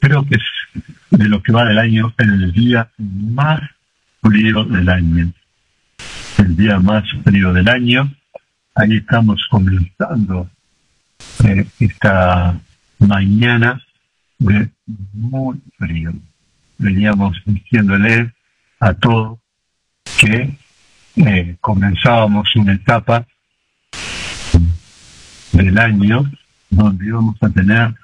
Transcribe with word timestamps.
creo 0.00 0.24
que 0.26 0.34
es 0.36 0.42
de 1.10 1.28
lo 1.28 1.42
que 1.42 1.52
va 1.52 1.64
del 1.64 1.78
año 1.78 2.14
el 2.18 2.52
día 2.52 2.88
más 2.98 3.60
frío 4.22 4.64
del 4.64 4.88
año. 4.88 5.32
El 6.38 6.56
día 6.56 6.78
más 6.78 7.04
frío 7.24 7.52
del 7.52 7.68
año. 7.68 8.14
Ahí 8.76 8.98
estamos 8.98 9.44
comenzando 9.50 10.48
eh, 11.44 11.66
esta 11.80 12.60
mañana 13.00 13.82
de 14.38 14.70
muy 15.12 15.60
frío. 15.78 16.12
Veníamos 16.78 17.36
diciéndole 17.44 18.32
a 18.78 18.94
todos 18.94 19.38
que 20.18 20.56
eh, 21.16 21.56
comenzábamos 21.60 22.54
una 22.56 22.74
etapa 22.74 23.26
del 25.52 25.78
año 25.78 26.30
donde 26.70 27.06
íbamos 27.06 27.36
a 27.42 27.50
tener 27.50 27.94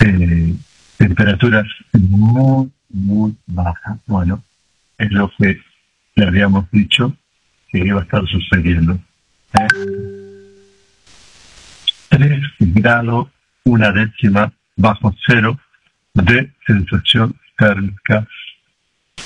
eh, 0.00 0.54
temperaturas 0.96 1.66
muy, 1.92 2.70
muy 2.88 3.36
bajas. 3.46 3.98
Bueno, 4.06 4.42
es 4.98 5.10
lo 5.10 5.30
que 5.36 5.60
le 6.14 6.26
habíamos 6.26 6.70
dicho 6.70 7.14
que 7.68 7.78
iba 7.78 8.00
a 8.00 8.04
estar 8.04 8.26
sucediendo. 8.26 8.98
3 12.08 12.30
¿eh? 12.30 12.42
grados 12.58 13.28
una 13.66 13.90
décima 13.90 14.52
bajo 14.76 15.14
cero 15.26 15.58
de 16.14 16.52
sensación 16.66 17.36
térmica 17.58 18.26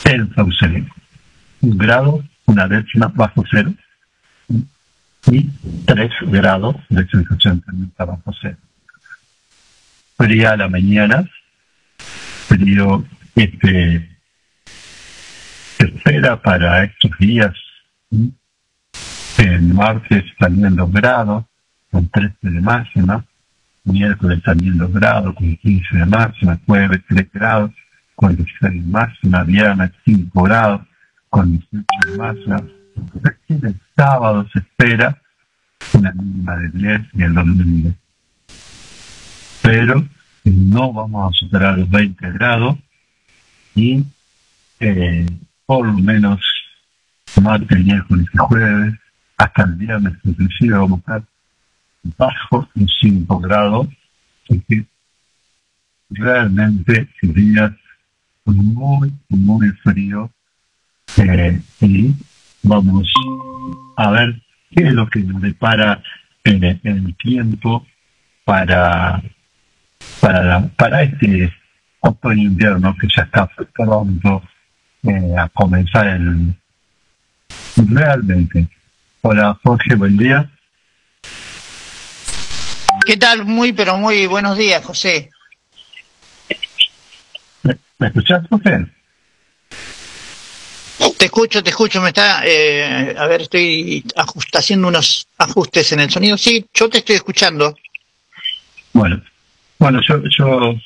en 0.05 0.35
Sausalito. 0.35 0.93
Un 1.61 1.77
grado, 1.77 2.25
una 2.47 2.67
décima 2.67 3.09
bajo 3.15 3.45
cero 3.51 3.73
y 5.31 5.49
tres 5.85 6.11
grados 6.23 6.77
de 6.89 7.07
sensación 7.07 7.61
térmica 7.61 8.05
bajo 8.07 8.35
cero. 8.41 8.57
Fría 10.17 10.53
a 10.53 10.57
la 10.57 10.69
mañana, 10.69 11.29
frío 12.49 13.05
este 13.35 14.09
espera 15.79 16.41
para 16.41 16.85
estos 16.85 17.11
días 17.19 17.55
en 19.39 19.75
martes 19.75 20.25
también 20.39 20.77
dos 20.77 20.91
grados, 20.93 21.45
con 21.91 22.09
13 22.09 22.37
de 22.43 22.61
máxima, 22.61 23.25
miércoles 23.85 24.43
también 24.43 24.79
2 24.79 24.93
grados, 24.93 25.35
con 25.35 25.57
15 25.57 25.97
de 25.97 26.07
máxima, 26.07 26.61
jueves 26.67 27.01
3 27.09 27.33
grados, 27.33 27.71
con 28.15 28.37
16 28.37 28.73
de 28.73 28.91
máxima, 28.91 29.45
viernes 29.45 29.91
5 30.05 30.43
grados, 30.43 30.83
con 31.29 31.51
18 31.51 31.87
de 32.07 32.19
máxima. 32.19 32.63
El 33.49 33.81
sábado 33.97 34.47
se 34.53 34.59
espera 34.59 35.21
una 35.95 36.13
mínima 36.13 36.57
de 36.57 36.69
10 36.69 37.01
y 37.15 37.23
el 37.23 37.35
domingo. 37.35 37.95
Pero 39.63 40.05
no 40.45 40.93
vamos 40.93 41.31
a 41.31 41.39
superar 41.39 41.79
los 41.79 41.89
20 41.91 42.33
grados 42.33 42.77
y 43.75 44.05
eh, 44.81 45.27
por 45.67 45.87
lo 45.87 45.93
menos 45.95 46.41
martes, 47.41 47.79
miércoles 47.85 48.27
y 48.33 48.39
jueves, 48.39 48.95
hasta 49.37 49.63
el 49.63 49.75
viernes 49.75 50.15
inclusive 50.25 50.77
vamos 50.77 51.01
a 51.07 51.17
estar 51.17 51.30
bajo 52.03 52.69
en 52.77 52.89
5 52.89 53.39
grados, 53.41 53.89
que 54.47 54.85
realmente 56.11 57.09
días 57.23 57.73
muy, 58.45 59.13
muy 59.29 59.69
frío 59.83 60.31
eh, 61.17 61.61
y 61.81 62.15
vamos 62.63 63.13
a 63.97 64.11
ver 64.11 64.43
qué 64.71 64.89
es 64.89 64.93
lo 64.93 65.09
que 65.09 65.21
nos 65.21 65.41
depara 65.41 66.03
en 66.45 66.65
el, 66.65 67.15
tiempo 67.17 67.87
para, 68.45 69.23
para, 70.21 70.67
para 70.69 71.03
este 71.03 71.53
otoño 72.01 72.43
invierno 72.43 72.97
que 72.99 73.07
ya 73.15 73.23
está 73.23 73.49
pronto 73.75 74.43
eh, 75.03 75.35
a 75.39 75.49
comenzar 75.51 76.07
el 76.09 76.55
realmente. 77.77 78.69
Hola 79.23 79.59
Jorge, 79.63 79.95
buen 79.95 80.17
día. 80.17 80.51
¿Qué 83.11 83.17
tal? 83.17 83.45
Muy, 83.45 83.73
pero 83.73 83.97
muy 83.97 84.29
buenos 84.29 84.57
días, 84.57 84.85
José. 84.85 85.31
¿Me, 87.65 88.07
escuchas, 88.07 88.47
José? 88.49 88.87
Te 91.19 91.25
escucho, 91.25 91.61
te 91.61 91.71
escucho, 91.71 92.01
me 92.01 92.11
está, 92.11 92.43
eh, 92.45 93.13
a 93.19 93.27
ver, 93.27 93.41
estoy 93.41 94.05
haciendo 94.53 94.87
unos 94.87 95.27
ajustes 95.39 95.91
en 95.91 95.99
el 95.99 96.11
sonido. 96.11 96.39
Sí, 96.39 96.65
yo 96.73 96.89
te 96.89 96.99
estoy 96.99 97.17
escuchando. 97.17 97.77
Bueno, 98.93 99.21
bueno, 99.81 100.01
yo, 100.07 100.23
yo 100.39 100.77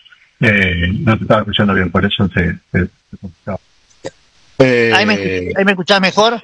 eh, 0.40 0.92
no 1.00 1.18
te 1.18 1.24
estaba 1.24 1.40
escuchando 1.42 1.74
bien, 1.74 1.90
por 1.90 2.06
eso 2.06 2.26
te, 2.30 2.58
te, 2.72 2.88
eh, 4.60 4.92
¿Ahí, 4.94 5.04
me, 5.04 5.12
¿Ahí 5.58 5.64
me 5.66 5.72
escuchás 5.72 6.00
mejor? 6.00 6.42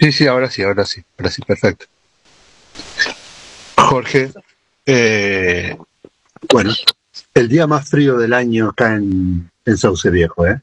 Sí, 0.00 0.10
sí, 0.10 0.26
ahora 0.26 0.48
sí, 0.48 0.62
ahora 0.62 0.86
sí, 0.86 1.04
ahora 1.18 1.30
sí, 1.30 1.42
perfecto. 1.42 1.84
Jorge, 3.76 4.32
eh, 4.90 5.76
bueno, 6.50 6.72
el 7.34 7.48
día 7.48 7.66
más 7.66 7.90
frío 7.90 8.16
del 8.16 8.32
año 8.32 8.70
acá 8.70 8.94
en, 8.94 9.50
en 9.66 9.76
Sauce 9.76 10.08
Viejo, 10.08 10.46
¿eh? 10.46 10.62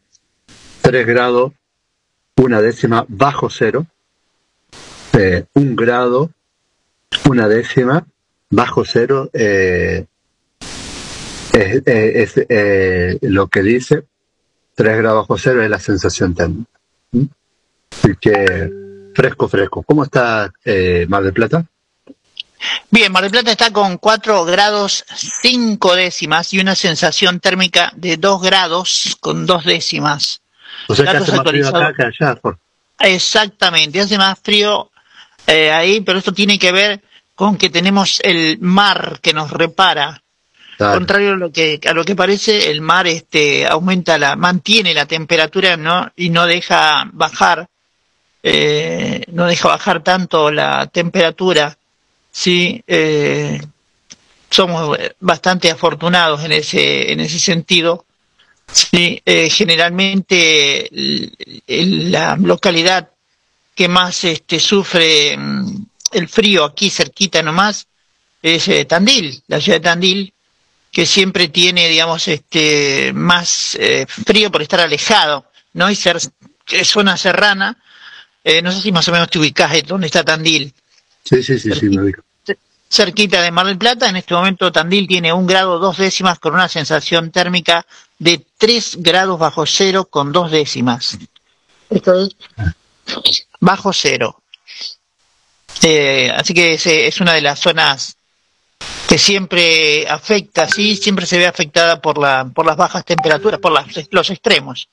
3 0.82 1.06
grados, 1.06 1.54
una 2.38 2.60
décima 2.60 3.06
bajo 3.08 3.52
cero, 3.52 3.86
eh, 5.14 5.46
un 5.54 5.76
grado, 5.76 6.32
una 7.30 7.48
décima 7.48 8.04
bajo 8.50 8.84
cero, 8.84 9.30
eh, 9.34 10.08
es, 11.54 12.34
eh, 12.50 13.20
lo 13.22 13.48
que 13.48 13.62
dice, 13.62 14.06
3 14.74 14.98
grados 14.98 15.28
bajo 15.28 15.38
cero 15.38 15.64
es 15.64 15.70
la 15.70 15.80
sensación 15.80 16.34
térmica. 16.34 16.80
Así 17.92 18.16
que 18.20 18.72
fresco, 19.14 19.48
fresco. 19.48 19.84
¿Cómo 19.84 20.04
está 20.04 20.52
Mar 21.08 21.24
del 21.24 21.34
Plata? 21.34 21.66
Bien, 22.90 23.12
Mar 23.12 23.24
del 23.24 23.32
Plata 23.32 23.52
está 23.52 23.72
con 23.72 23.98
4 23.98 24.46
grados 24.46 25.04
5 25.16 25.96
décimas 25.96 26.54
y 26.54 26.60
una 26.60 26.76
sensación 26.76 27.40
térmica 27.40 27.92
de 27.96 28.18
2 28.18 28.42
grados 28.42 29.18
con 29.20 29.46
2 29.46 29.66
décimas. 29.66 30.42
O 30.88 30.96
sea 30.96 31.12
que 31.12 31.18
hace 31.18 31.32
más 31.32 31.48
frío 31.48 31.68
acá 31.68 31.94
que 31.94 32.04
allá. 32.04 32.36
Por... 32.36 32.58
Exactamente, 33.00 34.02
hace 34.02 34.18
más 34.18 34.40
frío 34.42 34.92
eh, 35.48 35.72
ahí, 35.72 36.02
pero 36.02 36.20
esto 36.20 36.34
tiene 36.34 36.58
que 36.58 36.72
ver 36.72 37.02
con 37.36 37.58
que 37.58 37.70
tenemos 37.70 38.20
el 38.24 38.58
mar 38.60 39.20
que 39.22 39.34
nos 39.34 39.52
repara. 39.52 40.22
Claro. 40.78 40.96
Contrario 40.96 41.34
a 41.34 41.36
lo 41.38 41.52
que 41.52 41.80
a 41.88 41.94
lo 41.94 42.04
que 42.04 42.16
parece, 42.16 42.70
el 42.70 42.82
mar 42.82 43.08
este 43.08 43.66
aumenta 43.66 44.18
la 44.18 44.36
mantiene 44.36 44.94
la 44.94 45.06
temperatura 45.06 45.78
no 45.78 46.12
y 46.18 46.30
no 46.30 46.46
deja 46.46 47.10
bajar 47.14 47.70
eh, 48.48 49.24
no 49.32 49.48
deja 49.48 49.70
bajar 49.70 50.04
tanto 50.04 50.52
la 50.52 50.86
temperatura. 50.86 51.78
Sí, 52.38 52.84
eh, 52.86 53.62
somos 54.50 54.98
bastante 55.22 55.72
afortunados 55.72 56.44
en 56.44 56.52
ese 56.52 57.14
en 57.14 57.22
ese 57.22 57.40
sentido. 57.40 58.06
Sí, 58.70 59.22
eh, 59.26 59.50
generalmente 59.50 60.90
la 61.66 62.36
localidad 62.36 63.10
que 63.74 63.88
más 63.88 64.26
este, 64.26 64.60
sufre 64.60 65.38
mm, 65.38 65.86
el 66.12 66.28
frío 66.28 66.66
aquí 66.66 66.90
cerquita 66.90 67.42
nomás 67.42 67.88
es 68.42 68.68
eh, 68.68 68.84
Tandil, 68.84 69.42
la 69.48 69.62
ciudad 69.62 69.78
de 69.78 69.84
Tandil, 69.84 70.34
que 70.92 71.06
siempre 71.06 71.48
tiene, 71.48 71.88
digamos, 71.88 72.28
este, 72.28 73.14
más 73.14 73.76
eh, 73.80 74.06
frío 74.10 74.52
por 74.52 74.62
estar 74.62 74.82
alejado, 74.82 75.50
¿no? 75.72 75.90
Y 75.90 75.96
ser 75.96 76.18
es 76.18 76.88
zona 76.90 77.16
serrana. 77.16 77.78
Eh, 78.44 78.62
no 78.62 78.74
sé 78.74 78.82
si 78.82 78.92
más 78.92 79.08
o 79.08 79.14
menos 79.14 79.30
te 79.30 79.40
ubicás 79.40 79.72
dónde 79.88 80.08
está 80.08 80.22
Tandil. 80.26 80.74
Sí, 81.26 81.44
sí, 81.44 81.60
sí, 81.60 81.72
sí, 81.74 81.90
me 81.90 82.04
ubico. 82.04 82.24
Cerquita 82.88 83.42
de 83.42 83.52
Mar 83.52 83.66
del 83.66 83.78
Plata, 83.78 84.08
en 84.08 84.16
este 84.16 84.36
momento 84.36 84.72
Tandil 84.72 85.08
tiene 85.08 85.34
un 85.34 85.48
grado 85.48 85.80
dos 85.80 85.98
décimas 85.98 86.40
con 86.40 86.54
una 86.54 86.70
sensación 86.70 87.32
térmica 87.32 87.86
de 88.20 88.46
tres 88.58 88.98
grados 89.00 89.40
bajo 89.40 89.66
cero 89.66 90.06
con 90.06 90.32
dos 90.32 90.52
décimas. 90.52 91.18
Esto 91.90 92.14
es 92.22 92.36
bajo 93.60 93.92
cero. 93.92 94.42
Eh, 95.82 96.32
así 96.34 96.54
que 96.54 96.76
es, 96.76 96.86
es, 96.86 97.20
una 97.20 97.34
de 97.34 97.42
las 97.42 97.60
zonas 97.60 98.16
que 99.08 99.18
siempre 99.18 100.08
afecta, 100.08 100.68
sí, 100.68 100.96
siempre 100.96 101.26
se 101.26 101.38
ve 101.38 101.48
afectada 101.48 102.02
por, 102.02 102.18
la, 102.18 102.50
por 102.54 102.66
las 102.66 102.78
bajas 102.78 103.04
temperaturas, 103.04 103.60
por 103.60 103.72
las, 103.72 103.86
los 104.12 104.30
extremos. 104.30 104.88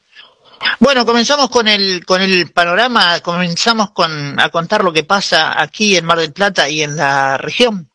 Bueno, 0.79 1.07
comenzamos 1.07 1.49
con 1.51 1.69
el, 1.69 2.05
con 2.05 2.21
el 2.23 2.51
panorama, 2.51 3.21
comenzamos 3.21 3.91
con, 3.93 4.39
a 4.41 4.49
contar 4.49 4.85
lo 4.85 4.93
que 4.93 5.05
pasa 5.05 5.61
aquí 5.61 5.97
en 5.97 6.05
Mar 6.05 6.19
del 6.19 6.33
Plata 6.33 6.69
y 6.69 6.83
en 6.83 6.97
la 6.97 7.39
región. 7.39 7.89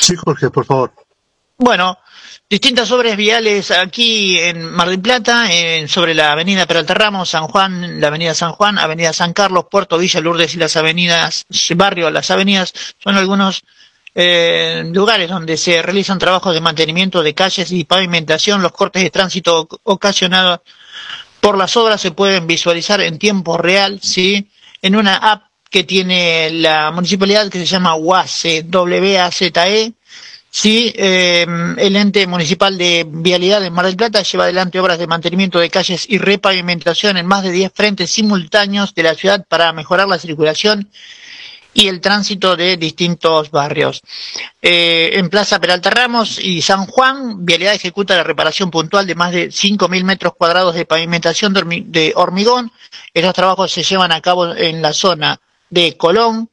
Sí, 0.00 0.16
Jorge, 0.16 0.50
por 0.50 0.64
favor. 0.64 0.92
Bueno, 1.58 1.98
distintas 2.50 2.90
obras 2.90 3.16
viales 3.16 3.70
aquí 3.70 4.38
en 4.38 4.64
Mar 4.64 4.88
del 4.88 5.00
Plata, 5.00 5.52
en, 5.52 5.88
sobre 5.88 6.12
la 6.12 6.32
avenida 6.32 6.66
Peralta 6.66 6.94
Ramos, 6.94 7.30
San 7.30 7.46
Juan, 7.46 8.00
la 8.00 8.08
avenida 8.08 8.34
San 8.34 8.52
Juan, 8.52 8.78
avenida 8.78 9.12
San 9.12 9.32
Carlos, 9.32 9.66
Puerto 9.70 9.98
Villa 9.98 10.20
Lourdes 10.20 10.54
y 10.54 10.58
las 10.58 10.76
avenidas, 10.76 11.46
barrio, 11.76 12.10
las 12.10 12.30
avenidas, 12.30 12.72
son 12.98 13.16
algunos 13.16 13.62
eh, 14.14 14.84
lugares 14.92 15.28
donde 15.28 15.56
se 15.56 15.82
realizan 15.82 16.18
trabajos 16.18 16.54
de 16.54 16.60
mantenimiento 16.60 17.22
de 17.22 17.34
calles 17.34 17.72
y 17.72 17.84
pavimentación. 17.84 18.62
Los 18.62 18.72
cortes 18.72 19.02
de 19.02 19.10
tránsito 19.10 19.68
ocasionados 19.84 20.60
por 21.40 21.56
las 21.56 21.76
obras 21.76 22.00
se 22.00 22.10
pueden 22.10 22.46
visualizar 22.46 23.00
en 23.00 23.18
tiempo 23.18 23.58
real, 23.58 24.00
¿sí? 24.02 24.48
En 24.80 24.96
una 24.96 25.16
app 25.16 25.44
que 25.70 25.84
tiene 25.84 26.50
la 26.50 26.90
municipalidad 26.90 27.48
que 27.48 27.58
se 27.58 27.66
llama 27.66 27.94
WACE, 27.94 28.64
W-A-Z-E, 28.64 29.92
Sí, 30.54 30.92
eh, 30.96 31.46
el 31.78 31.96
ente 31.96 32.26
municipal 32.26 32.76
de 32.76 33.06
vialidad 33.08 33.62
de 33.62 33.70
Mar 33.70 33.86
del 33.86 33.96
Plata 33.96 34.22
lleva 34.22 34.44
adelante 34.44 34.78
obras 34.78 34.98
de 34.98 35.06
mantenimiento 35.06 35.58
de 35.58 35.70
calles 35.70 36.04
y 36.06 36.18
repavimentación 36.18 37.16
en 37.16 37.26
más 37.26 37.42
de 37.42 37.52
10 37.52 37.72
frentes 37.74 38.10
simultáneos 38.10 38.94
de 38.94 39.02
la 39.02 39.14
ciudad 39.14 39.46
para 39.48 39.72
mejorar 39.72 40.08
la 40.08 40.18
circulación 40.18 40.90
y 41.74 41.88
el 41.88 42.00
tránsito 42.00 42.56
de 42.56 42.76
distintos 42.76 43.50
barrios. 43.50 44.02
Eh, 44.60 45.10
en 45.14 45.28
Plaza 45.30 45.60
Peralta 45.60 45.90
Ramos 45.90 46.38
y 46.38 46.62
San 46.62 46.86
Juan, 46.86 47.44
Vialidad 47.44 47.74
ejecuta 47.74 48.16
la 48.16 48.24
reparación 48.24 48.70
puntual 48.70 49.06
de 49.06 49.14
más 49.14 49.32
de 49.32 49.48
5.000 49.48 50.04
metros 50.04 50.34
cuadrados 50.36 50.74
de 50.74 50.84
pavimentación 50.84 51.54
de 51.54 52.12
hormigón. 52.16 52.72
Estos 53.14 53.34
trabajos 53.34 53.72
se 53.72 53.82
llevan 53.82 54.12
a 54.12 54.20
cabo 54.20 54.54
en 54.54 54.82
la 54.82 54.92
zona 54.92 55.40
de 55.70 55.96
Colón, 55.96 56.50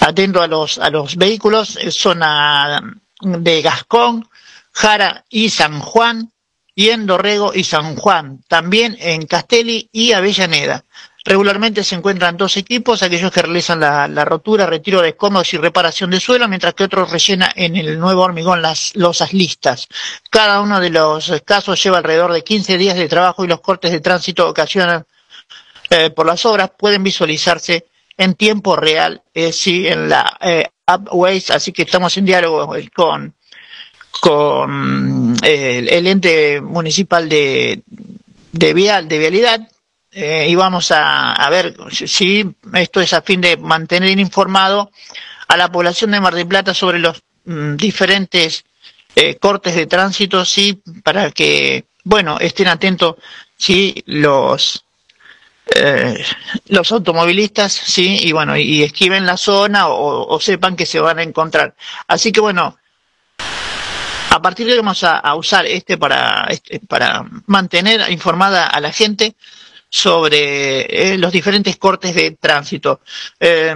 atento 0.00 0.42
a 0.42 0.46
los, 0.46 0.78
a 0.78 0.90
los 0.90 1.16
vehículos, 1.16 1.78
zona 1.90 2.80
de 3.20 3.62
Gascón, 3.62 4.28
Jara 4.72 5.24
y 5.28 5.50
San 5.50 5.80
Juan, 5.80 6.30
y 6.78 6.90
en 6.90 7.06
Dorrego 7.06 7.52
y 7.54 7.64
San 7.64 7.96
Juan, 7.96 8.44
también 8.48 8.96
en 9.00 9.26
Castelli 9.26 9.88
y 9.90 10.12
Avellaneda. 10.12 10.84
Regularmente 11.26 11.82
se 11.82 11.96
encuentran 11.96 12.36
dos 12.36 12.56
equipos, 12.56 13.02
aquellos 13.02 13.32
que 13.32 13.42
realizan 13.42 13.80
la, 13.80 14.06
la 14.06 14.24
rotura, 14.24 14.64
retiro 14.64 15.02
de 15.02 15.08
escombros 15.08 15.52
y 15.52 15.58
reparación 15.58 16.10
de 16.10 16.20
suelo, 16.20 16.46
mientras 16.46 16.74
que 16.74 16.84
otros 16.84 17.10
rellena 17.10 17.50
en 17.56 17.74
el 17.74 17.98
nuevo 17.98 18.22
hormigón 18.22 18.62
las 18.62 18.94
losas 18.94 19.32
listas. 19.32 19.88
Cada 20.30 20.60
uno 20.60 20.78
de 20.78 20.90
los 20.90 21.32
casos 21.44 21.82
lleva 21.82 21.98
alrededor 21.98 22.32
de 22.32 22.44
15 22.44 22.78
días 22.78 22.96
de 22.96 23.08
trabajo 23.08 23.44
y 23.44 23.48
los 23.48 23.60
cortes 23.60 23.90
de 23.90 23.98
tránsito 23.98 24.48
ocasionan 24.48 25.04
eh, 25.90 26.10
por 26.10 26.26
las 26.26 26.46
obras 26.46 26.70
pueden 26.78 27.02
visualizarse 27.02 27.86
en 28.16 28.34
tiempo 28.34 28.76
real, 28.76 29.22
eh, 29.34 29.52
sí, 29.52 29.88
en 29.88 30.08
la 30.08 30.38
eh, 30.40 30.66
Upways, 30.86 31.50
así 31.50 31.72
que 31.72 31.82
estamos 31.82 32.16
en 32.16 32.24
diálogo 32.24 32.72
con, 32.94 33.34
con 34.20 35.36
eh, 35.42 35.84
el, 35.90 36.06
ente 36.06 36.60
municipal 36.60 37.28
de, 37.28 37.82
de, 38.52 38.74
vial, 38.74 39.08
de 39.08 39.18
vialidad 39.18 39.68
eh, 40.18 40.46
y 40.48 40.54
vamos 40.54 40.92
a, 40.92 41.34
a, 41.34 41.50
ver 41.50 41.76
si 41.90 42.42
esto 42.72 43.02
es 43.02 43.12
a 43.12 43.20
fin 43.20 43.38
de 43.42 43.58
mantener 43.58 44.18
informado 44.18 44.90
a 45.46 45.58
la 45.58 45.70
población 45.70 46.10
de 46.10 46.20
Mar 46.22 46.34
del 46.34 46.46
Plata 46.48 46.72
sobre 46.72 46.98
los 46.98 47.22
mm, 47.44 47.76
diferentes 47.76 48.64
eh, 49.14 49.34
cortes 49.36 49.74
de 49.74 49.84
tránsito, 49.84 50.42
sí, 50.46 50.80
para 51.04 51.30
que, 51.32 51.84
bueno, 52.02 52.38
estén 52.40 52.68
atentos 52.68 53.16
si 53.58 54.02
los 54.06 54.86
eh, 55.74 56.24
los 56.68 56.90
automovilistas, 56.92 57.74
sí, 57.74 58.16
y 58.22 58.32
bueno, 58.32 58.56
y 58.56 58.84
esquiven 58.84 59.26
la 59.26 59.36
zona 59.36 59.88
o, 59.88 60.34
o, 60.34 60.40
sepan 60.40 60.76
que 60.76 60.86
se 60.86 60.98
van 60.98 61.18
a 61.18 61.24
encontrar. 61.24 61.74
Así 62.08 62.32
que 62.32 62.40
bueno, 62.40 62.78
a 64.30 64.40
partir 64.40 64.64
de 64.64 64.72
hoy 64.72 64.78
vamos 64.78 65.04
a, 65.04 65.18
a 65.18 65.34
usar 65.34 65.66
este 65.66 65.98
para, 65.98 66.46
este 66.48 66.80
para 66.80 67.26
mantener 67.46 68.10
informada 68.10 68.66
a 68.66 68.80
la 68.80 68.92
gente 68.92 69.34
sobre 69.96 71.12
eh, 71.12 71.18
los 71.18 71.32
diferentes 71.32 71.76
cortes 71.76 72.14
de 72.14 72.32
tránsito. 72.32 73.00
Eh, 73.40 73.74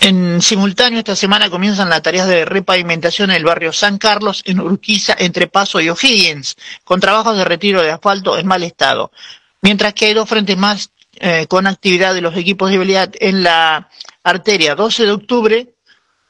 en 0.00 0.42
simultáneo, 0.42 0.98
esta 0.98 1.16
semana 1.16 1.50
comienzan 1.50 1.88
las 1.88 2.02
tareas 2.02 2.28
de 2.28 2.44
repavimentación 2.44 3.30
en 3.30 3.36
el 3.36 3.44
barrio 3.44 3.72
San 3.72 3.98
Carlos, 3.98 4.42
en 4.44 4.60
Urquiza, 4.60 5.16
entre 5.18 5.48
Paso 5.48 5.80
y 5.80 5.88
O'Higgins, 5.88 6.56
con 6.84 7.00
trabajos 7.00 7.36
de 7.36 7.44
retiro 7.44 7.82
de 7.82 7.90
asfalto 7.90 8.38
en 8.38 8.46
mal 8.46 8.62
estado 8.62 9.10
mientras 9.66 9.94
que 9.94 10.06
hay 10.06 10.14
dos 10.14 10.28
frentes 10.28 10.56
más 10.56 10.92
eh, 11.16 11.46
con 11.48 11.66
actividad 11.66 12.14
de 12.14 12.20
los 12.20 12.36
equipos 12.36 12.70
de 12.70 12.76
vialidad 12.76 13.12
en 13.18 13.42
la 13.42 13.88
arteria 14.22 14.76
12 14.76 15.06
de 15.06 15.10
octubre, 15.10 15.74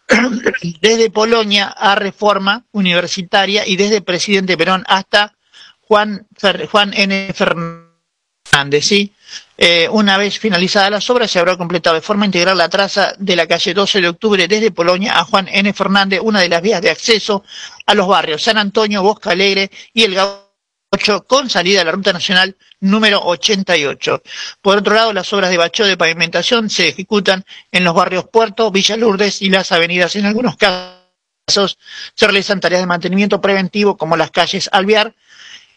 desde 0.80 1.10
Polonia 1.10 1.66
a 1.66 1.96
Reforma 1.96 2.64
Universitaria 2.72 3.66
y 3.66 3.76
desde 3.76 4.00
Presidente 4.00 4.56
Perón 4.56 4.84
hasta 4.86 5.34
Juan, 5.82 6.26
Juan 6.70 6.94
N. 6.94 7.30
Fernández. 7.34 7.85
¿Sí? 8.80 9.12
Eh, 9.58 9.88
una 9.90 10.18
vez 10.18 10.38
finalizadas 10.38 10.90
las 10.90 11.08
obras, 11.08 11.30
se 11.30 11.38
habrá 11.38 11.56
completado 11.56 11.94
de 11.94 12.02
forma 12.02 12.26
integral 12.26 12.58
la 12.58 12.68
traza 12.68 13.14
de 13.18 13.36
la 13.36 13.46
calle 13.46 13.72
12 13.72 14.00
de 14.00 14.08
octubre 14.08 14.48
desde 14.48 14.70
Polonia 14.70 15.18
a 15.18 15.24
Juan 15.24 15.48
N. 15.48 15.72
Fernández, 15.72 16.20
una 16.22 16.40
de 16.40 16.48
las 16.48 16.62
vías 16.62 16.82
de 16.82 16.90
acceso 16.90 17.42
a 17.86 17.94
los 17.94 18.06
barrios 18.06 18.42
San 18.42 18.58
Antonio, 18.58 19.02
Bosca 19.02 19.30
Alegre 19.30 19.70
y 19.94 20.04
el 20.04 20.14
Gaucho 20.14 21.24
con 21.26 21.48
salida 21.48 21.80
a 21.80 21.84
la 21.84 21.92
ruta 21.92 22.12
nacional 22.12 22.56
número 22.80 23.20
88. 23.22 24.22
Por 24.60 24.78
otro 24.78 24.94
lado, 24.94 25.12
las 25.12 25.32
obras 25.32 25.50
de 25.50 25.56
bacheo 25.56 25.86
de 25.86 25.96
pavimentación 25.96 26.68
se 26.68 26.88
ejecutan 26.88 27.44
en 27.72 27.84
los 27.84 27.94
barrios 27.94 28.26
Puerto, 28.30 28.70
Villa 28.70 28.96
Lourdes 28.96 29.42
y 29.42 29.50
las 29.50 29.72
avenidas. 29.72 30.16
En 30.16 30.26
algunos 30.26 30.56
casos 30.56 31.78
se 32.14 32.26
realizan 32.26 32.60
tareas 32.60 32.82
de 32.82 32.86
mantenimiento 32.86 33.40
preventivo 33.40 33.96
como 33.96 34.16
las 34.16 34.30
calles 34.30 34.68
Alvear 34.72 35.14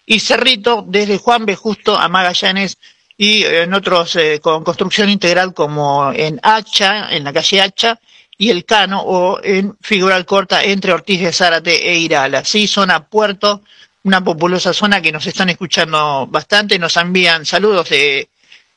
y 0.09 0.19
Cerrito 0.19 0.83
desde 0.87 1.19
Juan 1.19 1.45
B. 1.45 1.55
Justo 1.55 1.95
a 1.95 2.09
Magallanes 2.09 2.79
y 3.15 3.43
en 3.43 3.75
otros 3.75 4.15
eh, 4.15 4.39
con 4.41 4.63
construcción 4.63 5.07
integral 5.07 5.53
como 5.53 6.11
en 6.11 6.39
Hacha, 6.41 7.15
en 7.15 7.23
la 7.23 7.31
calle 7.31 7.61
Hacha 7.61 7.99
y 8.35 8.49
El 8.49 8.65
Cano 8.65 9.03
o 9.03 9.39
en 9.43 9.77
Figural 9.81 10.25
Corta 10.25 10.63
entre 10.63 10.93
Ortiz 10.93 11.21
de 11.21 11.31
Zárate 11.31 11.91
e 11.91 11.99
Irala. 11.99 12.43
Sí, 12.43 12.67
zona 12.67 13.07
Puerto, 13.07 13.61
una 14.03 14.23
populosa 14.23 14.73
zona 14.73 14.99
que 14.99 15.11
nos 15.11 15.27
están 15.27 15.49
escuchando 15.49 16.25
bastante, 16.27 16.79
nos 16.79 16.97
envían 16.97 17.45
saludos 17.45 17.89
de 17.89 18.29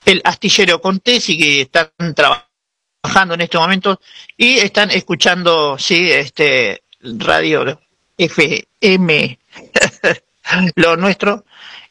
el 0.05 0.21
astillero 0.25 0.83
Contés 0.83 1.31
y 1.31 1.39
que 1.39 1.61
están 1.63 1.89
trabajando 2.15 2.53
trabajando 3.01 3.35
en 3.35 3.41
este 3.41 3.59
momento 3.59 4.01
y 4.37 4.59
están 4.59 4.91
escuchando, 4.91 5.77
sí, 5.77 6.11
este 6.11 6.85
radio 7.01 7.81
FM, 8.17 9.39
lo 10.77 10.97
nuestro, 10.97 11.45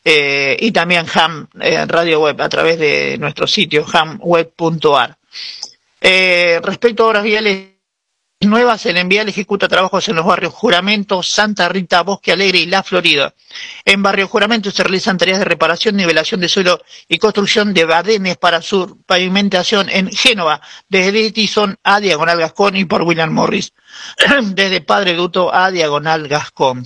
eh, 0.04 0.58
y 0.60 0.72
también 0.72 1.06
Ham 1.14 1.48
eh, 1.60 1.86
Radio 1.86 2.22
Web 2.22 2.42
a 2.42 2.50
través 2.50 2.80
de 2.80 3.18
nuestro 3.20 3.46
sitio 3.48 3.86
hamweb.ar. 3.86 5.18
Eh, 6.00 6.60
respecto 6.64 7.04
a 7.04 7.08
obras 7.08 7.24
viales 7.24 7.68
nuevas, 8.40 8.84
el 8.88 8.98
Envial 8.98 9.30
ejecuta 9.30 9.68
trabajos 9.68 10.10
en 10.10 10.16
los 10.16 10.26
barrios 10.26 10.54
Juramento, 10.54 11.22
Santa 11.22 11.70
Rita, 11.70 12.02
Bosque 12.02 12.32
Alegre 12.32 12.58
y 12.58 12.66
La 12.66 12.82
Florida. 12.82 13.36
En 13.86 14.02
barrio 14.02 14.28
Juramento 14.28 14.72
se 14.72 14.84
realizan 14.84 15.20
tareas 15.20 15.38
de 15.38 15.46
reparación, 15.46 15.96
nivelación 15.96 16.42
de 16.42 16.50
suelo 16.50 16.82
y 17.08 17.20
construcción 17.20 17.72
de 17.72 17.86
badenes 17.86 18.38
para 18.38 18.64
su 18.64 19.00
pavimentación 19.06 19.90
en 19.90 20.10
Génova, 20.10 20.62
desde 20.90 21.28
Edison 21.28 21.78
a 21.84 22.00
Diagonal 22.00 22.40
Gascón 22.40 22.76
y 22.76 22.86
por 22.86 23.04
William 23.04 23.32
Morris, 23.32 23.74
desde 24.46 24.82
Padre 24.82 25.14
Duto 25.14 25.54
a 25.54 25.70
Diagonal 25.70 26.28
Gascón. 26.28 26.86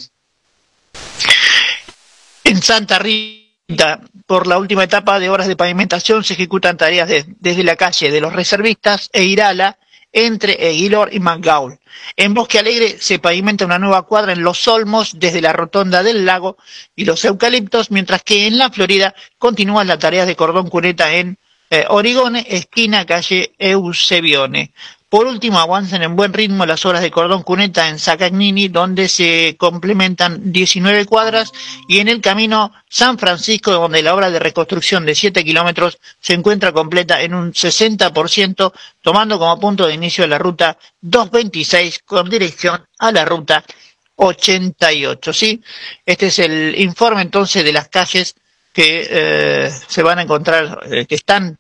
En 2.46 2.62
Santa 2.62 3.00
Rita, 3.00 4.02
por 4.28 4.46
la 4.46 4.60
última 4.60 4.84
etapa 4.84 5.20
de 5.20 5.30
horas 5.30 5.48
de 5.48 5.56
pavimentación, 5.56 6.24
se 6.24 6.36
ejecutan 6.36 6.78
tareas 6.78 7.10
desde 7.40 7.64
la 7.64 7.76
calle 7.76 8.12
de 8.12 8.22
los 8.22 8.34
reservistas 8.34 9.10
e 9.14 9.24
Irala 9.24 9.80
entre 10.14 10.70
Eguilor 10.70 11.12
y 11.12 11.20
Mangaul. 11.20 11.80
En 12.16 12.36
Bosque 12.36 12.60
Alegre 12.60 12.98
se 13.00 13.18
pavimenta 13.18 13.66
una 13.66 13.80
nueva 13.80 14.04
cuadra 14.04 14.32
en 14.32 14.44
Los 14.44 14.68
Olmos 14.68 15.14
desde 15.18 15.42
la 15.42 15.54
rotonda 15.54 16.04
del 16.04 16.24
lago 16.24 16.58
y 16.96 17.06
los 17.06 17.26
eucaliptos, 17.26 17.90
mientras 17.90 18.22
que 18.22 18.46
en 18.46 18.60
la 18.60 18.70
Florida 18.70 19.16
continúan 19.40 19.88
las 19.88 19.98
tareas 19.98 20.28
de 20.28 20.36
cordón 20.36 20.70
cuneta 20.70 21.16
en 21.16 21.40
eh, 21.72 21.86
Origone, 21.90 22.46
esquina 22.48 23.08
calle 23.08 23.56
Eusebione. 23.58 24.72
Por 25.16 25.28
último, 25.28 25.60
avanzan 25.60 26.04
en 26.04 26.18
buen 26.18 26.34
ritmo 26.34 26.66
las 26.66 26.86
obras 26.86 27.02
de 27.02 27.10
cordón 27.10 27.44
cuneta 27.44 27.88
en 27.88 28.00
Sacagnini, 28.00 28.68
donde 28.68 29.08
se 29.08 29.56
complementan 29.58 30.52
19 30.52 31.06
cuadras, 31.06 31.54
y 31.88 32.00
en 32.00 32.10
el 32.10 32.20
camino 32.20 32.74
San 32.90 33.18
Francisco, 33.18 33.72
donde 33.72 34.02
la 34.02 34.14
obra 34.14 34.30
de 34.30 34.40
reconstrucción 34.40 35.06
de 35.06 35.16
7 35.16 35.46
kilómetros 35.46 36.00
se 36.20 36.34
encuentra 36.34 36.74
completa 36.74 37.22
en 37.22 37.34
un 37.34 37.54
60%, 37.54 38.74
tomando 39.02 39.40
como 39.40 39.58
punto 39.58 39.88
de 39.88 39.94
inicio 39.94 40.28
la 40.28 40.38
ruta 40.38 40.78
226 41.00 42.00
con 42.00 42.30
dirección 42.30 42.86
a 43.00 43.14
la 43.14 43.24
ruta 43.24 43.64
88. 44.18 45.32
¿sí? 45.32 45.62
Este 46.06 46.28
es 46.28 46.40
el 46.40 46.78
informe 46.78 47.22
entonces 47.22 47.64
de 47.64 47.72
las 47.72 47.88
calles 47.88 48.36
que 48.74 49.08
eh, 49.10 49.72
se 49.88 50.04
van 50.04 50.20
a 50.20 50.24
encontrar, 50.24 50.82
eh, 50.92 51.06
que 51.06 51.16
están 51.16 51.58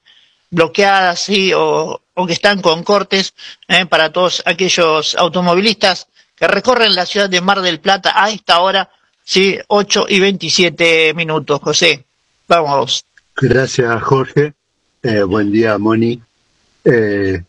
bloqueadas 0.49 1.21
¿sí? 1.21 1.53
o, 1.55 2.01
o 2.15 2.25
que 2.25 2.33
están 2.33 2.61
con 2.61 2.83
cortes 2.83 3.33
eh, 3.67 3.85
para 3.85 4.11
todos 4.11 4.41
aquellos 4.45 5.15
automovilistas 5.15 6.07
que 6.35 6.47
recorren 6.47 6.95
la 6.95 7.05
ciudad 7.05 7.29
de 7.29 7.41
Mar 7.41 7.61
del 7.61 7.79
Plata 7.79 8.11
a 8.15 8.29
esta 8.29 8.59
hora, 8.61 8.89
sí, 9.23 9.57
8 9.67 10.07
y 10.09 10.19
27 10.19 11.13
minutos. 11.13 11.59
José, 11.61 12.05
vamos. 12.47 13.05
Gracias, 13.35 14.01
Jorge. 14.03 14.53
Eh, 15.03 15.23
buen 15.23 15.51
día, 15.51 15.77
Moni. 15.77 16.21
Eh... 16.83 17.43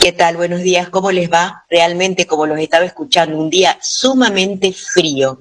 ¿Qué 0.00 0.12
tal? 0.12 0.36
Buenos 0.36 0.62
días. 0.62 0.88
¿Cómo 0.88 1.12
les 1.12 1.30
va? 1.30 1.64
Realmente, 1.68 2.26
como 2.26 2.46
los 2.46 2.58
estaba 2.58 2.84
escuchando, 2.84 3.36
un 3.36 3.50
día 3.50 3.78
sumamente 3.82 4.72
frío. 4.72 5.40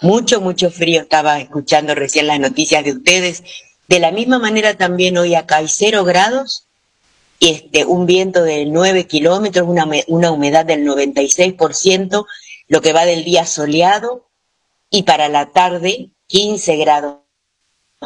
Mucho, 0.00 0.40
mucho 0.40 0.70
frío. 0.70 1.00
Estaba 1.02 1.40
escuchando 1.40 1.94
recién 1.94 2.28
las 2.28 2.38
noticias 2.38 2.84
de 2.84 2.92
ustedes. 2.92 3.42
De 3.88 3.98
la 3.98 4.12
misma 4.12 4.38
manera 4.38 4.74
también 4.74 5.18
hoy 5.18 5.34
acá 5.34 5.56
hay 5.56 5.68
cero 5.68 6.04
grados 6.04 6.65
este, 7.40 7.84
un 7.84 8.06
viento 8.06 8.42
de 8.42 8.66
9 8.66 9.06
kilómetros, 9.06 9.68
una, 9.68 9.88
una 10.08 10.30
humedad 10.30 10.64
del 10.64 10.86
96%, 10.86 12.26
lo 12.68 12.80
que 12.80 12.92
va 12.92 13.04
del 13.04 13.24
día 13.24 13.46
soleado, 13.46 14.28
y 14.90 15.02
para 15.02 15.28
la 15.28 15.52
tarde 15.52 16.10
15 16.28 16.76
grados 16.76 17.16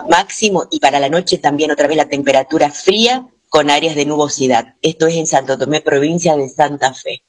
máximo, 0.09 0.67
y 0.71 0.81
para 0.81 1.01
la 1.01 1.09
noche 1.09 1.39
también 1.39 1.71
otra 1.71 1.89
vez 1.89 1.97
la 1.97 2.09
temperatura 2.09 2.71
fría 2.71 3.27
con 3.49 3.71
áreas 3.71 3.97
de 3.97 4.07
nubosidad. 4.07 4.75
Esto 4.81 5.07
es 5.07 5.17
en 5.17 5.27
Santo 5.27 5.59
Tomé, 5.59 5.81
provincia 5.81 6.37
de 6.37 6.49
Santa 6.49 6.95
Fe. 6.95 7.23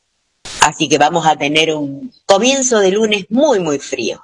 Así 0.62 0.88
que 0.88 0.98
vamos 0.98 1.26
a 1.26 1.36
tener 1.36 1.74
un 1.74 2.12
comienzo 2.26 2.80
de 2.80 2.92
lunes 2.92 3.26
muy, 3.30 3.60
muy 3.60 3.80
frío. 3.80 4.24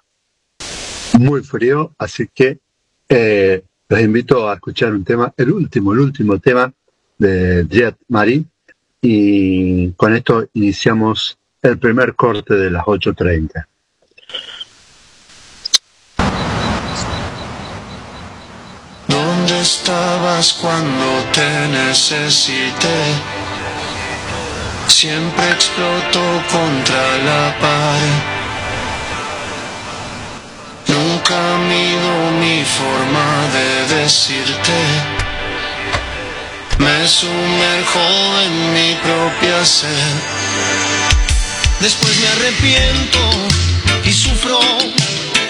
Muy 1.18 1.44
frío, 1.44 1.94
así 1.98 2.28
que 2.34 2.60
eh, 3.10 3.64
los 3.90 4.00
invito 4.00 4.48
a 4.48 4.56
escuchar 4.56 4.94
un 4.94 5.04
tema, 5.04 5.34
el 5.36 5.52
último, 5.52 5.94
el 5.94 6.00
último 6.00 6.40
tema 6.40 6.72
de 7.18 7.66
Jet 7.70 7.96
Marie 8.08 8.46
y 9.02 9.92
con 9.92 10.16
esto 10.16 10.48
iniciamos 10.54 11.38
el 11.62 11.78
primer 11.78 12.16
corte 12.16 12.56
de 12.56 12.72
las 12.72 12.84
8.30. 12.84 13.66
¿Dónde 19.08 19.62
estabas 19.62 20.54
cuando 20.54 21.06
te 21.34 21.68
necesité? 21.70 23.00
Siempre 24.88 25.52
explotó 25.52 26.42
contra 26.52 27.18
la 27.20 27.56
pared. 27.60 28.38
Nunca 30.88 31.58
mido 31.68 32.32
mi 32.40 32.64
forma 32.64 33.48
de 33.54 33.96
decirte 33.96 35.17
me 36.80 37.08
sumerjo 37.08 38.00
en 38.46 38.74
mi 38.74 38.96
propia 38.96 39.66
sed. 39.66 40.14
Después 41.80 42.14
me 42.20 42.28
arrepiento 42.28 43.20
y 44.04 44.12
sufro, 44.12 44.60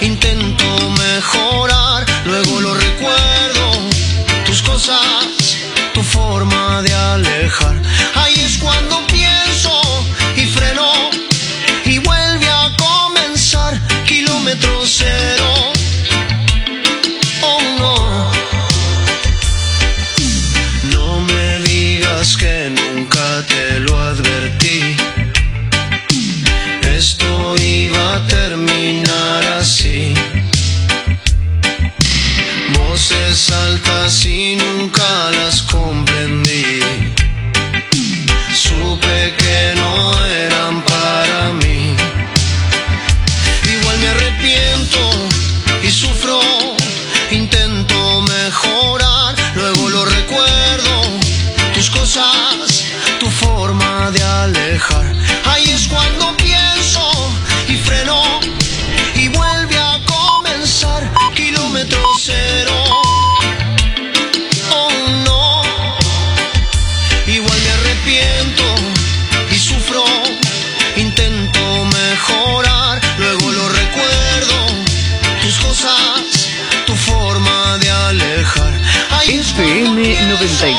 intento 0.02 0.66
mejorar, 0.90 2.06
luego 2.26 2.62
lo 2.62 2.74
recuerdo, 2.74 3.72
tus 4.46 4.62
cosas, 4.62 5.58
tu 5.94 6.04
forma 6.04 6.82
de 6.82 6.94
alejar. 6.94 7.82
Ahí 8.16 8.36
es 8.40 8.58
cuando 8.58 9.06
pienso 9.08 9.82
y 10.36 10.46
freno 10.46 10.92
y 11.86 12.00
vuelve 12.00 12.50
a 12.50 12.72
comenzar 12.78 13.80
kilómetro 14.06 14.84
cero. 14.86 15.77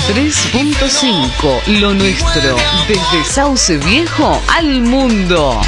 93.5, 0.09 1.67
lo 1.81 1.93
nuestro, 1.93 2.57
desde 2.89 3.25
Sauce 3.31 3.77
Viejo 3.77 4.43
al 4.49 4.81
mundo. 4.81 5.61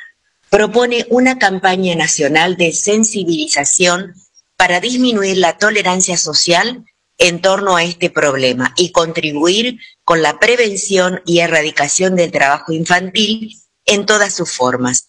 propone 0.48 1.06
una 1.10 1.38
campaña 1.38 1.96
nacional 1.96 2.56
de 2.56 2.72
sensibilización 2.72 4.14
para 4.56 4.80
disminuir 4.80 5.38
la 5.38 5.58
tolerancia 5.58 6.16
social 6.16 6.84
en 7.18 7.40
torno 7.40 7.76
a 7.76 7.82
este 7.82 8.10
problema 8.10 8.72
y 8.76 8.92
contribuir 8.92 9.80
con 10.04 10.22
la 10.22 10.38
prevención 10.38 11.20
y 11.26 11.40
erradicación 11.40 12.14
del 12.14 12.30
trabajo 12.30 12.72
infantil 12.72 13.56
en 13.86 14.06
todas 14.06 14.34
sus 14.34 14.52
formas. 14.52 15.07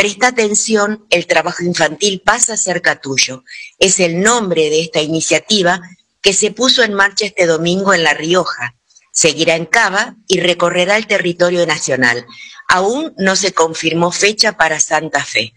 Presta 0.00 0.28
atención, 0.28 1.04
el 1.10 1.26
trabajo 1.26 1.62
infantil 1.62 2.22
pasa 2.24 2.56
cerca 2.56 3.02
tuyo. 3.02 3.44
Es 3.78 4.00
el 4.00 4.22
nombre 4.22 4.70
de 4.70 4.80
esta 4.80 5.02
iniciativa 5.02 5.82
que 6.22 6.32
se 6.32 6.52
puso 6.52 6.82
en 6.82 6.94
marcha 6.94 7.26
este 7.26 7.44
domingo 7.44 7.92
en 7.92 8.02
La 8.02 8.14
Rioja. 8.14 8.76
Seguirá 9.12 9.56
en 9.56 9.66
Cava 9.66 10.16
y 10.26 10.40
recorrerá 10.40 10.96
el 10.96 11.06
territorio 11.06 11.66
nacional. 11.66 12.24
Aún 12.66 13.12
no 13.18 13.36
se 13.36 13.52
confirmó 13.52 14.10
fecha 14.10 14.52
para 14.56 14.80
Santa 14.80 15.22
Fe. 15.22 15.52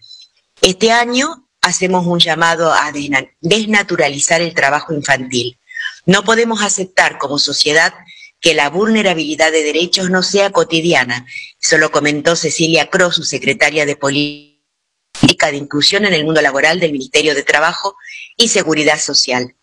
Este 0.60 0.92
año 0.92 1.48
hacemos 1.62 2.06
un 2.06 2.18
llamado 2.18 2.70
a 2.70 2.92
desnaturalizar 3.40 4.42
el 4.42 4.52
trabajo 4.52 4.92
infantil. 4.92 5.58
No 6.04 6.22
podemos 6.22 6.60
aceptar 6.62 7.16
como 7.16 7.38
sociedad 7.38 7.94
que 8.44 8.52
la 8.52 8.68
vulnerabilidad 8.68 9.50
de 9.52 9.62
derechos 9.62 10.10
no 10.10 10.22
sea 10.22 10.50
cotidiana. 10.50 11.26
Eso 11.58 11.78
lo 11.78 11.90
comentó 11.90 12.36
Cecilia 12.36 12.90
Cross, 12.90 13.14
su 13.14 13.24
secretaria 13.24 13.86
de 13.86 13.96
Política 13.96 15.50
de 15.50 15.56
Inclusión 15.56 16.04
en 16.04 16.12
el 16.12 16.26
Mundo 16.26 16.42
Laboral 16.42 16.78
del 16.78 16.92
Ministerio 16.92 17.34
de 17.34 17.42
Trabajo 17.42 17.96
y 18.36 18.48
Seguridad 18.48 19.00
Social. 19.00 19.56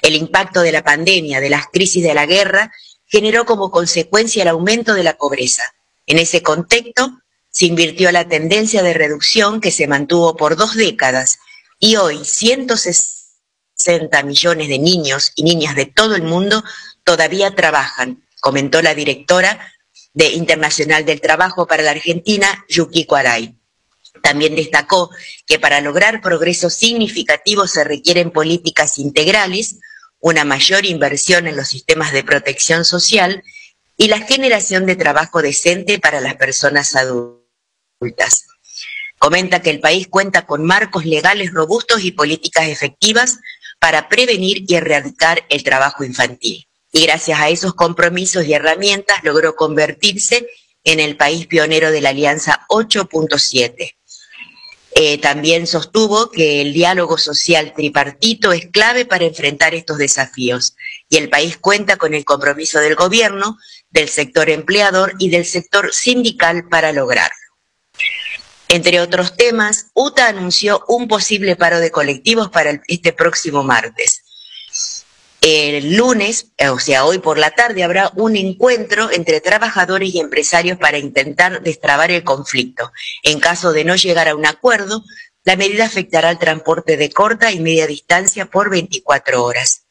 El 0.00 0.14
impacto 0.14 0.62
de 0.62 0.72
la 0.72 0.82
pandemia, 0.82 1.40
de 1.40 1.50
las 1.50 1.66
crisis 1.66 2.02
de 2.02 2.14
la 2.14 2.24
guerra, 2.24 2.72
generó 3.04 3.44
como 3.44 3.70
consecuencia 3.70 4.44
el 4.44 4.48
aumento 4.48 4.94
de 4.94 5.02
la 5.02 5.18
pobreza. 5.18 5.64
En 6.06 6.18
ese 6.18 6.40
contexto, 6.42 7.20
se 7.50 7.66
invirtió 7.66 8.10
la 8.12 8.28
tendencia 8.28 8.82
de 8.82 8.94
reducción 8.94 9.60
que 9.60 9.70
se 9.70 9.86
mantuvo 9.86 10.38
por 10.38 10.56
dos 10.56 10.74
décadas 10.74 11.38
y 11.78 11.96
hoy 11.96 12.24
160 12.24 14.22
millones 14.22 14.68
de 14.68 14.78
niños 14.78 15.32
y 15.36 15.42
niñas 15.42 15.76
de 15.76 15.84
todo 15.84 16.16
el 16.16 16.22
mundo 16.22 16.64
todavía 17.04 17.54
trabajan, 17.54 18.21
comentó 18.42 18.82
la 18.82 18.94
directora 18.94 19.72
de 20.14 20.30
Internacional 20.30 21.04
del 21.04 21.20
Trabajo 21.20 21.68
para 21.68 21.84
la 21.84 21.92
Argentina, 21.92 22.66
Yuki 22.68 23.06
Kuaray. 23.06 23.56
También 24.20 24.56
destacó 24.56 25.10
que 25.46 25.60
para 25.60 25.80
lograr 25.80 26.20
progresos 26.20 26.74
significativos 26.74 27.70
se 27.70 27.84
requieren 27.84 28.32
políticas 28.32 28.98
integrales, 28.98 29.78
una 30.18 30.44
mayor 30.44 30.84
inversión 30.84 31.46
en 31.46 31.56
los 31.56 31.68
sistemas 31.68 32.12
de 32.12 32.24
protección 32.24 32.84
social 32.84 33.44
y 33.96 34.08
la 34.08 34.18
generación 34.18 34.86
de 34.86 34.96
trabajo 34.96 35.40
decente 35.40 36.00
para 36.00 36.20
las 36.20 36.34
personas 36.34 36.96
adultas. 36.96 38.46
Comenta 39.18 39.62
que 39.62 39.70
el 39.70 39.78
país 39.78 40.08
cuenta 40.08 40.46
con 40.46 40.66
marcos 40.66 41.04
legales 41.04 41.52
robustos 41.52 42.02
y 42.02 42.10
políticas 42.10 42.66
efectivas 42.66 43.38
para 43.78 44.08
prevenir 44.08 44.64
y 44.66 44.74
erradicar 44.74 45.44
el 45.48 45.62
trabajo 45.62 46.02
infantil 46.02 46.66
y 46.92 47.02
gracias 47.02 47.40
a 47.40 47.48
esos 47.48 47.74
compromisos 47.74 48.44
y 48.44 48.52
herramientas 48.52 49.16
logró 49.24 49.56
convertirse 49.56 50.46
en 50.84 51.00
el 51.00 51.16
país 51.16 51.46
pionero 51.46 51.90
de 51.90 52.02
la 52.02 52.10
Alianza 52.10 52.66
8.7. 52.68 53.96
Eh, 54.94 55.18
también 55.18 55.66
sostuvo 55.66 56.30
que 56.30 56.60
el 56.60 56.74
diálogo 56.74 57.16
social 57.16 57.72
tripartito 57.74 58.52
es 58.52 58.66
clave 58.66 59.06
para 59.06 59.24
enfrentar 59.24 59.74
estos 59.74 59.96
desafíos 59.96 60.76
y 61.08 61.16
el 61.16 61.30
país 61.30 61.56
cuenta 61.56 61.96
con 61.96 62.12
el 62.12 62.26
compromiso 62.26 62.78
del 62.78 62.94
gobierno, 62.94 63.56
del 63.88 64.10
sector 64.10 64.50
empleador 64.50 65.14
y 65.18 65.30
del 65.30 65.46
sector 65.46 65.94
sindical 65.94 66.68
para 66.68 66.92
lograrlo. 66.92 67.36
Entre 68.68 69.00
otros 69.00 69.34
temas, 69.36 69.86
UTA 69.94 70.28
anunció 70.28 70.84
un 70.88 71.08
posible 71.08 71.56
paro 71.56 71.78
de 71.78 71.90
colectivos 71.90 72.50
para 72.50 72.82
este 72.86 73.14
próximo 73.14 73.62
martes. 73.62 74.21
El 75.44 75.96
lunes, 75.96 76.52
o 76.70 76.78
sea, 76.78 77.04
hoy 77.04 77.18
por 77.18 77.36
la 77.36 77.50
tarde, 77.50 77.82
habrá 77.82 78.12
un 78.14 78.36
encuentro 78.36 79.10
entre 79.10 79.40
trabajadores 79.40 80.14
y 80.14 80.20
empresarios 80.20 80.78
para 80.78 80.98
intentar 80.98 81.62
destrabar 81.62 82.12
el 82.12 82.22
conflicto. 82.22 82.92
En 83.24 83.40
caso 83.40 83.72
de 83.72 83.84
no 83.84 83.96
llegar 83.96 84.28
a 84.28 84.36
un 84.36 84.46
acuerdo, 84.46 85.02
la 85.42 85.56
medida 85.56 85.84
afectará 85.84 86.28
al 86.28 86.38
transporte 86.38 86.96
de 86.96 87.10
corta 87.10 87.50
y 87.50 87.58
media 87.58 87.88
distancia 87.88 88.46
por 88.46 88.70
24 88.70 89.42
horas. 89.42 89.82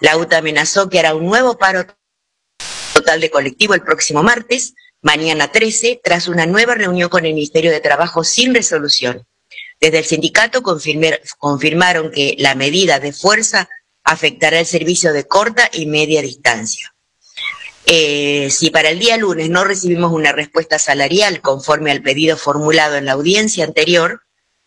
La 0.00 0.18
UTA 0.18 0.36
amenazó 0.36 0.90
que 0.90 0.98
hará 0.98 1.14
un 1.14 1.24
nuevo 1.24 1.56
paro 1.56 1.86
total 2.92 3.22
de 3.22 3.30
colectivo 3.30 3.72
el 3.72 3.80
próximo 3.80 4.22
martes, 4.22 4.74
mañana 5.00 5.50
13, 5.50 6.02
tras 6.04 6.28
una 6.28 6.44
nueva 6.44 6.74
reunión 6.74 7.08
con 7.08 7.24
el 7.24 7.32
Ministerio 7.32 7.70
de 7.70 7.80
Trabajo 7.80 8.24
sin 8.24 8.54
resolución. 8.54 9.26
Desde 9.80 10.00
el 10.00 10.04
sindicato 10.04 10.62
confirmaron 10.62 12.10
que 12.10 12.36
la 12.38 12.54
medida 12.54 13.00
de 13.00 13.14
fuerza 13.14 13.70
afectará 14.04 14.60
el 14.60 14.66
servicio 14.66 15.12
de 15.12 15.26
corta 15.26 15.68
y 15.72 15.86
media 15.86 16.22
distancia. 16.22 16.94
Eh, 17.86 18.48
si 18.50 18.70
para 18.70 18.90
el 18.90 18.98
día 18.98 19.16
lunes 19.16 19.50
no 19.50 19.64
recibimos 19.64 20.12
una 20.12 20.32
respuesta 20.32 20.78
salarial 20.78 21.40
conforme 21.40 21.90
al 21.90 22.02
pedido 22.02 22.36
formulado 22.36 22.96
en 22.96 23.06
la 23.06 23.12
audiencia 23.12 23.64
anterior, 23.64 24.22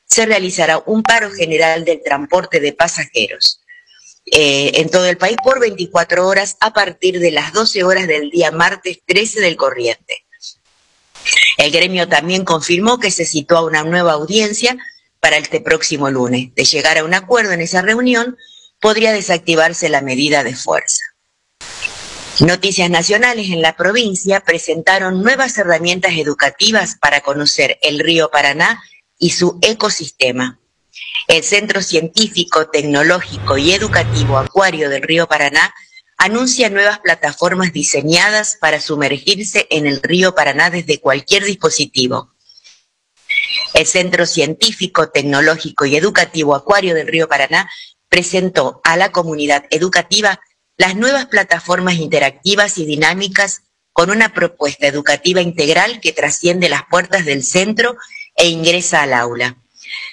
se 0.06 0.26
realizará 0.26 0.84
un 0.86 1.02
paro 1.02 1.32
general 1.32 1.86
del 1.86 2.02
transporte 2.04 2.60
de 2.60 2.74
pasajeros 2.74 3.62
eh, 4.26 4.72
en 4.76 4.90
todo 4.90 5.06
el 5.06 5.18
país 5.18 5.38
por 5.44 5.60
24 5.60 6.28
horas 6.28 6.58
a 6.60 6.74
partir 6.74 7.20
de 7.20 7.32
las 7.32 7.54
12 7.54 7.84
horas 7.84 8.08
del 8.08 8.30
día 8.30 8.52
martes 8.52 9.00
13 9.06 9.42
del 9.42 9.56
corriente. 9.56 10.26
El 11.58 11.72
gremio 11.72 12.08
también 12.08 12.44
confirmó 12.44 13.00
que 13.00 13.12
se 13.12 13.26
a 13.50 13.62
una 13.62 13.84
nueva 13.84 14.14
audiencia 14.14 14.78
para 15.20 15.38
este 15.38 15.62
próximo 15.62 16.10
lunes. 16.10 16.54
De 16.56 16.66
llegar 16.66 16.98
a 16.98 17.04
un 17.04 17.14
acuerdo 17.14 17.52
en 17.52 17.62
esa 17.62 17.82
reunión, 17.82 18.38
podría 18.86 19.14
desactivarse 19.14 19.90
la 19.90 20.02
medida 20.02 20.44
de 20.44 20.56
fuerza. 20.56 21.02
Noticias 22.40 22.88
Nacionales 22.88 23.50
en 23.50 23.64
la 23.64 23.76
provincia 23.76 24.42
presentaron 24.42 25.24
nuevas 25.24 25.58
herramientas 25.58 26.12
educativas 26.18 26.96
para 27.02 27.22
conocer 27.22 27.80
el 27.82 27.98
río 27.98 28.30
Paraná 28.30 28.84
y 29.18 29.32
su 29.32 29.58
ecosistema. 29.64 30.60
El 31.28 31.44
Centro 31.44 31.82
Científico, 31.82 32.68
Tecnológico 32.68 33.58
y 33.58 33.72
Educativo 33.72 34.38
Acuario 34.38 34.88
del 34.88 35.02
río 35.02 35.26
Paraná 35.26 35.74
anuncia 36.18 36.70
nuevas 36.70 37.00
plataformas 37.00 37.74
diseñadas 37.74 38.56
para 38.62 38.80
sumergirse 38.80 39.66
en 39.72 39.88
el 39.88 40.00
río 40.04 40.36
Paraná 40.36 40.70
desde 40.70 41.00
cualquier 41.00 41.44
dispositivo. 41.44 42.36
El 43.74 43.88
Centro 43.88 44.28
Científico, 44.28 45.10
Tecnológico 45.10 45.88
y 45.88 45.96
Educativo 45.96 46.54
Acuario 46.54 46.94
del 46.94 47.08
río 47.08 47.28
Paraná 47.28 47.68
presentó 48.10 48.82
a 48.84 48.98
la 48.98 49.12
comunidad 49.12 49.66
educativa 49.70 50.40
las 50.78 50.96
nuevas 50.96 51.28
plataformas 51.28 51.96
interactivas 51.96 52.78
y 52.78 52.86
dinámicas 52.86 53.62
con 53.94 54.10
una 54.10 54.34
propuesta 54.34 54.88
educativa 54.88 55.42
integral 55.42 56.02
que 56.02 56.12
trasciende 56.12 56.68
las 56.68 56.84
puertas 56.90 57.24
del 57.26 57.44
centro 57.44 57.96
e 58.36 58.50
ingresa 58.50 59.04
al 59.04 59.14
aula. 59.14 59.56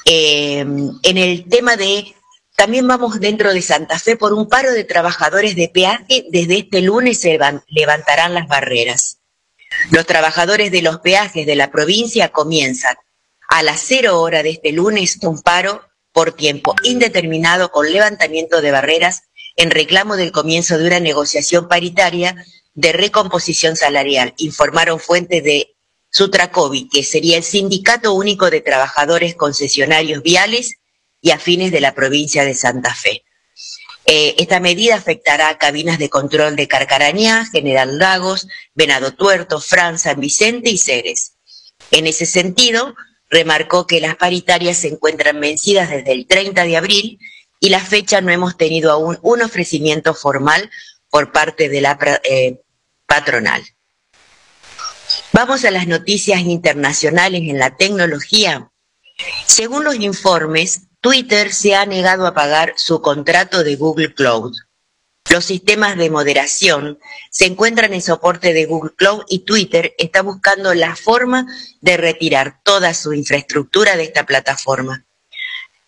Eh, 0.04 0.60
en 0.60 1.18
el 1.18 1.48
tema 1.48 1.76
de 1.76 2.14
también 2.56 2.88
vamos 2.88 3.20
dentro 3.20 3.52
de 3.52 3.62
Santa 3.62 3.98
Fe 3.98 4.16
por 4.16 4.32
un 4.32 4.48
paro 4.48 4.72
de 4.72 4.84
trabajadores 4.84 5.54
de 5.54 5.68
peaje. 5.68 6.24
Desde 6.30 6.58
este 6.58 6.80
lunes 6.80 7.20
se 7.20 7.38
levantarán 7.68 8.34
las 8.34 8.48
barreras. 8.48 9.18
Los 9.90 10.06
trabajadores 10.06 10.70
de 10.70 10.82
los 10.82 11.00
peajes 11.00 11.46
de 11.46 11.54
la 11.54 11.70
provincia 11.70 12.30
comienzan 12.30 12.96
a 13.48 13.62
las 13.62 13.80
cero 13.80 14.20
hora 14.20 14.42
de 14.42 14.50
este 14.50 14.72
lunes 14.72 15.18
un 15.22 15.42
paro 15.42 15.82
por 16.12 16.32
tiempo 16.32 16.74
indeterminado 16.82 17.70
con 17.70 17.92
levantamiento 17.92 18.62
de 18.62 18.70
barreras 18.70 19.22
en 19.56 19.70
reclamo 19.70 20.16
del 20.16 20.32
comienzo 20.32 20.78
de 20.78 20.86
una 20.86 21.00
negociación 21.00 21.68
paritaria 21.68 22.36
de 22.74 22.92
recomposición 22.92 23.76
salarial, 23.76 24.34
informaron 24.36 25.00
fuentes 25.00 25.42
de 25.42 25.74
Sutracovi, 26.10 26.88
que 26.88 27.02
sería 27.02 27.36
el 27.36 27.42
Sindicato 27.42 28.12
Único 28.12 28.50
de 28.50 28.60
Trabajadores 28.60 29.34
Concesionarios 29.34 30.22
Viales 30.22 30.76
y 31.20 31.30
afines 31.30 31.72
de 31.72 31.80
la 31.80 31.94
provincia 31.94 32.44
de 32.44 32.54
Santa 32.54 32.94
Fe. 32.94 33.24
Eh, 34.06 34.36
esta 34.38 34.60
medida 34.60 34.94
afectará 34.94 35.48
a 35.48 35.58
cabinas 35.58 35.98
de 35.98 36.08
control 36.08 36.54
de 36.54 36.68
Carcarañá, 36.68 37.44
General 37.46 37.98
Lagos, 37.98 38.46
Venado 38.74 39.12
Tuerto, 39.14 39.60
Fran, 39.60 39.98
San 39.98 40.20
Vicente 40.20 40.70
y 40.70 40.78
Ceres. 40.78 41.34
En 41.90 42.06
ese 42.06 42.24
sentido, 42.24 42.94
remarcó 43.28 43.86
que 43.86 44.00
las 44.00 44.14
paritarias 44.16 44.78
se 44.78 44.88
encuentran 44.88 45.40
vencidas 45.40 45.90
desde 45.90 46.12
el 46.12 46.26
30 46.26 46.64
de 46.64 46.76
abril 46.76 47.18
y 47.58 47.70
la 47.70 47.80
fecha 47.80 48.20
no 48.20 48.30
hemos 48.30 48.56
tenido 48.56 48.92
aún 48.92 49.18
un 49.22 49.42
ofrecimiento 49.42 50.14
formal 50.14 50.70
por 51.10 51.32
parte 51.32 51.68
de 51.68 51.80
la 51.80 51.98
eh, 52.24 52.60
patronal. 53.06 53.64
Vamos 55.32 55.64
a 55.64 55.70
las 55.70 55.86
noticias 55.86 56.40
internacionales 56.40 57.42
en 57.42 57.58
la 57.58 57.76
tecnología. 57.76 58.70
Según 59.46 59.84
los 59.84 59.96
informes, 59.96 60.85
Twitter 61.06 61.52
se 61.52 61.76
ha 61.76 61.86
negado 61.86 62.26
a 62.26 62.34
pagar 62.34 62.74
su 62.74 63.00
contrato 63.00 63.62
de 63.62 63.76
Google 63.76 64.12
Cloud. 64.12 64.56
Los 65.30 65.44
sistemas 65.44 65.96
de 65.96 66.10
moderación 66.10 66.98
se 67.30 67.46
encuentran 67.46 67.94
en 67.94 68.02
soporte 68.02 68.52
de 68.52 68.64
Google 68.64 68.90
Cloud 68.96 69.22
y 69.28 69.44
Twitter 69.44 69.94
está 69.98 70.22
buscando 70.22 70.74
la 70.74 70.96
forma 70.96 71.46
de 71.80 71.96
retirar 71.96 72.60
toda 72.64 72.92
su 72.92 73.12
infraestructura 73.12 73.96
de 73.96 74.02
esta 74.02 74.26
plataforma. 74.26 75.06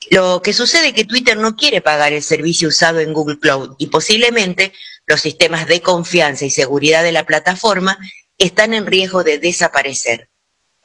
Lo 0.09 0.41
que 0.41 0.53
sucede 0.53 0.87
es 0.89 0.95
que 0.95 1.05
Twitter 1.05 1.37
no 1.37 1.57
quiere 1.57 1.81
pagar 1.81 2.13
el 2.13 2.23
servicio 2.23 2.69
usado 2.69 3.01
en 3.01 3.13
Google 3.13 3.41
Cloud 3.41 3.75
y 3.77 3.89
posiblemente 3.89 4.73
los 5.05 5.21
sistemas 5.21 5.67
de 5.67 5.81
confianza 5.81 6.45
y 6.45 6.51
seguridad 6.51 7.03
de 7.03 7.11
la 7.11 7.27
plataforma 7.27 7.99
están 8.39 8.73
en 8.73 8.87
riesgo 8.87 9.25
de 9.25 9.41
desaparecer. 9.41 10.31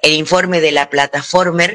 El 0.01 0.13
informe 0.13 0.59
de 0.59 0.71
la 0.71 0.89
plataforma 0.89 1.67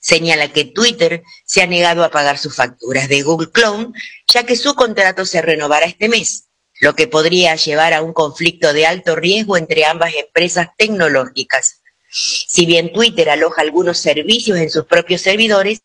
señala 0.00 0.52
que 0.52 0.64
Twitter 0.64 1.22
se 1.44 1.62
ha 1.62 1.66
negado 1.66 2.02
a 2.02 2.10
pagar 2.10 2.38
sus 2.38 2.56
facturas 2.56 3.08
de 3.08 3.22
Google 3.22 3.50
Cloud, 3.50 3.92
ya 4.32 4.44
que 4.44 4.56
su 4.56 4.74
contrato 4.74 5.24
se 5.24 5.42
renovará 5.42 5.86
este 5.86 6.08
mes, 6.08 6.48
lo 6.80 6.94
que 6.94 7.06
podría 7.06 7.54
llevar 7.54 7.92
a 7.92 8.02
un 8.02 8.12
conflicto 8.12 8.72
de 8.72 8.86
alto 8.86 9.14
riesgo 9.14 9.56
entre 9.56 9.84
ambas 9.84 10.14
empresas 10.14 10.68
tecnológicas. 10.76 11.82
Si 12.10 12.66
bien 12.66 12.92
Twitter 12.92 13.30
aloja 13.30 13.62
algunos 13.62 13.98
servicios 13.98 14.58
en 14.58 14.70
sus 14.70 14.86
propios 14.86 15.20
servidores, 15.20 15.82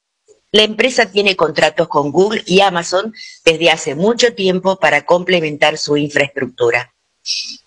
la 0.52 0.64
empresa 0.64 1.12
tiene 1.12 1.36
contratos 1.36 1.90
con 1.90 2.12
Google 2.12 2.42
y 2.46 2.62
Amazon 2.62 3.14
desde 3.44 3.70
hace 3.70 3.94
mucho 3.94 4.34
tiempo 4.34 4.80
para 4.80 5.06
complementar 5.06 5.78
su 5.78 5.98
infraestructura. 5.98 6.96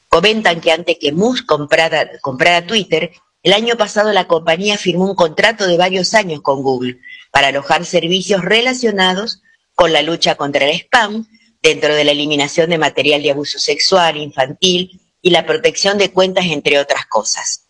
Comentan 0.09 0.63
que 0.63 0.73
antes 0.73 0.97
que 0.99 1.13
Musk 1.13 1.45
comprara 1.45 2.67
Twitter, 2.67 3.13
el 3.49 3.55
año 3.55 3.79
pasado 3.79 4.13
la 4.13 4.29
compañía 4.29 4.77
firmó 4.77 5.07
un 5.07 5.15
contrato 5.15 5.67
de 5.67 5.79
varios 5.79 6.13
años 6.13 6.43
con 6.43 6.63
Google 6.63 6.99
para 7.31 7.49
alojar 7.49 7.87
servicios 7.87 8.45
relacionados 8.45 9.41
con 9.75 9.91
la 9.91 10.03
lucha 10.03 10.35
contra 10.35 10.69
el 10.69 10.77
spam, 10.79 11.27
dentro 11.63 11.95
de 11.95 12.05
la 12.05 12.11
eliminación 12.11 12.69
de 12.69 12.77
material 12.77 13.23
de 13.23 13.31
abuso 13.31 13.59
sexual, 13.59 14.19
infantil 14.19 15.01
y 15.23 15.31
la 15.31 15.47
protección 15.47 15.97
de 15.97 16.13
cuentas, 16.13 16.45
entre 16.45 16.79
otras 16.79 17.07
cosas. 17.07 17.65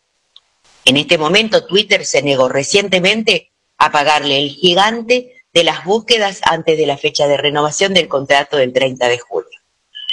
En 0.84 0.96
este 0.96 1.16
momento, 1.16 1.64
Twitter 1.64 2.04
se 2.04 2.22
negó 2.22 2.48
recientemente 2.48 3.52
a 3.76 3.92
pagarle 3.92 4.36
el 4.42 4.50
gigante 4.50 5.44
de 5.52 5.62
las 5.62 5.84
búsquedas 5.84 6.40
antes 6.42 6.76
de 6.76 6.86
la 6.86 6.98
fecha 6.98 7.28
de 7.28 7.36
renovación 7.36 7.94
del 7.94 8.08
contrato 8.08 8.56
del 8.56 8.72
30 8.72 9.08
de 9.08 9.18
julio. 9.20 9.60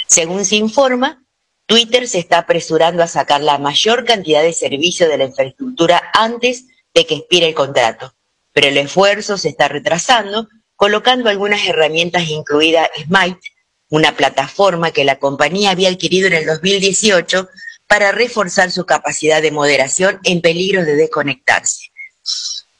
Según 0.06 0.44
se 0.44 0.54
informa, 0.54 1.25
Twitter 1.66 2.06
se 2.06 2.20
está 2.20 2.38
apresurando 2.38 3.02
a 3.02 3.08
sacar 3.08 3.40
la 3.40 3.58
mayor 3.58 4.04
cantidad 4.04 4.42
de 4.42 4.52
servicios 4.52 5.10
de 5.10 5.18
la 5.18 5.24
infraestructura 5.24 6.10
antes 6.14 6.66
de 6.94 7.06
que 7.06 7.16
expire 7.16 7.48
el 7.48 7.54
contrato, 7.54 8.14
pero 8.52 8.68
el 8.68 8.78
esfuerzo 8.78 9.36
se 9.36 9.48
está 9.48 9.68
retrasando, 9.68 10.48
colocando 10.76 11.28
algunas 11.28 11.66
herramientas 11.66 12.28
incluida 12.28 12.88
Smite, 12.96 13.40
una 13.88 14.16
plataforma 14.16 14.92
que 14.92 15.04
la 15.04 15.18
compañía 15.18 15.70
había 15.70 15.88
adquirido 15.88 16.28
en 16.28 16.34
el 16.34 16.46
2018 16.46 17.48
para 17.88 18.12
reforzar 18.12 18.70
su 18.70 18.84
capacidad 18.86 19.42
de 19.42 19.50
moderación 19.50 20.20
en 20.22 20.40
peligro 20.40 20.84
de 20.84 20.96
desconectarse. 20.96 21.90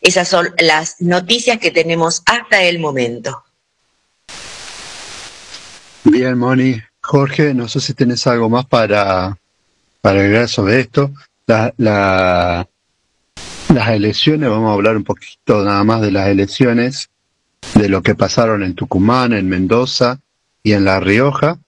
Esas 0.00 0.28
son 0.28 0.54
las 0.58 1.00
noticias 1.00 1.58
que 1.58 1.70
tenemos 1.70 2.22
hasta 2.26 2.62
el 2.62 2.78
momento. 2.78 3.44
Bien, 6.04 6.38
Moni. 6.38 6.80
Jorge, 7.06 7.54
no 7.54 7.68
sé 7.68 7.80
si 7.80 7.94
tienes 7.94 8.26
algo 8.26 8.50
más 8.50 8.66
para, 8.66 9.38
para 10.00 10.18
agregar 10.18 10.48
sobre 10.48 10.80
esto. 10.80 11.12
La, 11.46 11.72
las 11.78 12.66
elecciones, 13.90 14.50
vamos 14.50 14.70
a 14.70 14.74
hablar 14.74 14.96
un 14.96 15.04
poquito 15.04 15.62
nada 15.62 15.84
más 15.84 16.00
de 16.00 16.10
las 16.10 16.28
elecciones, 16.28 17.08
de 17.74 17.88
lo 17.88 18.02
que 18.02 18.16
pasaron 18.16 18.64
en 18.64 18.74
Tucumán, 18.74 19.34
en 19.34 19.48
Mendoza 19.48 20.18
y 20.64 20.72
en 20.72 20.84
La 20.84 20.98
Rioja, 20.98 21.58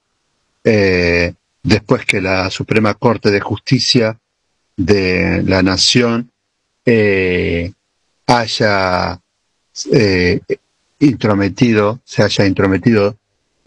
eh, 0.65 1.35
después 1.63 2.05
que 2.05 2.21
la 2.21 2.51
Suprema 2.51 2.95
Corte 2.95 3.31
de 3.31 3.41
Justicia 3.41 4.19
de 4.77 5.45
la 5.45 5.63
Nación 5.63 6.33
eh, 6.85 7.73
haya 8.27 9.21
eh, 9.93 10.41
intrometido, 10.99 12.01
se 12.05 12.25
haya 12.25 12.45
intrometido 12.45 13.17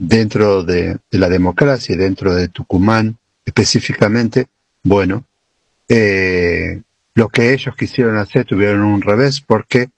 dentro 0.01 0.63
de, 0.63 0.97
la 1.11 1.29
democracia, 1.29 1.95
dentro 1.95 2.33
de 2.33 2.47
Tucumán 2.47 3.17
específicamente, 3.45 4.47
bueno, 4.81 5.25
eh, 5.87 6.81
lo 7.13 7.29
que 7.29 7.53
ellos 7.53 7.75
quisieron 7.75 8.17
hacer 8.17 8.45
tuvieron 8.45 8.81
un 8.81 9.01
revés 9.01 9.41
porque 9.41 9.89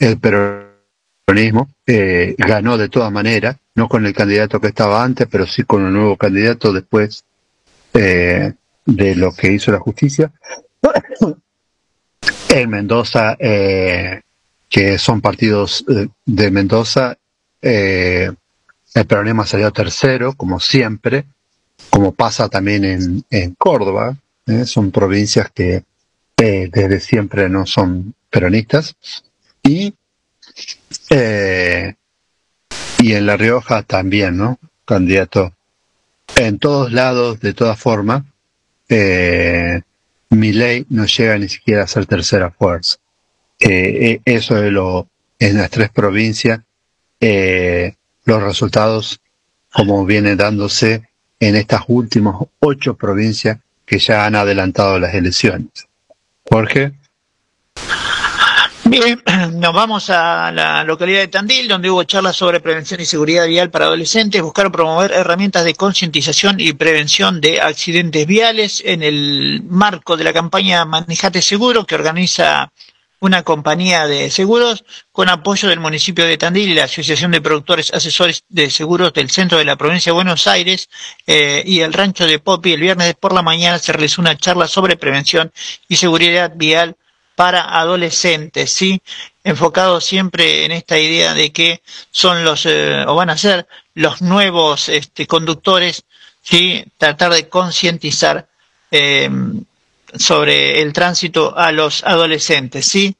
el 0.00 0.18
peronismo 0.18 1.68
eh, 1.86 2.34
ganó 2.38 2.76
de 2.76 2.88
todas 2.88 3.12
maneras, 3.12 3.56
no 3.76 3.88
con 3.88 4.04
el 4.04 4.12
candidato 4.12 4.60
que 4.60 4.68
estaba 4.68 5.04
antes, 5.04 5.28
pero 5.30 5.46
sí 5.46 5.62
con 5.62 5.82
un 5.82 5.92
nuevo 5.92 6.16
candidato 6.16 6.72
después 6.72 7.24
eh, 7.94 8.54
de 8.84 9.14
lo 9.14 9.32
que 9.32 9.52
hizo 9.52 9.70
la 9.70 9.78
justicia. 9.78 10.32
En 12.48 12.68
Mendoza, 12.68 13.34
que 13.38 14.98
son 14.98 15.22
partidos 15.22 15.86
de 16.26 16.50
Mendoza, 16.50 17.16
el 18.94 19.06
peronismo 19.06 19.44
salió 19.46 19.70
tercero, 19.72 20.34
como 20.34 20.60
siempre, 20.60 21.24
como 21.90 22.12
pasa 22.12 22.48
también 22.48 23.24
en, 23.30 23.54
Córdoba. 23.56 24.16
¿eh? 24.46 24.64
Son 24.66 24.90
provincias 24.90 25.50
que 25.50 25.84
eh, 26.36 26.68
desde 26.72 27.00
siempre 27.00 27.48
no 27.48 27.66
son 27.66 28.14
peronistas. 28.30 28.96
Y, 29.62 29.94
eh, 31.10 31.94
y 32.98 33.12
en 33.12 33.26
La 33.26 33.36
Rioja 33.36 33.82
también, 33.82 34.36
¿no? 34.36 34.58
Candidato. 34.84 35.52
En 36.36 36.58
todos 36.58 36.92
lados, 36.92 37.40
de 37.40 37.54
todas 37.54 37.78
formas, 37.78 38.24
mi 40.30 40.52
ley 40.52 40.86
no 40.90 41.06
llega 41.06 41.38
ni 41.38 41.48
siquiera 41.48 41.84
a 41.84 41.86
ser 41.86 42.06
tercera 42.06 42.50
fuerza. 42.50 42.96
eso 43.58 44.62
es 44.62 44.72
lo, 44.72 45.08
en 45.38 45.56
las 45.56 45.70
tres 45.70 45.90
provincias, 45.90 46.60
eh, 47.20 47.94
los 48.24 48.42
resultados 48.42 49.20
como 49.72 50.04
viene 50.04 50.36
dándose 50.36 51.08
en 51.40 51.56
estas 51.56 51.82
últimas 51.88 52.36
ocho 52.60 52.94
provincias 52.94 53.58
que 53.84 53.98
ya 53.98 54.26
han 54.26 54.36
adelantado 54.36 54.98
las 54.98 55.14
elecciones. 55.14 55.88
Jorge. 56.48 56.92
Bien, 58.84 59.22
nos 59.54 59.72
vamos 59.72 60.10
a 60.10 60.52
la 60.52 60.84
localidad 60.84 61.20
de 61.20 61.28
Tandil, 61.28 61.68
donde 61.68 61.90
hubo 61.90 62.04
charlas 62.04 62.36
sobre 62.36 62.60
prevención 62.60 63.00
y 63.00 63.06
seguridad 63.06 63.46
vial 63.46 63.70
para 63.70 63.86
adolescentes. 63.86 64.42
Buscaron 64.42 64.70
promover 64.70 65.12
herramientas 65.12 65.64
de 65.64 65.74
concientización 65.74 66.60
y 66.60 66.72
prevención 66.74 67.40
de 67.40 67.60
accidentes 67.60 68.26
viales 68.26 68.82
en 68.84 69.02
el 69.02 69.62
marco 69.68 70.16
de 70.16 70.24
la 70.24 70.32
campaña 70.32 70.84
Manejate 70.84 71.42
Seguro, 71.42 71.86
que 71.86 71.94
organiza 71.94 72.70
una 73.22 73.44
compañía 73.44 74.08
de 74.08 74.30
seguros 74.30 74.84
con 75.12 75.28
apoyo 75.28 75.68
del 75.68 75.78
municipio 75.78 76.24
de 76.26 76.36
Tandil 76.36 76.70
y 76.70 76.74
la 76.74 76.84
Asociación 76.84 77.30
de 77.30 77.40
Productores 77.40 77.94
Asesores 77.94 78.42
de 78.48 78.68
Seguros 78.68 79.12
del 79.12 79.30
centro 79.30 79.58
de 79.58 79.64
la 79.64 79.76
provincia 79.76 80.10
de 80.10 80.14
Buenos 80.14 80.48
Aires 80.48 80.90
eh, 81.28 81.62
y 81.64 81.80
el 81.80 81.92
rancho 81.92 82.26
de 82.26 82.40
Popi. 82.40 82.72
El 82.72 82.80
viernes 82.80 83.14
por 83.14 83.32
la 83.32 83.42
mañana 83.42 83.78
se 83.78 83.92
realizó 83.92 84.20
una 84.20 84.36
charla 84.36 84.66
sobre 84.66 84.96
prevención 84.96 85.52
y 85.86 85.96
seguridad 85.96 86.52
vial 86.56 86.96
para 87.36 87.78
adolescentes, 87.78 88.72
¿sí? 88.72 89.00
Enfocado 89.44 90.00
siempre 90.00 90.64
en 90.64 90.72
esta 90.72 90.98
idea 90.98 91.32
de 91.32 91.52
que 91.52 91.80
son 92.10 92.44
los, 92.44 92.66
eh, 92.66 93.04
o 93.06 93.14
van 93.14 93.30
a 93.30 93.38
ser 93.38 93.68
los 93.94 94.20
nuevos 94.20 94.88
este, 94.88 95.28
conductores, 95.28 96.02
¿sí? 96.42 96.84
Tratar 96.98 97.32
de 97.32 97.48
concientizar 97.48 98.48
eh, 98.90 99.30
sobre 100.14 100.80
el 100.82 100.92
tránsito 100.92 101.56
a 101.56 101.72
los 101.72 102.04
adolescentes, 102.04 102.86
¿sí? 102.86 103.16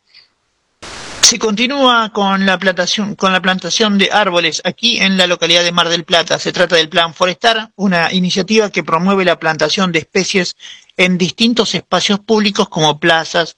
Se 1.23 1.39
continúa 1.39 2.11
con 2.13 2.45
la 2.45 2.59
plantación, 2.59 3.15
con 3.15 3.33
la 3.33 3.41
plantación 3.41 3.97
de 3.97 4.11
árboles 4.13 4.61
aquí 4.65 4.99
en 4.99 5.17
la 5.17 5.27
localidad 5.27 5.65
de 5.65 5.73
Mar 5.73 5.89
del 5.89 6.05
Plata. 6.05 6.39
Se 6.39 6.53
trata 6.53 6.77
del 6.77 6.91
Plan 6.91 7.15
Forestar, 7.15 7.71
una 7.77 8.13
iniciativa 8.13 8.69
que 8.71 8.85
promueve 8.85 9.25
la 9.25 9.39
plantación 9.39 9.93
de 9.93 10.01
especies 10.01 10.57
en 10.99 11.17
distintos 11.17 11.75
espacios 11.75 12.21
públicos 12.21 12.69
como 12.69 12.99
plazas, 13.01 13.57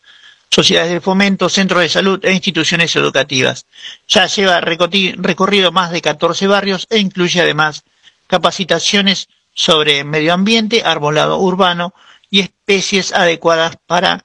sociedades 0.51 0.93
de 0.93 1.01
fomento, 1.01 1.49
centros 1.49 1.81
de 1.83 1.89
salud 1.89 2.25
e 2.25 2.33
instituciones 2.33 2.95
educativas. 2.95 3.67
Ya 4.07 4.27
lleva 4.27 4.61
recorrido 4.61 5.73
más 5.73 5.91
de 5.91 6.01
14 6.01 6.47
barrios 6.47 6.87
e 6.91 6.99
incluye 6.99 7.41
además 7.41 7.83
capacitaciones 8.29 9.27
sobre 9.53 10.05
medio 10.05 10.33
ambiente, 10.33 10.83
arbolado 10.85 11.39
urbano 11.39 11.93
y 12.35 12.41
especies 12.41 13.13
adecuadas 13.13 13.77
para 13.87 14.25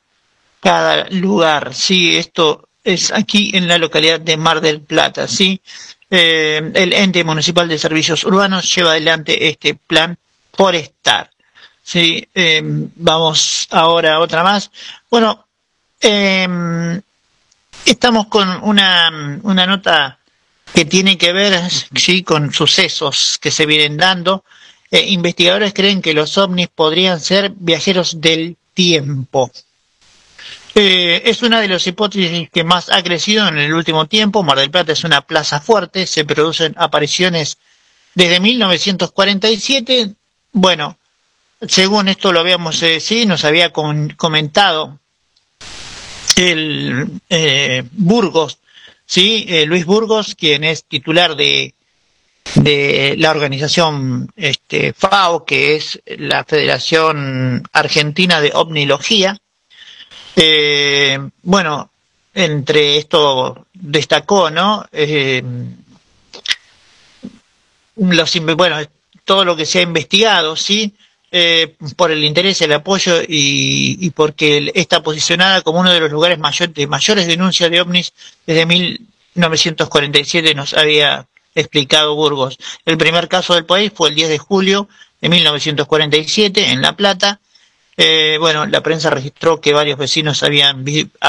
cada 0.61 1.07
lugar. 1.11 1.75
Sí, 1.75 2.17
esto 2.17 2.67
es 2.83 3.11
aquí 3.11 3.51
en 3.53 3.67
la 3.67 3.77
localidad 3.77 4.19
de 4.19 4.35
Mar 4.35 4.61
del 4.61 4.81
Plata. 4.81 5.27
Sí, 5.27 5.61
eh, 6.09 6.71
el 6.73 6.93
ente 6.93 7.23
municipal 7.23 7.67
de 7.69 7.77
servicios 7.77 8.23
urbanos 8.23 8.73
lleva 8.73 8.91
adelante 8.93 9.47
este 9.47 9.75
plan 9.75 10.17
forestar. 10.51 11.29
Sí, 11.83 12.27
eh, 12.33 12.61
vamos 12.63 13.67
ahora 13.69 14.15
a 14.15 14.19
otra 14.21 14.41
más. 14.41 14.71
Bueno, 15.11 15.45
eh, 16.01 16.99
estamos 17.85 18.25
con 18.25 18.49
una, 18.63 19.39
una 19.43 19.67
nota 19.67 20.17
que 20.73 20.85
tiene 20.85 21.15
que 21.15 21.31
ver 21.31 21.61
sí, 21.95 22.23
con 22.23 22.51
sucesos 22.51 23.37
que 23.39 23.51
se 23.51 23.67
vienen 23.67 23.97
dando. 23.97 24.43
Eh, 24.91 25.05
investigadores 25.09 25.73
creen 25.73 26.01
que 26.01 26.13
los 26.13 26.37
ovnis 26.37 26.67
podrían 26.67 27.19
ser 27.19 27.51
viajeros 27.55 28.21
del 28.21 28.57
tiempo. 28.73 29.51
Eh, 30.73 31.21
es 31.25 31.43
una 31.43 31.61
de 31.61 31.67
las 31.67 31.85
hipótesis 31.85 32.49
que 32.49 32.63
más 32.63 32.91
ha 32.91 33.03
crecido 33.03 33.47
en 33.47 33.57
el 33.57 33.73
último 33.73 34.07
tiempo. 34.07 34.43
Mar 34.43 34.57
del 34.57 34.71
Plata 34.71 34.93
es 34.93 35.03
una 35.03 35.21
plaza 35.21 35.59
fuerte, 35.59 36.07
se 36.07 36.25
producen 36.25 36.73
apariciones 36.77 37.57
desde 38.15 38.39
1947. 38.39 40.13
Bueno, 40.53 40.97
según 41.67 42.07
esto 42.07 42.31
lo 42.31 42.39
habíamos, 42.39 42.81
eh, 42.81 42.99
sí, 42.99 43.25
nos 43.27 43.45
había 43.45 43.71
comentado 43.71 44.97
el 46.35 47.21
eh, 47.29 47.83
Burgos, 47.91 48.57
¿sí? 49.05 49.45
Luis 49.67 49.85
Burgos, 49.85 50.33
quien 50.35 50.63
es 50.63 50.85
titular 50.85 51.35
de, 51.35 51.75
de 52.55 53.15
la 53.17 53.31
organización 53.31 54.29
este, 54.35 54.93
FAO, 54.93 55.45
que 55.45 55.75
es 55.75 56.01
la 56.05 56.43
Federación 56.43 57.63
Argentina 57.71 58.41
de 58.41 58.51
Omnilogía. 58.53 59.37
Eh, 60.35 61.19
bueno, 61.43 61.91
entre 62.33 62.97
esto 62.97 63.65
destacó, 63.73 64.49
¿no? 64.49 64.85
los, 67.95 68.39
bueno, 68.55 68.77
todo 69.25 69.45
lo 69.45 69.55
que 69.55 69.65
se 69.65 69.79
ha 69.79 69.83
investigado, 69.83 70.55
¿sí? 70.55 70.93
Eh, 71.31 71.75
por 71.95 72.09
el 72.11 72.23
interés, 72.23 72.59
el 72.61 72.73
apoyo 72.73 73.21
y, 73.27 74.09
porque 74.15 74.71
está 74.73 75.03
posicionada 75.03 75.61
como 75.61 75.79
uno 75.79 75.91
de 75.91 75.99
los 75.99 76.11
lugares 76.11 76.39
de 76.73 76.87
mayores 76.87 77.27
denuncias 77.27 77.69
de 77.69 77.81
ovnis 77.81 78.13
desde 78.47 78.65
1947 78.65 80.55
nos 80.55 80.73
había 80.73 81.27
explicado 81.59 82.15
Burgos. 82.15 82.57
El 82.85 82.97
primer 82.97 83.27
caso 83.27 83.53
del 83.53 83.65
país 83.65 83.91
fue 83.93 84.09
el 84.09 84.15
10 84.15 84.29
de 84.29 84.37
julio 84.37 84.87
de 85.21 85.29
1947 85.29 86.71
en 86.71 86.81
La 86.81 86.95
Plata. 86.95 87.39
Eh, 87.97 88.37
bueno, 88.39 88.65
la 88.65 88.81
prensa 88.81 89.09
registró 89.09 89.59
que 89.59 89.73
varios 89.73 89.97
vecinos 89.97 90.41
habían 90.43 90.85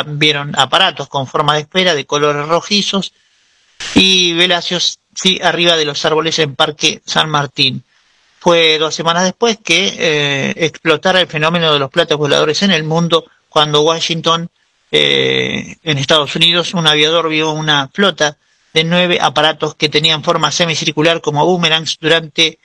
vieron 0.07 0.57
aparatos 0.57 1.09
con 1.09 1.27
forma 1.27 1.55
de 1.55 1.63
esfera 1.63 1.95
de 1.95 2.07
colores 2.07 2.47
rojizos 2.47 3.13
y 3.95 4.35
velacios 4.35 5.01
sí, 5.15 5.41
arriba 5.43 5.77
de 5.77 5.85
los 5.85 6.05
árboles 6.05 6.39
en 6.39 6.55
Parque 6.55 7.03
San 7.05 7.29
Martín. 7.29 7.83
Fue 8.39 8.79
dos 8.79 8.95
semanas 8.95 9.25
después 9.25 9.59
que 9.63 9.95
eh, 9.99 10.55
explotara 10.57 11.21
el 11.21 11.27
fenómeno 11.27 11.73
de 11.73 11.79
los 11.79 11.91
platos 11.91 12.17
voladores 12.17 12.63
en 12.63 12.71
el 12.71 12.85
mundo 12.85 13.25
cuando 13.49 13.83
Washington, 13.83 14.49
eh, 14.91 15.77
en 15.83 15.99
Estados 15.99 16.35
Unidos, 16.37 16.73
un 16.73 16.87
aviador 16.87 17.29
vio 17.29 17.51
una 17.51 17.89
flota 17.89 18.39
de 18.73 18.85
nueve 18.85 19.19
aparatos 19.21 19.75
que 19.75 19.89
tenían 19.89 20.23
forma 20.23 20.51
semicircular 20.53 21.21
como 21.21 21.45
boomerangs 21.45 21.99
durante 22.01 22.59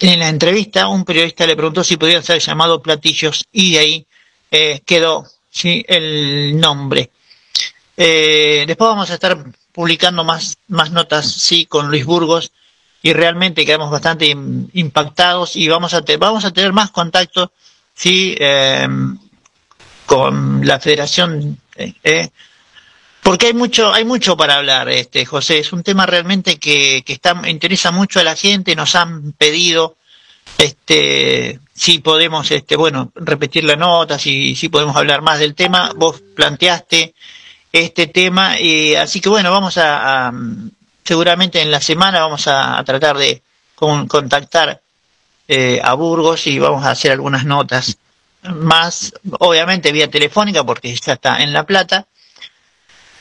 en 0.00 0.20
la 0.20 0.28
entrevista 0.28 0.86
un 0.88 1.04
periodista 1.04 1.46
le 1.46 1.56
preguntó 1.56 1.82
si 1.82 1.96
podían 1.96 2.22
ser 2.22 2.40
llamados 2.40 2.80
platillos 2.82 3.44
y 3.50 3.72
de 3.72 3.78
ahí 3.78 4.06
eh, 4.50 4.80
quedó 4.86 5.26
¿sí? 5.50 5.84
el 5.88 6.58
nombre. 6.58 7.10
Eh, 7.96 8.64
después 8.66 8.90
vamos 8.90 9.10
a 9.10 9.14
estar 9.14 9.36
publicando 9.72 10.22
más, 10.22 10.58
más 10.68 10.92
notas 10.92 11.30
sí 11.30 11.66
con 11.66 11.88
Luis 11.88 12.04
Burgos 12.04 12.52
y 13.02 13.12
realmente 13.12 13.66
quedamos 13.66 13.90
bastante 13.90 14.26
impactados 14.28 15.56
y 15.56 15.68
vamos 15.68 15.94
a, 15.94 16.02
vamos 16.18 16.44
a 16.44 16.52
tener 16.52 16.72
más 16.72 16.90
contacto 16.90 17.52
¿sí? 17.94 18.36
Em, 18.38 19.18
con 20.06 20.66
la 20.66 20.80
federación 20.80 21.58
eh, 21.76 21.92
eh, 22.02 22.30
porque 23.28 23.48
hay 23.48 23.52
mucho 23.52 23.92
hay 23.92 24.06
mucho 24.06 24.38
para 24.38 24.54
hablar 24.54 24.88
este 24.88 25.26
José 25.26 25.58
es 25.58 25.74
un 25.74 25.82
tema 25.82 26.06
realmente 26.06 26.58
que, 26.58 27.04
está 27.06 27.38
interesa 27.46 27.90
mucho 27.90 28.20
a 28.20 28.24
la 28.24 28.34
gente 28.34 28.74
nos 28.74 28.94
han 28.94 29.32
pedido 29.32 29.96
este 30.56 31.60
si 31.74 31.98
podemos 31.98 32.50
este 32.50 32.74
bueno 32.74 33.12
repetir 33.14 33.64
la 33.64 33.76
nota 33.76 34.18
si 34.18 34.56
si 34.56 34.70
podemos 34.70 34.96
hablar 34.96 35.20
más 35.20 35.40
del 35.40 35.54
tema 35.54 35.92
vos 35.94 36.22
planteaste 36.34 37.14
este 37.70 38.06
tema 38.06 38.58
y 38.58 38.94
así 38.94 39.20
que 39.20 39.28
bueno 39.28 39.50
vamos 39.50 39.76
a 39.76 40.32
seguramente 41.04 41.60
en 41.60 41.70
la 41.70 41.82
semana 41.82 42.20
vamos 42.20 42.48
a, 42.48 42.82
tratar 42.82 43.18
de 43.18 43.42
contactar 43.76 44.80
eh, 45.48 45.82
a 45.84 45.92
Burgos 45.92 46.46
y 46.46 46.58
vamos 46.58 46.82
a 46.82 46.92
hacer 46.92 47.12
algunas 47.12 47.44
notas 47.44 47.98
más, 48.42 49.12
obviamente 49.38 49.92
vía 49.92 50.10
telefónica 50.10 50.64
porque 50.64 50.94
ya 50.94 51.12
está 51.12 51.42
en 51.42 51.52
La 51.52 51.66
Plata. 51.66 52.06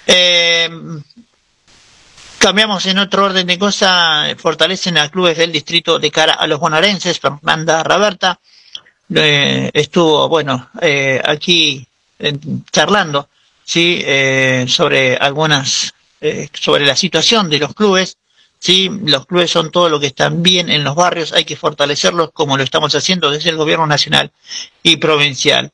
Eh, 0.07 0.69
cambiamos 2.39 2.85
en 2.85 2.97
otro 2.97 3.25
orden 3.25 3.45
de 3.45 3.59
cosas, 3.59 4.33
fortalecen 4.37 4.97
a 4.97 5.09
clubes 5.09 5.37
del 5.37 5.51
distrito 5.51 5.99
de 5.99 6.09
cara 6.09 6.33
a 6.33 6.47
los 6.47 6.59
bonaerenses, 6.59 7.19
Fernanda 7.19 7.83
Raberta 7.83 8.39
eh, 9.13 9.69
estuvo, 9.73 10.27
bueno, 10.29 10.69
aquí 11.23 11.85
charlando, 12.71 13.29
sí, 13.63 14.03
sobre 14.67 15.17
algunas 15.17 15.93
eh, 16.19 16.49
sobre 16.51 16.83
la 16.85 16.95
situación 16.95 17.47
de 17.49 17.59
los 17.59 17.75
clubes. 17.75 18.17
¿sí? 18.57 18.89
Los 19.03 19.27
clubes 19.27 19.51
son 19.51 19.69
todo 19.69 19.87
lo 19.87 19.99
que 19.99 20.07
están 20.07 20.41
bien 20.41 20.69
en 20.69 20.83
los 20.83 20.95
barrios, 20.95 21.31
hay 21.31 21.45
que 21.45 21.55
fortalecerlos 21.55 22.31
como 22.33 22.57
lo 22.57 22.63
estamos 22.63 22.95
haciendo 22.95 23.29
desde 23.29 23.51
el 23.51 23.57
gobierno 23.57 23.85
nacional 23.85 24.31
y 24.81 24.97
provincial. 24.97 25.71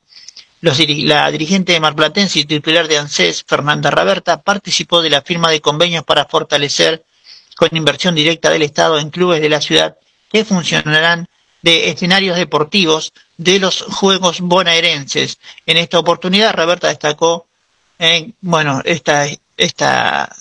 La 0.64 1.30
dirigente 1.30 1.72
de 1.72 1.80
Marplatense 1.80 2.40
y 2.40 2.44
titular 2.44 2.88
de 2.88 2.98
ANSES, 2.98 3.44
Fernanda 3.46 3.90
Raberta, 3.90 4.40
participó 4.42 5.02
de 5.02 5.10
la 5.10 5.22
firma 5.22 5.50
de 5.50 5.60
convenios 5.60 6.04
para 6.04 6.24
fortalecer 6.24 7.04
con 7.56 7.68
inversión 7.76 8.14
directa 8.14 8.50
del 8.50 8.62
Estado 8.62 8.98
en 8.98 9.10
clubes 9.10 9.40
de 9.40 9.48
la 9.48 9.60
ciudad 9.60 9.96
que 10.32 10.44
funcionarán 10.44 11.28
de 11.62 11.90
escenarios 11.90 12.36
deportivos 12.36 13.12
de 13.36 13.58
los 13.58 13.82
Juegos 13.82 14.40
Bonaerenses. 14.40 15.38
En 15.66 15.76
esta 15.76 15.98
oportunidad, 15.98 16.54
Raberta 16.54 16.88
destacó 16.88 17.46
en, 17.98 18.34
bueno, 18.40 18.82
esta 18.84 19.26
esta 19.56 20.34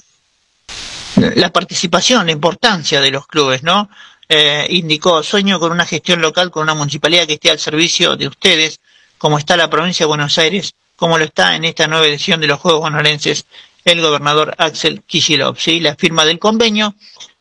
la 1.15 1.51
participación, 1.51 2.25
la 2.25 2.31
importancia 2.31 2.99
de 2.99 3.12
los 3.12 3.27
clubes, 3.27 3.63
¿no? 3.63 3.89
Eh, 4.27 4.65
indicó, 4.69 5.21
sueño 5.21 5.59
con 5.59 5.71
una 5.71 5.86
gestión 5.86 6.21
local, 6.21 6.49
con 6.49 6.63
una 6.63 6.73
municipalidad 6.73 7.27
que 7.27 7.33
esté 7.33 7.51
al 7.51 7.59
servicio 7.59 8.15
de 8.15 8.27
ustedes, 8.27 8.79
como 9.23 9.38
está 9.38 9.55
la 9.55 9.69
provincia 9.69 10.03
de 10.03 10.09
Buenos 10.09 10.38
Aires, 10.38 10.73
como 10.97 11.17
lo 11.17 11.23
está 11.23 11.55
en 11.55 11.63
esta 11.63 11.88
nueva 11.88 12.05
edición 12.05 12.41
de 12.41 12.47
los 12.47 12.59
Juegos 12.59 12.81
Bonaerenses 12.81 13.45
el 13.86 14.01
gobernador 14.01 14.53
Axel 14.57 15.01
Kicillof. 15.01 15.62
¿sí? 15.62 15.79
La 15.79 15.95
firma 15.95 16.25
del 16.25 16.39
convenio 16.39 16.93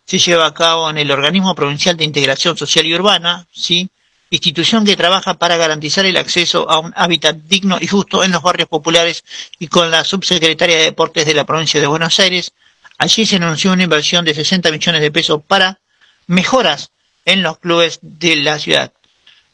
se 0.07 0.21
lleva 0.21 0.47
a 0.47 0.55
cabo 0.55 0.89
en 0.89 0.99
el 0.99 1.11
Organismo 1.11 1.57
Provincial 1.57 1.97
de 1.97 2.05
Integración 2.05 2.57
Social 2.57 2.87
y 2.87 2.95
Urbana, 2.95 3.49
¿sí? 3.53 3.91
institución 4.31 4.85
que 4.85 4.97
trabaja 4.97 5.35
para 5.35 5.57
garantizar 5.57 6.07
el 6.07 6.17
acceso 6.19 6.71
a 6.71 6.79
un 6.79 6.93
hábitat 6.95 7.35
digno 7.49 7.79
y 7.81 7.89
justo 7.89 8.23
en 8.23 8.31
los 8.31 8.43
barrios 8.43 8.69
populares 8.69 9.25
y 9.59 9.67
con 9.67 9.91
la 9.91 10.05
subsecretaria 10.05 10.77
de 10.77 10.85
Deportes 10.85 11.27
de 11.27 11.35
la 11.35 11.47
provincia 11.47 11.81
de 11.81 11.89
Buenos 11.89 12.21
Aires. 12.21 12.53
Allí 12.99 13.27
se 13.27 13.37
anunció 13.37 13.73
una 13.73 13.83
inversión 13.83 14.25
de 14.25 14.35
60 14.35 14.71
millones 14.71 15.01
de 15.01 15.11
pesos 15.11 15.43
para 15.45 15.81
mejoras 16.29 16.93
en 17.25 17.43
los 17.43 17.59
clubes 17.59 17.99
de 18.03 18.37
la 18.37 18.61
ciudad. 18.61 18.93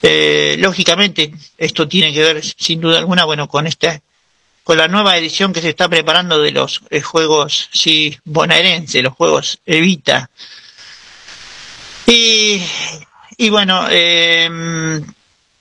Eh, 0.02 0.56
lógicamente, 0.58 1.32
esto 1.56 1.88
tiene 1.88 2.12
que 2.12 2.22
ver, 2.22 2.44
sin 2.44 2.80
duda 2.80 2.98
alguna, 2.98 3.24
bueno, 3.24 3.48
con 3.48 3.66
esta, 3.66 4.00
con 4.64 4.78
la 4.78 4.88
nueva 4.88 5.16
edición 5.16 5.52
que 5.52 5.60
se 5.60 5.70
está 5.70 5.88
preparando 5.88 6.40
de 6.40 6.52
los 6.52 6.82
eh, 6.90 7.00
juegos, 7.00 7.68
sí, 7.72 8.16
bonaerenses, 8.24 9.02
los 9.02 9.14
juegos 9.14 9.60
Evita. 9.66 10.30
Y 12.06 12.62
y 13.40 13.50
bueno, 13.50 13.86
eh, 13.88 14.50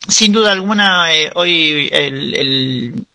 sin 0.07 0.31
duda 0.31 0.51
alguna, 0.51 1.13
eh, 1.13 1.31
hoy 1.35 1.89
el, 1.91 2.33
el, 2.33 3.05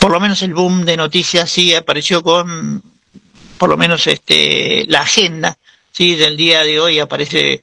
por 0.00 0.10
lo 0.10 0.18
menos 0.18 0.42
el 0.42 0.52
boom 0.52 0.84
de 0.84 0.96
noticias 0.96 1.48
sí 1.48 1.72
apareció 1.72 2.24
con, 2.24 2.82
por 3.56 3.68
lo 3.68 3.76
menos 3.76 4.08
este, 4.08 4.84
la 4.88 5.02
agenda 5.02 5.56
sí 5.92 6.16
del 6.16 6.36
día 6.36 6.64
de 6.64 6.80
hoy 6.80 6.98
aparece 6.98 7.62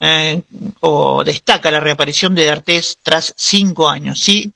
eh, 0.00 0.42
o 0.80 1.22
destaca 1.24 1.70
la 1.70 1.80
reaparición 1.80 2.34
de 2.34 2.44
D'Artés 2.44 2.98
tras 3.02 3.34
cinco 3.36 3.88
años. 3.88 4.20
Sí, 4.20 4.52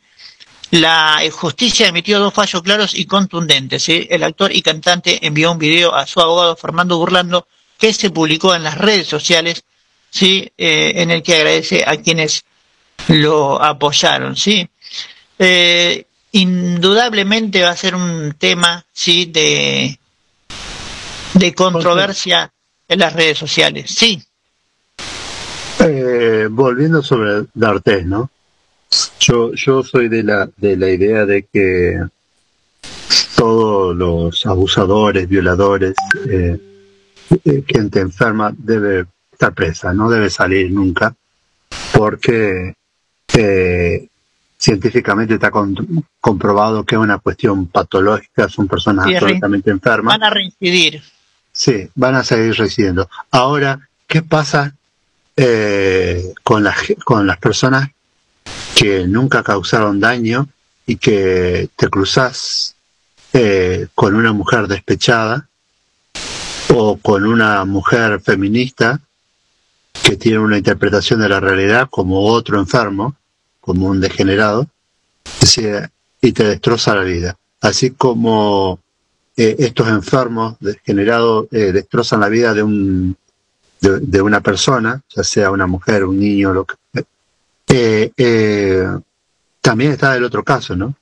la 0.70 1.20
justicia 1.30 1.88
emitió 1.88 2.18
dos 2.18 2.32
fallos 2.32 2.62
claros 2.62 2.94
y 2.94 3.06
contundentes. 3.06 3.82
¿sí? 3.82 4.06
El 4.10 4.22
actor 4.22 4.54
y 4.54 4.62
cantante 4.62 5.26
envió 5.26 5.52
un 5.52 5.58
video 5.58 5.94
a 5.94 6.06
su 6.06 6.20
abogado 6.20 6.56
Fernando 6.56 6.98
Burlando 6.98 7.46
que 7.78 7.92
se 7.92 8.10
publicó 8.10 8.54
en 8.54 8.62
las 8.62 8.78
redes 8.78 9.08
sociales 9.08 9.64
¿sí? 10.12 10.52
Eh, 10.56 10.92
en 10.96 11.10
el 11.10 11.22
que 11.22 11.36
agradece 11.36 11.82
a 11.84 11.96
quienes 11.96 12.44
lo 13.08 13.60
apoyaron, 13.60 14.36
¿sí? 14.36 14.68
Eh, 15.38 16.04
indudablemente 16.32 17.62
va 17.62 17.70
a 17.70 17.76
ser 17.76 17.94
un 17.94 18.34
tema, 18.38 18.84
¿sí? 18.92 19.26
De, 19.26 19.98
de 21.34 21.54
controversia 21.54 22.52
en 22.86 22.98
las 23.00 23.14
redes 23.14 23.38
sociales, 23.38 23.90
sí. 23.90 24.22
Eh, 25.84 26.48
volviendo 26.50 27.02
sobre 27.02 27.46
D'Artés, 27.54 28.06
¿no? 28.06 28.30
Yo, 29.18 29.52
yo 29.54 29.82
soy 29.82 30.08
de 30.08 30.22
la, 30.22 30.48
de 30.56 30.76
la 30.76 30.90
idea 30.90 31.24
de 31.24 31.44
que 31.44 32.00
todos 33.36 33.96
los 33.96 34.46
abusadores, 34.46 35.28
violadores, 35.28 35.94
eh, 36.28 36.60
gente 37.66 38.00
enferma 38.00 38.52
debe 38.56 39.06
presa, 39.50 39.92
no 39.92 40.08
debe 40.08 40.30
salir 40.30 40.70
nunca, 40.70 41.14
porque 41.92 42.74
eh, 43.34 44.06
científicamente 44.56 45.34
está 45.34 45.50
comprobado 46.20 46.84
que 46.84 46.94
es 46.94 47.00
una 47.00 47.18
cuestión 47.18 47.66
patológica, 47.66 48.48
son 48.48 48.68
personas 48.68 49.06
absolutamente 49.06 49.70
enfermas. 49.70 50.14
Van 50.14 50.22
a 50.22 50.30
reincidir. 50.30 51.02
Sí, 51.50 51.88
van 51.94 52.14
a 52.14 52.22
seguir 52.22 52.54
residiendo. 52.54 53.08
Ahora, 53.30 53.88
¿qué 54.06 54.22
pasa 54.22 54.74
eh, 55.36 56.32
con, 56.42 56.64
las, 56.64 56.76
con 57.04 57.26
las 57.26 57.38
personas 57.38 57.90
que 58.74 59.06
nunca 59.06 59.42
causaron 59.42 60.00
daño 60.00 60.48
y 60.86 60.96
que 60.96 61.68
te 61.76 61.88
cruzas 61.88 62.74
eh, 63.32 63.86
con 63.94 64.14
una 64.14 64.32
mujer 64.32 64.66
despechada 64.66 65.48
o 66.74 66.96
con 66.96 67.26
una 67.26 67.64
mujer 67.64 68.20
feminista 68.20 69.00
que 70.02 70.16
tiene 70.16 70.38
una 70.38 70.58
interpretación 70.58 71.20
de 71.20 71.28
la 71.28 71.40
realidad 71.40 71.88
como 71.90 72.26
otro 72.26 72.58
enfermo, 72.58 73.14
como 73.60 73.86
un 73.86 74.00
degenerado, 74.00 74.66
y 76.20 76.32
te 76.32 76.44
destroza 76.44 76.94
la 76.94 77.04
vida. 77.04 77.36
Así 77.60 77.90
como 77.90 78.80
eh, 79.36 79.56
estos 79.58 79.88
enfermos 79.88 80.56
degenerados 80.60 81.46
eh, 81.52 81.72
destrozan 81.72 82.20
la 82.20 82.28
vida 82.28 82.54
de, 82.54 82.62
un, 82.62 83.16
de, 83.82 84.22
una 84.22 84.40
persona, 84.40 85.02
ya 85.14 85.24
sea 85.24 85.50
una 85.50 85.66
mujer, 85.66 86.04
un 86.04 86.18
niño, 86.18 86.52
lo 86.52 86.64
que 86.64 88.12
eh, 88.16 88.86
también 89.60 89.92
está 89.92 90.16
el 90.16 90.24
otro 90.24 90.44
caso, 90.44 90.76
¿no? 90.76 90.94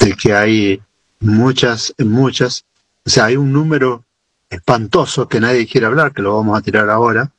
De 0.00 0.14
que 0.14 0.34
hay 0.34 0.82
muchas, 1.20 1.94
muchas, 1.98 2.64
o 3.04 3.10
sea, 3.10 3.26
hay 3.26 3.36
un 3.36 3.52
número 3.52 4.04
espantoso 4.50 5.26
que 5.26 5.40
nadie 5.40 5.66
quiere 5.66 5.86
hablar, 5.86 6.12
que 6.12 6.22
lo 6.22 6.36
vamos 6.36 6.58
a 6.58 6.62
tirar 6.62 6.90
ahora, 6.90 7.30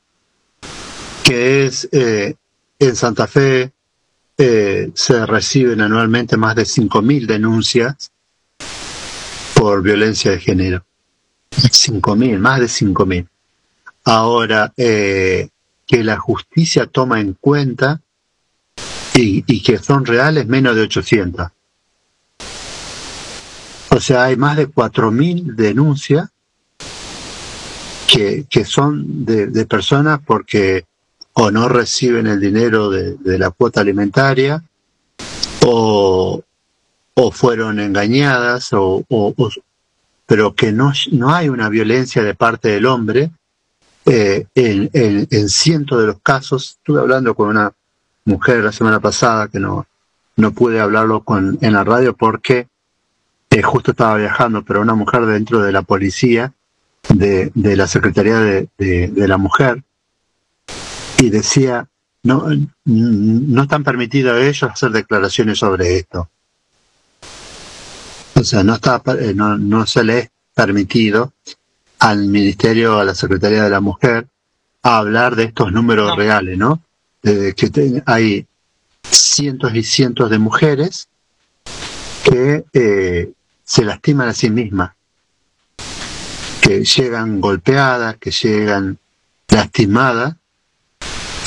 que 1.24 1.66
es 1.66 1.88
eh, 1.92 2.36
en 2.80 2.96
Santa 2.96 3.28
Fe 3.28 3.72
eh, 4.40 4.92
se 4.94 5.26
reciben 5.26 5.82
anualmente 5.82 6.38
más 6.38 6.56
de 6.56 6.64
5.000 6.64 7.26
denuncias 7.28 8.12
por 9.56 9.82
violencia 9.82 10.32
de 10.32 10.40
género. 10.40 10.86
5.000, 11.52 12.40
más 12.40 12.60
de 12.60 12.66
5.000. 12.68 13.28
Ahora, 14.10 14.72
eh, 14.78 15.50
que 15.86 16.02
la 16.02 16.18
justicia 16.18 16.86
toma 16.86 17.20
en 17.20 17.34
cuenta 17.34 18.00
y, 19.14 19.62
que 19.62 19.80
son 19.80 20.06
reales 20.06 20.48
menos 20.48 20.78
de 20.78 20.84
800. 20.84 21.48
O 23.90 24.00
sea, 24.00 24.24
hay 24.24 24.38
más 24.38 24.56
de 24.56 24.70
4.000 24.70 25.56
denuncias 25.56 26.30
que, 28.08 28.46
que 28.50 28.64
son 28.64 29.26
de, 29.26 29.66
personas 29.66 30.22
porque 30.26 30.86
o 31.34 31.52
no 31.52 31.68
reciben 31.68 32.28
el 32.28 32.40
dinero 32.40 32.90
de, 32.90 33.38
la 33.38 33.50
cuota 33.50 33.82
alimentaria, 33.82 34.64
o, 35.66 36.42
o 37.14 37.32
fueron 37.32 37.82
engañadas, 37.82 38.70
o, 38.72 39.04
pero 40.26 40.56
que 40.56 40.72
no, 40.72 40.94
no 41.12 41.36
hay 41.36 41.50
una 41.50 41.68
violencia 41.68 42.24
de 42.24 42.36
parte 42.36 42.70
del 42.70 42.86
hombre. 42.86 43.32
Eh, 44.10 44.46
en, 44.56 44.90
en, 44.94 45.50
cientos 45.50 46.00
de 46.00 46.08
los 46.08 46.22
casos, 46.22 46.78
estuve 46.80 47.02
hablando 47.02 47.36
con 47.36 47.50
una 47.50 47.74
mujer 48.24 48.64
la 48.64 48.72
semana 48.72 49.02
pasada 49.02 49.50
que 49.50 49.60
no, 49.60 49.86
no 50.38 50.52
pude 50.54 50.80
hablarlo 50.80 51.24
con, 51.24 51.58
en 51.62 51.74
la 51.74 51.84
radio 51.84 52.16
porque 52.16 52.68
eh, 53.50 53.62
justo 53.62 53.92
estaba 53.92 54.16
viajando, 54.16 54.64
pero 54.64 54.82
una 54.82 54.96
mujer 54.96 55.26
dentro 55.26 55.60
de 55.60 55.72
la 55.72 55.82
policía, 55.82 56.54
de, 57.10 57.52
de 57.54 57.76
la 57.76 57.88
Secretaría 57.88 58.40
de, 58.40 58.70
de 58.78 59.28
la 59.28 59.38
Mujer, 59.38 59.84
y 61.20 61.30
decía, 61.30 61.88
no, 62.24 62.46
no 62.86 63.62
están 63.64 63.84
permitidos 63.84 64.34
a 64.34 64.42
ellos 64.42 64.64
hacer 64.64 64.92
declaraciones 64.92 65.60
sobre 65.60 65.98
esto. 65.98 66.30
O 68.36 68.44
sea, 68.44 68.64
no, 68.64 68.76
está, 68.76 69.02
eh, 69.20 69.34
no, 69.34 69.58
no 69.58 69.86
se 69.86 70.04
les 70.04 70.26
es 70.26 70.32
permitido 70.54 71.34
al 72.00 72.28
Ministerio, 72.28 73.00
a 73.00 73.06
la 73.06 73.16
Secretaría 73.16 73.64
de 73.64 73.70
la 73.70 73.82
Mujer, 73.82 74.28
hablar 74.84 75.36
de 75.36 75.46
estos 75.46 75.72
números 75.72 76.16
reales, 76.16 76.58
¿no? 76.58 76.82
De 77.22 77.54
que 77.54 78.04
hay 78.06 78.46
cientos 79.04 79.74
y 79.76 79.84
cientos 79.84 80.30
de 80.30 80.40
mujeres 80.40 81.08
que 82.24 82.66
eh, 82.74 83.32
se 83.64 83.84
lastiman 83.84 84.30
a 84.30 84.34
sí 84.34 84.50
mismas, 84.50 84.92
que 86.62 86.84
llegan 86.84 87.42
golpeadas, 87.42 88.18
que 88.18 88.32
llegan 88.32 88.98
lastimadas 89.50 90.36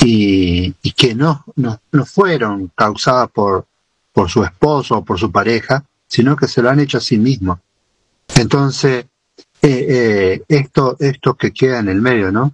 y, 0.01 0.73
que 0.95 1.15
no, 1.15 1.45
no, 1.55 1.79
no 1.91 2.05
fueron 2.05 2.71
causadas 2.75 3.29
por, 3.31 3.65
por 4.13 4.29
su 4.29 4.43
esposo 4.43 4.97
o 4.97 5.05
por 5.05 5.19
su 5.19 5.31
pareja, 5.31 5.83
sino 6.07 6.35
que 6.35 6.47
se 6.47 6.61
lo 6.61 6.69
han 6.69 6.79
hecho 6.79 6.97
a 6.97 7.01
sí 7.01 7.17
mismos. 7.17 7.59
Entonces, 8.35 9.05
eh, 9.63 9.85
eh, 9.89 10.43
esto, 10.47 10.97
esto 10.99 11.35
que 11.35 11.51
queda 11.51 11.79
en 11.79 11.89
el 11.89 12.01
medio, 12.01 12.31
¿no? 12.31 12.53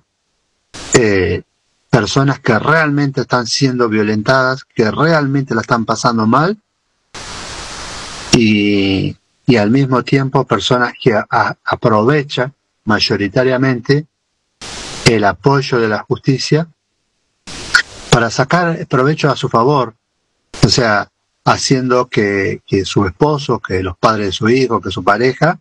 Eh, 0.94 1.42
personas 1.90 2.40
que 2.40 2.60
realmente 2.60 3.22
están 3.22 3.48
siendo 3.48 3.88
violentadas, 3.88 4.66
que 4.66 4.92
realmente 4.92 5.56
la 5.56 5.62
están 5.62 5.86
pasando 5.86 6.28
mal, 6.28 6.58
y, 8.34 9.16
y 9.46 9.56
al 9.56 9.72
mismo 9.72 10.04
tiempo 10.04 10.46
personas 10.46 10.94
que 11.02 11.18
aprovechan 11.64 12.54
mayoritariamente 12.84 14.06
el 15.06 15.24
apoyo 15.24 15.80
de 15.80 15.88
la 15.88 16.00
justicia 16.00 16.68
para 18.12 18.30
sacar 18.30 18.86
provecho 18.88 19.32
a 19.32 19.38
su 19.38 19.48
favor, 19.48 19.96
o 20.64 20.68
sea, 20.68 21.10
haciendo 21.46 22.10
que, 22.10 22.62
que 22.68 22.84
su 22.84 23.06
esposo, 23.06 23.60
que 23.60 23.82
los 23.82 23.98
padres 23.98 24.28
de 24.28 24.32
su 24.34 24.50
hijo, 24.50 24.82
que 24.82 24.92
su 24.92 25.04
pareja 25.04 25.58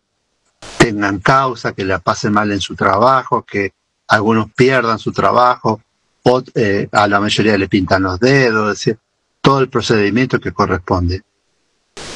tengan 0.78 1.18
causa, 1.18 1.72
que 1.72 1.84
la 1.84 1.98
pasen 1.98 2.32
mal 2.32 2.52
en 2.52 2.60
su 2.60 2.74
trabajo, 2.74 3.42
que 3.42 3.72
algunos 4.08 4.50
pierdan 4.52 4.98
su 4.98 5.12
trabajo, 5.12 5.80
o 6.22 6.42
eh, 6.54 6.88
a 6.92 7.06
la 7.06 7.20
mayoría 7.20 7.56
le 7.56 7.68
pintan 7.68 8.02
los 8.02 8.18
dedos, 8.18 8.70
decir, 8.70 8.98
todo 9.40 9.60
el 9.60 9.68
procedimiento 9.68 10.40
que 10.40 10.52
corresponde. 10.52 11.22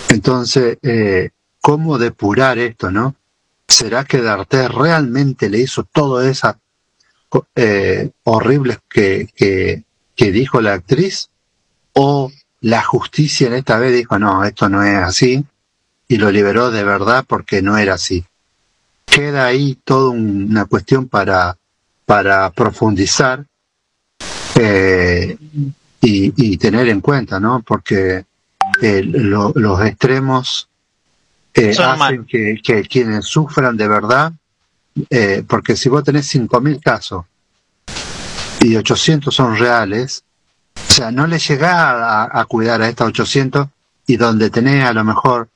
Entonces, 0.08 0.78
eh, 0.82 1.30
¿cómo 1.60 1.98
depurar 1.98 2.58
esto, 2.58 2.90
no? 2.90 3.14
¿Será 3.68 4.04
que 4.04 4.20
D'Artes 4.20 4.68
realmente 4.68 5.48
le 5.48 5.58
hizo 5.58 5.84
todo 5.84 6.22
esas 6.22 6.56
eh, 7.54 8.10
horribles 8.24 8.78
que, 8.88 9.28
que, 9.34 9.84
que 10.16 10.32
dijo 10.32 10.60
la 10.60 10.74
actriz? 10.74 11.30
¿O 11.92 12.32
la 12.60 12.82
justicia 12.82 13.46
en 13.46 13.54
esta 13.54 13.78
vez 13.78 13.92
dijo, 13.92 14.18
no, 14.18 14.44
esto 14.44 14.68
no 14.68 14.82
es 14.82 14.98
así, 14.98 15.44
y 16.08 16.16
lo 16.16 16.30
liberó 16.32 16.72
de 16.72 16.82
verdad 16.82 17.24
porque 17.26 17.62
no 17.62 17.78
era 17.78 17.94
así? 17.94 18.24
Queda 19.10 19.46
ahí 19.46 19.76
toda 19.84 20.10
una 20.10 20.64
cuestión 20.66 21.08
para, 21.08 21.56
para 22.06 22.50
profundizar 22.50 23.44
eh, 24.54 25.36
y, 26.00 26.32
y, 26.36 26.56
tener 26.56 26.88
en 26.88 27.00
cuenta, 27.00 27.40
¿no? 27.40 27.62
Porque 27.62 28.24
eh, 28.82 29.02
lo, 29.02 29.52
los 29.54 29.84
extremos 29.84 30.68
eh, 31.54 31.74
hacen 31.78 32.24
que, 32.24 32.60
que, 32.62 32.82
quienes 32.82 33.26
sufran 33.26 33.76
de 33.76 33.88
verdad, 33.88 34.32
porque 35.46 35.76
si 35.76 35.88
vos 35.88 36.04
tenés 36.04 36.32
5.000 36.34 36.80
casos 36.82 37.24
y 38.60 38.76
800 38.76 39.34
son 39.34 39.56
reales, 39.56 40.24
o 40.74 40.92
sea, 40.92 41.10
no 41.10 41.26
le 41.26 41.38
llegás 41.38 41.74
a, 41.74 42.40
a, 42.40 42.44
cuidar 42.44 42.82
a 42.82 42.88
estos 42.88 43.08
800 43.08 43.68
y 44.06 44.16
donde 44.16 44.50
tenés 44.50 44.84
a 44.84 44.92
lo 44.92 45.04
mejor 45.04 45.48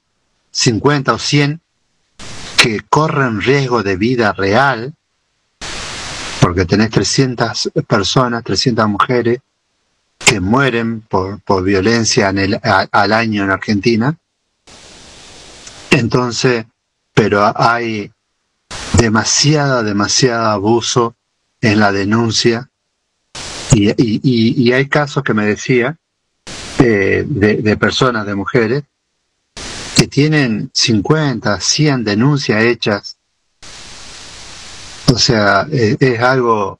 50 0.53 1.13
o 1.13 1.19
100 1.19 1.61
que 2.65 2.81
corren 2.89 3.43
riesgo 3.43 3.83
de 3.83 3.99
vida 3.99 4.33
real, 4.33 4.95
porque 6.41 6.65
tenés 6.65 6.89
300 6.89 7.73
personas, 7.87 8.43
300 8.43 8.89
mujeres 8.89 9.41
que 10.17 10.41
mueren 10.41 11.03
por, 11.03 11.43
por 11.43 11.63
violencia 11.63 12.31
en 12.31 12.39
el, 12.39 12.55
a, 12.55 12.89
al 12.91 13.13
año 13.13 13.45
en 13.45 13.51
Argentina. 13.51 14.17
Entonces, 15.91 16.65
pero 17.13 17.53
hay 17.55 18.11
demasiada, 18.97 19.83
demasiado 19.83 20.47
abuso 20.47 21.17
en 21.61 21.79
la 21.79 21.93
denuncia 21.93 22.71
y, 23.73 23.93
y, 23.99 24.73
hay 24.73 24.89
casos 24.89 25.23
que 25.23 25.35
me 25.35 25.45
decía 25.45 25.99
eh, 26.79 27.25
de, 27.27 27.57
de 27.57 27.77
personas, 27.77 28.25
de 28.25 28.35
mujeres, 28.35 28.85
tienen 30.15 30.71
50, 30.73 31.59
100 31.59 32.05
denuncias 32.05 32.63
hechas. 32.63 33.19
O 35.13 35.19
sea, 35.19 35.67
eh, 35.73 35.97
es 35.99 36.21
algo 36.21 36.79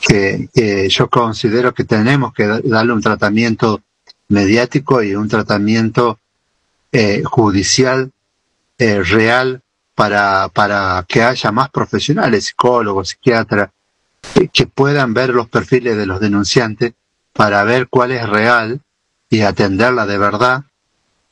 que, 0.00 0.48
yo 0.88 1.08
considero 1.08 1.72
que 1.72 1.84
tenemos 1.84 2.34
que 2.34 2.44
darle 2.64 2.92
un 2.92 3.00
tratamiento 3.00 3.82
mediático 4.26 5.00
y 5.00 5.14
un 5.14 5.28
tratamiento 5.28 6.18
eh, 6.90 7.22
judicial 7.22 8.10
eh, 8.78 9.00
real 9.00 9.62
para, 9.94 10.48
para 10.48 11.04
que 11.06 11.22
haya 11.22 11.52
más 11.52 11.70
profesionales, 11.70 12.46
psicólogos, 12.46 13.10
psiquiatras, 13.10 13.70
que 14.52 14.66
puedan 14.66 15.14
ver 15.14 15.30
los 15.30 15.48
perfiles 15.48 15.96
de 15.96 16.06
los 16.06 16.18
denunciantes 16.18 16.94
para 17.32 17.62
ver 17.62 17.86
cuál 17.86 18.10
es 18.10 18.28
real 18.28 18.80
y 19.30 19.42
atenderla 19.42 20.04
de 20.04 20.18
verdad 20.18 20.64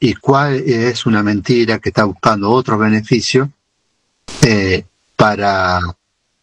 y 0.05 0.13
cuál 0.17 0.63
es 0.67 1.07
una 1.07 1.23
mentira 1.23 1.79
que 1.79 1.89
está 1.89 2.05
buscando 2.05 2.51
otro 2.51 2.77
beneficio 2.77 3.51
eh, 4.43 4.85
para, 5.17 5.81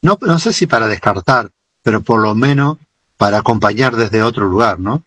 no, 0.02 0.18
no 0.20 0.40
sé 0.40 0.52
si 0.52 0.66
para 0.66 0.88
descartar, 0.88 1.52
pero 1.84 2.02
por 2.02 2.22
lo 2.22 2.34
menos 2.34 2.80
para 3.18 3.38
acompañar 3.38 3.96
desde 3.96 4.24
otro 4.24 4.46
lugar, 4.48 4.80
¿no? 4.80 5.04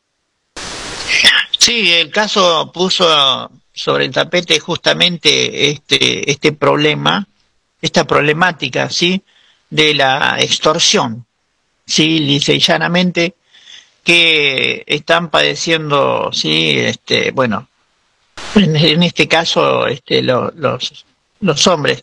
Sí, 1.58 1.92
el 1.94 2.12
caso 2.12 2.70
puso 2.72 3.50
sobre 3.72 4.04
el 4.04 4.12
tapete 4.12 4.60
justamente 4.60 5.70
este, 5.70 6.30
este 6.30 6.52
problema, 6.52 7.26
esta 7.82 8.04
problemática, 8.06 8.88
¿sí? 8.88 9.20
De 9.68 9.94
la 9.94 10.36
extorsión, 10.38 11.26
¿sí? 11.84 12.20
Lisa 12.20 12.52
y 12.52 12.60
llanamente, 12.60 13.34
que 14.04 14.84
están 14.86 15.28
padeciendo, 15.28 16.30
¿sí? 16.32 16.70
Este, 16.78 17.32
bueno, 17.32 17.66
en, 18.54 18.76
en 18.76 19.02
este 19.02 19.28
caso, 19.28 19.86
este, 19.86 20.22
lo, 20.22 20.50
los, 20.56 21.04
los 21.40 21.66
hombres. 21.66 22.02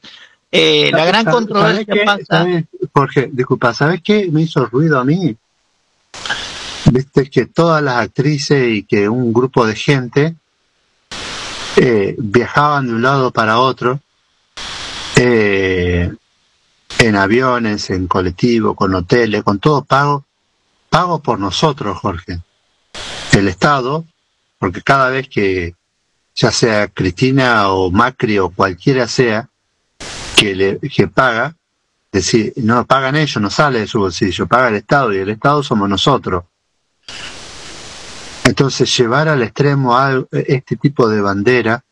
Eh, 0.51 0.91
la 0.91 1.05
gran 1.05 1.25
controversia 1.25 1.86
qué, 1.86 2.03
pasa... 2.03 2.23
¿sabes, 2.27 2.65
Jorge, 2.93 3.29
disculpa, 3.32 3.73
¿sabes 3.73 4.01
qué 4.03 4.27
me 4.29 4.41
hizo 4.41 4.65
ruido 4.65 4.99
a 4.99 5.05
mí? 5.05 5.36
Viste 6.91 7.29
que 7.29 7.45
todas 7.45 7.82
las 7.82 7.97
actrices 7.97 8.67
y 8.67 8.84
que 8.84 9.07
un 9.07 9.32
grupo 9.32 9.65
de 9.65 9.75
gente 9.75 10.36
eh, 11.77 12.15
viajaban 12.17 12.88
de 12.88 12.93
un 12.93 13.01
lado 13.01 13.32
para 13.32 13.59
otro 13.59 14.01
eh, 15.15 16.11
en 16.99 17.15
aviones, 17.15 17.89
en 17.89 18.07
colectivo, 18.07 18.75
con 18.75 18.93
hoteles, 18.93 19.43
con 19.43 19.59
todo 19.59 19.86
pago, 19.86 20.25
pago 20.89 21.19
por 21.19 21.39
nosotros, 21.39 21.97
Jorge. 21.97 22.39
El 23.32 23.47
Estado, 23.47 24.03
porque 24.59 24.82
cada 24.82 25.09
vez 25.09 25.29
que 25.29 25.75
ya 26.36 26.51
sea 26.51 26.88
Cristina 26.88 27.69
o 27.69 27.91
Macri 27.91 28.39
o 28.39 28.49
cualquiera 28.49 29.07
sea, 29.07 29.49
que, 30.36 30.55
le, 30.55 30.79
que 30.79 31.07
paga, 31.07 31.55
decir, 32.11 32.53
no 32.57 32.86
pagan 32.86 33.15
ellos, 33.15 33.41
no 33.41 33.49
sale 33.49 33.79
de 33.79 33.88
su 33.88 33.99
bolsillo, 33.99 34.47
paga 34.47 34.69
el 34.69 34.75
Estado 34.75 35.13
y 35.13 35.17
el 35.17 35.29
Estado 35.29 35.61
somos 35.61 35.88
nosotros. 35.88 36.43
Entonces, 38.43 38.97
llevar 38.97 39.29
al 39.29 39.43
extremo 39.43 39.95
este 40.32 40.75
tipo 40.75 41.07
de 41.07 41.21
bandera 41.21 41.84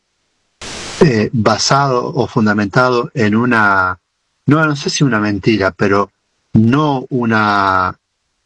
eh, 1.00 1.30
basado 1.32 2.12
o 2.14 2.26
fundamentado 2.26 3.10
en 3.14 3.34
una, 3.34 3.98
no, 4.46 4.66
no 4.66 4.76
sé 4.76 4.90
si 4.90 5.04
una 5.04 5.20
mentira, 5.20 5.70
pero 5.70 6.10
no 6.54 7.06
una, 7.10 7.96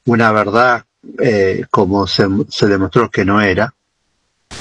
una 0.04 0.32
verdad 0.32 0.84
eh, 1.18 1.64
como 1.70 2.06
se, 2.06 2.28
se, 2.48 2.66
demostró 2.66 3.10
que 3.10 3.24
no 3.24 3.40
era, 3.40 3.74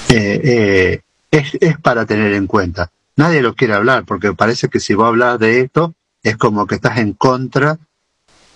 eh, 0.10 1.02
es, 1.34 1.58
es 1.60 1.80
para 1.80 2.06
tener 2.06 2.34
en 2.34 2.48
cuenta. 2.48 2.92
Nadie 3.16 3.42
lo 3.42 3.56
quiere 3.56 3.74
hablar 3.74 4.06
porque 4.06 4.34
parece 4.34 4.70
que 4.70 4.80
si 4.80 4.94
vos 4.94 5.08
hablas 5.08 5.40
de 5.40 5.62
esto 5.62 5.94
es 6.22 6.38
como 6.38 6.68
que 6.68 6.76
estás 6.76 7.00
en 7.00 7.14
contra 7.14 7.78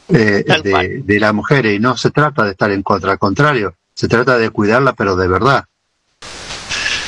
eh, 0.10 0.46
de, 0.64 1.02
de, 1.04 1.20
la 1.20 1.34
mujer 1.34 1.66
y 1.66 1.80
no 1.80 1.98
se 1.98 2.12
trata 2.12 2.46
de 2.46 2.52
estar 2.52 2.72
en 2.72 2.84
contra, 2.84 3.12
al 3.12 3.20
contrario, 3.20 3.76
se 3.94 4.08
trata 4.08 4.38
de 4.38 4.52
cuidarla 4.52 4.94
pero 4.94 5.16
de 5.16 5.28
verdad. 5.28 5.66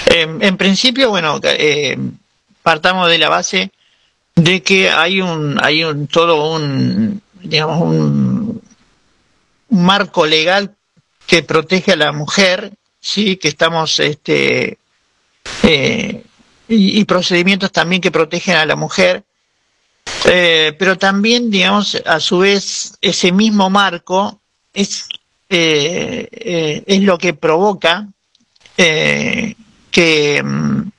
Eh, 0.08 0.28
en 0.40 0.58
principio, 0.58 1.12
bueno, 1.12 1.40
eh, 1.44 1.98
partamos 2.64 3.08
de 3.08 3.20
la 3.20 3.30
base 3.30 3.72
de 4.36 4.64
que 4.64 4.90
hay 4.90 5.22
un, 5.22 5.64
hay 5.64 5.84
un 5.84 6.08
todo 6.08 6.52
un, 6.52 7.22
digamos, 7.42 7.80
un, 7.80 8.62
un 9.70 9.86
marco 9.86 10.26
legal 10.26 10.76
que 11.28 11.44
protege 11.44 11.92
a 11.92 11.96
la 11.96 12.12
mujer, 12.12 12.74
sí, 13.00 13.38
que 13.38 13.50
estamos, 13.50 14.00
este, 14.00 14.79
eh, 15.64 16.24
y, 16.70 17.04
procedimientos 17.06 17.72
también 17.72 18.02
que 18.02 18.12
protegen 18.12 18.56
a 18.56 18.66
la 18.66 18.76
mujer, 18.76 19.24
eh, 20.26 20.76
pero 20.78 20.98
también, 20.98 21.50
digamos, 21.50 21.96
a 22.06 22.20
su 22.20 22.40
vez, 22.40 22.98
ese 23.02 23.32
mismo 23.32 23.70
marco 23.70 24.40
es, 24.74 25.08
eh, 25.50 26.28
eh 26.32 26.84
es 26.86 27.02
lo 27.02 27.18
que 27.18 27.34
provoca 27.34 28.08
eh, 28.78 29.56
que 29.92 30.42
um, 30.44 30.92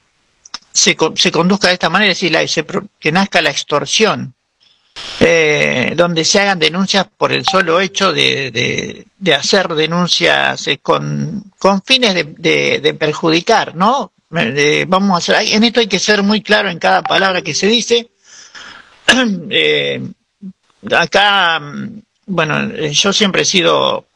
se, 0.72 0.96
se, 1.14 1.32
conduzca 1.32 1.68
de 1.68 1.74
esta 1.74 1.88
manera, 1.88 2.12
es 2.12 2.20
decir, 2.20 2.32
la, 2.32 2.88
que 2.98 3.12
nazca 3.12 3.40
la 3.40 3.50
extorsión. 3.50 4.34
Eh, 5.20 5.94
donde 5.96 6.24
se 6.24 6.40
hagan 6.40 6.58
denuncias 6.58 7.06
por 7.16 7.32
el 7.32 7.44
solo 7.46 7.80
hecho 7.80 8.12
de, 8.12 8.50
de, 8.50 9.06
de 9.16 9.34
hacer 9.34 9.68
denuncias 9.68 10.68
con, 10.82 11.44
con 11.58 11.80
fines 11.82 12.14
de, 12.14 12.80
de 12.80 12.94
perjudicar, 12.94 13.76
¿no? 13.76 14.12
Eh, 14.32 14.84
vamos 14.86 15.14
a 15.14 15.18
hacer, 15.18 15.54
en 15.54 15.64
esto 15.64 15.80
hay 15.80 15.88
que 15.88 15.98
ser 15.98 16.22
muy 16.22 16.40
claro 16.40 16.70
en 16.70 16.78
cada 16.78 17.02
palabra 17.02 17.42
que 17.42 17.54
se 17.54 17.66
dice. 17.66 18.10
Eh, 19.52 20.00
acá, 20.96 21.60
bueno, 22.26 22.72
yo 22.90 23.12
siempre 23.12 23.42
he 23.42 23.44
sido 23.44 24.06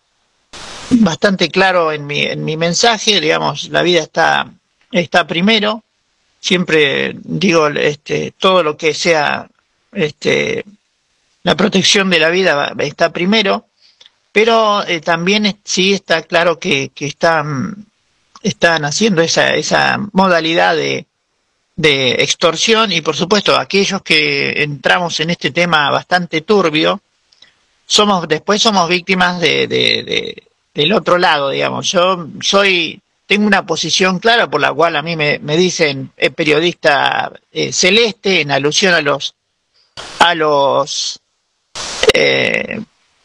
bastante 0.91 1.51
claro 1.51 1.91
en 1.91 2.07
mi, 2.07 2.23
en 2.23 2.45
mi 2.45 2.57
mensaje, 2.57 3.21
digamos, 3.21 3.69
la 3.71 3.83
vida 3.83 4.03
está, 4.03 4.51
está 4.93 5.27
primero. 5.27 5.83
Siempre 6.39 7.17
digo, 7.23 7.69
este, 7.69 8.33
todo 8.39 8.63
lo 8.63 8.77
que 8.77 8.95
sea, 8.95 9.49
este, 9.93 10.65
la 11.43 11.57
protección 11.57 12.09
de 12.09 12.21
la 12.21 12.31
vida 12.31 12.73
está 12.79 13.13
primero, 13.13 13.67
pero 14.31 14.87
eh, 14.87 15.01
también 15.01 15.59
sí 15.65 15.93
está 15.93 16.23
claro 16.23 16.59
que, 16.59 16.91
que 16.95 17.07
están 17.07 17.85
están 18.45 18.85
haciendo 18.85 19.23
esa, 19.23 19.55
esa 19.55 19.99
modalidad 20.13 20.77
de, 20.77 21.07
de 21.77 22.13
extorsión 22.23 22.93
y 22.93 23.01
por 23.01 23.17
supuesto 23.17 23.57
aquellos 23.57 24.03
que 24.03 24.63
entramos 24.63 25.19
en 25.21 25.31
este 25.31 25.51
tema 25.51 25.91
bastante 25.91 26.43
turbio, 26.43 27.01
somos, 27.87 28.29
después 28.29 28.61
somos 28.63 28.89
víctimas 28.89 29.41
de, 29.41 29.67
de, 29.67 30.03
de, 30.05 30.43
del 30.75 30.93
otro 30.93 31.17
lado, 31.19 31.51
digamos. 31.51 31.91
Yo 31.91 32.29
soy 32.41 33.01
tengo 33.27 33.47
una 33.47 33.65
posición 33.65 34.19
clara 34.19 34.51
por 34.51 34.61
la 34.61 34.73
cual 34.73 34.97
a 34.97 35.03
mí 35.03 35.17
me, 35.17 35.39
me 35.39 35.57
dicen 35.57 36.13
eh, 36.17 36.31
periodista 36.31 37.33
eh, 37.51 37.73
celeste 37.73 38.43
en 38.43 38.51
alusión 38.51 38.93
a 38.93 39.01
los 39.01 39.35
a 40.19 40.35
los 40.35 41.19
eh, 42.13 42.83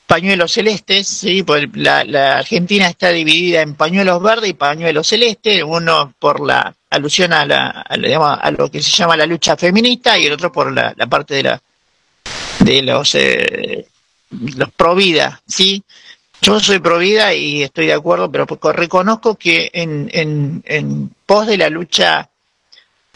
pañuelos 0.10 0.54
celestes, 0.54 1.08
sí, 1.08 1.44
pues 1.44 1.68
la, 1.76 2.04
la, 2.04 2.40
Argentina 2.40 2.88
está 2.88 3.10
dividida 3.10 3.62
en 3.62 3.76
pañuelos 3.76 4.20
verdes 4.24 4.50
y 4.50 4.54
pañuelos 4.54 5.06
celestes, 5.06 5.62
uno 5.64 6.16
por 6.18 6.44
la 6.44 6.76
alusión 6.90 7.32
a, 7.32 7.46
la, 7.46 7.86
a, 7.88 8.34
a 8.34 8.50
lo 8.52 8.72
que 8.72 8.82
se 8.82 8.90
llama 8.90 9.16
la 9.16 9.28
lucha 9.28 9.56
feminista 9.56 10.18
y 10.18 10.26
el 10.26 10.34
otro 10.34 10.52
por 10.52 10.74
la, 10.74 10.96
la 10.98 11.06
parte 11.06 11.36
de 11.36 11.44
la 11.44 11.62
de 12.62 12.82
los 12.82 13.14
eh, 13.14 13.86
los 14.32 14.72
pro 14.72 14.96
vida, 14.96 15.44
sí. 15.48 15.84
Yo 16.42 16.60
soy 16.60 16.80
pro 16.80 16.98
vida 16.98 17.36
y 17.36 17.62
estoy 17.62 17.86
de 17.86 17.94
acuerdo, 17.94 18.32
pero 18.32 18.48
reconozco 18.74 19.36
que 19.36 19.70
en, 19.72 20.10
en, 20.12 20.64
en 20.66 21.14
pos 21.28 21.46
de 21.46 21.58
la 21.58 21.70
lucha 21.70 22.28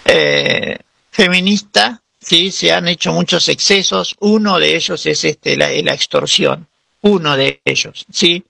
eh, 0.05 0.77
feminista, 1.09 2.03
sí, 2.21 2.51
se 2.51 2.71
han 2.71 2.87
hecho 2.87 3.13
muchos 3.13 3.49
excesos. 3.49 4.15
Uno 4.19 4.59
de 4.59 4.75
ellos 4.75 5.03
es 5.07 5.23
este 5.23 5.57
la, 5.57 5.69
la 5.69 5.93
extorsión 5.95 6.67
uno 7.03 7.37
de 7.37 7.61
ellos, 7.65 8.05
¿sí? 8.11 8.43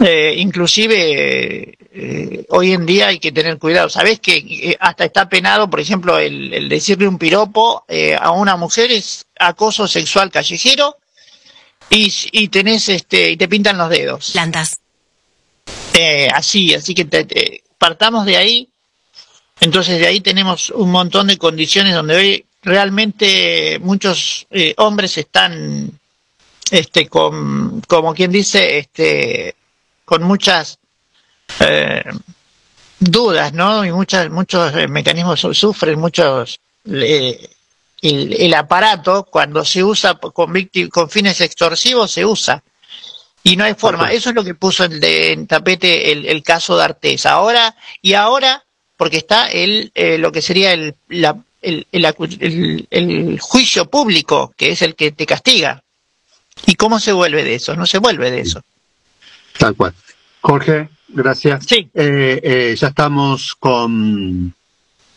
Eh, 0.00 0.34
inclusive 0.38 1.78
eh, 1.92 2.44
hoy 2.48 2.72
en 2.72 2.84
día 2.84 3.08
hay 3.08 3.20
que 3.20 3.30
tener 3.30 3.58
cuidado. 3.58 3.88
Sabés 3.88 4.18
que 4.18 4.36
eh, 4.36 4.76
hasta 4.80 5.04
está 5.04 5.28
penado, 5.28 5.70
por 5.70 5.78
ejemplo, 5.78 6.18
el, 6.18 6.52
el 6.52 6.68
decirle 6.68 7.06
un 7.06 7.18
piropo 7.18 7.84
eh, 7.86 8.16
a 8.20 8.32
una 8.32 8.56
mujer 8.56 8.90
es 8.90 9.26
acoso 9.38 9.86
sexual 9.86 10.32
callejero 10.32 10.96
y, 11.90 12.12
y 12.32 12.48
tenés 12.48 12.88
este 12.88 13.30
y 13.30 13.36
te 13.36 13.46
pintan 13.46 13.78
los 13.78 13.88
dedos. 13.88 14.32
Plantas. 14.32 14.80
Así, 16.32 16.74
así 16.74 16.92
que 16.92 17.04
te, 17.04 17.24
te, 17.24 17.62
partamos 17.78 18.26
de 18.26 18.36
ahí. 18.36 18.68
Entonces 19.60 20.00
de 20.00 20.08
ahí 20.08 20.20
tenemos 20.20 20.70
un 20.70 20.90
montón 20.90 21.28
de 21.28 21.38
condiciones 21.38 21.94
donde 21.94 22.16
hoy 22.16 22.46
realmente 22.62 23.78
muchos 23.78 24.48
hombres 24.78 25.16
están 25.18 25.92
este 26.70 27.08
con 27.08 27.80
como 27.82 28.14
quien 28.14 28.32
dice 28.32 28.78
este 28.78 29.54
con 30.04 30.22
muchas 30.22 30.78
eh, 31.60 32.04
dudas 32.98 33.52
no 33.52 33.84
y 33.84 33.92
muchas 33.92 34.30
muchos 34.30 34.74
eh, 34.74 34.88
mecanismos 34.88 35.40
sufren 35.40 35.98
muchos 35.98 36.60
eh, 36.86 37.48
el, 38.02 38.34
el, 38.34 38.54
aparato 38.54 39.24
cuando 39.24 39.64
se 39.64 39.82
usa 39.82 40.14
con 40.14 40.52
con 40.90 41.10
fines 41.10 41.40
extorsivos 41.40 42.12
se 42.12 42.24
usa. 42.24 42.62
Y 43.42 43.56
no 43.56 43.64
hay 43.64 43.74
forma. 43.74 44.10
Eso 44.12 44.30
es 44.30 44.34
lo 44.34 44.44
que 44.44 44.54
puso 44.54 44.84
en, 44.84 45.00
de, 45.00 45.32
en 45.32 45.46
tapete 45.46 46.12
el, 46.12 46.26
el, 46.26 46.42
caso 46.42 46.76
de 46.76 46.84
Artés 46.84 47.26
ahora 47.26 47.76
y 48.00 48.14
ahora 48.14 48.64
porque 48.96 49.18
está 49.18 49.48
el 49.48 49.90
eh, 49.94 50.18
lo 50.18 50.32
que 50.32 50.40
sería 50.40 50.72
el, 50.72 50.94
la, 51.08 51.36
el, 51.60 51.86
el, 51.92 52.86
el 52.90 53.40
juicio 53.40 53.90
público 53.90 54.54
que 54.56 54.70
es 54.70 54.82
el 54.82 54.94
que 54.94 55.12
te 55.12 55.26
castiga 55.26 55.82
¿Y 56.66 56.74
cómo 56.74 56.98
se 56.98 57.12
vuelve 57.12 57.44
de 57.44 57.54
eso? 57.56 57.76
No 57.76 57.86
se 57.86 57.98
vuelve 57.98 58.30
de 58.30 58.40
eso. 58.40 58.60
Tal 59.58 59.74
cual. 59.74 59.94
Jorge, 60.40 60.88
gracias. 61.08 61.64
Sí. 61.66 61.88
Eh, 61.94 62.40
eh, 62.42 62.76
ya 62.78 62.88
estamos 62.88 63.54
con 63.54 64.54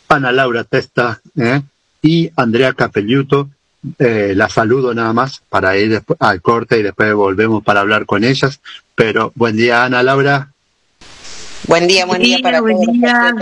Ana 0.08 0.32
Laura 0.32 0.64
Testa 0.64 1.20
¿eh? 1.36 1.62
y 2.02 2.30
Andrea 2.36 2.72
Capelluto. 2.72 3.48
Eh, 3.98 4.32
la 4.34 4.48
saludo 4.48 4.92
nada 4.92 5.12
más 5.12 5.40
para 5.48 5.76
ir 5.76 5.90
después, 5.90 6.16
al 6.20 6.42
corte 6.42 6.78
y 6.78 6.82
después 6.82 7.12
volvemos 7.14 7.62
para 7.62 7.80
hablar 7.80 8.06
con 8.06 8.24
ellas. 8.24 8.60
Pero 8.94 9.32
buen 9.34 9.56
día, 9.56 9.84
Ana 9.84 10.02
Laura. 10.02 10.52
Buen 11.66 11.86
día, 11.86 12.04
buen 12.06 12.22
día 12.22 12.38
para 12.42 12.60
buen 12.60 12.78
día. 12.80 13.34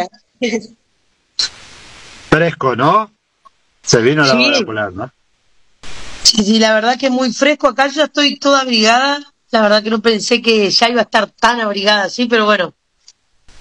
Fresco, 2.31 2.77
¿no? 2.77 3.11
Se 3.83 4.01
vino 4.03 4.25
la 4.25 4.33
Sí. 4.37 4.45
hora 4.47 4.61
polar, 4.67 4.93
¿no? 4.93 5.11
Sí, 6.27 6.43
sí, 6.45 6.59
la 6.59 6.75
verdad 6.75 6.99
que 6.99 7.09
muy 7.09 7.33
fresco. 7.33 7.69
Acá 7.69 7.87
ya 7.87 8.05
estoy 8.05 8.37
toda 8.37 8.63
abrigada. 8.63 9.21
La 9.53 9.63
verdad 9.63 9.81
que 9.81 9.91
no 9.91 10.03
pensé 10.03 10.43
que 10.43 10.69
ya 10.71 10.89
iba 10.89 11.01
a 11.03 11.05
estar 11.05 11.31
tan 11.31 11.61
abrigada 11.61 12.03
así, 12.03 12.27
pero 12.27 12.47
bueno, 12.47 12.75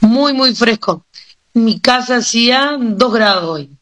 muy, 0.02 0.34
muy 0.34 0.56
fresco. 0.56 1.06
Mi 1.54 1.80
casa 1.80 2.18
hacía 2.18 2.76
dos 2.80 3.14
grados 3.14 3.44
hoy. 3.44 3.78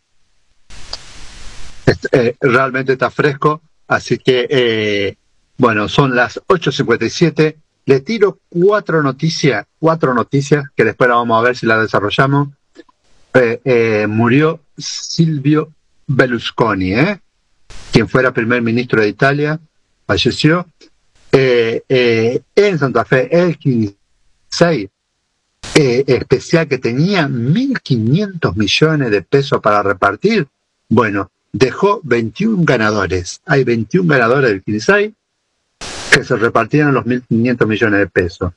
Es- 1.85 2.09
eh, 2.11 2.35
realmente 2.41 2.91
está 2.91 3.09
fresco, 3.09 3.61
así 3.87 4.17
que, 4.17 4.47
eh, 4.49 5.15
bueno, 5.57 5.87
son 5.87 6.13
las 6.13 6.41
8.57. 6.47 7.55
Le 7.85 8.01
tiro 8.01 8.39
cuatro 8.49 9.01
noticias, 9.01 9.65
cuatro 9.79 10.13
noticias 10.13 10.65
que 10.75 10.83
después 10.83 11.09
la 11.09 11.15
vamos 11.15 11.39
a 11.39 11.41
ver 11.47 11.55
si 11.55 11.65
las 11.65 11.79
desarrollamos. 11.81 12.49
Eh, 13.33 13.61
eh, 13.63 14.07
murió 14.07 14.59
Silvio 14.77 15.71
Berlusconi, 16.05 16.93
¿eh? 16.95 17.21
Quien 17.91 18.07
fuera 18.07 18.33
primer 18.33 18.61
ministro 18.61 19.01
de 19.01 19.07
Italia, 19.07 19.59
falleció. 20.05 20.67
Eh, 21.31 21.81
eh, 21.89 22.41
en 22.55 22.77
Santa 22.77 23.05
Fe, 23.05 23.27
el 23.31 23.57
16 23.57 24.89
eh, 25.75 26.03
especial 26.05 26.67
que 26.67 26.77
tenía 26.77 27.27
1.500 27.27 28.55
millones 28.55 29.09
de 29.09 29.21
pesos 29.23 29.59
para 29.59 29.81
repartir, 29.81 30.47
bueno, 30.87 31.31
dejó 31.51 31.99
21 32.03 32.63
ganadores. 32.63 33.41
Hay 33.45 33.63
21 33.63 34.07
ganadores 34.07 34.51
del 34.51 34.63
15 34.63 35.13
que 36.11 36.23
se 36.23 36.35
repartieron 36.35 36.93
los 36.93 37.05
1.500 37.05 37.65
millones 37.65 37.99
de 38.01 38.07
pesos. 38.07 38.53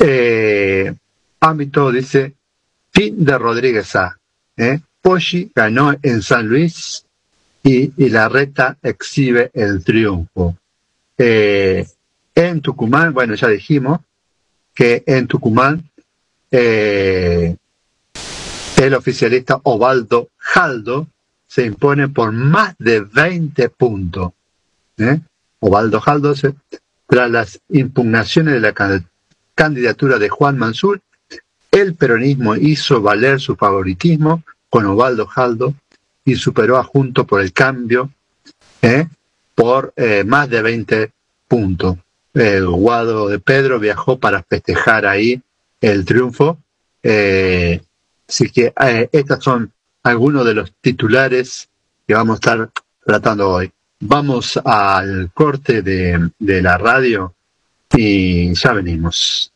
Eh, 0.00 0.92
ámbito 1.38 1.92
dice, 1.92 2.34
fin 2.92 3.24
de 3.24 3.38
Rodríguez 3.38 3.94
A. 3.94 4.18
¿eh? 4.56 4.80
Ganó 5.54 5.94
en 6.02 6.22
San 6.22 6.48
Luis 6.48 7.06
y, 7.62 8.08
la 8.08 8.28
reta 8.28 8.76
exhibe 8.82 9.50
el 9.52 9.84
triunfo. 9.84 10.56
Eh, 11.18 11.86
en 12.34 12.60
Tucumán, 12.60 13.12
bueno, 13.12 13.34
ya 13.34 13.48
dijimos 13.48 14.00
que 14.74 15.02
en 15.06 15.26
Tucumán 15.26 15.84
eh, 16.50 17.54
el 18.76 18.94
oficialista 18.94 19.60
Ovaldo 19.64 20.28
Jaldo 20.38 21.06
se 21.46 21.64
impone 21.66 22.08
por 22.08 22.32
más 22.32 22.74
de 22.78 23.00
20 23.00 23.68
puntos. 23.70 24.32
¿eh? 24.98 25.20
Ovaldo 25.58 26.00
Jaldo, 26.00 26.34
se, 26.34 26.54
tras 27.06 27.30
las 27.30 27.60
impugnaciones 27.68 28.54
de 28.54 28.60
la 28.60 28.72
can- 28.72 29.06
candidatura 29.54 30.18
de 30.18 30.28
Juan 30.28 30.56
Mansur, 30.56 31.00
el 31.70 31.94
peronismo 31.94 32.56
hizo 32.56 33.02
valer 33.02 33.40
su 33.40 33.54
favoritismo 33.56 34.42
con 34.70 34.86
Ovaldo 34.86 35.26
Jaldo 35.26 35.74
y 36.24 36.36
superó 36.36 36.76
a 36.76 36.84
Junto 36.84 37.26
por 37.26 37.40
el 37.40 37.52
Cambio 37.52 38.10
¿eh? 38.82 39.06
por 39.54 39.92
eh, 39.96 40.24
más 40.24 40.48
de 40.48 40.62
20 40.62 41.12
puntos. 41.48 41.96
El 42.32 42.66
Guado 42.68 43.28
de 43.28 43.40
Pedro 43.40 43.78
viajó 43.78 44.18
para 44.18 44.42
festejar 44.42 45.06
ahí 45.06 45.40
el 45.80 46.04
triunfo. 46.04 46.58
Eh, 47.02 47.80
así 48.28 48.50
que 48.50 48.72
eh, 48.80 49.08
estas 49.12 49.42
son 49.42 49.72
algunos 50.02 50.44
de 50.46 50.54
los 50.54 50.72
titulares 50.80 51.68
que 52.06 52.14
vamos 52.14 52.34
a 52.34 52.38
estar 52.38 52.70
tratando 53.04 53.50
hoy. 53.50 53.72
Vamos 54.00 54.58
al 54.64 55.30
corte 55.34 55.82
de, 55.82 56.30
de 56.38 56.62
la 56.62 56.78
radio 56.78 57.34
y 57.94 58.54
ya 58.54 58.72
venimos. 58.72 59.52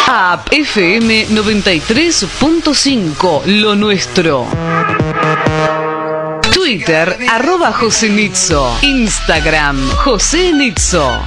App 0.08 0.54
FM 0.54 1.28
93.5, 1.28 3.46
lo 3.46 3.76
nuestro. 3.76 4.48
Twitter, 6.64 7.20
arroba 7.30 7.74
José 7.74 8.08
Nitzo. 8.08 8.78
Instagram, 8.84 9.78
José 9.98 10.54
Nitzo. 10.54 11.22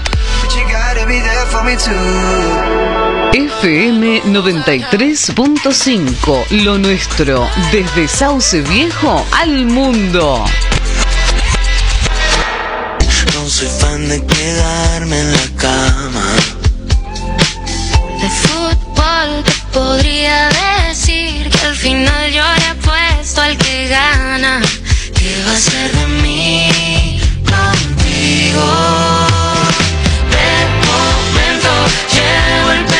FM 3.35 4.23
93.5, 4.23 6.47
lo 6.65 6.79
nuestro, 6.79 7.47
desde 7.71 8.09
Sauce 8.09 8.63
Viejo 8.63 9.27
al 9.33 9.67
mundo. 9.67 10.43
No 13.35 13.47
soy 13.47 13.69
fan 13.79 14.09
de 14.09 14.25
quedarme 14.25 15.21
en 15.21 15.33
la 15.33 15.49
cama. 15.59 16.33
De 18.23 18.31
fútbol 18.31 19.45
te 19.45 19.53
podría 19.71 20.49
decir 20.89 21.51
que 21.51 21.67
al 21.67 21.77
final 21.77 22.33
yo 22.33 22.43
le 22.43 22.67
apuesto 22.69 23.43
al 23.43 23.59
que 23.59 23.89
gana. 23.89 24.63
¿Qué 25.27 25.43
va 25.45 25.55
a 25.55 25.59
ser 25.59 25.91
de 25.91 26.07
mí 26.23 27.19
contigo? 27.51 28.65
De 30.31 30.51
momento 30.87 31.73
llevo 32.15 32.71
el 32.71 32.96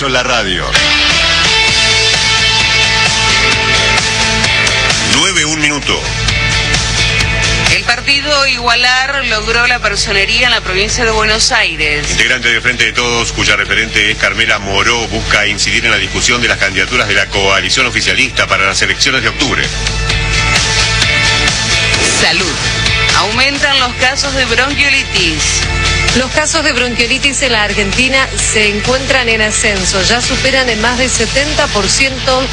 en 0.00 0.06
una 0.06 0.18
sola 0.18 0.22
radio. 0.22 0.64
9 5.14 5.44
un 5.44 5.60
minuto. 5.60 6.00
El 7.72 7.82
partido 7.84 8.46
Igualar 8.46 9.24
logró 9.26 9.66
la 9.66 9.78
personería 9.78 10.46
en 10.46 10.52
la 10.52 10.60
provincia 10.60 11.04
de 11.04 11.10
Buenos 11.10 11.52
Aires. 11.52 12.10
Integrante 12.10 12.50
de 12.50 12.60
Frente 12.60 12.84
de 12.84 12.92
Todos, 12.92 13.32
cuya 13.32 13.56
referente 13.56 14.10
es 14.10 14.16
Carmela 14.18 14.58
Moró, 14.58 15.06
busca 15.08 15.46
incidir 15.46 15.84
en 15.84 15.90
la 15.90 15.98
discusión 15.98 16.40
de 16.40 16.48
las 16.48 16.58
candidaturas 16.58 17.08
de 17.08 17.14
la 17.14 17.26
coalición 17.26 17.86
oficialista 17.86 18.46
para 18.46 18.66
las 18.66 18.80
elecciones 18.82 19.22
de 19.22 19.28
octubre. 19.28 19.64
Salud. 22.20 22.54
Aumentan 23.18 23.78
los 23.80 23.92
casos 23.94 24.34
de 24.34 24.44
bronquiolitis. 24.46 25.62
Los 26.16 26.28
casos 26.32 26.64
de 26.64 26.72
bronquiolitis 26.72 27.40
en 27.42 27.52
la 27.52 27.62
Argentina 27.62 28.28
se 28.36 28.66
encuentran 28.66 29.28
en 29.28 29.42
ascenso, 29.42 30.02
ya 30.02 30.20
superan 30.20 30.68
en 30.68 30.80
más 30.80 30.98
del 30.98 31.08
70% 31.08 32.10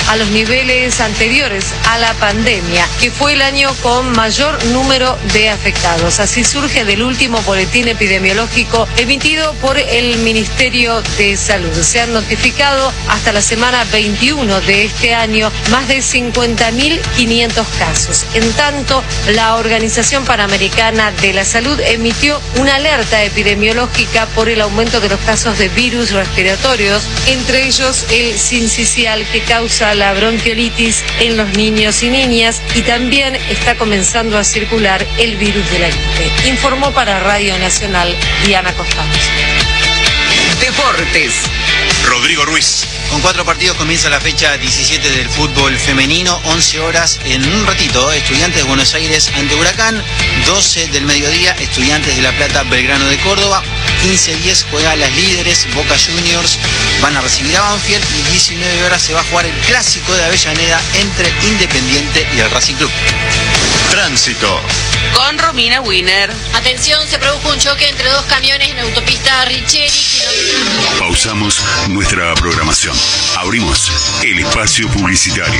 a 0.10 0.16
los 0.16 0.30
niveles 0.30 1.00
anteriores 1.00 1.66
a 1.90 1.98
la 1.98 2.14
pandemia, 2.14 2.88
que 3.02 3.10
fue 3.10 3.34
el 3.34 3.42
año 3.42 3.74
con 3.82 4.12
mayor 4.12 4.64
número 4.66 5.18
de 5.34 5.50
afectados. 5.50 6.20
Así 6.20 6.44
surge 6.44 6.86
del 6.86 7.02
último 7.02 7.42
boletín 7.42 7.88
epidemiológico 7.88 8.88
emitido 8.96 9.52
por 9.56 9.80
el 9.80 10.18
Ministerio 10.20 11.02
de 11.18 11.36
Salud. 11.36 11.74
Se 11.74 12.00
han 12.00 12.14
notificado 12.14 12.94
hasta 13.10 13.32
la 13.32 13.42
semana 13.42 13.84
21 13.86 14.62
de 14.62 14.86
este 14.86 15.16
año 15.16 15.52
más 15.72 15.88
de 15.88 15.98
50.500 15.98 17.66
casos. 17.80 18.24
En 18.36 18.52
tanto, 18.54 19.04
la 19.34 19.56
Organización 19.56 20.26
Panamericana 20.26 21.12
de 21.12 21.34
la 21.34 21.44
Salud 21.44 21.80
emitió 21.80 22.40
una 22.60 22.76
alerta 22.76 23.24
epidemiológica 23.24 23.47
epidemiológica 23.48 24.26
por 24.36 24.50
el 24.50 24.60
aumento 24.60 25.00
de 25.00 25.08
los 25.08 25.20
casos 25.22 25.58
de 25.58 25.70
virus 25.70 26.12
respiratorios, 26.12 27.08
entre 27.28 27.66
ellos 27.66 28.06
el 28.12 28.38
sincicial 28.38 29.26
que 29.32 29.42
causa 29.42 29.96
la 29.96 30.14
bronquiolitis 30.14 31.02
en 31.20 31.38
los 31.38 31.50
niños 31.54 32.04
y 32.04 32.10
niñas 32.10 32.62
y 32.76 32.82
también 32.82 33.36
está 33.50 33.76
comenzando 33.78 34.38
a 34.38 34.44
circular 34.44 35.06
el 35.18 35.38
virus 35.38 35.70
de 35.72 35.80
la 35.80 35.88
gripe. 35.88 36.50
Informó 36.50 36.92
para 36.92 37.20
Radio 37.22 37.58
Nacional 37.60 38.14
Diana 38.46 38.74
Costados. 38.74 39.18
Deportes. 40.60 41.44
Rodrigo 42.06 42.44
Ruiz. 42.44 42.97
Con 43.10 43.22
cuatro 43.22 43.46
partidos 43.46 43.78
comienza 43.78 44.10
la 44.10 44.20
fecha 44.20 44.58
17 44.58 45.10
del 45.12 45.30
fútbol 45.30 45.78
femenino, 45.78 46.42
11 46.46 46.80
horas 46.82 47.20
en 47.24 47.44
un 47.46 47.66
ratito, 47.66 48.12
Estudiantes 48.12 48.62
de 48.62 48.68
Buenos 48.68 48.94
Aires 48.94 49.32
ante 49.36 49.56
Huracán, 49.56 50.04
12 50.46 50.88
del 50.88 51.06
mediodía, 51.06 51.54
Estudiantes 51.54 52.16
de 52.16 52.22
La 52.22 52.32
Plata, 52.34 52.64
Belgrano 52.64 53.06
de 53.06 53.18
Córdoba, 53.20 53.64
15-10 54.08 54.66
juega 54.72 54.96
las 54.96 55.14
líderes, 55.18 55.68
Boca 55.74 55.98
Juniors 56.00 56.58
van 57.02 57.18
a 57.18 57.20
recibir 57.20 57.58
a 57.58 57.62
Banfield 57.62 58.06
y 58.18 58.32
19 58.32 58.84
horas 58.86 59.02
se 59.02 59.14
va 59.14 59.20
a 59.20 59.24
jugar 59.26 59.46
el 59.46 59.54
clásico 59.66 60.14
de 60.14 60.24
Avellaneda 60.24 60.82
entre 60.94 61.30
Independiente 61.46 62.26
y 62.34 62.40
el 62.40 62.50
Racing 62.50 62.76
Club. 62.76 62.90
Tránsito. 63.90 64.62
Con 65.14 65.38
Romina 65.38 65.82
Winner. 65.82 66.32
Atención, 66.54 67.06
se 67.10 67.20
produjo 67.20 67.50
un 67.50 67.60
choque 67.60 67.90
entre 67.90 68.10
dos 68.10 68.24
camiones 68.28 68.70
en 68.70 68.80
autopista 68.80 69.44
Richeri. 69.44 69.92
Pausamos 70.98 71.62
nuestra 71.90 72.34
programación. 72.36 72.96
Abrimos 73.36 73.92
el 74.24 74.40
espacio 74.40 74.88
publicitario. 74.88 75.60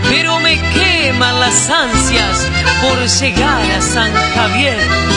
pero 0.09 0.41
me 0.41 0.59
queman 0.73 1.39
las 1.39 1.69
ansias 1.69 2.45
por 2.81 3.07
llegar 3.07 3.71
a 3.71 3.81
San 3.81 4.11
Javier 4.35 5.12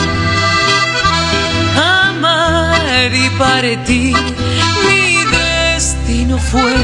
amar 2.26 3.14
y 3.14 3.30
partir. 3.30 4.16
Mi 4.84 5.24
destino 5.36 6.38
fue, 6.38 6.74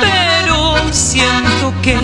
pero 0.00 0.76
siento 0.92 1.72
que 1.82 1.96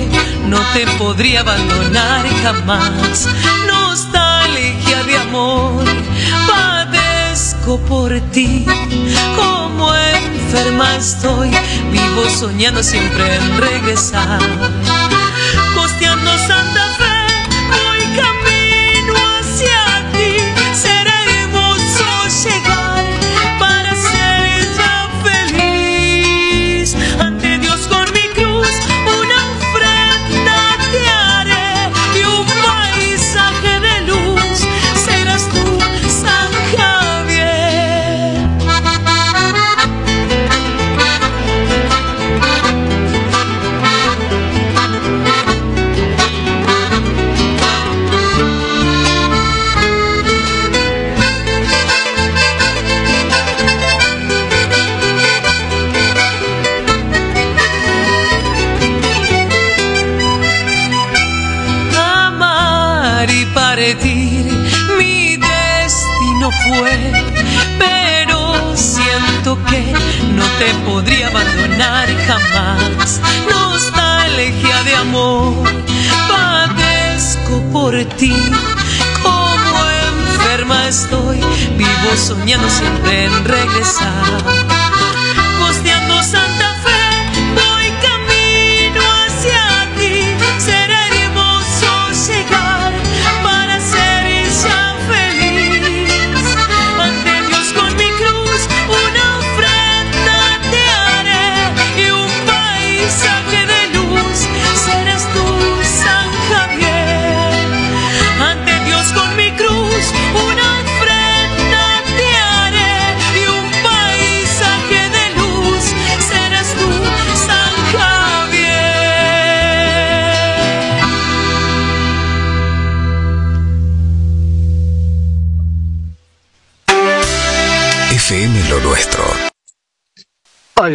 no 0.49 0.61
te 0.73 0.87
podría 0.99 1.41
abandonar 1.41 2.27
jamás. 2.43 3.29
Nostalgia 3.67 5.03
de 5.05 5.17
amor, 5.19 5.85
padezco 6.47 7.79
por 7.81 8.21
ti. 8.33 8.65
Como 9.37 9.95
enferma 9.95 10.97
estoy, 10.97 11.51
vivo 11.91 12.29
soñando 12.39 12.83
siempre 12.83 13.37
en 13.37 13.61
regresar. 13.61 14.41
Costeando 15.75 16.31
Santa 16.47 16.84
no 70.35 70.45
te 70.59 70.75
podría 70.87 71.29
abandonar 71.29 72.09
jamás. 72.27 73.21
Nostalgia 73.51 74.83
de 74.85 74.97
amor, 74.97 75.69
padezco 76.29 77.63
por 77.73 78.05
ti, 78.17 78.35
como 79.23 79.91
enferma 80.13 80.89
estoy, 80.89 81.41
vivo 81.77 82.17
soñando 82.17 82.69
siempre 82.69 83.25
en 83.25 83.45
regresar. 83.45 84.84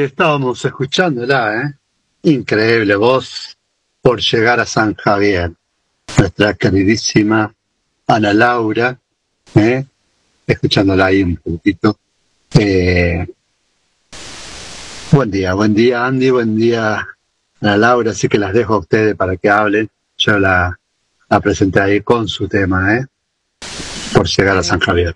Estábamos 0.06 0.64
escuchándola, 0.64 1.62
¿eh? 1.62 1.74
Increíble 2.24 2.96
voz 2.96 3.58
por 4.02 4.22
llegar 4.22 4.60
a 4.60 4.66
San 4.66 4.96
Javier. 4.96 5.52
Nuestra 6.18 6.54
queridísima 6.54 7.54
Ana 8.08 8.34
Laura, 8.34 8.98
¿eh? 9.56 9.86
Escuchándola 10.48 11.08
ahí 11.08 11.24
un 11.24 11.36
poquito. 11.36 11.98
Eh, 12.58 13.28
buen 15.12 15.32
día, 15.32 15.54
buen 15.54 15.74
día 15.74 16.06
Andy, 16.06 16.30
buen 16.30 16.56
día 16.56 17.06
Ana 17.62 17.78
Laura, 17.78 18.12
así 18.12 18.28
que 18.28 18.38
las 18.38 18.54
dejo 18.54 18.76
a 18.76 18.80
ustedes 18.80 19.16
para 19.16 19.36
que 19.38 19.50
hablen. 19.50 19.90
Yo 20.18 20.40
la, 20.40 20.80
la 21.30 21.40
presenté 21.40 21.82
ahí 21.82 22.02
con 22.02 22.28
su 22.28 22.48
tema, 22.48 22.96
¿eh? 22.96 23.06
Por 24.14 24.28
llegar 24.28 24.58
a 24.58 24.64
San 24.64 24.80
Javier. 24.80 25.16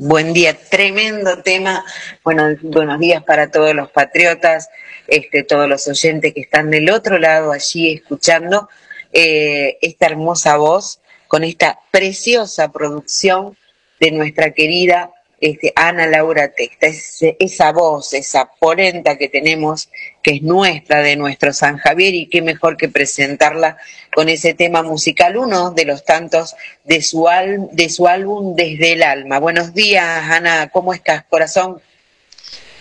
Buen 0.00 0.32
día, 0.32 0.56
tremendo 0.56 1.42
tema. 1.42 1.84
Bueno, 2.22 2.54
buenos 2.62 3.00
días 3.00 3.20
para 3.24 3.50
todos 3.50 3.74
los 3.74 3.90
patriotas, 3.90 4.70
este, 5.08 5.42
todos 5.42 5.68
los 5.68 5.88
oyentes 5.88 6.32
que 6.34 6.42
están 6.42 6.70
del 6.70 6.88
otro 6.90 7.18
lado 7.18 7.50
allí 7.50 7.94
escuchando 7.94 8.68
eh, 9.12 9.76
esta 9.82 10.06
hermosa 10.06 10.56
voz 10.56 11.00
con 11.26 11.42
esta 11.42 11.80
preciosa 11.90 12.70
producción 12.70 13.56
de 13.98 14.12
nuestra 14.12 14.52
querida 14.52 15.10
este, 15.40 15.72
Ana 15.76 16.06
Laura 16.06 16.48
Testa. 16.52 16.86
Es, 16.86 17.18
esa 17.38 17.72
voz, 17.72 18.12
esa 18.12 18.50
polenta 18.58 19.16
que 19.16 19.28
tenemos, 19.28 19.88
que 20.22 20.32
es 20.36 20.42
nuestra, 20.42 21.00
de 21.00 21.16
nuestro 21.16 21.52
San 21.52 21.78
Javier, 21.78 22.14
y 22.14 22.28
qué 22.28 22.42
mejor 22.42 22.76
que 22.76 22.88
presentarla 22.88 23.76
con 24.14 24.28
ese 24.28 24.54
tema 24.54 24.82
musical, 24.82 25.36
uno 25.36 25.70
de 25.70 25.84
los 25.84 26.04
tantos 26.04 26.54
de 26.84 27.02
su, 27.02 27.28
al- 27.28 27.68
de 27.72 27.88
su 27.88 28.06
álbum 28.06 28.54
Desde 28.56 28.92
el 28.92 29.02
Alma. 29.02 29.38
Buenos 29.38 29.74
días, 29.74 30.30
Ana, 30.30 30.68
¿cómo 30.70 30.92
estás, 30.94 31.24
corazón? 31.28 31.80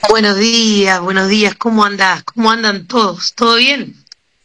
Buenos 0.10 0.38
días, 0.38 1.01
buenos 1.01 1.28
días, 1.28 1.53
¿cómo 1.55 1.84
andás? 1.84 2.24
¿Cómo 2.24 2.49
andan 2.51 2.88
todos? 2.88 3.34
¿Todo 3.34 3.55
bien? 3.55 3.95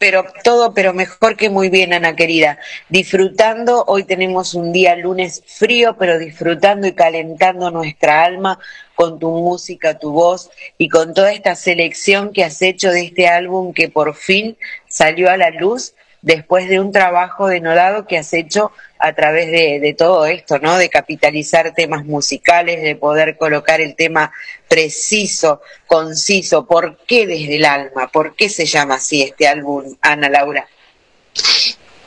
Pero 0.03 0.25
todo, 0.43 0.73
pero 0.73 0.93
mejor 0.93 1.37
que 1.37 1.49
muy 1.49 1.69
bien, 1.69 1.93
Ana 1.93 2.13
querida. 2.13 2.59
Disfrutando, 2.89 3.85
hoy 3.87 4.03
tenemos 4.03 4.53
un 4.53 4.73
día 4.73 4.97
lunes 4.97 5.41
frío, 5.47 5.95
pero 5.97 6.19
disfrutando 6.19 6.87
y 6.87 6.91
calentando 6.91 7.71
nuestra 7.71 8.25
alma 8.25 8.59
con 8.95 9.17
tu 9.17 9.31
música, 9.31 9.97
tu 9.97 10.11
voz 10.11 10.51
y 10.77 10.89
con 10.89 11.13
toda 11.13 11.31
esta 11.31 11.55
selección 11.55 12.33
que 12.33 12.43
has 12.43 12.61
hecho 12.61 12.89
de 12.89 13.05
este 13.05 13.29
álbum 13.29 13.73
que 13.73 13.87
por 13.87 14.13
fin 14.13 14.57
salió 14.89 15.29
a 15.29 15.37
la 15.37 15.51
luz 15.51 15.95
después 16.23 16.69
de 16.69 16.79
un 16.79 16.91
trabajo 16.91 17.47
denodado 17.47 18.07
que 18.07 18.17
has 18.17 18.33
hecho 18.33 18.71
a 18.97 19.13
través 19.13 19.51
de, 19.51 19.79
de 19.79 19.93
todo 19.93 20.25
esto, 20.25 20.57
¿no? 20.57 20.77
De 20.77 20.89
capitalizar 20.89 21.73
temas 21.75 22.05
musicales, 22.05 22.81
de 22.81 22.95
poder 22.95 23.37
colocar 23.37 23.81
el 23.81 23.95
tema 23.95 24.31
preciso, 24.67 25.61
conciso. 25.85 26.65
¿Por 26.65 26.97
qué 27.05 27.27
desde 27.27 27.57
el 27.57 27.65
alma? 27.65 28.07
¿Por 28.07 28.35
qué 28.35 28.49
se 28.49 28.65
llama 28.65 28.95
así 28.95 29.21
este 29.21 29.47
álbum, 29.47 29.95
Ana 30.01 30.29
Laura? 30.29 30.65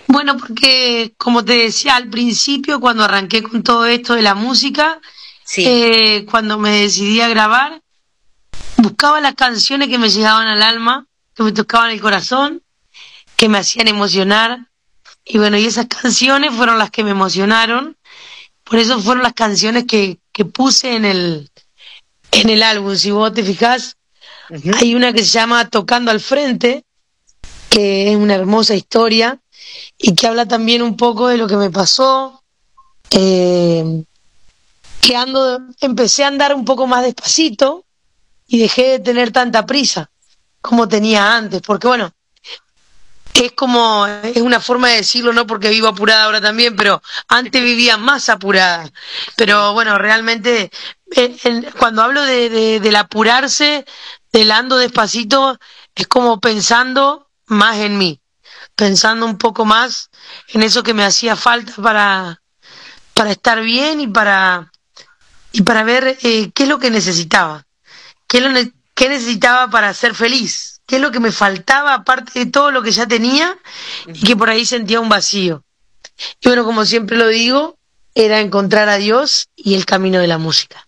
Bueno, 0.08 0.38
porque 0.38 1.12
como 1.18 1.44
te 1.44 1.52
decía 1.52 1.96
al 1.96 2.08
principio, 2.08 2.80
cuando 2.80 3.04
arranqué 3.04 3.42
con 3.42 3.62
todo 3.62 3.84
esto 3.84 4.14
de 4.14 4.22
la 4.22 4.34
música, 4.34 4.98
eh, 5.58 6.24
cuando 6.30 6.58
me 6.58 6.70
decidí 6.70 7.20
a 7.20 7.28
grabar, 7.28 7.82
buscaba 8.78 9.20
las 9.20 9.34
canciones 9.34 9.88
que 9.88 9.98
me 9.98 10.08
llegaban 10.08 10.48
al 10.48 10.62
alma, 10.62 11.06
que 11.34 11.42
me 11.42 11.52
tocaban 11.52 11.90
el 11.90 12.00
corazón, 12.00 12.62
que 13.37 13.49
me 13.49 13.59
hacían 13.59 13.89
emocionar. 13.89 14.70
Y 15.24 15.39
bueno, 15.39 15.59
y 15.59 15.66
esas 15.66 15.87
canciones 15.87 16.55
fueron 16.55 16.78
las 16.78 16.91
que 16.91 17.05
me 17.05 17.11
emocionaron. 17.11 17.97
Por 18.64 18.78
eso 18.78 19.01
fueron 19.01 19.22
las 19.22 19.34
canciones 19.34 19.84
que, 19.84 20.18
que 20.32 20.45
puse 20.45 20.97
en 20.97 21.05
el, 21.05 21.51
en 22.32 22.51
el 22.51 22.62
álbum. 22.62 22.97
Si 22.97 23.11
vos 23.11 23.32
te 23.32 23.45
fijás, 23.45 23.97
hay 24.78 24.95
una 24.95 25.12
que 25.12 25.20
se 25.24 25.30
llama 25.30 25.68
Tocando 25.68 26.11
al 26.11 26.20
Frente, 26.20 26.84
que 27.68 28.11
es 28.11 28.16
una 28.16 28.34
hermosa 28.34 28.74
historia 28.74 29.39
y 29.99 30.14
que 30.14 30.26
habla 30.26 30.47
también 30.47 30.82
un 30.82 30.97
poco 30.97 31.28
de 31.28 31.37
lo 31.37 31.47
que 31.47 31.57
me 31.57 31.70
pasó. 31.70 32.43
eh, 33.11 34.05
que 35.07 35.14
ando, 35.14 35.61
empecé 35.80 36.24
a 36.24 36.28
andar 36.28 36.53
un 36.53 36.64
poco 36.64 36.89
más 36.89 37.05
despacito 37.05 37.84
y 38.49 38.59
dejé 38.59 38.89
de 38.89 38.99
tener 38.99 39.30
tanta 39.30 39.64
prisa 39.64 40.11
como 40.61 40.89
tenía 40.89 41.37
antes, 41.37 41.62
porque 41.62 41.87
bueno, 41.87 42.11
es 43.45 43.53
como, 43.53 44.07
es 44.07 44.39
una 44.39 44.61
forma 44.61 44.89
de 44.89 44.97
decirlo, 44.97 45.32
no 45.32 45.47
porque 45.47 45.68
vivo 45.68 45.89
apurada 45.89 46.24
ahora 46.24 46.41
también, 46.41 46.74
pero 46.76 47.03
antes 47.28 47.62
vivía 47.62 47.97
más 47.99 48.28
apurada. 48.28 48.91
Pero 49.37 49.72
bueno, 49.74 49.99
realmente, 49.99 50.70
cuando 51.78 52.03
hablo 52.03 52.22
de, 52.22 52.49
de- 52.51 52.80
del 52.80 52.97
apurarse, 52.97 53.84
del 54.32 54.51
ando 54.53 54.76
despacito, 54.78 55.59
es 55.95 56.07
como 56.07 56.41
pensando 56.41 57.30
más 57.47 57.76
en 57.78 57.99
mí, 57.99 58.20
pensando 58.74 59.26
un 59.26 59.39
poco 59.39 59.64
más 59.64 60.11
en 60.49 60.62
eso 60.62 60.82
que 60.82 60.95
me 60.95 61.05
hacía 61.05 61.37
falta 61.37 61.74
para, 61.82 62.43
para 63.14 63.32
estar 63.32 63.61
bien 63.62 64.01
y 64.01 64.09
para, 64.09 64.72
y 65.53 65.62
para 65.62 65.84
ver 65.84 66.18
eh, 66.22 66.51
qué 66.55 66.64
es 66.64 66.68
lo 66.68 66.78
que 66.78 66.91
necesitaba, 66.91 67.66
qué, 68.28 68.41
lo 68.41 68.51
qué 68.95 69.09
necesitaba 69.09 69.70
para 69.70 69.95
ser 69.95 70.14
feliz, 70.14 70.75
qué 70.87 70.97
es 70.97 71.03
lo 71.03 71.11
que 71.11 71.20
me 71.20 71.32
faltaba 71.32 71.95
aparte 71.95 72.39
de 72.39 72.47
todo 72.47 72.70
lo 72.70 72.82
que 72.82 72.93
ya 72.93 73.07
tenía 73.07 73.59
y 74.07 74.24
que 74.24 74.37
por 74.37 74.49
ahí 74.49 74.64
sentía 74.64 75.01
un 75.01 75.09
vacío. 75.09 75.62
Y 76.41 76.49
bueno, 76.49 76.64
como 76.64 76.84
siempre 76.84 77.16
lo 77.16 77.28
digo, 77.28 77.76
era 78.14 78.41
encontrar 78.41 78.89
a 78.89 78.97
Dios 78.97 79.49
y 79.57 79.74
el 79.74 79.84
camino 79.84 80.20
de 80.20 80.26
la 80.26 80.39
música. 80.39 80.87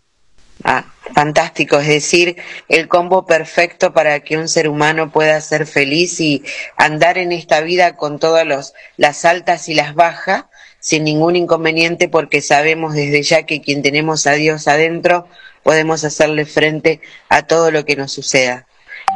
Ah, 0.64 0.84
fantástico, 1.14 1.78
es 1.78 1.86
decir, 1.86 2.36
el 2.68 2.88
combo 2.88 3.26
perfecto 3.26 3.92
para 3.92 4.20
que 4.20 4.36
un 4.36 4.48
ser 4.48 4.68
humano 4.68 5.10
pueda 5.10 5.40
ser 5.40 5.66
feliz 5.66 6.20
y 6.20 6.42
andar 6.76 7.16
en 7.18 7.32
esta 7.32 7.60
vida 7.60 7.96
con 7.96 8.18
todas 8.18 8.46
los, 8.46 8.74
las 8.96 9.24
altas 9.24 9.68
y 9.68 9.74
las 9.74 9.94
bajas, 9.94 10.46
sin 10.80 11.04
ningún 11.04 11.36
inconveniente, 11.36 12.08
porque 12.08 12.40
sabemos 12.40 12.94
desde 12.94 13.22
ya 13.22 13.44
que 13.44 13.60
quien 13.60 13.82
tenemos 13.82 14.26
a 14.26 14.32
Dios 14.32 14.66
adentro, 14.66 15.28
podemos 15.62 16.04
hacerle 16.04 16.44
frente 16.44 17.00
a 17.28 17.42
todo 17.42 17.70
lo 17.70 17.84
que 17.84 17.96
nos 17.96 18.12
suceda. 18.12 18.67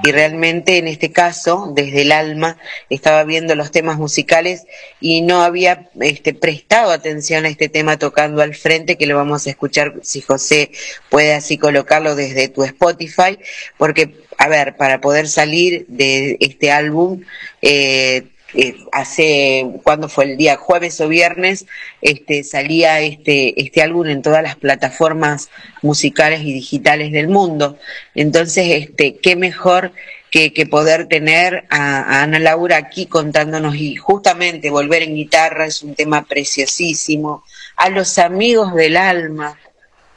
Y 0.05 0.11
realmente 0.11 0.79
en 0.79 0.89
este 0.89 1.13
caso, 1.13 1.73
desde 1.75 2.03
el 2.03 2.13
alma, 2.13 2.59
estaba 2.91 3.23
viendo 3.25 3.55
los 3.55 3.71
temas 3.71 3.99
musicales 3.99 4.67
y 5.01 5.23
no 5.23 5.43
había 5.43 5.91
este, 6.01 6.35
prestado 6.35 6.91
atención 6.91 7.45
a 7.45 7.49
este 7.49 7.69
tema 7.69 7.99
tocando 7.99 8.43
al 8.43 8.55
frente, 8.55 8.97
que 8.97 9.07
lo 9.07 9.17
vamos 9.17 9.47
a 9.47 9.51
escuchar 9.51 9.95
si 10.03 10.21
José 10.21 10.73
puede 11.09 11.35
así 11.35 11.57
colocarlo 11.57 12.17
desde 12.17 12.49
tu 12.49 12.65
Spotify, 12.65 13.39
porque, 13.79 14.17
a 14.39 14.49
ver, 14.49 14.77
para 14.77 15.01
poder 15.01 15.29
salir 15.29 15.87
de 15.89 16.37
este 16.41 16.73
álbum, 16.73 17.23
eh, 17.61 18.25
eh, 18.55 18.77
hace, 18.93 19.67
¿cuándo 19.83 20.09
fue 20.09 20.25
el 20.25 20.37
día? 20.37 20.57
Jueves 20.57 21.01
o 21.01 21.09
viernes, 21.09 21.67
este, 22.01 22.45
salía 22.45 23.01
este, 23.01 23.61
este 23.61 23.83
álbum 23.83 24.07
en 24.09 24.23
todas 24.23 24.43
las 24.43 24.57
plataformas 24.57 25.51
musicales 25.81 26.43
y 26.43 26.53
digitales 26.53 27.13
del 27.13 27.29
mundo. 27.29 27.79
Entonces, 28.15 28.85
este, 28.85 29.17
qué 29.17 29.37
mejor 29.37 29.93
que, 30.31 30.53
que 30.53 30.67
poder 30.67 31.09
tener 31.09 31.65
a 31.71 32.23
Ana 32.23 32.39
Laura 32.39 32.77
aquí 32.77 33.07
contándonos 33.07 33.75
y 33.77 33.97
justamente 33.97 34.71
volver 34.71 35.03
en 35.03 35.15
guitarra 35.15 35.67
es 35.67 35.83
un 35.83 35.95
tema 35.95 36.25
preciosísimo, 36.25 37.45
a 37.77 37.89
los 37.89 38.19
amigos 38.19 38.75
del 38.75 38.97
alma. 38.97 39.59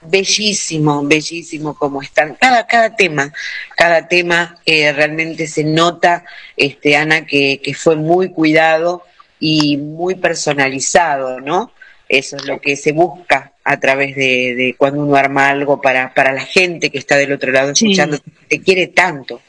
Bellísimo, 0.07 1.03
bellísimo 1.03 1.73
como 1.75 2.01
están. 2.01 2.35
Cada, 2.35 2.65
cada 2.67 2.95
tema, 2.95 3.33
cada 3.75 4.07
tema 4.07 4.57
eh, 4.65 4.91
realmente 4.93 5.47
se 5.47 5.63
nota, 5.63 6.25
este, 6.55 6.95
Ana, 6.95 7.25
que, 7.25 7.61
que 7.63 7.73
fue 7.73 7.95
muy 7.95 8.29
cuidado 8.29 9.03
y 9.39 9.77
muy 9.77 10.15
personalizado, 10.15 11.39
¿no? 11.41 11.71
Eso 12.07 12.35
es 12.35 12.45
lo 12.45 12.59
que 12.59 12.75
se 12.75 12.91
busca 12.91 13.53
a 13.63 13.79
través 13.79 14.15
de, 14.15 14.53
de 14.55 14.75
cuando 14.77 15.01
uno 15.01 15.15
arma 15.15 15.49
algo 15.49 15.81
para, 15.81 16.13
para 16.13 16.31
la 16.31 16.45
gente 16.45 16.91
que 16.91 16.99
está 16.99 17.15
del 17.15 17.33
otro 17.33 17.51
lado 17.51 17.71
escuchando, 17.71 18.19
te 18.47 18.61
quiere 18.61 18.87
tanto. 18.87 19.41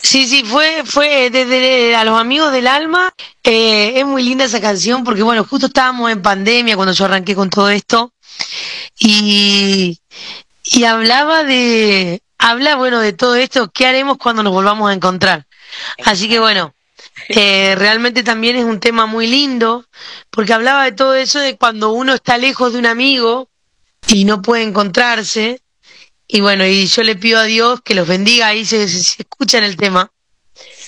Sí, 0.00 0.26
sí, 0.26 0.44
fue, 0.44 0.82
fue 0.84 1.30
desde 1.30 1.96
a 1.96 2.04
los 2.04 2.18
amigos 2.20 2.52
del 2.52 2.68
alma. 2.68 3.12
Eh, 3.42 3.98
es 3.98 4.06
muy 4.06 4.22
linda 4.22 4.44
esa 4.44 4.60
canción 4.60 5.02
porque, 5.02 5.22
bueno, 5.22 5.42
justo 5.42 5.66
estábamos 5.66 6.12
en 6.12 6.22
pandemia 6.22 6.76
cuando 6.76 6.92
yo 6.92 7.06
arranqué 7.06 7.34
con 7.34 7.50
todo 7.50 7.70
esto 7.70 8.12
y, 8.98 9.98
y 10.64 10.84
hablaba 10.84 11.44
de, 11.44 12.22
habla, 12.38 12.76
bueno, 12.76 13.00
de 13.00 13.12
todo 13.12 13.36
esto, 13.36 13.70
¿qué 13.72 13.86
haremos 13.86 14.18
cuando 14.18 14.42
nos 14.42 14.52
volvamos 14.52 14.90
a 14.90 14.94
encontrar? 14.94 15.46
Así 16.04 16.28
que, 16.28 16.38
bueno, 16.38 16.74
eh, 17.28 17.74
realmente 17.76 18.22
también 18.22 18.56
es 18.56 18.64
un 18.64 18.80
tema 18.80 19.06
muy 19.06 19.26
lindo 19.26 19.84
porque 20.30 20.52
hablaba 20.52 20.84
de 20.84 20.92
todo 20.92 21.14
eso 21.14 21.38
de 21.38 21.56
cuando 21.56 21.90
uno 21.92 22.14
está 22.14 22.38
lejos 22.38 22.72
de 22.72 22.78
un 22.78 22.86
amigo 22.86 23.48
y 24.08 24.24
no 24.24 24.42
puede 24.42 24.62
encontrarse 24.62 25.60
y 26.28 26.40
bueno, 26.40 26.66
y 26.66 26.86
yo 26.86 27.02
le 27.02 27.16
pido 27.16 27.38
a 27.38 27.44
Dios 27.44 27.80
que 27.82 27.94
los 27.94 28.06
bendiga, 28.08 28.48
ahí 28.48 28.64
se, 28.64 28.88
se 28.88 29.22
escucha 29.22 29.58
en 29.58 29.64
el 29.64 29.76
tema. 29.76 30.10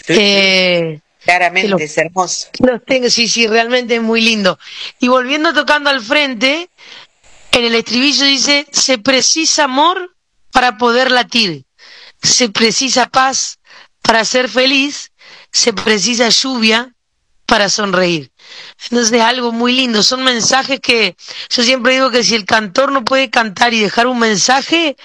Eh, 0.08 1.00
Claramente, 1.24 1.68
los- 1.68 1.80
es 1.80 1.96
hermoso. 1.98 2.48
los 2.60 2.84
tenga, 2.84 3.10
sí, 3.10 3.28
sí, 3.28 3.46
realmente 3.46 3.96
es 3.96 4.02
muy 4.02 4.20
lindo. 4.20 4.58
Y 4.98 5.08
volviendo 5.08 5.52
tocando 5.52 5.90
al 5.90 6.00
frente, 6.00 6.70
en 7.52 7.64
el 7.64 7.74
estribillo 7.74 8.24
dice, 8.24 8.66
se 8.72 8.98
precisa 8.98 9.64
amor 9.64 10.16
para 10.52 10.76
poder 10.78 11.10
latir, 11.10 11.64
se 12.22 12.48
precisa 12.48 13.06
paz 13.06 13.58
para 14.02 14.24
ser 14.24 14.48
feliz, 14.48 15.12
se 15.52 15.72
precisa 15.72 16.28
lluvia 16.28 16.94
para 17.46 17.68
sonreír. 17.68 18.30
Entonces 18.84 19.12
es 19.12 19.22
algo 19.22 19.52
muy 19.52 19.72
lindo, 19.72 20.02
son 20.02 20.22
mensajes 20.22 20.80
que 20.80 21.16
yo 21.48 21.62
siempre 21.62 21.94
digo 21.94 22.10
que 22.10 22.22
si 22.22 22.34
el 22.34 22.44
cantor 22.44 22.92
no 22.92 23.04
puede 23.04 23.30
cantar 23.30 23.72
y 23.74 23.80
dejar 23.80 24.06
un 24.06 24.18
mensaje, 24.18 24.96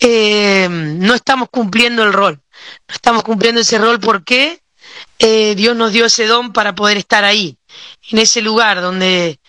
eh, 0.00 0.68
no 0.70 1.14
estamos 1.14 1.48
cumpliendo 1.50 2.02
el 2.02 2.12
rol. 2.12 2.40
No 2.88 2.94
estamos 2.94 3.22
cumpliendo 3.22 3.60
ese 3.60 3.78
rol 3.78 4.00
porque 4.00 4.60
eh, 5.18 5.54
Dios 5.56 5.76
nos 5.76 5.92
dio 5.92 6.06
ese 6.06 6.26
don 6.26 6.52
para 6.52 6.74
poder 6.74 6.96
estar 6.96 7.24
ahí, 7.24 7.58
en 8.10 8.18
ese 8.18 8.40
lugar 8.40 8.80
donde 8.80 9.40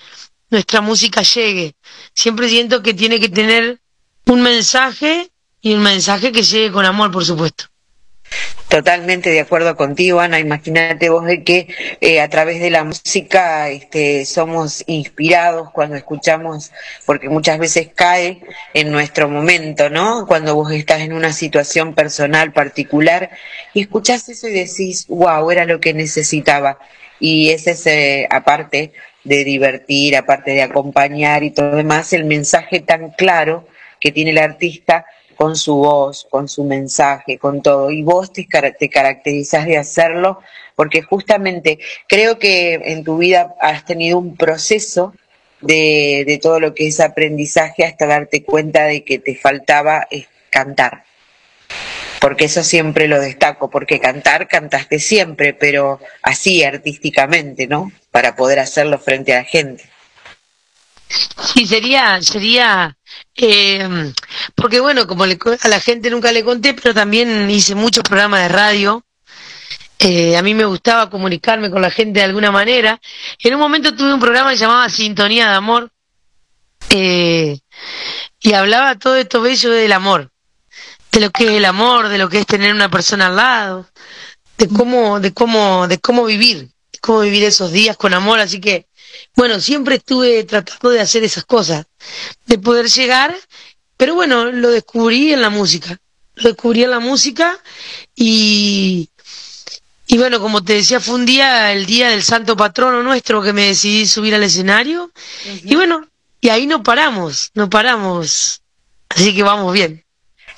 nuestra 0.49 0.81
música 0.81 1.21
llegue. 1.21 1.75
Siempre 2.13 2.49
siento 2.49 2.81
que 2.81 2.93
tiene 2.93 3.19
que 3.19 3.29
tener 3.29 3.79
un 4.25 4.41
mensaje 4.41 5.29
y 5.61 5.73
un 5.73 5.81
mensaje 5.81 6.31
que 6.31 6.43
llegue 6.43 6.71
con 6.71 6.85
amor, 6.85 7.11
por 7.11 7.25
supuesto. 7.25 7.65
Totalmente 8.67 9.31
de 9.31 9.39
acuerdo 9.39 9.75
contigo, 9.75 10.19
Ana. 10.19 10.39
Imagínate 10.39 11.09
vos 11.09 11.25
de 11.25 11.43
que 11.43 11.67
eh, 12.01 12.21
a 12.21 12.29
través 12.29 12.59
de 12.59 12.69
la 12.69 12.83
música 12.83 13.67
este, 13.69 14.25
somos 14.25 14.83
inspirados 14.85 15.71
cuando 15.71 15.95
escuchamos, 15.95 16.71
porque 17.07 17.29
muchas 17.29 17.57
veces 17.57 17.89
cae 17.93 18.43
en 18.75 18.91
nuestro 18.91 19.27
momento, 19.27 19.89
¿no? 19.89 20.27
Cuando 20.27 20.53
vos 20.53 20.71
estás 20.71 21.01
en 21.01 21.13
una 21.13 21.33
situación 21.33 21.95
personal 21.95 22.53
particular 22.53 23.31
y 23.73 23.81
escuchás 23.81 24.29
eso 24.29 24.47
y 24.47 24.53
decís, 24.53 25.07
wow, 25.07 25.49
era 25.49 25.65
lo 25.65 25.79
que 25.79 25.95
necesitaba. 25.95 26.77
Y 27.19 27.49
ese 27.49 27.71
es, 27.71 27.87
eh, 27.87 28.27
aparte 28.29 28.93
de 29.23 29.43
divertir, 29.43 30.15
aparte 30.15 30.51
de 30.51 30.61
acompañar 30.61 31.43
y 31.43 31.51
todo 31.51 31.75
demás, 31.75 32.13
el 32.13 32.25
mensaje 32.25 32.79
tan 32.79 33.11
claro 33.11 33.67
que 33.99 34.11
tiene 34.11 34.31
el 34.31 34.37
artista 34.37 35.05
con 35.35 35.55
su 35.55 35.75
voz, 35.75 36.27
con 36.29 36.47
su 36.47 36.63
mensaje, 36.63 37.37
con 37.37 37.61
todo. 37.61 37.91
Y 37.91 38.03
vos 38.03 38.33
te, 38.33 38.45
te 38.45 38.89
de 39.65 39.77
hacerlo 39.77 40.41
porque 40.75 41.01
justamente 41.01 41.79
creo 42.07 42.39
que 42.39 42.73
en 42.73 43.03
tu 43.03 43.17
vida 43.17 43.55
has 43.59 43.85
tenido 43.85 44.17
un 44.17 44.35
proceso 44.35 45.13
de, 45.61 46.23
de 46.25 46.37
todo 46.37 46.59
lo 46.59 46.73
que 46.73 46.87
es 46.87 46.99
aprendizaje 46.99 47.83
hasta 47.83 48.05
darte 48.05 48.43
cuenta 48.43 48.85
de 48.85 49.03
que 49.03 49.19
te 49.19 49.35
faltaba 49.35 50.07
cantar. 50.49 51.03
Porque 52.19 52.45
eso 52.45 52.63
siempre 52.63 53.07
lo 53.07 53.19
destaco, 53.19 53.69
porque 53.69 53.99
cantar 53.99 54.47
cantaste 54.47 54.99
siempre, 54.99 55.53
pero 55.53 55.99
así 56.21 56.63
artísticamente, 56.63 57.67
¿no? 57.67 57.91
Para 58.11 58.35
poder 58.35 58.59
hacerlo 58.59 58.99
frente 58.99 59.33
a 59.33 59.37
la 59.37 59.45
gente. 59.45 59.89
Sí, 61.09 61.65
sería, 61.65 62.21
sería, 62.21 62.95
eh, 63.35 64.13
porque 64.53 64.79
bueno, 64.79 65.07
como 65.07 65.25
le 65.25 65.39
a 65.61 65.67
la 65.67 65.79
gente 65.79 66.09
nunca 66.09 66.31
le 66.31 66.43
conté, 66.43 66.73
pero 66.73 66.93
también 66.93 67.49
hice 67.49 67.73
muchos 67.73 68.03
programas 68.03 68.43
de 68.43 68.49
radio. 68.49 69.03
Eh, 69.97 70.37
a 70.37 70.41
mí 70.41 70.53
me 70.53 70.65
gustaba 70.65 71.09
comunicarme 71.09 71.71
con 71.71 71.81
la 71.81 71.89
gente 71.89 72.19
de 72.19 72.25
alguna 72.25 72.51
manera. 72.51 72.99
En 73.39 73.53
un 73.55 73.59
momento 73.59 73.95
tuve 73.95 74.13
un 74.13 74.19
programa 74.19 74.51
que 74.51 74.57
se 74.57 74.65
llamaba 74.65 74.89
Sintonía 74.89 75.49
de 75.49 75.55
Amor, 75.55 75.91
eh, 76.89 77.59
y 78.41 78.53
hablaba 78.53 78.95
todo 78.95 79.15
esto 79.15 79.41
bello 79.41 79.71
del 79.71 79.91
amor, 79.91 80.31
de 81.11 81.19
lo 81.19 81.31
que 81.31 81.45
es 81.45 81.51
el 81.51 81.65
amor, 81.65 82.09
de 82.09 82.17
lo 82.17 82.29
que 82.29 82.39
es 82.39 82.45
tener 82.45 82.73
una 82.73 82.89
persona 82.89 83.27
al 83.27 83.35
lado, 83.35 83.89
de 84.57 84.67
cómo, 84.67 85.19
de 85.19 85.33
cómo, 85.33 85.87
de 85.87 85.99
cómo 85.99 86.25
vivir, 86.25 86.69
de 86.91 86.99
cómo 86.99 87.21
vivir 87.21 87.43
esos 87.43 87.71
días 87.71 87.97
con 87.97 88.13
amor. 88.13 88.39
Así 88.39 88.59
que, 88.59 88.87
bueno, 89.35 89.59
siempre 89.59 89.95
estuve 89.95 90.43
tratando 90.43 90.89
de 90.89 91.01
hacer 91.01 91.23
esas 91.23 91.45
cosas, 91.45 91.85
de 92.45 92.57
poder 92.57 92.87
llegar, 92.87 93.35
pero 93.97 94.15
bueno, 94.15 94.45
lo 94.45 94.69
descubrí 94.69 95.33
en 95.33 95.41
la 95.41 95.49
música, 95.49 95.97
lo 96.35 96.49
descubrí 96.49 96.83
en 96.83 96.91
la 96.91 96.99
música 96.99 97.59
y, 98.15 99.09
y 100.07 100.17
bueno, 100.17 100.39
como 100.39 100.63
te 100.63 100.73
decía, 100.73 100.99
fue 100.99 101.15
un 101.15 101.25
día, 101.25 101.71
el 101.73 101.85
día 101.85 102.09
del 102.09 102.23
santo 102.23 102.55
patrono 102.55 103.03
nuestro 103.03 103.41
que 103.41 103.53
me 103.53 103.67
decidí 103.67 104.05
subir 104.05 104.35
al 104.35 104.43
escenario 104.43 105.11
y 105.63 105.75
bueno, 105.75 106.07
y 106.41 106.49
ahí 106.49 106.67
no 106.67 106.83
paramos, 106.83 107.51
no 107.53 107.69
paramos, 107.69 108.61
así 109.09 109.35
que 109.35 109.43
vamos 109.43 109.73
bien. 109.73 110.05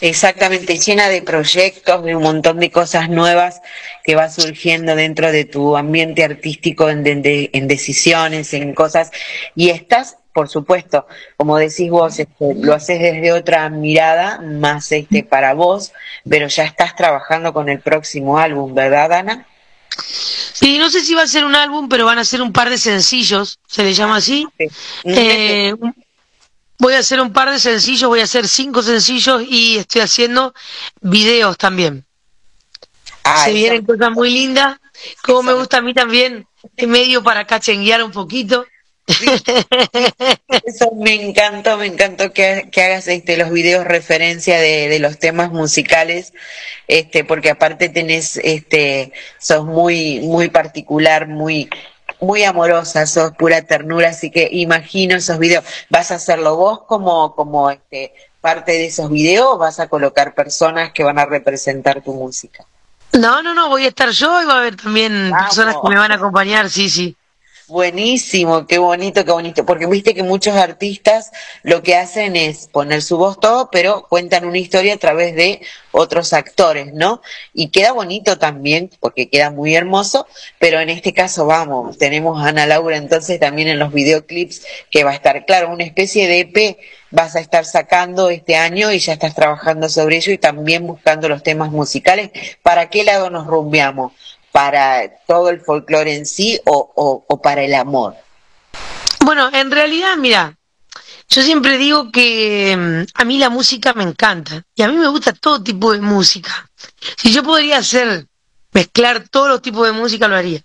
Exactamente, 0.01 0.77
llena 0.79 1.09
de 1.09 1.21
proyectos, 1.21 2.03
de 2.03 2.15
un 2.15 2.23
montón 2.23 2.59
de 2.59 2.71
cosas 2.71 3.07
nuevas 3.09 3.61
que 4.03 4.15
va 4.15 4.29
surgiendo 4.29 4.95
dentro 4.95 5.31
de 5.31 5.45
tu 5.45 5.77
ambiente 5.77 6.23
artístico, 6.23 6.89
en, 6.89 7.03
de- 7.03 7.15
de- 7.17 7.49
en 7.53 7.67
decisiones, 7.67 8.53
en 8.53 8.73
cosas. 8.73 9.11
Y 9.55 9.69
estás, 9.69 10.17
por 10.33 10.49
supuesto, 10.49 11.05
como 11.37 11.57
decís 11.57 11.89
vos, 11.91 12.17
este, 12.17 12.55
lo 12.55 12.73
haces 12.73 12.99
desde 12.99 13.31
otra 13.31 13.69
mirada, 13.69 14.39
más 14.41 14.91
este 14.91 15.23
para 15.23 15.53
vos, 15.53 15.93
pero 16.27 16.47
ya 16.47 16.63
estás 16.63 16.95
trabajando 16.95 17.53
con 17.53 17.69
el 17.69 17.79
próximo 17.79 18.39
álbum, 18.39 18.73
¿verdad, 18.73 19.11
Ana? 19.13 19.45
Sí, 19.97 20.77
no 20.79 20.89
sé 20.89 21.01
si 21.01 21.13
va 21.13 21.23
a 21.23 21.27
ser 21.27 21.45
un 21.45 21.55
álbum, 21.55 21.89
pero 21.89 22.05
van 22.05 22.17
a 22.17 22.25
ser 22.25 22.41
un 22.41 22.51
par 22.53 22.69
de 22.71 22.77
sencillos, 22.77 23.59
se 23.67 23.83
le 23.83 23.93
llama 23.93 24.17
así. 24.17 24.47
Eh, 25.03 25.73
voy 26.81 26.95
a 26.95 26.99
hacer 26.99 27.21
un 27.21 27.31
par 27.31 27.51
de 27.51 27.59
sencillos, 27.59 28.09
voy 28.09 28.21
a 28.21 28.23
hacer 28.23 28.47
cinco 28.47 28.81
sencillos 28.81 29.43
y 29.47 29.77
estoy 29.77 30.01
haciendo 30.01 30.51
videos 30.99 31.55
también. 31.55 32.05
se 33.45 33.53
vienen 33.53 33.85
cosas 33.85 34.11
muy 34.11 34.31
lindas, 34.31 34.79
como 35.21 35.43
me 35.43 35.53
gusta 35.53 35.77
a 35.77 35.81
mí 35.81 35.93
también, 35.93 36.47
en 36.75 36.89
medio 36.89 37.21
para 37.21 37.45
cachenguear 37.45 38.03
un 38.03 38.11
poquito. 38.11 38.65
Eso 40.65 40.91
me 40.95 41.13
encantó, 41.13 41.77
me 41.77 41.85
encantó 41.85 42.33
que, 42.33 42.69
que 42.71 42.81
hagas 42.81 43.07
este, 43.07 43.37
los 43.37 43.51
videos 43.51 43.85
referencia 43.85 44.59
de, 44.59 44.89
de 44.89 44.99
los 44.99 45.19
temas 45.19 45.51
musicales, 45.51 46.33
este, 46.87 47.23
porque 47.23 47.51
aparte 47.51 47.89
tenés, 47.89 48.37
este, 48.37 49.13
sos 49.37 49.65
muy, 49.65 50.21
muy 50.21 50.49
particular, 50.49 51.27
muy, 51.27 51.69
muy 52.21 52.43
amorosa, 52.43 53.05
sos 53.05 53.31
pura 53.33 53.61
ternura, 53.63 54.09
así 54.09 54.31
que 54.31 54.47
imagino 54.51 55.15
esos 55.15 55.39
videos. 55.39 55.65
¿Vas 55.89 56.11
a 56.11 56.15
hacerlo 56.15 56.55
vos 56.55 56.83
como, 56.83 57.35
como 57.35 57.69
este, 57.69 58.13
parte 58.39 58.73
de 58.73 58.85
esos 58.85 59.09
videos 59.09 59.47
o 59.53 59.57
vas 59.57 59.79
a 59.79 59.89
colocar 59.89 60.33
personas 60.33 60.91
que 60.93 61.03
van 61.03 61.19
a 61.19 61.25
representar 61.25 62.01
tu 62.01 62.13
música? 62.13 62.63
No, 63.13 63.41
no, 63.41 63.53
no, 63.53 63.67
voy 63.67 63.85
a 63.85 63.89
estar 63.89 64.09
yo 64.11 64.41
y 64.41 64.45
va 64.45 64.53
a 64.53 64.57
haber 64.59 64.77
también 64.77 65.31
personas 65.31 65.75
que 65.81 65.89
me 65.89 65.97
van 65.97 66.11
a 66.11 66.15
acompañar, 66.15 66.69
sí, 66.69 66.89
sí. 66.89 67.15
Buenísimo, 67.71 68.67
qué 68.67 68.79
bonito, 68.79 69.23
qué 69.23 69.31
bonito, 69.31 69.65
porque 69.65 69.85
viste 69.85 70.13
que 70.13 70.23
muchos 70.23 70.57
artistas 70.57 71.31
lo 71.63 71.81
que 71.81 71.95
hacen 71.95 72.35
es 72.35 72.67
poner 72.67 73.01
su 73.01 73.17
voz 73.17 73.39
todo, 73.39 73.69
pero 73.71 74.05
cuentan 74.09 74.43
una 74.43 74.57
historia 74.57 74.95
a 74.95 74.97
través 74.97 75.35
de 75.35 75.61
otros 75.91 76.33
actores, 76.33 76.93
¿no? 76.93 77.21
Y 77.53 77.69
queda 77.69 77.93
bonito 77.93 78.37
también, 78.37 78.91
porque 78.99 79.29
queda 79.29 79.51
muy 79.51 79.73
hermoso, 79.73 80.27
pero 80.59 80.81
en 80.81 80.89
este 80.89 81.13
caso 81.13 81.45
vamos, 81.45 81.97
tenemos 81.97 82.43
a 82.43 82.49
Ana 82.49 82.65
Laura 82.65 82.97
entonces 82.97 83.39
también 83.39 83.69
en 83.69 83.79
los 83.79 83.93
videoclips 83.93 84.65
que 84.89 85.05
va 85.05 85.11
a 85.11 85.15
estar, 85.15 85.45
claro, 85.45 85.69
una 85.69 85.85
especie 85.85 86.27
de 86.27 86.39
EP 86.41 86.77
vas 87.09 87.37
a 87.37 87.39
estar 87.39 87.63
sacando 87.63 88.29
este 88.29 88.57
año 88.57 88.91
y 88.91 88.99
ya 88.99 89.13
estás 89.13 89.33
trabajando 89.33 89.87
sobre 89.87 90.17
ello 90.17 90.33
y 90.33 90.37
también 90.37 90.85
buscando 90.85 91.29
los 91.29 91.41
temas 91.41 91.71
musicales. 91.71 92.31
¿Para 92.63 92.89
qué 92.89 93.05
lado 93.05 93.29
nos 93.29 93.47
rumbeamos? 93.47 94.11
¿Para 94.51 95.09
todo 95.27 95.49
el 95.49 95.61
folclore 95.61 96.15
en 96.15 96.25
sí 96.25 96.59
o, 96.65 97.23
o, 97.27 97.41
para 97.41 97.63
el 97.63 97.73
amor? 97.73 98.15
Bueno, 99.21 99.49
en 99.53 99.71
realidad, 99.71 100.17
mira, 100.17 100.57
Yo 101.29 101.41
siempre 101.41 101.77
digo 101.77 102.11
que 102.11 102.75
mm, 102.77 103.11
a 103.13 103.23
mí 103.23 103.37
la 103.37 103.49
música 103.49 103.93
me 103.93 104.03
encanta 104.03 104.63
y 104.75 104.81
a 104.81 104.89
mí 104.89 104.97
me 104.97 105.07
gusta 105.07 105.31
todo 105.31 105.63
tipo 105.63 105.93
de 105.93 106.01
música. 106.01 106.69
Si 107.17 107.31
yo 107.31 107.41
podría 107.41 107.77
hacer, 107.77 108.27
mezclar 108.73 109.29
todos 109.29 109.47
los 109.47 109.61
tipos 109.61 109.85
de 109.87 109.93
música, 109.93 110.27
lo 110.27 110.35
haría. 110.35 110.61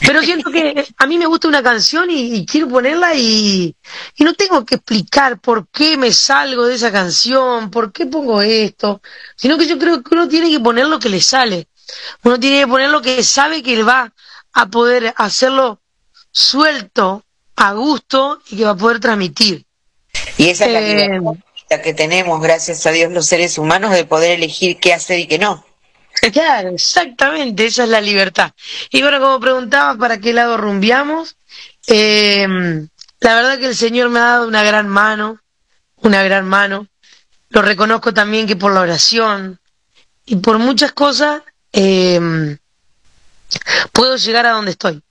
Pero 0.00 0.22
siento 0.22 0.50
que 0.50 0.86
a 0.96 1.06
mí 1.06 1.18
me 1.18 1.26
gusta 1.26 1.48
una 1.48 1.62
canción 1.62 2.08
y, 2.10 2.46
quiero 2.46 2.68
ponerla 2.68 3.14
y, 3.14 3.74
no 4.20 4.32
tengo 4.34 4.64
que 4.64 4.76
explicar 4.76 5.40
por 5.40 5.68
qué 5.68 5.96
me 5.96 6.12
salgo 6.12 6.66
de 6.66 6.76
esa 6.76 6.92
canción, 6.92 7.70
por 7.70 7.92
qué 7.92 8.06
pongo 8.06 8.40
esto, 8.40 9.02
sino 9.36 9.58
que 9.58 9.66
yo 9.66 9.78
creo 9.78 10.02
que 10.02 10.14
uno 10.14 10.28
tiene 10.28 10.50
que 10.50 10.60
poner 10.60 10.86
lo 10.86 10.98
que 10.98 11.08
le 11.08 11.20
sale. 11.20 11.68
Uno 12.22 12.38
tiene 12.38 12.60
que 12.60 12.66
poner 12.66 12.90
lo 12.90 13.02
que 13.02 13.22
sabe 13.22 13.62
que 13.62 13.82
va 13.82 14.12
a 14.52 14.66
poder 14.66 15.14
hacerlo 15.16 15.80
suelto, 16.30 17.24
a 17.56 17.72
gusto 17.72 18.40
y 18.50 18.56
que 18.56 18.64
va 18.64 18.70
a 18.70 18.76
poder 18.76 19.00
transmitir. 19.00 19.64
Y 20.36 20.50
esa 20.50 20.66
es 20.66 20.72
la 20.72 20.80
eh, 20.80 21.20
libertad 21.20 21.82
que 21.82 21.94
tenemos, 21.94 22.40
gracias 22.40 22.86
a 22.86 22.90
Dios, 22.90 23.12
los 23.12 23.26
seres 23.26 23.58
humanos, 23.58 23.90
de 23.92 24.04
poder 24.04 24.32
elegir 24.32 24.78
qué 24.78 24.94
hacer 24.94 25.18
y 25.18 25.26
qué 25.26 25.38
no. 25.38 25.64
Claro, 26.32 26.70
exactamente, 26.70 27.66
esa 27.66 27.84
es 27.84 27.88
la 27.90 28.00
libertad. 28.00 28.52
Y 28.90 29.02
bueno, 29.02 29.20
como 29.20 29.40
preguntaba, 29.40 29.96
¿para 29.96 30.18
qué 30.18 30.32
lado 30.32 30.56
rumbiamos? 30.56 31.36
Eh, 31.86 32.46
la 33.20 33.34
verdad 33.34 33.58
que 33.58 33.66
el 33.66 33.76
Señor 33.76 34.08
me 34.10 34.18
ha 34.18 34.24
dado 34.24 34.48
una 34.48 34.62
gran 34.62 34.88
mano, 34.88 35.40
una 35.96 36.22
gran 36.22 36.46
mano. 36.46 36.86
Lo 37.50 37.62
reconozco 37.62 38.12
también 38.12 38.46
que 38.46 38.56
por 38.56 38.72
la 38.72 38.80
oración 38.80 39.60
y 40.24 40.36
por 40.36 40.58
muchas 40.58 40.92
cosas 40.92 41.42
eh, 41.72 42.58
puedo 43.92 44.16
llegar 44.16 44.46
a 44.46 44.52
donde 44.52 44.72
estoy. 44.72 45.02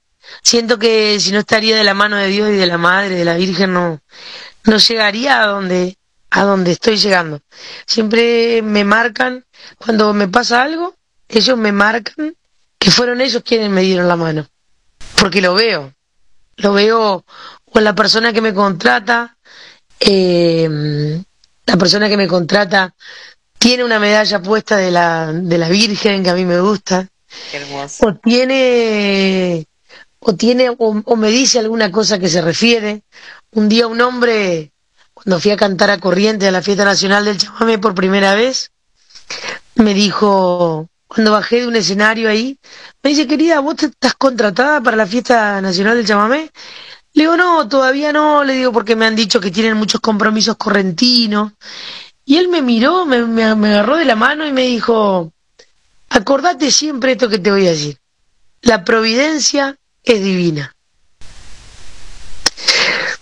Siento 0.42 0.78
que 0.78 1.18
si 1.20 1.32
no 1.32 1.40
estaría 1.40 1.76
de 1.76 1.84
la 1.84 1.94
mano 1.94 2.16
de 2.16 2.28
Dios 2.28 2.50
y 2.50 2.56
de 2.56 2.66
la 2.66 2.78
Madre, 2.78 3.16
de 3.16 3.24
la 3.24 3.34
Virgen, 3.36 3.72
no, 3.72 4.00
no 4.64 4.76
llegaría 4.76 5.42
a 5.42 5.46
donde, 5.46 5.96
a 6.30 6.44
donde 6.44 6.72
estoy 6.72 6.96
llegando. 6.96 7.40
Siempre 7.86 8.62
me 8.62 8.84
marcan, 8.84 9.44
cuando 9.78 10.12
me 10.12 10.28
pasa 10.28 10.62
algo, 10.62 10.94
ellos 11.28 11.56
me 11.56 11.72
marcan 11.72 12.36
que 12.78 12.90
fueron 12.90 13.20
ellos 13.20 13.42
quienes 13.44 13.70
me 13.70 13.82
dieron 13.82 14.08
la 14.08 14.16
mano. 14.16 14.46
Porque 15.16 15.40
lo 15.40 15.54
veo. 15.54 15.94
Lo 16.56 16.72
veo 16.72 17.24
o 17.64 17.80
la 17.80 17.94
persona 17.94 18.32
que 18.32 18.40
me 18.40 18.54
contrata, 18.54 19.36
eh, 20.00 21.22
la 21.66 21.76
persona 21.76 22.08
que 22.08 22.16
me 22.16 22.26
contrata 22.26 22.94
tiene 23.58 23.84
una 23.84 23.98
medalla 23.98 24.40
puesta 24.40 24.76
de 24.76 24.90
la, 24.90 25.32
de 25.32 25.58
la 25.58 25.68
Virgen 25.68 26.22
que 26.22 26.30
a 26.30 26.34
mí 26.34 26.44
me 26.44 26.60
gusta. 26.60 27.08
O 28.00 28.14
tiene, 28.14 29.66
o 30.20 30.34
tiene, 30.34 30.74
o, 30.76 31.16
me 31.16 31.30
dice 31.30 31.58
alguna 31.58 31.90
cosa 31.90 32.18
que 32.18 32.28
se 32.28 32.40
refiere. 32.40 33.02
Un 33.52 33.68
día 33.68 33.86
un 33.86 34.00
hombre, 34.00 34.72
cuando 35.12 35.40
fui 35.40 35.50
a 35.50 35.56
cantar 35.56 35.90
a 35.90 35.98
Corrientes 35.98 36.48
a 36.48 36.52
la 36.52 36.62
fiesta 36.62 36.84
nacional 36.84 37.24
del 37.24 37.38
chamamé 37.38 37.78
por 37.78 37.94
primera 37.94 38.34
vez, 38.34 38.70
me 39.74 39.94
dijo, 39.94 40.88
cuando 41.06 41.32
bajé 41.32 41.60
de 41.60 41.68
un 41.68 41.76
escenario 41.76 42.28
ahí, 42.28 42.58
me 43.02 43.10
dice, 43.10 43.26
querida, 43.26 43.60
¿vos 43.60 43.82
estás 43.82 44.14
contratada 44.14 44.80
para 44.80 44.96
la 44.96 45.06
fiesta 45.06 45.60
nacional 45.60 45.96
del 45.96 46.06
chamamé? 46.06 46.50
Le 47.14 47.24
digo, 47.24 47.36
no, 47.36 47.68
todavía 47.68 48.12
no, 48.12 48.44
le 48.44 48.54
digo, 48.54 48.72
porque 48.72 48.94
me 48.94 49.06
han 49.06 49.16
dicho 49.16 49.40
que 49.40 49.50
tienen 49.50 49.76
muchos 49.76 50.00
compromisos 50.00 50.56
correntinos. 50.56 51.52
Y 52.28 52.36
él 52.36 52.48
me 52.48 52.60
miró, 52.60 53.06
me, 53.06 53.24
me, 53.24 53.42
agarró 53.42 53.96
de 53.96 54.04
la 54.04 54.14
mano 54.14 54.46
y 54.46 54.52
me 54.52 54.60
dijo, 54.60 55.32
acordate 56.10 56.70
siempre 56.70 57.12
esto 57.12 57.30
que 57.30 57.38
te 57.38 57.50
voy 57.50 57.66
a 57.66 57.70
decir. 57.70 57.96
La 58.60 58.84
providencia 58.84 59.78
es 60.02 60.22
divina. 60.22 60.76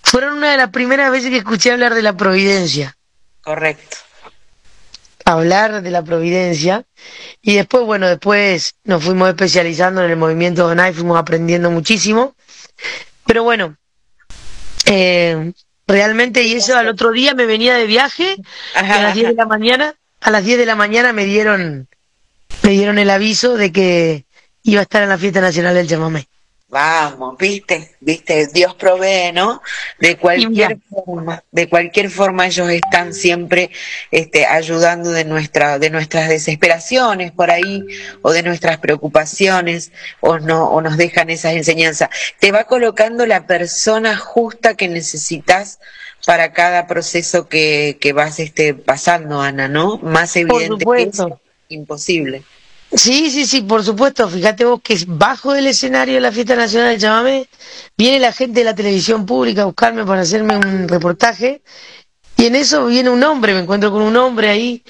Fueron 0.02 0.38
una 0.38 0.50
de 0.50 0.56
las 0.56 0.70
primeras 0.70 1.12
veces 1.12 1.30
que 1.30 1.36
escuché 1.36 1.70
hablar 1.70 1.94
de 1.94 2.02
la 2.02 2.16
providencia. 2.16 2.96
Correcto. 3.42 3.96
Hablar 5.24 5.82
de 5.82 5.90
la 5.92 6.02
providencia. 6.02 6.84
Y 7.42 7.54
después, 7.54 7.84
bueno, 7.84 8.08
después 8.08 8.74
nos 8.82 9.04
fuimos 9.04 9.28
especializando 9.28 10.02
en 10.02 10.10
el 10.10 10.16
movimiento 10.16 10.68
y 10.74 10.92
fuimos 10.92 11.16
aprendiendo 11.16 11.70
muchísimo. 11.70 12.34
Pero 13.24 13.44
bueno, 13.44 13.76
eh, 14.84 15.52
Realmente, 15.86 16.42
y 16.42 16.54
eso 16.54 16.76
al 16.76 16.88
otro 16.88 17.12
día 17.12 17.34
me 17.34 17.46
venía 17.46 17.76
de 17.76 17.86
viaje, 17.86 18.36
a 18.74 18.82
las 18.82 19.14
10 19.14 19.28
de 19.28 19.34
la 19.34 19.46
mañana, 19.46 19.94
a 20.20 20.30
las 20.30 20.44
10 20.44 20.58
de 20.58 20.66
la 20.66 20.74
mañana 20.74 21.12
me 21.12 21.24
dieron, 21.24 21.88
me 22.62 22.70
dieron 22.70 22.98
el 22.98 23.10
aviso 23.10 23.56
de 23.56 23.70
que 23.70 24.24
iba 24.64 24.80
a 24.80 24.82
estar 24.82 25.02
en 25.04 25.08
la 25.08 25.18
fiesta 25.18 25.40
nacional 25.40 25.74
del 25.74 25.88
chamamé. 25.88 26.26
Vamos, 26.68 27.38
viste, 27.38 27.94
viste, 28.00 28.48
Dios 28.48 28.74
provee, 28.74 29.30
¿no? 29.32 29.62
De 30.00 30.16
cualquier 30.16 30.78
forma, 30.80 31.44
de 31.52 31.68
cualquier 31.68 32.10
forma 32.10 32.46
ellos 32.48 32.68
están 32.70 33.14
siempre 33.14 33.70
este, 34.10 34.46
ayudando 34.46 35.12
de 35.12 35.24
nuestra, 35.24 35.78
de 35.78 35.90
nuestras 35.90 36.28
desesperaciones 36.28 37.30
por 37.30 37.52
ahí, 37.52 37.84
o 38.20 38.32
de 38.32 38.42
nuestras 38.42 38.78
preocupaciones, 38.78 39.92
o 40.18 40.40
no, 40.40 40.68
o 40.68 40.80
nos 40.80 40.96
dejan 40.96 41.30
esas 41.30 41.54
enseñanzas. 41.54 42.08
Te 42.40 42.50
va 42.50 42.64
colocando 42.64 43.26
la 43.26 43.46
persona 43.46 44.16
justa 44.16 44.74
que 44.74 44.88
necesitas 44.88 45.78
para 46.26 46.52
cada 46.52 46.88
proceso 46.88 47.48
que, 47.48 47.96
que 48.00 48.12
vas 48.12 48.40
este, 48.40 48.74
pasando, 48.74 49.40
Ana, 49.40 49.68
¿no? 49.68 49.98
Más 49.98 50.34
evidente 50.34 50.84
que 50.84 51.02
eso, 51.04 51.40
imposible. 51.68 52.42
Sí, 52.92 53.30
sí, 53.30 53.46
sí, 53.46 53.62
por 53.62 53.84
supuesto. 53.84 54.28
Fíjate 54.28 54.64
vos 54.64 54.80
que 54.82 54.98
bajo 55.06 55.52
del 55.52 55.66
escenario 55.66 56.14
de 56.14 56.20
la 56.20 56.32
Fiesta 56.32 56.54
Nacional 56.56 56.90
del 56.90 57.00
Chamamé 57.00 57.48
viene 57.96 58.20
la 58.20 58.32
gente 58.32 58.60
de 58.60 58.64
la 58.64 58.74
televisión 58.74 59.26
pública 59.26 59.62
a 59.62 59.66
buscarme 59.66 60.04
para 60.04 60.22
hacerme 60.22 60.56
un 60.56 60.88
reportaje 60.88 61.62
y 62.36 62.46
en 62.46 62.56
eso 62.56 62.86
viene 62.86 63.10
un 63.10 63.22
hombre, 63.22 63.54
me 63.54 63.60
encuentro 63.60 63.90
con 63.90 64.02
un 64.02 64.16
hombre 64.16 64.50
ahí 64.50 64.84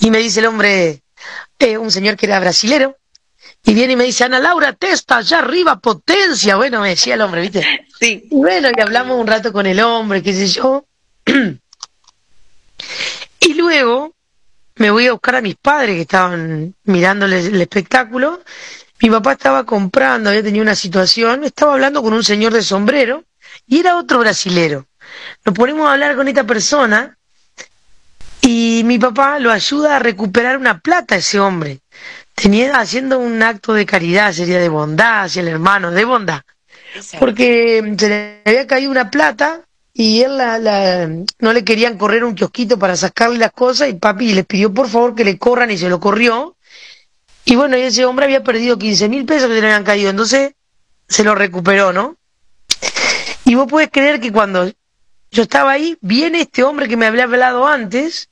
y 0.00 0.10
me 0.10 0.18
dice 0.18 0.40
el 0.40 0.46
hombre, 0.46 1.02
eh, 1.58 1.78
un 1.78 1.90
señor 1.90 2.16
que 2.16 2.26
era 2.26 2.40
brasilero, 2.40 2.96
y 3.64 3.74
viene 3.74 3.92
y 3.92 3.96
me 3.96 4.04
dice, 4.04 4.24
Ana 4.24 4.38
Laura, 4.38 4.72
testa, 4.72 5.18
allá 5.18 5.40
arriba, 5.40 5.78
potencia. 5.78 6.56
Bueno, 6.56 6.80
me 6.80 6.90
decía 6.90 7.14
el 7.14 7.20
hombre, 7.20 7.42
¿viste? 7.42 7.86
Sí. 8.00 8.26
Y 8.30 8.34
bueno, 8.34 8.68
y 8.74 8.80
hablamos 8.80 9.20
un 9.20 9.26
rato 9.26 9.52
con 9.52 9.66
el 9.66 9.80
hombre, 9.80 10.22
qué 10.22 10.32
sé 10.32 10.46
yo. 10.46 10.86
y 13.40 13.54
luego 13.54 14.14
me 14.80 14.90
voy 14.90 15.06
a 15.06 15.12
buscar 15.12 15.36
a 15.36 15.42
mis 15.42 15.56
padres 15.56 15.94
que 15.94 16.02
estaban 16.02 16.74
mirándoles 16.84 17.44
el 17.48 17.60
espectáculo. 17.60 18.40
Mi 19.02 19.10
papá 19.10 19.32
estaba 19.32 19.66
comprando, 19.66 20.30
había 20.30 20.42
tenido 20.42 20.62
una 20.62 20.74
situación, 20.74 21.44
estaba 21.44 21.74
hablando 21.74 22.02
con 22.02 22.14
un 22.14 22.24
señor 22.24 22.54
de 22.54 22.62
sombrero 22.62 23.24
y 23.66 23.80
era 23.80 23.98
otro 23.98 24.20
brasilero. 24.20 24.86
Nos 25.44 25.54
ponemos 25.54 25.86
a 25.86 25.92
hablar 25.92 26.16
con 26.16 26.28
esta 26.28 26.44
persona 26.44 27.18
y 28.40 28.80
mi 28.86 28.98
papá 28.98 29.38
lo 29.38 29.50
ayuda 29.50 29.96
a 29.96 29.98
recuperar 29.98 30.56
una 30.56 30.80
plata 30.80 31.16
a 31.16 31.18
ese 31.18 31.38
hombre. 31.38 31.80
Tenía 32.34 32.80
haciendo 32.80 33.18
un 33.18 33.42
acto 33.42 33.74
de 33.74 33.84
caridad, 33.84 34.32
sería 34.32 34.58
de 34.58 34.70
bondad 34.70 35.24
hacia 35.24 35.42
el 35.42 35.48
hermano, 35.48 35.90
de 35.90 36.06
bondad. 36.06 36.40
Porque 37.18 37.94
se 37.98 38.08
le 38.08 38.42
había 38.46 38.66
caído 38.66 38.90
una 38.90 39.10
plata 39.10 39.60
y 39.92 40.22
él 40.22 40.38
la, 40.38 41.08
no 41.38 41.52
le 41.52 41.64
querían 41.64 41.98
correr 41.98 42.24
un 42.24 42.34
kiosquito 42.34 42.78
para 42.78 42.96
sacarle 42.96 43.38
las 43.38 43.52
cosas 43.52 43.88
y 43.88 43.94
papi 43.94 44.34
les 44.34 44.46
pidió 44.46 44.72
por 44.72 44.88
favor 44.88 45.14
que 45.14 45.24
le 45.24 45.38
corran 45.38 45.70
y 45.70 45.78
se 45.78 45.88
lo 45.88 46.00
corrió. 46.00 46.56
Y 47.44 47.56
bueno, 47.56 47.76
y 47.76 47.82
ese 47.82 48.04
hombre 48.04 48.26
había 48.26 48.44
perdido 48.44 48.78
15 48.78 49.08
mil 49.08 49.24
pesos 49.24 49.48
que 49.48 49.54
le 49.54 49.66
habían 49.66 49.84
caído, 49.84 50.10
entonces 50.10 50.52
se 51.08 51.24
lo 51.24 51.34
recuperó, 51.34 51.92
¿no? 51.92 52.16
Y 53.44 53.54
vos 53.56 53.66
puedes 53.68 53.90
creer 53.90 54.20
que 54.20 54.30
cuando 54.30 54.70
yo 55.32 55.42
estaba 55.42 55.72
ahí, 55.72 55.96
viene 56.00 56.42
este 56.42 56.62
hombre 56.62 56.88
que 56.88 56.96
me 56.96 57.06
había 57.06 57.24
hablado 57.24 57.66
antes, 57.66 58.28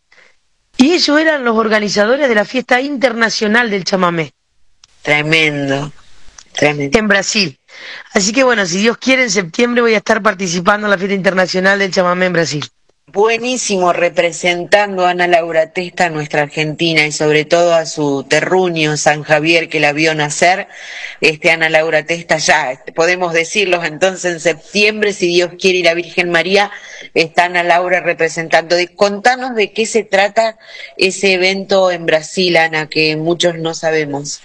y 0.77 0.93
ellos 0.93 1.19
eran 1.19 1.45
los 1.45 1.57
organizadores 1.57 2.29
de 2.29 2.35
la 2.35 2.45
fiesta 2.45 2.81
internacional 2.81 3.71
del 3.71 3.85
chamamé. 3.85 4.33
Tremendo, 5.03 5.93
tremendo. 6.53 6.99
En 6.99 7.09
Brasil. 7.09 7.58
Así 8.15 8.33
que 8.33 8.45
bueno, 8.45 8.67
si 8.67 8.79
Dios 8.79 8.99
quiere, 8.99 9.23
en 9.23 9.31
septiembre 9.31 9.83
voy 9.83 9.95
a 9.95 9.99
estar 9.99 10.23
participando 10.23 10.87
en 10.87 10.91
la 10.91 10.99
fiesta 10.99 11.15
internacional 11.15 11.79
del 11.79 11.93
chamamé 11.93 12.27
en 12.27 12.33
Brasil. 12.33 12.65
Buenísimo, 13.11 13.95
representando 13.95 15.07
a 15.07 15.11
Ana 15.11 15.27
Laura 15.27 15.73
Testa 15.73 16.07
a 16.07 16.11
nuestra 16.11 16.43
Argentina 16.43 17.07
y 17.07 17.13
sobre 17.13 17.47
todo 17.47 17.73
a 17.73 17.87
su 17.87 18.27
terruño 18.29 18.99
San 18.99 19.23
Javier 19.23 19.71
que 19.71 19.81
la 19.81 19.95
vio 19.95 20.15
nacer. 20.15 20.69
Este 21.23 21.51
Ana 21.51 21.71
Laura 21.71 22.05
Testa 22.05 22.37
ya, 22.37 22.85
podemos 22.95 23.33
decirlo 23.33 23.83
entonces 23.83 24.31
en 24.31 24.41
septiembre, 24.41 25.15
si 25.15 25.29
Dios 25.29 25.53
quiere 25.59 25.79
y 25.79 25.83
la 25.85 25.95
Virgen 25.95 26.31
María, 26.31 26.71
está 27.15 27.47
Ana 27.47 27.63
Laura 27.63 28.01
representando. 28.01 28.77
contanos 28.95 29.55
de 29.55 29.73
qué 29.73 29.87
se 29.87 30.05
trata 30.05 30.59
ese 30.99 31.33
evento 31.33 31.91
en 31.91 32.05
Brasil, 32.05 32.59
Ana, 32.59 32.91
que 32.91 33.17
muchos 33.17 33.55
no 33.55 33.73
sabemos. 33.73 34.43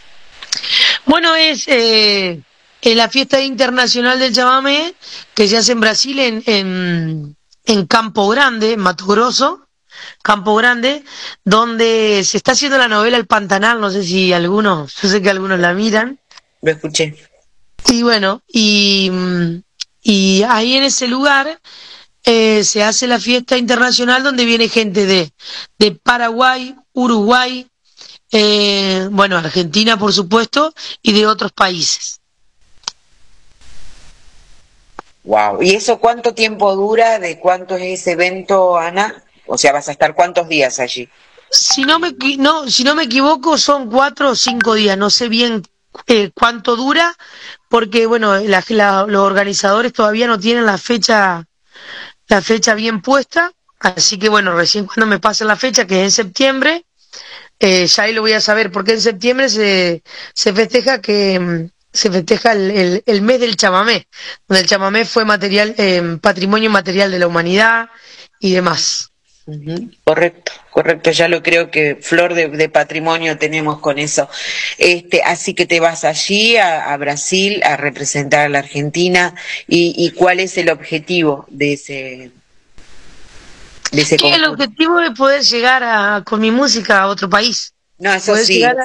Bueno, 1.05 1.35
es 1.35 1.67
eh, 1.67 2.39
en 2.85 2.97
la 2.97 3.09
fiesta 3.09 3.41
internacional 3.41 4.19
del 4.19 4.33
chamamé 4.33 4.93
que 5.33 5.47
se 5.47 5.57
hace 5.57 5.71
en 5.71 5.79
Brasil 5.79 6.19
en, 6.19 6.43
en, 6.45 7.37
en 7.63 7.87
Campo 7.87 8.27
Grande, 8.27 8.73
en 8.73 8.81
Mato 8.81 9.05
Grosso, 9.05 9.69
Campo 10.21 10.53
Grande, 10.55 11.03
donde 11.45 12.23
se 12.25 12.37
está 12.37 12.51
haciendo 12.51 12.77
la 12.77 12.89
novela 12.89 13.15
El 13.15 13.25
Pantanal, 13.25 13.79
no 13.79 13.89
sé 13.89 14.03
si 14.03 14.33
algunos, 14.33 14.95
yo 15.01 15.07
sé 15.07 15.21
que 15.21 15.29
algunos 15.29 15.59
la 15.59 15.73
miran. 15.73 16.19
Lo 16.61 16.71
escuché. 16.71 17.15
Y 17.89 18.03
bueno, 18.03 18.41
y, 18.47 19.09
Y 20.01 20.43
ahí 20.43 20.75
en 20.75 20.83
ese 20.83 21.07
lugar 21.07 21.61
eh, 22.25 22.65
se 22.65 22.83
hace 22.83 23.07
la 23.07 23.19
fiesta 23.19 23.57
internacional 23.57 24.23
donde 24.23 24.43
viene 24.43 24.67
gente 24.67 25.05
de, 25.05 25.31
de 25.79 25.91
Paraguay, 25.91 26.75
Uruguay, 26.91 27.65
eh, 28.29 29.07
bueno, 29.09 29.37
Argentina 29.37 29.97
por 29.97 30.11
supuesto, 30.11 30.73
y 31.01 31.13
de 31.13 31.27
otros 31.27 31.53
países. 31.53 32.19
Wow. 35.23 35.61
¿Y 35.61 35.75
eso 35.75 35.99
cuánto 35.99 36.33
tiempo 36.33 36.75
dura? 36.75 37.19
¿De 37.19 37.39
cuánto 37.39 37.75
es 37.75 38.01
ese 38.01 38.11
evento, 38.11 38.77
Ana? 38.77 39.23
O 39.45 39.57
sea, 39.57 39.71
¿vas 39.71 39.87
a 39.87 39.91
estar 39.93 40.13
cuántos 40.15 40.47
días 40.47 40.79
allí? 40.79 41.09
Si 41.49 41.83
no 41.83 41.99
me, 41.99 42.13
no, 42.37 42.69
si 42.69 42.83
no 42.83 42.95
me 42.95 43.03
equivoco, 43.03 43.57
son 43.57 43.89
cuatro 43.89 44.31
o 44.31 44.35
cinco 44.35 44.73
días. 44.73 44.97
No 44.97 45.09
sé 45.09 45.29
bien 45.29 45.63
eh, 46.07 46.31
cuánto 46.33 46.75
dura, 46.75 47.15
porque 47.69 48.05
bueno, 48.05 48.35
la- 48.39 49.05
los 49.07 49.21
organizadores 49.21 49.93
todavía 49.93 50.27
no 50.27 50.39
tienen 50.39 50.65
la 50.65 50.77
fecha, 50.77 51.45
la 52.27 52.41
fecha 52.41 52.73
bien 52.73 53.01
puesta. 53.01 53.51
Así 53.79 54.17
que 54.17 54.29
bueno, 54.29 54.55
recién 54.55 54.85
cuando 54.85 55.05
me 55.05 55.19
pasen 55.19 55.47
la 55.47 55.55
fecha, 55.57 55.85
que 55.85 55.99
es 56.01 56.05
en 56.05 56.11
septiembre, 56.11 56.85
eh, 57.59 57.87
ya 57.87 58.03
ahí 58.03 58.13
lo 58.13 58.21
voy 58.21 58.33
a 58.33 58.41
saber, 58.41 58.71
porque 58.71 58.93
en 58.93 59.01
septiembre 59.01 59.49
se, 59.49 60.03
se 60.33 60.53
festeja 60.53 61.01
que 61.01 61.39
mm, 61.39 61.69
se 61.93 62.11
festeja 62.11 62.51
el, 62.53 62.71
el- 62.71 63.03
el 63.05 63.21
mes 63.21 63.39
del 63.39 63.55
chamamé, 63.55 64.07
donde 64.47 64.61
el 64.61 64.67
chamamé 64.67 65.05
fue 65.05 65.25
material, 65.25 65.75
eh, 65.77 66.17
patrimonio 66.21 66.69
material 66.69 67.11
de 67.11 67.19
la 67.19 67.27
humanidad 67.27 67.89
y 68.39 68.53
demás. 68.53 69.11
Correcto, 70.05 70.51
correcto, 70.69 71.11
ya 71.11 71.27
lo 71.29 71.41
creo 71.41 71.71
que 71.71 71.97
flor 72.01 72.33
de, 72.33 72.49
de 72.49 72.69
patrimonio 72.69 73.37
tenemos 73.37 73.79
con 73.79 73.97
eso. 73.99 74.29
Este, 74.77 75.21
así 75.23 75.53
que 75.53 75.65
te 75.65 75.79
vas 75.79 76.03
allí 76.03 76.57
a, 76.57 76.91
a 76.93 76.97
Brasil 76.97 77.61
a 77.63 77.77
representar 77.77 78.45
a 78.45 78.49
la 78.49 78.59
Argentina 78.59 79.33
y, 79.67 79.93
y 79.97 80.11
cuál 80.11 80.39
es 80.41 80.57
el 80.57 80.69
objetivo 80.69 81.45
de 81.49 81.73
ese 81.73 82.31
de 83.91 84.01
ese 84.01 84.17
el 84.21 84.43
objetivo 84.45 84.99
es 84.99 85.11
poder 85.11 85.43
llegar 85.43 85.83
a, 85.83 86.23
con 86.25 86.41
mi 86.41 86.51
música 86.51 87.01
a 87.01 87.07
otro 87.07 87.29
país. 87.29 87.72
No, 88.03 88.13
eso 88.13 88.35
sí, 88.35 88.61
a- 88.63 88.75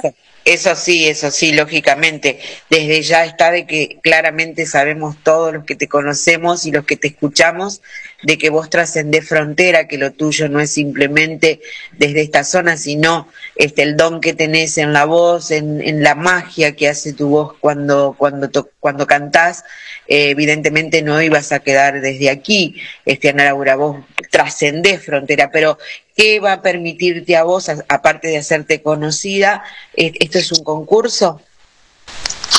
eso 0.45 0.77
sí, 0.77 1.09
eso 1.09 1.31
sí, 1.33 1.53
lógicamente. 1.53 2.39
Desde 2.71 3.03
ya 3.03 3.25
está 3.25 3.51
de 3.51 3.67
que 3.67 3.99
claramente 4.01 4.65
sabemos 4.65 5.17
todos 5.25 5.53
los 5.53 5.65
que 5.65 5.75
te 5.75 5.89
conocemos 5.89 6.65
y 6.67 6.71
los 6.71 6.85
que 6.87 6.97
te 6.97 7.09
escuchamos 7.09 7.83
de 8.23 8.39
que 8.39 8.49
vos 8.49 8.71
trascendés 8.71 9.29
frontera, 9.29 9.89
que 9.89 9.99
lo 9.99 10.13
tuyo 10.13 10.49
no 10.49 10.61
es 10.61 10.73
simplemente 10.73 11.61
desde 11.99 12.23
esta 12.23 12.45
zona, 12.45 12.77
sino 12.77 13.29
este 13.59 13.83
el 13.83 13.97
don 13.97 14.21
que 14.23 14.33
tenés 14.33 14.79
en 14.79 14.93
la 14.95 15.05
voz, 15.05 15.51
en, 15.51 15.83
en 15.83 16.03
la 16.03 16.15
magia 16.15 16.75
que 16.75 16.89
hace 16.89 17.13
tu 17.13 17.29
voz 17.29 17.53
cuando 17.61 18.15
cuando 18.17 18.49
to- 18.49 18.71
cuando 18.81 19.07
cantás. 19.07 19.65
Eh, 20.07 20.31
evidentemente 20.31 21.03
no 21.03 21.21
ibas 21.21 21.53
a 21.53 21.59
quedar 21.59 22.01
desde 22.01 22.31
aquí, 22.31 22.77
este 23.05 23.29
Ana 23.29 23.45
Laura, 23.45 23.77
vos 23.77 23.99
trascendés 24.31 25.05
frontera, 25.05 25.51
pero 25.51 25.77
¿qué 26.17 26.41
va 26.41 26.55
a 26.55 26.63
permitirte 26.63 27.37
a 27.37 27.43
vos, 27.43 27.69
aparte 27.69 28.29
de 28.29 28.39
hacerte 28.39 28.81
conocida? 28.81 29.63
¿Esto 29.95 30.39
es 30.39 30.51
un 30.53 30.65
concurso? 30.65 31.43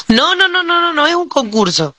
No, 0.09 0.35
no, 0.35 0.47
no, 0.47 0.63
no, 0.63 0.81
no, 0.81 0.93
no 0.93 1.07
es 1.07 1.15
un 1.15 1.29
concurso. 1.29 1.95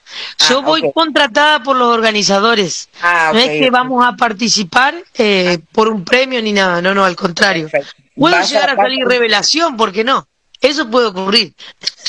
Yo 0.48 0.62
voy 0.62 0.90
contratada 0.92 1.62
por 1.62 1.76
los 1.76 1.94
organizadores. 1.94 2.88
Ah, 3.02 3.30
no 3.32 3.38
ok, 3.38 3.46
es 3.46 3.60
que 3.60 3.70
vamos 3.70 4.04
a 4.04 4.16
participar 4.16 4.94
eh, 5.16 5.58
por 5.72 5.88
un 5.88 6.04
premio 6.04 6.42
ni 6.42 6.52
nada, 6.52 6.82
no, 6.82 6.94
no, 6.94 7.04
al 7.04 7.16
contrario. 7.16 7.68
Puedo 8.14 8.36
Vas 8.36 8.46
a 8.46 8.48
llegar 8.48 8.68
a 8.68 8.72
estar 8.72 8.86
salir 8.86 9.06
revelación, 9.06 9.76
¿por 9.76 9.92
qué 9.92 10.04
no? 10.04 10.26
Eso 10.60 10.90
puede 10.90 11.06
ocurrir. 11.06 11.54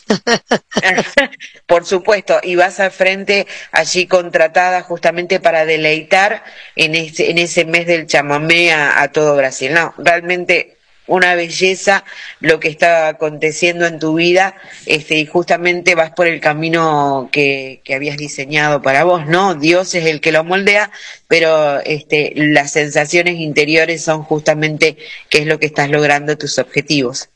Por 1.68 1.86
supuesto, 1.86 2.40
y 2.44 2.56
vas 2.56 2.82
al 2.82 2.92
frente 2.92 3.48
allí 3.72 4.08
contratada 4.08 4.82
justamente 4.82 5.40
para 5.40 5.66
deleitar 5.66 6.44
en 6.76 6.96
ese, 6.96 7.32
en 7.32 7.38
ese 7.38 7.64
mes 7.64 7.88
del 7.88 8.08
chamamé 8.08 8.74
a, 8.74 9.02
a 9.02 9.12
todo 9.14 9.38
Brasil. 9.38 9.74
No, 9.74 9.94
realmente 9.98 10.81
una 11.12 11.36
belleza 11.36 12.06
lo 12.40 12.60
que 12.60 12.70
está 12.70 13.10
aconteciendo 13.10 13.86
en 13.86 14.00
tu 14.00 14.16
vida, 14.16 14.56
este, 14.86 15.20
y 15.20 15.26
justamente 15.26 15.94
vas 15.94 16.12
por 16.12 16.26
el 16.26 16.40
camino 16.40 17.30
que, 17.34 17.82
que 17.84 17.96
habías 17.96 18.16
diseñado 18.16 18.82
para 18.82 19.04
vos, 19.04 19.28
¿no? 19.28 19.56
Dios 19.56 19.94
es 19.94 20.06
el 20.06 20.22
que 20.22 20.32
lo 20.32 20.46
moldea, 20.46 20.90
pero 21.28 21.82
este, 21.82 22.32
las 22.36 22.72
sensaciones 22.72 23.36
interiores 23.36 24.04
son 24.04 24.24
justamente 24.24 24.98
qué 25.30 25.40
es 25.40 25.48
lo 25.48 25.60
que 25.60 25.66
estás 25.66 25.90
logrando 25.90 26.38
tus 26.38 26.58
objetivos. 26.60 27.30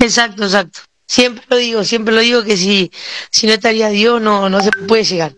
Exacto, 0.00 0.44
exacto. 0.44 0.80
Siempre 1.06 1.44
lo 1.48 1.56
digo, 1.56 1.84
siempre 1.84 2.14
lo 2.14 2.20
digo 2.20 2.42
que 2.42 2.56
si, 2.56 2.90
si 3.30 3.46
no 3.46 3.52
estaría 3.52 3.90
Dios 3.90 4.20
no, 4.20 4.48
no 4.48 4.60
se 4.60 4.70
puede 4.88 5.04
llegar. 5.04 5.34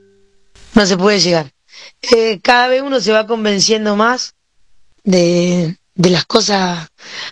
No 0.74 0.86
se 0.86 0.96
puede 0.96 1.20
llegar. 1.20 1.52
Eh, 2.14 2.40
cada 2.42 2.68
vez 2.68 2.80
uno 2.80 3.00
se 3.00 3.12
va 3.12 3.26
convenciendo 3.26 3.96
más 3.96 4.34
de, 5.04 5.76
de 5.94 6.10
las 6.10 6.24
cosas, 6.24 6.88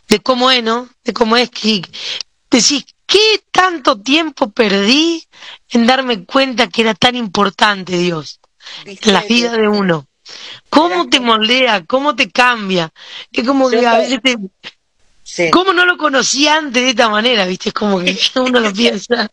de 0.09 0.21
cómo 0.21 0.51
es, 0.51 0.63
¿no? 0.63 0.89
De 1.05 1.13
cómo 1.13 1.37
es 1.37 1.51
que 1.51 1.83
decís, 2.51 2.85
¿qué 3.07 3.43
tanto 3.51 4.01
tiempo 4.01 4.51
perdí 4.51 5.27
en 5.71 5.87
darme 5.87 6.25
cuenta 6.25 6.69
que 6.69 6.83
era 6.83 6.95
tan 6.95 7.17
importante 7.17 7.97
Dios 7.97 8.41
en 8.85 9.13
la 9.13 9.23
vida 9.23 9.53
de 9.53 9.69
uno? 9.69 10.07
¿Cómo 10.69 11.09
te 11.09 11.21
moldea? 11.21 11.85
¿Cómo 11.85 12.15
te 12.15 12.31
cambia? 12.31 12.93
Es 13.33 13.47
como 13.47 13.69
que 13.69 13.87
a 13.87 13.99
veces 13.99 14.21
te... 14.23 15.51
¿Cómo 15.51 15.73
no 15.73 15.85
lo 15.85 15.97
conocía 15.97 16.57
antes 16.57 16.83
de 16.83 16.91
esta 16.91 17.09
manera? 17.09 17.47
¿Viste? 17.47 17.69
Es 17.71 17.75
como 17.75 18.01
que 18.01 18.19
uno 18.37 18.61
lo 18.61 18.73
piensa. 18.73 19.31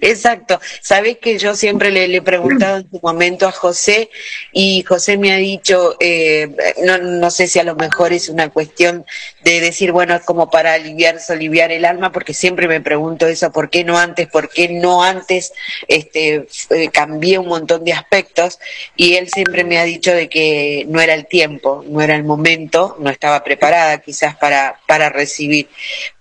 Exacto. 0.00 0.60
Sabes 0.80 1.18
que 1.18 1.38
yo 1.38 1.54
siempre 1.54 1.90
le, 1.90 2.08
le 2.08 2.18
he 2.18 2.22
preguntado 2.22 2.78
en 2.78 2.90
su 2.90 2.98
momento 3.02 3.46
a 3.46 3.52
José 3.52 4.10
y 4.52 4.82
José 4.82 5.18
me 5.18 5.32
ha 5.32 5.36
dicho, 5.36 5.96
eh, 6.00 6.48
no, 6.84 6.98
no 6.98 7.30
sé 7.30 7.46
si 7.46 7.58
a 7.58 7.64
lo 7.64 7.76
mejor 7.76 8.12
es 8.12 8.28
una 8.28 8.48
cuestión 8.48 9.04
de 9.44 9.60
decir, 9.60 9.92
bueno, 9.92 10.14
es 10.14 10.22
como 10.22 10.50
para 10.50 10.72
aliviar, 10.72 11.18
aliviar 11.28 11.72
el 11.72 11.84
alma, 11.84 12.10
porque 12.10 12.34
siempre 12.34 12.68
me 12.68 12.80
pregunto 12.80 13.26
eso, 13.26 13.52
¿por 13.52 13.70
qué 13.70 13.84
no 13.84 13.98
antes? 13.98 14.28
¿Por 14.28 14.48
qué 14.48 14.68
no 14.68 15.02
antes? 15.02 15.52
Este, 15.88 16.46
eh, 16.70 16.88
cambié 16.90 17.38
un 17.38 17.48
montón 17.48 17.84
de 17.84 17.92
aspectos 17.92 18.58
y 18.96 19.14
él 19.14 19.28
siempre 19.28 19.64
me 19.64 19.78
ha 19.78 19.84
dicho 19.84 20.12
de 20.12 20.28
que 20.28 20.84
no 20.88 21.00
era 21.00 21.14
el 21.14 21.26
tiempo, 21.26 21.84
no 21.86 22.00
era 22.00 22.16
el 22.16 22.24
momento, 22.24 22.96
no 22.98 23.10
estaba 23.10 23.44
preparada 23.44 23.98
quizás 23.98 24.36
para, 24.36 24.80
para 24.86 25.10
recibir 25.10 25.68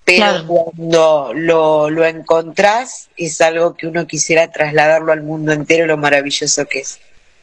pero 0.06 0.46
cuando 0.46 1.32
lo, 1.34 1.90
lo 1.90 2.06
encontrás 2.06 3.10
es 3.18 3.42
algo 3.42 3.76
que 3.76 3.88
uno 3.88 4.06
quisiera 4.06 4.52
trasladarlo 4.52 5.12
al 5.12 5.24
mundo 5.24 5.52
entero, 5.52 5.88
lo 5.88 5.98
maravilloso 5.98 6.66
que 6.68 6.80
es. 6.80 7.00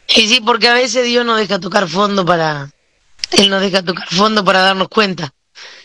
Y 0.08 0.28
sí, 0.28 0.40
porque 0.40 0.68
a 0.68 0.74
veces 0.74 1.04
Dios 1.04 1.26
nos 1.26 1.38
deja 1.38 1.58
tocar 1.58 1.88
fondo 1.88 2.24
para... 2.24 2.70
Él 3.32 3.50
nos 3.50 3.62
deja 3.62 3.82
tocar 3.82 4.06
fondo 4.08 4.44
para 4.44 4.60
darnos 4.60 4.88
cuenta. 4.88 5.34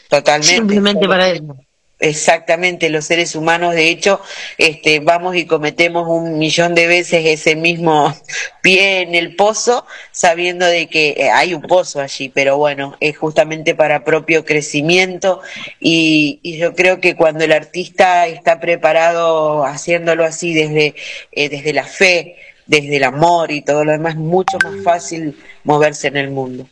Totalmente. 0.10 0.56
Simplemente 0.56 1.08
para 1.08 1.30
eso. 1.30 1.58
Exactamente, 2.00 2.92
los 2.92 3.06
seres 3.06 3.36
humanos, 3.36 3.74
de 3.74 3.90
hecho, 3.90 4.22
este, 4.60 5.00
vamos 5.00 5.36
y 5.36 5.48
cometemos 5.48 6.08
un 6.08 6.38
millón 6.38 6.76
de 6.76 6.86
veces 6.86 7.26
ese 7.26 7.56
mismo 7.56 8.16
pie 8.62 9.02
en 9.02 9.16
el 9.16 9.36
pozo, 9.36 9.84
sabiendo 10.12 10.68
de 10.68 10.86
que 10.88 11.16
eh, 11.18 11.32
hay 11.32 11.56
un 11.56 11.64
pozo 11.64 12.00
allí, 12.00 12.30
pero 12.30 12.58
bueno, 12.58 12.96
es 13.00 13.18
justamente 13.18 13.74
para 13.74 14.04
propio 14.04 14.46
crecimiento 14.46 15.42
y, 15.80 16.40
y 16.44 16.58
yo 16.58 16.76
creo 16.76 17.00
que 17.02 17.16
cuando 17.16 17.44
el 17.46 17.52
artista 17.52 18.28
está 18.28 18.60
preparado 18.60 19.66
haciéndolo 19.66 20.24
así 20.24 20.54
desde, 20.54 20.94
eh, 21.32 21.50
desde 21.50 21.74
la 21.74 21.86
fe, 21.86 22.36
desde 22.68 22.98
el 22.98 23.06
amor 23.06 23.50
y 23.52 23.64
todo 23.64 23.84
lo 23.84 23.92
demás, 23.92 24.16
mucho 24.16 24.60
más 24.64 24.84
fácil 24.84 25.36
moverse 25.64 26.10
en 26.10 26.18
el 26.18 26.30
mundo. 26.30 26.68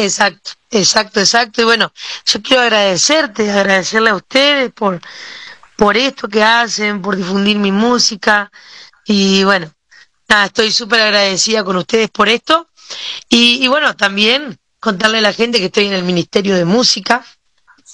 Exacto, 0.00 0.52
exacto, 0.70 1.20
exacto. 1.20 1.60
Y 1.62 1.64
bueno, 1.64 1.92
yo 2.24 2.40
quiero 2.42 2.62
agradecerte, 2.62 3.50
agradecerle 3.50 4.10
a 4.10 4.14
ustedes 4.16 4.72
por, 4.72 5.00
por 5.76 5.96
esto 5.96 6.28
que 6.28 6.42
hacen, 6.42 7.02
por 7.02 7.16
difundir 7.16 7.58
mi 7.58 7.72
música. 7.72 8.50
Y 9.04 9.42
bueno, 9.44 9.72
nada, 10.28 10.46
estoy 10.46 10.70
súper 10.70 11.00
agradecida 11.00 11.64
con 11.64 11.76
ustedes 11.76 12.10
por 12.10 12.28
esto. 12.28 12.68
Y, 13.28 13.64
y 13.64 13.68
bueno, 13.68 13.96
también 13.96 14.56
contarle 14.78 15.18
a 15.18 15.22
la 15.22 15.32
gente 15.32 15.58
que 15.58 15.66
estoy 15.66 15.86
en 15.86 15.94
el 15.94 16.04
Ministerio 16.04 16.54
de 16.54 16.64
Música. 16.64 17.24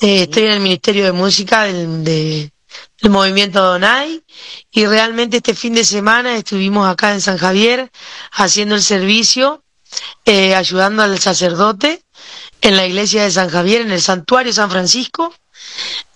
Eh, 0.02 0.24
estoy 0.24 0.44
en 0.44 0.52
el 0.52 0.60
Ministerio 0.60 1.04
de 1.06 1.12
Música 1.12 1.62
del, 1.64 2.04
de- 2.04 2.52
del 3.00 3.10
movimiento 3.10 3.62
Donai. 3.62 4.22
Y 4.70 4.84
realmente 4.86 5.38
este 5.38 5.54
fin 5.54 5.74
de 5.74 5.84
semana 5.84 6.36
estuvimos 6.36 6.86
acá 6.86 7.12
en 7.14 7.22
San 7.22 7.38
Javier 7.38 7.90
haciendo 8.32 8.74
el 8.74 8.82
servicio 8.82 9.63
eh, 10.24 10.54
ayudando 10.54 11.02
al 11.02 11.18
sacerdote 11.18 12.02
en 12.60 12.76
la 12.76 12.86
iglesia 12.86 13.24
de 13.24 13.30
San 13.30 13.50
Javier, 13.50 13.82
en 13.82 13.92
el 13.92 14.00
santuario 14.00 14.52
San 14.52 14.70
Francisco. 14.70 15.34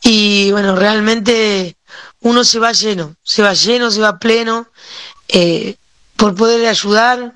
Y 0.02 0.50
bueno, 0.52 0.76
realmente 0.76 1.76
uno 2.20 2.44
se 2.44 2.58
va 2.58 2.72
lleno, 2.72 3.16
se 3.22 3.42
va 3.42 3.52
lleno, 3.54 3.90
se 3.90 4.00
va 4.00 4.18
pleno, 4.18 4.68
eh, 5.28 5.76
por 6.16 6.34
poder 6.34 6.66
ayudar 6.66 7.34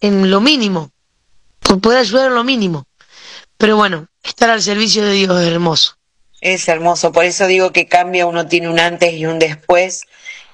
en 0.00 0.30
lo 0.30 0.40
mínimo, 0.40 0.90
por 1.60 1.80
poder 1.80 1.98
ayudar 1.98 2.28
en 2.28 2.34
lo 2.34 2.44
mínimo. 2.44 2.86
Pero 3.56 3.76
bueno, 3.76 4.08
estar 4.22 4.50
al 4.50 4.62
servicio 4.62 5.04
de 5.04 5.12
Dios 5.12 5.40
es 5.40 5.48
hermoso. 5.48 5.96
Es 6.40 6.66
hermoso, 6.66 7.12
por 7.12 7.24
eso 7.24 7.46
digo 7.46 7.72
que 7.72 7.86
cambia, 7.86 8.26
uno 8.26 8.48
tiene 8.48 8.68
un 8.68 8.80
antes 8.80 9.14
y 9.14 9.26
un 9.26 9.38
después 9.38 10.02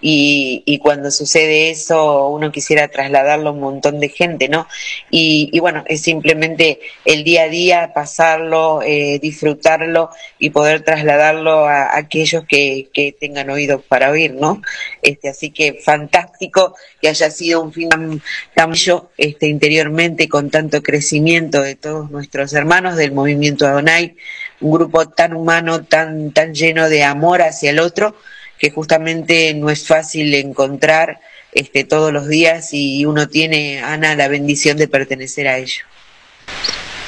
y, 0.00 0.62
y 0.64 0.78
cuando 0.78 1.10
sucede 1.10 1.70
eso 1.70 2.28
uno 2.28 2.50
quisiera 2.52 2.88
trasladarlo 2.88 3.50
a 3.50 3.52
un 3.52 3.60
montón 3.60 4.00
de 4.00 4.08
gente, 4.08 4.48
¿no? 4.48 4.66
Y, 5.10 5.58
bueno, 5.60 5.84
es 5.86 6.02
simplemente 6.02 6.80
el 7.04 7.24
día 7.24 7.42
a 7.44 7.48
día, 7.48 7.92
pasarlo, 7.94 8.80
eh, 8.82 9.18
disfrutarlo 9.20 10.10
y 10.38 10.50
poder 10.50 10.82
trasladarlo 10.82 11.66
a, 11.66 11.96
aquellos 11.96 12.44
que, 12.46 12.88
que 12.92 13.12
tengan 13.18 13.50
oídos 13.50 13.82
para 13.88 14.10
oír, 14.10 14.34
¿no? 14.34 14.62
Este, 15.02 15.28
así 15.28 15.50
que 15.50 15.74
fantástico 15.74 16.74
que 17.00 17.08
haya 17.08 17.30
sido 17.30 17.62
un 17.62 17.72
fin 17.72 17.88
tan, 17.88 18.22
tan 18.54 18.70
bello 18.78 19.10
este, 19.16 19.48
interiormente 19.48 20.28
con 20.28 20.50
tanto 20.50 20.82
crecimiento 20.82 21.62
de 21.62 21.74
todos 21.74 22.10
nuestros 22.10 22.52
hermanos 22.52 22.96
del 22.96 23.12
movimiento 23.12 23.66
Adonai, 23.66 24.16
un 24.60 24.72
grupo 24.72 25.08
tan 25.08 25.34
humano, 25.34 25.84
tan, 25.84 26.32
tan 26.32 26.54
lleno 26.54 26.88
de 26.88 27.04
amor 27.04 27.42
hacia 27.42 27.70
el 27.70 27.78
otro, 27.78 28.14
que 28.59 28.70
justamente 28.70 29.55
no 29.55 29.70
es 29.70 29.86
fácil 29.86 30.35
encontrar 30.35 31.20
este, 31.52 31.85
todos 31.85 32.12
los 32.12 32.28
días 32.28 32.70
y 32.72 33.05
uno 33.05 33.28
tiene, 33.28 33.80
Ana, 33.80 34.14
la 34.14 34.28
bendición 34.28 34.76
de 34.76 34.89
pertenecer 34.89 35.48
a 35.48 35.59
ello. 35.59 35.82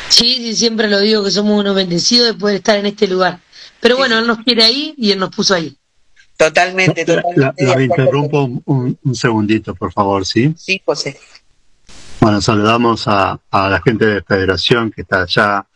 Sí, 0.08 0.36
sí, 0.36 0.56
siempre 0.56 0.88
lo 0.88 0.98
digo 1.00 1.22
que 1.24 1.30
somos 1.30 1.58
unos 1.58 1.74
bendecidos 1.74 2.28
de 2.28 2.34
poder 2.34 2.56
estar 2.56 2.78
en 2.78 2.86
este 2.86 3.06
lugar. 3.06 3.40
Pero 3.80 3.96
bueno, 3.96 4.18
Él 4.18 4.26
nos 4.26 4.38
quiere 4.38 4.64
ahí 4.64 4.94
y 4.96 5.12
Él 5.12 5.18
nos 5.18 5.30
puso 5.30 5.54
ahí. 5.54 5.76
Totalmente, 6.36 7.04
totalmente. 7.04 7.64
La, 7.66 7.82
interrumpo 7.82 8.44
un, 8.64 8.98
un, 9.02 9.14
segundito, 9.14 9.74
por 9.74 9.92
favor, 9.92 10.24
¿sí? 10.24 10.54
Sí, 10.56 10.80
José. 10.84 11.18
Bueno, 12.20 12.40
saludamos 12.40 13.06
a, 13.08 13.38
a 13.50 13.68
la 13.68 13.80
gente 13.82 14.06
de 14.06 14.22
Federación 14.22 14.90
que 14.90 15.02
está 15.02 15.22
allá, 15.22 15.66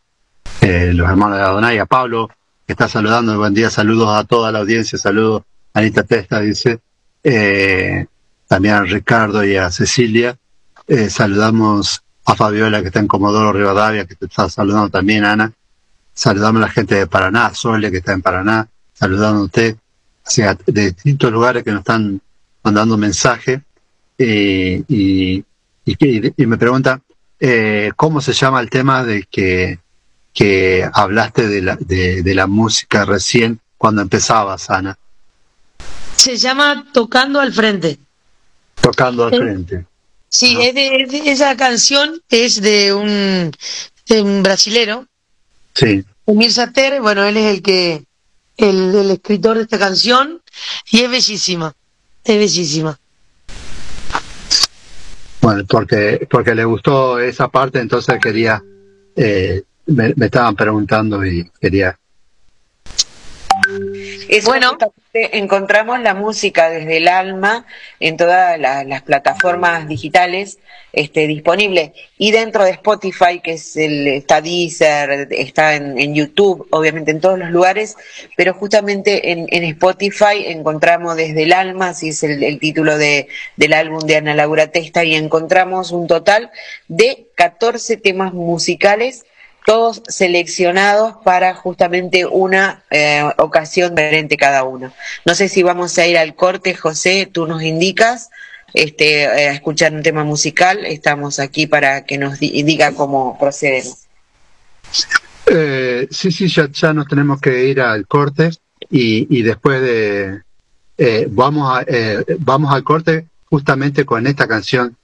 eh, 0.60 0.92
los 0.94 1.08
hermanos 1.08 1.38
de 1.38 1.44
Adonai, 1.44 1.78
a 1.78 1.86
Pablo, 1.86 2.30
que 2.66 2.72
está 2.72 2.88
saludando. 2.88 3.36
Buen 3.38 3.54
día, 3.54 3.70
saludos 3.70 4.08
a 4.10 4.24
toda 4.24 4.52
la 4.52 4.60
audiencia, 4.60 4.98
saludos 4.98 5.42
Anita 5.74 6.02
Testa, 6.04 6.40
dice. 6.40 6.80
Eh, 7.22 8.06
también 8.48 8.74
a 8.74 8.82
Ricardo 8.82 9.44
y 9.44 9.56
a 9.56 9.70
Cecilia. 9.70 10.36
Eh, 10.86 11.10
saludamos 11.10 12.02
a 12.24 12.34
Fabiola, 12.34 12.80
que 12.80 12.88
está 12.88 13.00
en 13.00 13.08
Comodoro 13.08 13.52
Rivadavia, 13.52 14.06
que 14.06 14.14
te 14.14 14.26
está 14.26 14.48
saludando 14.48 14.88
también, 14.88 15.24
Ana. 15.24 15.52
Saludamos 16.14 16.62
a 16.62 16.66
la 16.66 16.72
gente 16.72 16.94
de 16.94 17.06
Paraná, 17.06 17.52
Sole, 17.54 17.90
que 17.90 17.98
está 17.98 18.12
en 18.12 18.22
Paraná, 18.22 18.68
saludándote 18.92 19.76
sea, 20.24 20.56
de 20.66 20.92
distintos 20.92 21.30
lugares 21.30 21.62
que 21.62 21.70
nos 21.70 21.80
están 21.80 22.20
mandando 22.62 22.96
mensajes 22.96 23.60
eh, 24.16 24.82
y, 24.88 25.44
y, 25.84 26.46
me 26.46 26.56
pregunta 26.56 27.00
eh, 27.38 27.90
cómo 27.96 28.20
se 28.20 28.32
llama 28.32 28.60
el 28.60 28.70
tema 28.70 29.04
de 29.04 29.24
que, 29.24 29.80
que 30.32 30.88
hablaste 30.92 31.48
de 31.48 31.62
la, 31.62 31.76
de, 31.76 32.34
la 32.34 32.46
música 32.46 33.04
recién 33.04 33.60
cuando 33.76 34.02
empezabas, 34.02 34.70
Ana. 34.70 34.96
Se 36.16 36.36
llama 36.36 36.86
Tocando 36.92 37.40
al 37.40 37.52
Frente. 37.52 37.98
Tocando 38.80 39.24
al 39.24 39.34
Frente. 39.36 39.86
Sí, 40.28 40.58
es 40.60 40.74
de, 40.74 41.30
esa 41.30 41.56
canción 41.56 42.20
es 42.28 42.60
de 42.60 42.92
un, 42.92 43.52
de 44.08 44.22
un 44.22 44.42
brasilero. 44.42 45.06
Sí. 45.74 46.04
Emir 46.26 46.52
Sater, 46.52 47.00
bueno, 47.00 47.24
él 47.24 47.36
es 47.36 47.54
el 47.54 47.62
que 47.62 48.04
el, 48.56 49.10
escritor 49.10 49.56
de 49.56 49.62
esta 49.62 49.78
canción, 49.78 50.40
y 50.90 51.00
es 51.00 51.10
bellísima, 51.10 51.74
es 52.24 52.38
bellísima. 52.38 52.98
Bueno, 55.40 55.64
porque, 55.68 56.26
porque 56.30 56.54
le 56.54 56.64
gustó 56.64 57.18
esa 57.18 57.48
parte, 57.48 57.78
entonces 57.80 58.18
quería, 58.20 58.62
eh, 59.14 59.62
me, 59.86 60.14
estaban 60.20 60.56
preguntando 60.56 61.24
y 61.24 61.50
quería 61.60 61.98
bueno, 64.44 64.76
encontramos 65.12 66.00
la 66.00 66.14
música 66.14 66.68
desde 66.70 66.98
el 66.98 67.08
alma 67.08 67.66
en 68.00 68.16
todas 68.16 68.58
las 68.58 69.02
plataformas 69.02 69.88
digitales 69.88 70.58
este, 70.92 71.26
disponibles 71.26 71.92
y 72.18 72.30
dentro 72.30 72.64
de 72.64 72.70
Spotify, 72.72 73.40
que 73.42 73.54
es 73.54 73.76
el, 73.76 74.06
está 74.06 74.40
Deezer, 74.40 75.28
está 75.30 75.74
en, 75.74 76.14
YouTube, 76.14 76.68
obviamente 76.70 77.10
en 77.10 77.20
todos 77.20 77.38
los 77.38 77.50
lugares, 77.50 77.96
pero 78.36 78.54
justamente 78.54 79.32
en, 79.32 79.64
Spotify 79.64 80.46
encontramos 80.46 81.16
desde 81.16 81.42
el 81.42 81.52
alma, 81.52 81.88
así 81.88 82.10
es 82.10 82.22
el, 82.22 82.42
el 82.42 82.58
título 82.60 82.96
de, 82.98 83.28
del 83.56 83.72
álbum 83.72 84.00
de 84.00 84.16
Ana 84.16 84.34
Laura 84.34 84.68
Testa, 84.68 85.04
y 85.04 85.14
encontramos 85.14 85.90
un 85.90 86.06
total 86.06 86.50
de 86.88 87.26
14 87.34 87.96
temas 87.96 88.32
musicales 88.32 89.24
todos 89.64 90.02
seleccionados 90.08 91.14
para 91.24 91.54
justamente 91.54 92.26
una 92.26 92.82
eh, 92.90 93.24
ocasión 93.38 93.94
diferente 93.94 94.36
cada 94.36 94.64
uno. 94.64 94.92
No 95.24 95.34
sé 95.34 95.48
si 95.48 95.62
vamos 95.62 95.96
a 95.98 96.06
ir 96.06 96.18
al 96.18 96.34
corte, 96.34 96.74
José, 96.74 97.28
tú 97.30 97.46
nos 97.46 97.62
indicas, 97.62 98.30
este, 98.74 99.22
eh, 99.22 99.48
a 99.48 99.52
escuchar 99.52 99.94
un 99.94 100.02
tema 100.02 100.22
musical, 100.22 100.84
estamos 100.84 101.38
aquí 101.38 101.66
para 101.66 102.04
que 102.04 102.18
nos 102.18 102.38
diga 102.40 102.92
cómo 102.92 103.38
procedemos. 103.38 104.06
Eh, 105.46 106.08
sí, 106.10 106.30
sí, 106.30 106.48
ya, 106.48 106.68
ya 106.70 106.92
nos 106.92 107.08
tenemos 107.08 107.40
que 107.40 107.64
ir 107.64 107.80
al 107.80 108.06
corte 108.06 108.50
y, 108.90 109.42
después 109.42 109.80
de... 109.80 110.42
Eh, 110.96 111.26
vamos, 111.28 111.76
a, 111.76 111.84
vamos 112.38 112.72
al 112.72 112.84
corte 112.84 113.26
justamente 113.46 114.04
con 114.04 114.26
esta 114.28 114.46
canción 114.46 114.96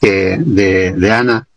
de, 0.00 0.36
de 0.96 1.10
Ana, 1.10 1.48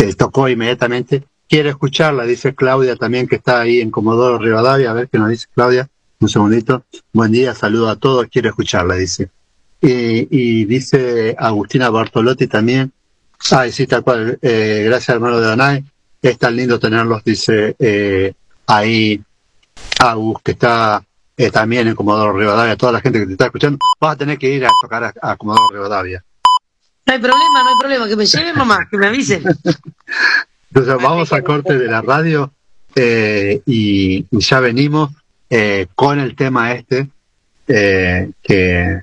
que 0.00 0.14
tocó 0.14 0.48
inmediatamente. 0.48 1.24
Quiere 1.48 1.70
escucharla, 1.70 2.24
dice 2.24 2.54
Claudia 2.54 2.96
también, 2.96 3.28
que 3.28 3.36
está 3.36 3.60
ahí 3.60 3.80
en 3.80 3.90
Comodoro 3.90 4.38
Rivadavia. 4.38 4.90
A 4.90 4.94
ver 4.94 5.08
qué 5.08 5.18
nos 5.18 5.28
dice 5.28 5.46
Claudia. 5.54 5.88
Un 6.20 6.28
segundito. 6.28 6.84
Buen 7.12 7.32
día, 7.32 7.54
saludo 7.54 7.88
a 7.88 7.96
todos. 7.96 8.26
Quiere 8.28 8.48
escucharla, 8.48 8.94
dice. 8.94 9.30
Y, 9.82 10.64
dice 10.64 11.34
Agustina 11.38 11.90
Bartolotti 11.90 12.46
también. 12.46 12.92
Ay, 13.50 13.72
sí, 13.72 13.86
tal 13.86 14.02
cual. 14.02 14.38
Eh, 14.40 14.84
gracias, 14.86 15.14
hermano 15.14 15.38
de 15.40 15.48
Danay. 15.48 15.84
Es 16.22 16.38
tan 16.38 16.56
lindo 16.56 16.78
tenerlos, 16.78 17.24
dice 17.24 17.74
eh, 17.78 18.32
ahí 18.66 19.22
Agus, 19.98 20.40
que 20.42 20.52
está 20.52 21.02
eh, 21.36 21.50
también 21.50 21.88
en 21.88 21.94
Comodoro 21.94 22.32
Rivadavia. 22.32 22.76
Toda 22.76 22.92
la 22.92 23.00
gente 23.00 23.20
que 23.20 23.26
te 23.26 23.32
está 23.32 23.46
escuchando, 23.46 23.78
vas 24.00 24.14
a 24.14 24.18
tener 24.18 24.38
que 24.38 24.50
ir 24.50 24.64
a 24.64 24.70
tocar 24.80 25.12
a 25.20 25.36
Comodoro 25.36 25.68
Rivadavia. 25.72 26.24
No 27.10 27.14
hay 27.14 27.22
problema, 27.22 27.62
no 27.64 27.70
hay 27.70 27.76
problema, 27.76 28.06
que 28.06 28.14
me 28.14 28.24
lleven 28.24 28.54
mamá, 28.54 28.86
que 28.88 28.96
me 28.96 29.08
avisen. 29.08 29.42
Entonces 29.42 31.02
vamos 31.02 31.32
a 31.32 31.42
corte 31.42 31.76
de 31.76 31.88
la 31.88 32.02
radio 32.02 32.52
eh, 32.94 33.60
y, 33.66 34.24
ya 34.30 34.60
venimos 34.60 35.10
eh, 35.50 35.88
con 35.96 36.20
el 36.20 36.36
tema 36.36 36.72
este 36.72 37.08
eh, 37.66 38.30
que, 38.40 39.00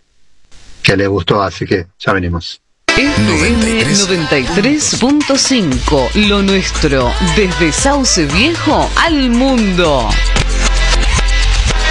que 0.81 0.95
le 0.95 1.07
gustó, 1.07 1.43
así 1.43 1.65
que 1.65 1.87
ya 1.99 2.13
venimos. 2.13 2.61
FM 2.95 3.83
93.5, 3.83 6.29
lo 6.29 6.41
nuestro, 6.43 7.11
desde 7.35 7.73
Sauce 7.73 8.25
Viejo 8.27 8.89
al 9.03 9.31
mundo. 9.31 10.07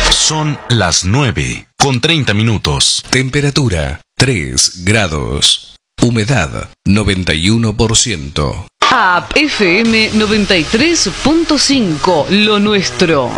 Son 0.08 0.58
las 0.70 1.04
9 1.04 1.68
con 1.76 2.00
30 2.00 2.32
minutos. 2.32 3.04
Temperatura 3.10 4.00
3 4.16 4.82
grados. 4.82 5.75
Humedad 6.02 6.68
91%. 6.84 8.66
App 8.90 9.32
FM 9.36 10.10
93.5, 10.12 12.26
lo 12.30 12.58
nuestro. 12.60 13.30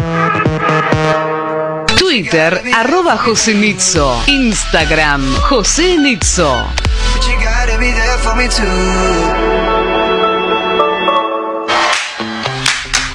Twitter, 1.98 2.62
arroba 2.74 3.16
José 3.16 3.54
Nitzo. 3.54 4.22
Instagram, 4.26 5.34
José 5.36 5.96
Nitzo. 5.98 6.66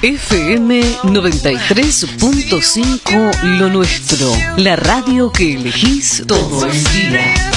FM 0.02 0.82
93.5 1.04 3.42
Lo 3.58 3.68
Nuestro, 3.70 4.30
la 4.58 4.76
radio 4.76 5.32
que 5.32 5.54
elegís 5.54 6.22
todo 6.26 6.66
el 6.66 6.84
día 6.84 7.53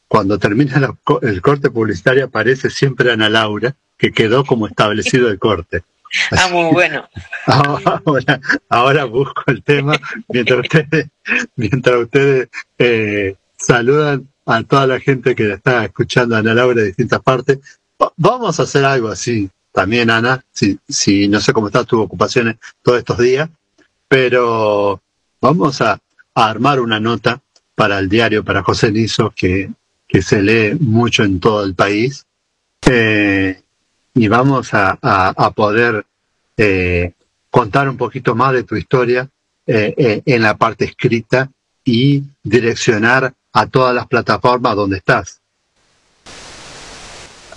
cuando 0.08 0.38
termina 0.38 0.96
el 1.22 1.42
corte 1.42 1.70
publicitario, 1.70 2.24
aparece 2.24 2.70
siempre 2.70 3.12
Ana 3.12 3.28
Laura, 3.28 3.76
que 3.98 4.12
quedó 4.12 4.44
como 4.44 4.66
establecido 4.66 5.28
el 5.28 5.38
corte. 5.38 5.82
Ah, 6.32 6.48
muy 6.50 6.72
bueno. 6.72 7.08
Ahora, 7.46 8.40
ahora 8.68 9.04
busco 9.04 9.42
el 9.46 9.62
tema 9.62 9.96
mientras 10.28 10.60
ustedes, 10.60 11.08
mientras 11.56 11.96
ustedes 11.96 12.48
eh, 12.78 13.36
saludan 13.56 14.28
a 14.46 14.62
toda 14.64 14.86
la 14.86 14.98
gente 15.00 15.34
que 15.34 15.52
está 15.52 15.84
escuchando 15.84 16.34
a 16.34 16.40
Ana 16.40 16.54
Laura 16.54 16.80
de 16.80 16.88
distintas 16.88 17.20
partes. 17.22 17.58
Va- 18.02 18.12
Vamos 18.16 18.58
a 18.58 18.64
hacer 18.64 18.84
algo 18.84 19.08
así 19.08 19.48
también, 19.72 20.10
Ana, 20.10 20.44
si, 20.50 20.78
si 20.88 21.28
no 21.28 21.40
sé 21.40 21.52
cómo 21.52 21.68
están 21.68 21.86
tus 21.86 22.00
ocupaciones 22.00 22.56
todos 22.82 22.98
estos 22.98 23.18
días, 23.18 23.48
pero 24.08 25.00
vamos 25.40 25.80
a, 25.80 25.92
a 26.34 26.50
armar 26.50 26.80
una 26.80 26.98
nota 26.98 27.40
para 27.76 27.98
el 28.00 28.08
diario, 28.08 28.44
para 28.44 28.62
José 28.64 28.90
Niso, 28.90 29.32
que, 29.34 29.70
que 30.08 30.22
se 30.22 30.42
lee 30.42 30.76
mucho 30.80 31.22
en 31.22 31.38
todo 31.38 31.64
el 31.64 31.74
país. 31.76 32.26
Eh, 32.90 33.59
y 34.14 34.28
vamos 34.28 34.74
a, 34.74 34.98
a- 35.00 35.34
a 35.36 35.50
poder 35.52 36.04
eh, 36.56 37.12
contar 37.50 37.88
un 37.88 37.96
poquito 37.96 38.34
más 38.34 38.52
de 38.52 38.64
tu 38.64 38.76
historia 38.76 39.28
eh, 39.66 39.94
eh, 39.96 40.22
en 40.26 40.42
la 40.42 40.56
parte 40.56 40.84
escrita 40.84 41.50
y 41.84 42.22
direccionar 42.42 43.32
a 43.52 43.66
todas 43.66 43.94
las 43.94 44.06
plataformas 44.06 44.76
donde 44.76 44.98
estás. 44.98 45.40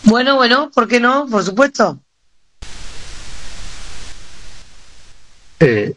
Bueno, 0.04 0.36
bueno, 0.36 0.70
¿por 0.74 0.88
qué 0.88 1.00
no? 1.00 1.28
Por 1.30 1.44
supuesto. 1.44 2.00
Eh, 5.60 5.94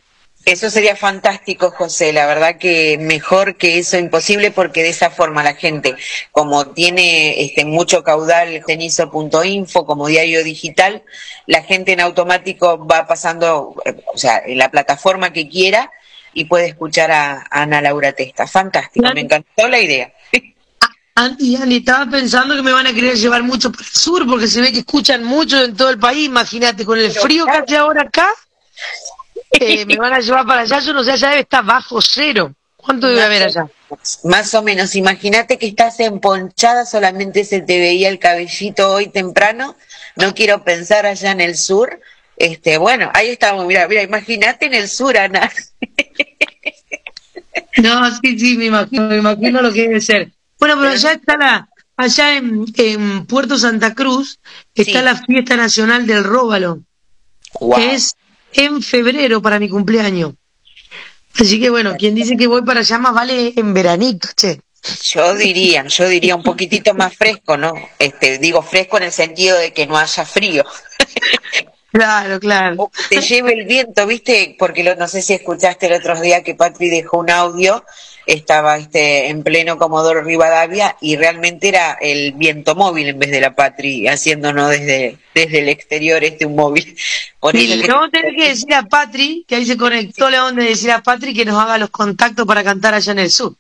Eso 0.47 0.71
sería 0.71 0.95
fantástico, 0.95 1.73
José. 1.73 2.13
La 2.13 2.25
verdad 2.25 2.57
que 2.57 2.99
mejor 3.01 3.57
que 3.57 3.81
eso 3.81 3.99
imposible 3.99 4.53
porque 4.53 4.85
de 4.85 4.91
esa 4.91 5.11
forma 5.11 5.43
la 5.43 5.55
gente, 5.55 5.97
como 6.31 6.69
tiene 6.69 7.43
este 7.43 7.65
mucho 7.65 8.05
caudal 8.05 8.63
cenizo.info 8.65 9.85
como 9.85 10.07
diario 10.07 10.45
digital, 10.45 11.03
la 11.47 11.65
gente 11.65 11.95
en 11.95 12.01
automático 12.01 12.87
va 12.87 13.09
pasando, 13.09 13.75
eh, 13.85 13.97
o 14.15 14.17
sea, 14.17 14.41
en 14.47 14.59
la 14.59 14.71
plataforma 14.71 15.33
que 15.33 15.49
quiera 15.49 15.91
y 16.33 16.45
puede 16.45 16.67
escuchar 16.67 17.11
a, 17.11 17.45
a 17.51 17.63
Ana 17.63 17.83
Laura 17.83 18.13
Testa. 18.13 18.47
Fantástico, 18.47 19.05
me 19.13 19.23
encantó 19.23 19.67
la 19.67 19.81
idea. 19.81 20.13
Andy, 21.17 21.57
Andy, 21.57 21.79
estaba 21.79 22.09
pensando 22.09 22.55
que 22.55 22.63
me 22.63 22.71
van 22.71 22.87
a 22.87 22.93
querer 22.93 23.17
llevar 23.17 23.43
mucho 23.43 23.73
para 23.73 23.83
el 23.83 23.91
sur 23.93 24.25
porque 24.29 24.47
se 24.47 24.61
ve 24.61 24.71
que 24.71 24.81
escuchan 24.81 25.25
mucho 25.25 25.65
en 25.65 25.75
todo 25.75 25.91
el 25.91 25.99
país. 25.99 26.27
Imagínate, 26.27 26.85
con 26.85 27.01
el 27.01 27.09
Pero 27.09 27.23
frío 27.23 27.47
que 27.47 27.51
hace 27.51 27.77
ahora 27.77 28.03
acá, 28.03 28.29
eh, 29.53 29.85
me 29.87 29.97
van 29.97 30.13
a 30.13 30.21
llevar 30.21 30.47
para 30.47 30.63
allá. 30.63 30.81
Yo 30.81 30.93
no 30.93 31.03
sé, 31.05 31.13
allá 31.13 31.31
debe 31.31 31.41
estar 31.43 31.65
bajo 31.65 32.01
cero. 32.01 32.55
¿Cuánto 32.77 33.09
debe 33.09 33.23
haber 33.25 33.43
allá? 33.45 33.67
Más 34.25 34.55
o 34.55 34.63
menos, 34.63 34.95
imagínate 34.95 35.59
que 35.59 35.67
estás 35.67 35.99
emponchada, 36.01 36.87
solamente 36.87 37.45
se 37.45 37.61
te 37.61 37.79
veía 37.79 38.09
el 38.09 38.19
cabellito 38.19 38.93
hoy 38.93 39.09
temprano, 39.09 39.77
no 40.15 40.35
quiero 40.35 40.63
pensar 40.63 41.05
allá 41.07 41.33
en 41.33 41.41
el 41.41 41.57
sur, 41.57 42.01
este, 42.37 42.79
bueno, 42.79 43.11
ahí 43.15 43.29
estamos, 43.31 43.67
mira, 43.67 43.89
mira, 43.89 44.03
imagínate 44.03 44.67
en 44.67 44.75
el 44.75 44.89
sur, 44.89 45.17
Ana. 45.17 45.51
No, 47.79 48.11
sí, 48.21 48.39
sí, 48.39 48.57
me 48.57 48.67
imagino, 48.67 49.03
me 49.09 49.19
imagino 49.19 49.61
lo 49.61 49.73
que 49.73 49.83
debe 49.83 50.01
ser. 50.01 50.33
Bueno, 50.59 50.77
pero 50.79 50.91
allá 50.91 51.13
está 51.13 51.37
la, 51.37 51.69
allá 51.97 52.37
en, 52.37 52.65
en 52.77 53.27
Puerto 53.27 53.59
Santa 53.59 53.95
Cruz 53.95 54.41
está 54.75 54.99
Sí. 55.01 55.05
la 55.05 55.17
fiesta 55.17 55.57
nacional 55.57 56.07
del 56.07 56.25
róbalo, 56.25 56.81
Guau. 57.61 57.79
que 57.79 57.95
es 57.95 58.17
en 58.53 58.83
febrero 58.83 59.41
para 59.43 59.59
mi 59.59 59.69
cumpleaños. 59.69 60.33
Así 61.39 61.61
que 61.61 61.69
bueno, 61.71 61.97
quien 61.99 62.15
dice 62.15 62.37
que 62.37 62.47
voy 62.47 62.63
para 62.63 62.81
allá 62.81 62.99
más 62.99 63.13
vale 63.15 63.53
en 63.57 63.75
veranito, 63.75 64.29
che. 64.35 64.61
Yo 65.03 65.35
diría, 65.35 65.85
yo 65.87 66.09
diría 66.09 66.37
un 66.37 66.43
poquitito 66.45 66.95
más 66.95 67.15
fresco, 67.17 67.57
¿no? 67.57 67.75
Este, 67.99 68.39
digo 68.39 68.63
fresco 68.63 68.97
en 68.99 69.03
el 69.05 69.13
sentido 69.13 69.59
de 69.59 69.73
que 69.73 69.87
no 69.87 69.97
haya 69.99 70.25
frío. 70.25 70.65
Claro, 71.93 72.39
claro. 72.41 72.75
O 72.79 72.91
que 72.91 73.17
te 73.17 73.21
lleve 73.23 73.55
el 73.55 73.65
viento, 73.65 74.07
¿viste? 74.07 74.55
Porque 74.59 74.85
lo- 74.85 74.97
no 74.97 75.09
sé 75.09 75.23
si 75.23 75.33
escuchaste 75.33 75.87
el 75.87 75.95
otro 75.95 76.21
día 76.21 76.43
que 76.43 76.55
Patri 76.55 76.91
dejó 76.91 77.19
un 77.21 77.31
audio, 77.31 77.83
estaba 78.27 78.77
este 78.77 79.29
en 79.29 79.43
pleno 79.43 79.79
Comodoro 79.79 80.23
Rivadavia 80.23 80.97
y 81.01 81.17
realmente 81.17 81.69
era 81.69 81.97
el 82.01 82.33
viento 82.33 82.75
móvil 82.75 83.09
en 83.09 83.19
vez 83.19 83.31
de 83.31 83.41
la 83.41 83.55
Patri 83.55 84.09
haciéndonos 84.09 84.71
desde, 84.71 85.19
desde 85.35 85.61
el 85.61 85.69
exterior 85.69 86.23
este 86.25 86.47
un 86.47 86.57
móvil. 86.57 86.97
Sí, 87.53 87.81
vamos 87.87 88.09
a 88.09 88.11
tener 88.11 88.35
que 88.35 88.49
decir 88.49 88.75
a 88.75 88.83
Patri, 88.83 89.45
que 89.47 89.55
ahí 89.55 89.65
se 89.65 89.77
conectó, 89.77 90.29
le 90.29 90.37
vamos 90.37 90.61
a 90.61 90.67
decir 90.67 90.91
a 90.91 91.01
Patri 91.01 91.33
que 91.33 91.45
nos 91.45 91.57
haga 91.57 91.79
los 91.79 91.91
contactos 91.91 92.45
para 92.45 92.65
cantar 92.65 92.93
allá 92.93 93.13
en 93.13 93.21
el 93.21 93.31
sur. 93.31 93.55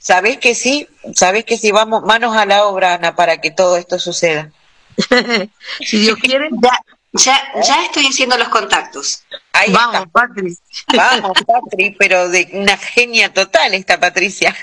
¿Sabés 0.00 0.38
que 0.38 0.56
sí? 0.56 0.88
¿Sabés 1.14 1.44
que 1.44 1.56
sí? 1.56 1.70
Vamos, 1.70 2.02
manos 2.02 2.36
a 2.36 2.46
la 2.46 2.64
obra, 2.64 2.94
Ana, 2.94 3.14
para 3.14 3.40
que 3.40 3.52
todo 3.52 3.76
esto 3.76 4.00
suceda. 4.00 4.50
si 5.80 5.98
Dios 5.98 6.18
quiere. 6.18 6.48
Ya, 6.50 6.80
ya, 7.12 7.38
ya 7.66 7.84
estoy 7.84 8.06
haciendo 8.06 8.36
los 8.36 8.48
contactos. 8.48 9.22
Ahí 9.52 9.72
Vamos, 9.72 9.94
está. 9.94 10.06
Patri. 10.06 10.56
Vamos, 10.94 11.38
Patri, 11.46 11.96
pero 11.98 12.28
de 12.28 12.48
una 12.52 12.76
genia 12.76 13.32
total 13.32 13.74
esta 13.74 13.98
Patricia. 13.98 14.54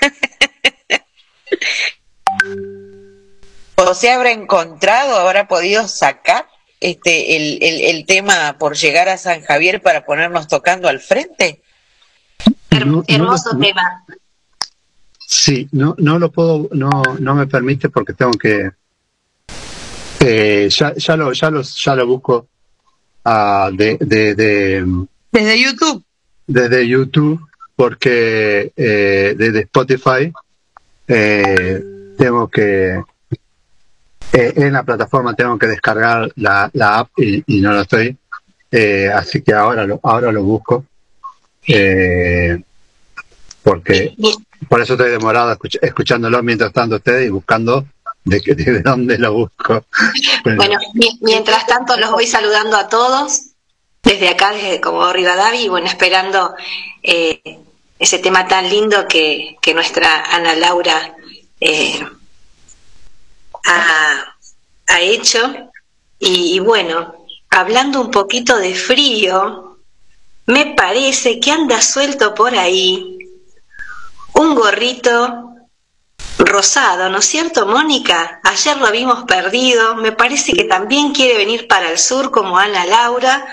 ¿O 3.76 3.94
se 3.94 4.10
habrá 4.10 4.30
encontrado, 4.30 5.16
habrá 5.16 5.46
podido 5.48 5.86
sacar 5.86 6.46
este 6.80 7.36
el, 7.36 7.58
el, 7.62 7.80
el 7.96 8.06
tema 8.06 8.56
por 8.58 8.74
llegar 8.76 9.08
a 9.08 9.18
San 9.18 9.42
Javier 9.42 9.82
para 9.82 10.04
ponernos 10.04 10.48
tocando 10.48 10.88
al 10.88 11.00
frente? 11.00 11.62
no- 12.70 12.84
no 12.86 13.04
Hermoso 13.06 13.52
lo- 13.52 13.58
tema. 13.60 14.04
Sí, 15.28 15.68
no, 15.72 15.94
no 15.98 16.18
lo 16.18 16.30
puedo, 16.30 16.68
no, 16.72 16.90
no 17.18 17.34
me 17.34 17.46
permite 17.46 17.88
porque 17.88 18.12
tengo 18.12 18.32
que, 18.32 18.70
eh, 20.28 20.68
ya, 20.70 20.92
ya 20.94 21.16
lo, 21.16 21.32
ya 21.32 21.48
lo, 21.50 21.62
ya 21.62 21.94
lo 21.94 22.06
busco 22.06 22.46
ah, 23.24 23.70
de, 23.72 23.96
de, 24.00 24.34
de, 24.34 24.84
Desde 25.32 25.54
YouTube. 25.62 26.02
desde 26.46 26.86
YouTube 26.88 27.40
porque 27.76 28.72
eh, 28.76 29.34
desde 29.36 29.60
Spotify 29.60 30.32
eh, 31.08 31.82
tengo 32.18 32.48
que 32.48 33.00
eh, 34.32 34.52
en 34.56 34.72
la 34.72 34.82
plataforma 34.82 35.34
tengo 35.34 35.56
que 35.58 35.66
descargar 35.68 36.30
la, 36.36 36.68
la 36.72 36.98
app 37.00 37.10
y, 37.18 37.44
y 37.46 37.60
no 37.60 37.72
lo 37.72 37.82
estoy 37.82 38.16
Eh, 38.70 39.08
así 39.14 39.42
que 39.42 39.52
ahora 39.54 39.86
lo 39.86 40.00
ahora 40.02 40.32
lo 40.32 40.42
busco 40.42 40.84
Eh, 41.68 42.58
porque 43.62 44.14
por 44.68 44.80
eso 44.80 44.94
estoy 44.94 45.10
demorado 45.10 45.52
escuch- 45.56 45.78
escuchándolo 45.82 46.42
mientras 46.42 46.72
tanto 46.72 46.96
ustedes 46.96 47.26
y 47.26 47.30
buscando 47.30 47.86
de, 48.26 48.42
qué- 48.42 48.54
de 48.54 48.80
dónde 48.80 49.16
lo 49.18 49.32
busco 49.32 49.84
Bueno, 50.44 50.78
mi- 50.94 51.18
mientras 51.22 51.66
tanto 51.66 51.96
los 51.96 52.10
voy 52.10 52.26
saludando 52.26 52.76
a 52.76 52.88
todos 52.88 53.42
desde 54.02 54.28
acá, 54.28 54.52
desde 54.52 54.80
Comodoro 54.80 55.14
Rivadavia, 55.14 55.60
y 55.60 55.68
bueno, 55.68 55.86
esperando 55.88 56.54
eh, 57.02 57.58
ese 57.98 58.18
tema 58.18 58.46
tan 58.46 58.68
lindo 58.68 59.08
que, 59.08 59.56
que 59.60 59.74
nuestra 59.74 60.24
Ana 60.34 60.54
Laura 60.54 61.16
eh, 61.60 62.06
ha, 63.64 65.00
hecho. 65.00 65.70
Y 66.18 66.58
bueno, 66.60 67.26
hablando 67.50 68.00
un 68.00 68.10
poquito 68.10 68.56
de 68.58 68.74
frío, 68.74 69.78
me 70.46 70.74
parece 70.74 71.40
que 71.40 71.50
anda 71.50 71.80
suelto 71.82 72.34
por 72.34 72.54
ahí 72.56 73.18
un 74.34 74.54
gorrito 74.54 75.55
rosado, 76.38 77.08
¿no 77.08 77.18
es 77.18 77.26
cierto, 77.26 77.66
Mónica? 77.66 78.40
Ayer 78.44 78.76
lo 78.76 78.86
habíamos 78.86 79.24
perdido, 79.24 79.96
me 79.96 80.12
parece 80.12 80.52
que 80.52 80.64
también 80.64 81.12
quiere 81.12 81.36
venir 81.36 81.66
para 81.66 81.90
el 81.90 81.98
sur 81.98 82.30
como 82.30 82.58
Ana 82.58 82.84
Laura. 82.86 83.46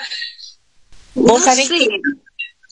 ¿Vos 1.15 1.39
No 1.39 1.45
sabés 1.45 1.69
qué, 1.69 1.87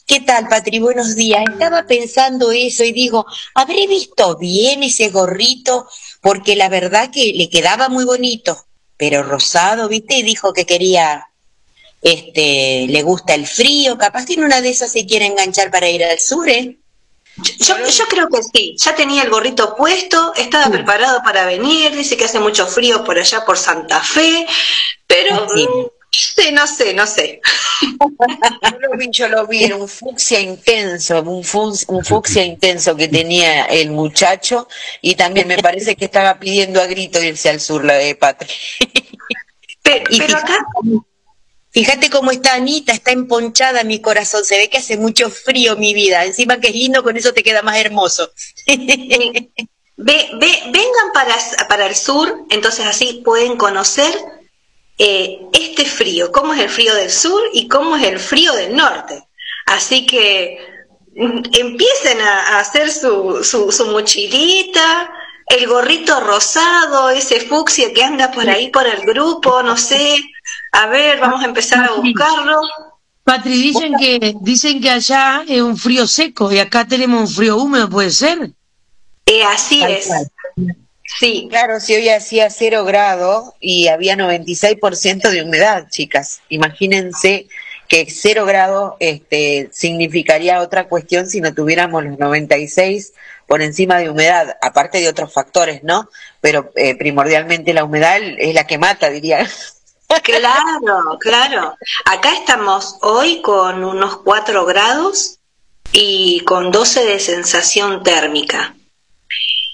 qué 0.05 0.19
tal, 0.21 0.47
Patri? 0.49 0.79
Buenos 0.79 1.15
días. 1.15 1.43
Estaba 1.49 1.83
pensando 1.83 2.51
eso 2.51 2.83
y 2.83 2.91
digo, 2.91 3.25
¿habré 3.53 3.87
visto 3.87 4.37
bien 4.37 4.83
ese 4.83 5.09
gorrito? 5.09 5.87
Porque 6.21 6.55
la 6.55 6.69
verdad 6.69 7.11
que 7.11 7.33
le 7.33 7.49
quedaba 7.49 7.87
muy 7.87 8.03
bonito, 8.03 8.65
pero 8.97 9.23
rosado, 9.23 9.87
¿viste? 9.87 10.17
Y 10.17 10.23
dijo 10.23 10.53
que 10.53 10.65
quería, 10.65 11.29
este, 12.01 12.87
le 12.89 13.03
gusta 13.03 13.35
el 13.35 13.47
frío, 13.47 13.97
capaz 13.97 14.25
que 14.25 14.33
en 14.33 14.43
una 14.43 14.61
de 14.61 14.69
esas 14.69 14.91
se 14.91 15.05
quiere 15.05 15.27
enganchar 15.27 15.71
para 15.71 15.89
ir 15.89 16.03
al 16.03 16.19
sur, 16.19 16.49
¿eh? 16.49 16.80
Yo, 17.59 17.75
yo 17.87 18.05
creo 18.07 18.27
que 18.29 18.41
sí, 18.43 18.75
ya 18.77 18.95
tenía 18.95 19.23
el 19.23 19.29
gorrito 19.29 19.75
puesto, 19.75 20.33
estaba 20.35 20.69
preparado 20.69 21.21
para 21.23 21.45
venir, 21.45 21.91
dice 21.95 22.17
que 22.17 22.25
hace 22.25 22.39
mucho 22.39 22.67
frío 22.67 23.03
por 23.03 23.17
allá 23.17 23.43
por 23.45 23.57
Santa 23.57 23.99
Fe, 24.01 24.45
pero 25.07 25.47
Sí. 25.55 25.67
mm, 25.67 25.85
Sí, 26.13 26.51
no 26.51 26.67
sé, 26.67 26.93
no 26.93 27.07
sé. 27.07 27.39
Yo 27.81 28.79
lo 28.81 28.97
vi, 28.97 29.09
yo 29.11 29.29
lo 29.29 29.47
vi, 29.47 29.63
era 29.63 29.77
un 29.77 29.87
fucsia 29.87 30.41
intenso, 30.41 31.21
un, 31.21 31.41
fus- 31.41 31.85
un 31.87 32.03
fucsia 32.03 32.43
intenso 32.43 32.97
que 32.97 33.07
tenía 33.07 33.63
el 33.67 33.91
muchacho 33.91 34.67
y 35.01 35.15
también 35.15 35.47
me 35.47 35.57
parece 35.59 35.95
que 35.95 36.03
estaba 36.05 36.37
pidiendo 36.37 36.81
a 36.81 36.85
grito 36.87 37.23
irse 37.23 37.47
al 37.49 37.61
sur, 37.61 37.85
la 37.85 37.93
de 37.93 38.15
Patri. 38.15 38.49
Pero, 39.83 40.37
acá, 40.37 40.57
fíjate 41.71 42.09
cómo 42.09 42.31
está 42.31 42.53
Anita, 42.55 42.93
está 42.93 43.11
emponchada 43.11 43.83
mi 43.83 43.99
corazón, 44.01 44.43
se 44.45 44.57
ve 44.57 44.69
que 44.69 44.77
hace 44.77 44.97
mucho 44.97 45.29
frío 45.29 45.75
mi 45.77 45.93
vida, 45.93 46.25
encima 46.25 46.59
que 46.59 46.67
es 46.69 46.75
lindo, 46.75 47.03
con 47.03 47.17
eso 47.17 47.33
te 47.33 47.43
queda 47.43 47.61
más 47.61 47.77
hermoso. 47.77 48.31
ve, 49.97 50.29
ve- 50.39 50.63
vengan 50.71 51.11
para, 51.13 51.35
para 51.67 51.85
el 51.87 51.95
sur, 51.95 52.45
entonces 52.49 52.85
así 52.85 53.21
pueden 53.23 53.57
conocer 53.57 54.13
eh, 54.97 55.39
este 55.53 55.85
frío, 55.85 56.31
cómo 56.31 56.53
es 56.53 56.59
el 56.61 56.69
frío 56.69 56.93
del 56.95 57.11
sur 57.11 57.41
y 57.53 57.67
cómo 57.67 57.95
es 57.95 58.03
el 58.03 58.19
frío 58.19 58.53
del 58.53 58.75
norte. 58.75 59.23
Así 59.65 60.05
que 60.05 60.57
mm, 61.15 61.41
empiecen 61.53 62.21
a, 62.21 62.57
a 62.57 62.59
hacer 62.59 62.91
su, 62.91 63.43
su, 63.43 63.71
su 63.71 63.85
mochilita, 63.87 65.11
el 65.47 65.67
gorrito 65.67 66.19
rosado, 66.19 67.09
ese 67.09 67.41
fucsia 67.41 67.91
que 67.93 68.03
anda 68.03 68.31
por 68.31 68.49
ahí 68.49 68.69
por 68.69 68.87
el 68.87 69.01
grupo, 69.05 69.61
no 69.63 69.77
sé. 69.77 70.17
A 70.71 70.87
ver, 70.87 71.19
vamos 71.19 71.41
a 71.41 71.45
empezar 71.45 71.83
a 71.83 71.93
buscarlo. 71.93 72.61
Patri, 73.23 73.51
dicen 73.51 73.93
que, 73.99 74.35
dicen 74.41 74.81
que 74.81 74.89
allá 74.89 75.43
es 75.47 75.61
un 75.61 75.77
frío 75.77 76.07
seco 76.07 76.51
y 76.51 76.59
acá 76.59 76.85
tenemos 76.85 77.29
un 77.29 77.35
frío 77.35 77.57
húmedo, 77.57 77.89
¿puede 77.89 78.09
ser? 78.09 78.51
Eh, 79.25 79.43
así 79.43 79.79
Tal 79.81 79.91
es. 79.91 80.07
cual. 80.07 80.31
Sí, 81.19 81.47
Claro, 81.49 81.79
si 81.79 81.93
hoy 81.93 82.09
hacía 82.09 82.49
cero 82.49 82.85
grado 82.85 83.53
y 83.59 83.89
había 83.89 84.15
96% 84.15 85.29
de 85.29 85.43
humedad, 85.43 85.87
chicas. 85.89 86.41
Imagínense 86.49 87.47
que 87.87 88.07
cero 88.09 88.45
grado 88.45 88.95
este, 88.99 89.69
significaría 89.73 90.61
otra 90.61 90.87
cuestión 90.87 91.27
si 91.27 91.41
no 91.41 91.53
tuviéramos 91.53 92.05
los 92.05 92.17
96 92.17 93.13
por 93.45 93.61
encima 93.61 93.97
de 93.97 94.09
humedad, 94.09 94.55
aparte 94.61 94.99
de 94.99 95.09
otros 95.09 95.33
factores, 95.33 95.83
¿no? 95.83 96.09
Pero 96.39 96.71
eh, 96.77 96.95
primordialmente 96.95 97.73
la 97.73 97.83
humedad 97.83 98.17
es 98.37 98.55
la 98.55 98.65
que 98.65 98.77
mata, 98.77 99.09
diría. 99.09 99.45
Claro, 100.19 101.17
claro. 101.19 101.77
Acá 102.05 102.33
estamos 102.33 102.97
hoy 103.01 103.41
con 103.41 103.83
unos 103.83 104.17
4 104.17 104.65
grados 104.65 105.39
y 105.93 106.41
con 106.41 106.71
12 106.71 107.05
de 107.05 107.19
sensación 107.19 108.03
térmica. 108.03 108.75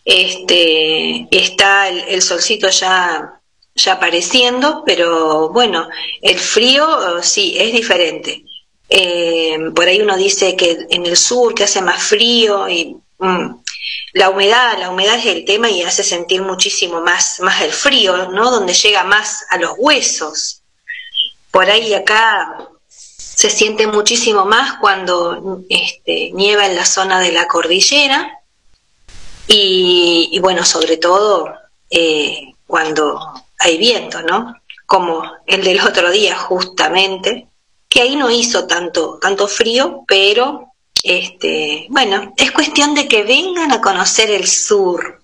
Este, 0.06 1.28
está 1.32 1.90
el, 1.90 2.22
solcito 2.22 2.70
ya, 2.70 3.42
ya 3.76 3.94
apareciendo, 3.94 4.84
pero 4.86 5.50
bueno, 5.50 5.90
el 6.22 6.38
frío 6.38 7.18
eh, 7.18 7.24
sí 7.24 7.56
es 7.58 7.74
diferente. 7.74 8.44
Eh, 8.90 9.58
por 9.76 9.88
ahí 9.88 10.02
uno 10.02 10.16
dice 10.16 10.56
que 10.56 10.86
en 10.90 11.06
el 11.06 11.18
sur 11.18 11.54
que 11.54 11.64
hace 11.64 11.82
más 11.82 12.02
frío 12.02 12.70
y 12.70 12.96
mm, 13.18 13.56
la 14.18 14.32
humedad, 14.32 14.80
la 14.80 14.90
humedad 14.90 15.16
es 15.16 15.28
el 15.28 15.46
tema 15.46 15.70
y 15.70 15.84
hace 15.84 16.04
sentir 16.04 16.42
muchísimo 16.42 17.02
más, 17.02 17.40
más 17.40 17.62
el 17.62 17.72
frío, 17.72 18.30
¿no? 18.30 18.50
Donde 18.50 18.74
llega 18.74 19.04
más 19.04 19.46
a 19.52 19.58
los 19.58 19.74
huesos. 19.78 20.64
Por 21.52 21.70
ahí 21.70 21.94
acá 21.94 22.68
se 22.88 23.52
siente 23.52 23.86
muchísimo 23.86 24.44
más 24.46 24.80
cuando 24.80 25.62
este, 25.70 26.32
nieva 26.34 26.66
en 26.66 26.76
la 26.76 26.86
zona 26.86 27.20
de 27.20 27.32
la 27.32 27.48
cordillera 27.48 28.40
y, 29.48 30.40
bueno, 30.42 30.66
sobre 30.66 30.98
todo 30.98 31.54
eh, 31.92 32.54
cuando 32.66 33.20
hay 33.60 33.78
viento, 33.78 34.24
¿no? 34.24 34.56
Como 34.88 35.22
el 35.46 35.64
del 35.64 35.80
otro 35.82 36.10
día 36.10 36.36
justamente, 36.36 37.48
que 37.88 38.02
ahí 38.02 38.16
no 38.16 38.32
hizo 38.32 38.66
tanto, 38.66 39.20
tanto 39.22 39.48
frío, 39.48 40.04
pero 40.08 40.74
este, 41.10 41.88
bueno, 41.90 42.34
es 42.38 42.52
cuestión 42.52 42.94
de 42.96 43.08
que 43.08 43.24
vengan 43.24 43.72
a 43.72 43.82
conocer 43.82 44.30
el 44.32 44.48
sur. 44.48 45.22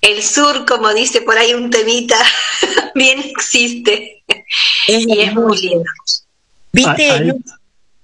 El 0.00 0.22
sur, 0.22 0.64
como 0.66 0.92
dice 0.94 1.20
por 1.22 1.36
ahí 1.36 1.52
un 1.54 1.70
temita, 1.70 2.16
bien 2.94 3.20
existe. 3.20 4.22
y 4.88 5.20
es 5.20 5.34
muy 5.34 5.58
lindo. 5.58 5.84
¿Viste? 6.72 7.34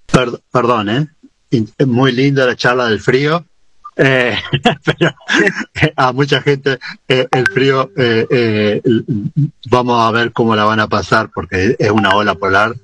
Per- 0.07 0.41
perdón, 0.51 0.89
¿eh? 0.91 1.07
Muy 1.87 2.13
linda 2.13 2.45
la 2.47 2.57
charla 2.57 2.89
del 2.89 3.01
frío. 3.01 3.45
eh, 3.97 4.37
pero 4.85 5.15
a 5.97 6.13
mucha 6.13 6.43
gente 6.43 6.79
eh, 7.09 7.27
el 7.31 7.47
frío 7.47 7.91
eh, 7.97 8.27
eh, 8.31 8.83
vamos 9.71 10.03
a 10.07 10.11
ver 10.11 10.33
cómo 10.33 10.55
la 10.55 10.65
van 10.65 10.81
a 10.81 10.89
pasar 10.89 11.31
porque 11.35 11.77
es 11.79 11.91
una 11.91 12.15
ola 12.15 12.35
polar 12.35 12.75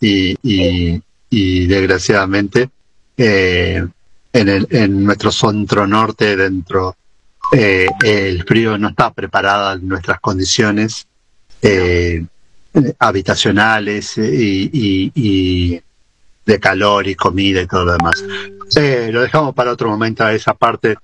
y, 0.00 0.36
y, 0.44 1.02
y 1.28 1.66
desgraciadamente 1.66 2.70
eh, 3.16 3.86
en, 4.32 5.04
nuestro 5.04 5.32
centro 5.32 5.86
norte 5.86 6.36
dentro 6.36 6.96
eh, 7.52 7.88
el 8.04 8.44
frío 8.44 8.78
no 8.78 8.90
está 8.90 9.12
preparado 9.12 9.72
en 9.72 9.88
nuestras 9.88 10.20
condiciones 10.20 11.06
eh, 11.62 12.24
habitacionales 12.98 14.16
eh, 14.18 14.30
y, 14.32 15.82
de 16.46 16.58
calor 16.58 17.06
y 17.06 17.14
comida 17.14 17.60
y 17.60 17.66
todo 17.66 17.84
lo 17.84 17.92
demás. 17.92 18.24
Lo 19.12 19.20
dejamos 19.20 19.54
para 19.54 19.72
otro 19.72 19.88
momento 19.88 20.24
a 20.24 20.32
esa 20.32 20.54
parte 20.54 20.96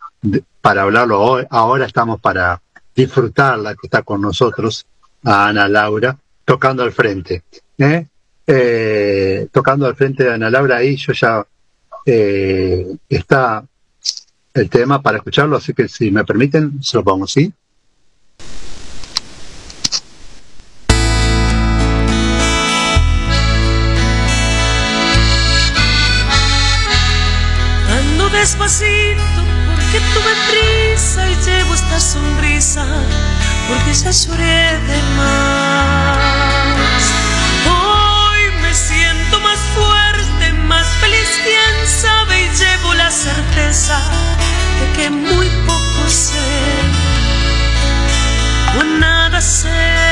para 0.60 0.82
hablarlo. 0.82 1.44
Ahora 1.50 1.86
estamos 1.86 2.20
para 2.20 2.60
disfrutarla 2.94 3.74
que 3.74 3.86
está 3.86 4.02
con 4.02 4.20
nosotros, 4.22 4.86
a 5.24 5.48
Ana 5.48 5.68
Laura, 5.68 6.16
tocando 6.44 6.82
al 6.82 6.92
frente. 6.92 7.42
tocando 9.52 9.86
al 9.86 9.96
frente 9.96 10.24
de 10.24 10.34
Ana 10.34 10.50
Laura, 10.50 10.78
ahí 10.78 10.96
yo 10.96 11.12
ya 11.12 11.44
eh, 12.06 12.96
está 13.08 13.64
el 14.54 14.70
tema 14.70 15.02
para 15.02 15.18
escucharlo, 15.18 15.56
así 15.56 15.74
que 15.74 15.88
si 15.88 16.10
me 16.10 16.24
permiten, 16.24 16.82
se 16.82 16.96
lo 16.96 17.04
pongo, 17.04 17.26
¿sí? 17.26 17.52
Ando 27.90 28.28
despacito 28.30 29.42
porque 29.66 29.98
tuve 30.14 30.32
prisa 30.48 31.28
y 31.28 31.34
llevo 31.44 31.74
esta 31.74 32.00
sonrisa 32.00 32.86
porque 33.68 33.92
ya 33.92 34.10
lloré 34.10 34.78
de 34.86 35.02
más. 35.16 36.25
Sabe, 41.86 42.44
y 42.44 42.48
llevo 42.56 42.94
la 42.94 43.10
certeza 43.10 43.98
de 44.78 44.92
que 44.96 45.10
muy 45.10 45.48
poco 45.66 46.08
sé 46.08 46.50
o 48.78 48.84
nada 48.98 49.40
sé. 49.40 50.06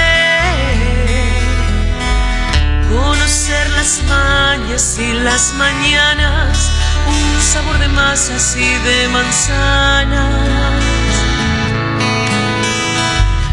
Conocer 2.90 3.70
las 3.70 4.02
mañas 4.09 4.98
y 4.98 5.12
las 5.12 5.52
mañanas, 5.55 6.70
un 7.06 7.42
sabor 7.42 7.78
de 7.78 7.88
masas 7.88 8.56
y 8.56 8.74
de 8.88 9.09
manzanas. 9.09 10.34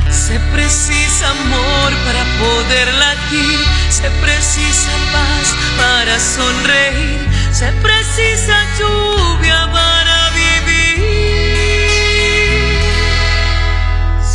Se 0.10 0.40
precisa 0.54 1.30
amor 1.30 1.92
para 2.06 2.24
poder 2.40 2.94
latir, 2.94 3.60
se 3.90 4.10
precisa 4.24 4.92
paz 5.12 5.48
para 5.78 6.20
sonreír, 6.20 7.28
se 7.62 7.72
precisa 7.74 8.56
lluvia 8.80 9.70
para 9.72 10.18
vivir. 10.32 10.98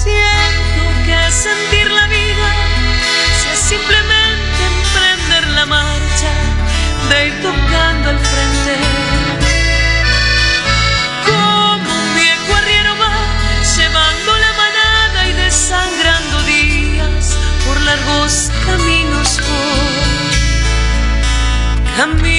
Siento 0.03 0.83
que 1.07 1.21
sentir 1.33 1.91
la 1.91 2.07
vida 2.07 2.49
si 3.39 3.49
es 3.55 3.59
simplemente 3.73 4.61
emprender 4.75 5.45
la 5.59 5.67
marcha 5.67 6.33
de 7.09 7.27
ir 7.27 7.35
tocando 7.43 8.11
al 8.11 8.21
frente. 8.31 8.75
Como 11.27 11.91
un 12.03 12.09
viejo 12.23 12.51
arriero 12.61 12.93
va 13.03 13.17
llevando 13.77 14.31
la 14.45 14.53
manada 14.63 15.19
y 15.31 15.33
desangrando 15.33 16.43
días 16.43 17.37
por 17.67 17.77
largos 17.81 18.53
caminos 18.67 19.41
voy, 19.49 19.97
caminos 21.97 22.36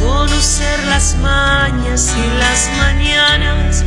conocer 0.00 0.84
las 0.86 1.16
mañas 1.16 2.14
y 2.16 2.38
las 2.38 2.70
mañanas, 2.78 3.84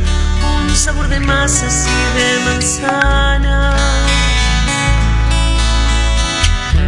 un 0.60 0.76
sabor 0.76 1.08
de 1.08 1.18
masas 1.18 1.88
y 1.88 2.18
de 2.18 2.38
manzana. 2.44 3.74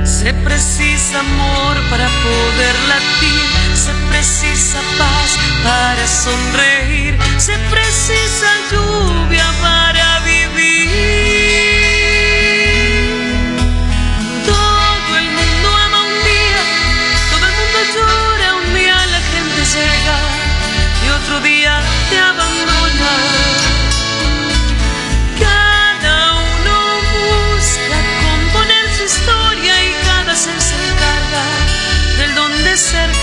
Se 0.05 0.32
precisa 0.35 1.18
amor 1.18 1.77
para 1.90 2.06
poder 2.06 2.77
latir, 2.89 3.43
se 3.74 3.93
precisa 4.09 4.78
paz 4.98 5.36
para 5.64 6.06
sonreír, 6.06 7.18
se 7.39 7.59
precisa 7.70 8.48
lluvia 8.70 9.47
para 9.60 10.20
vivir. 10.20 11.20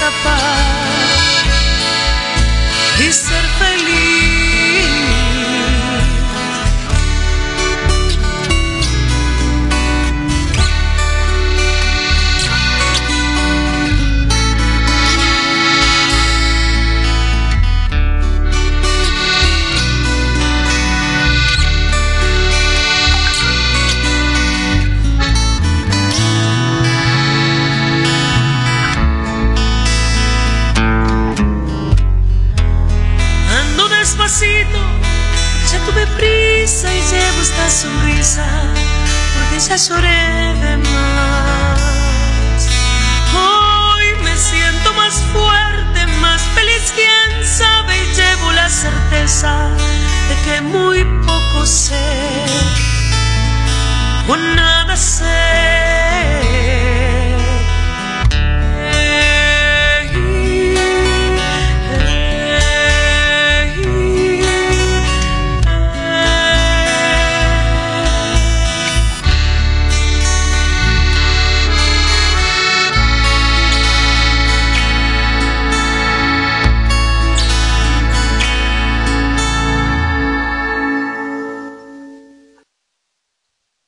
escapar 0.08 1.44
y 3.00 3.12
ser 3.12 3.46
feliz. 3.60 4.37
Esta 37.58 37.70
sonrisa 37.70 38.46
porque 39.34 39.60
ya 39.60 39.76
lloré 39.76 40.54
de 40.62 40.78
más. 40.78 41.82
Hoy 43.34 44.06
me 44.24 44.36
siento 44.36 44.94
más 44.94 45.16
fuerte, 45.34 46.08
más 46.22 46.42
feliz, 46.56 46.94
quién 46.96 47.46
sabe, 47.46 47.98
y 47.98 48.14
llevo 48.14 48.52
la 48.54 48.70
certeza 48.70 49.70
de 50.30 50.36
que 50.46 50.62
muy 50.62 51.04
poco 51.26 51.66
sé 51.66 52.46
o 54.28 54.36
nada 54.36 54.96
sé. 54.96 55.26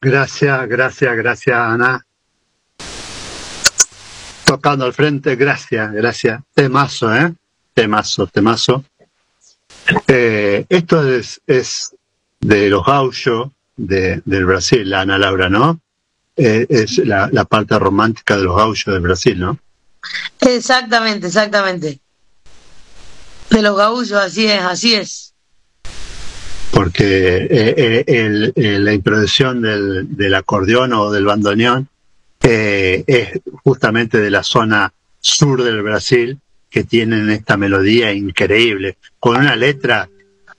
Gracias, 0.02 0.68
gracias, 0.68 1.16
gracias, 1.18 1.58
Ana. 1.58 2.06
Tocando 4.46 4.86
al 4.86 4.94
frente, 4.94 5.36
gracias, 5.36 5.92
gracias. 5.92 6.42
Temazo, 6.54 7.14
¿eh? 7.14 7.34
Temazo, 7.74 8.28
temazo. 8.28 8.84
Eh, 10.08 10.66
esto 10.70 11.08
es, 11.08 11.42
es 11.46 11.96
de 12.40 12.70
los 12.70 12.86
gauchos 12.86 13.52
de, 13.76 14.22
del 14.26 14.46
Brasil, 14.46 14.94
Ana 14.94 15.18
Laura, 15.18 15.50
¿no? 15.50 15.80
Eh, 16.36 16.66
es 16.70 17.00
la, 17.00 17.30
la 17.32 17.44
parte 17.46 17.78
romántica 17.78 18.38
de 18.38 18.44
los 18.44 18.56
gauchos 18.56 18.94
del 18.94 19.04
Brasil, 19.04 19.40
¿no? 19.40 19.60
Exactamente, 20.40 21.28
exactamente. 21.28 22.00
De 23.50 23.62
los 23.62 23.76
gaullos, 23.76 24.14
así 24.14 24.48
es, 24.48 24.62
así 24.62 24.96
es. 24.96 25.29
Porque 26.72 27.48
eh, 27.50 27.74
eh, 27.78 28.04
el- 28.08 28.54
eh, 28.56 28.80
la 28.80 28.94
introducción 28.94 29.62
del, 29.62 30.16
del 30.16 30.34
acordeón 30.36 30.94
o 30.94 31.12
del 31.12 31.26
bandoneón 31.26 31.88
eh, 32.42 33.04
es 33.08 33.40
justamente 33.64 34.20
de 34.20 34.30
la 34.30 34.44
zona 34.44 34.94
sur 35.20 35.64
del 35.64 35.82
Brasil 35.82 36.40
que 36.70 36.84
tienen 36.84 37.30
esta 37.32 37.58
melodía 37.58 38.14
increíble, 38.14 38.98
con 39.20 39.38
una 39.38 39.56
letra 39.56 40.08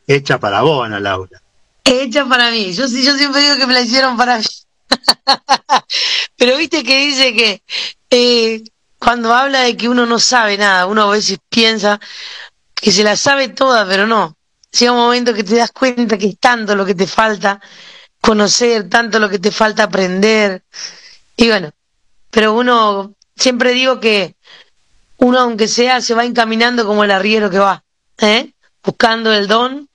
hecha 0.06 0.38
para 0.38 0.62
vos, 0.62 0.84
Ana 0.84 0.98
Laura. 1.00 1.40
Hecha 1.84 2.26
para 2.26 2.50
mí. 2.50 2.72
Yo, 2.72 2.86
yo 2.86 3.16
siempre 3.16 3.40
digo 3.42 3.56
que 3.56 3.66
me 3.66 3.72
la 3.74 3.80
hicieron 3.82 4.16
para. 4.16 4.40
Pero 6.36 6.56
viste 6.56 6.82
que 6.82 7.06
dice 7.06 7.32
que 7.34 7.62
eh, 8.10 8.62
cuando 8.98 9.32
habla 9.34 9.60
de 9.62 9.76
que 9.76 9.88
uno 9.88 10.04
no 10.06 10.18
sabe 10.18 10.58
nada, 10.58 10.86
uno 10.86 11.02
a 11.02 11.10
veces 11.12 11.38
piensa 11.48 12.00
que 12.74 12.90
se 12.92 13.04
la 13.04 13.16
sabe 13.16 13.48
toda, 13.48 13.86
pero 13.86 14.06
no. 14.06 14.36
Llega 14.78 14.92
un 14.92 14.98
momento 14.98 15.34
que 15.34 15.44
te 15.44 15.56
das 15.56 15.72
cuenta 15.72 16.16
que 16.16 16.26
es 16.28 16.38
tanto 16.38 16.74
lo 16.76 16.86
que 16.86 16.94
te 16.94 17.06
falta 17.06 17.60
conocer, 18.20 18.88
tanto 18.88 19.18
lo 19.18 19.28
que 19.28 19.38
te 19.38 19.50
falta 19.50 19.84
aprender. 19.84 20.62
Y 21.36 21.48
bueno, 21.48 21.70
pero 22.30 22.54
uno, 22.54 23.14
siempre 23.36 23.72
digo 23.72 23.98
que 23.98 24.36
uno 25.18 25.40
aunque 25.40 25.66
sea 25.68 26.00
se 26.00 26.14
va 26.14 26.24
encaminando 26.24 26.86
como 26.86 27.02
el 27.04 27.10
arriero 27.10 27.50
que 27.50 27.58
va, 27.58 27.82
¿eh? 28.18 28.52
buscando 28.82 29.32
el 29.32 29.48
don 29.48 29.88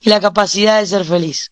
y 0.00 0.10
la 0.10 0.20
capacidad 0.20 0.78
de 0.80 0.86
ser 0.86 1.04
feliz. 1.04 1.50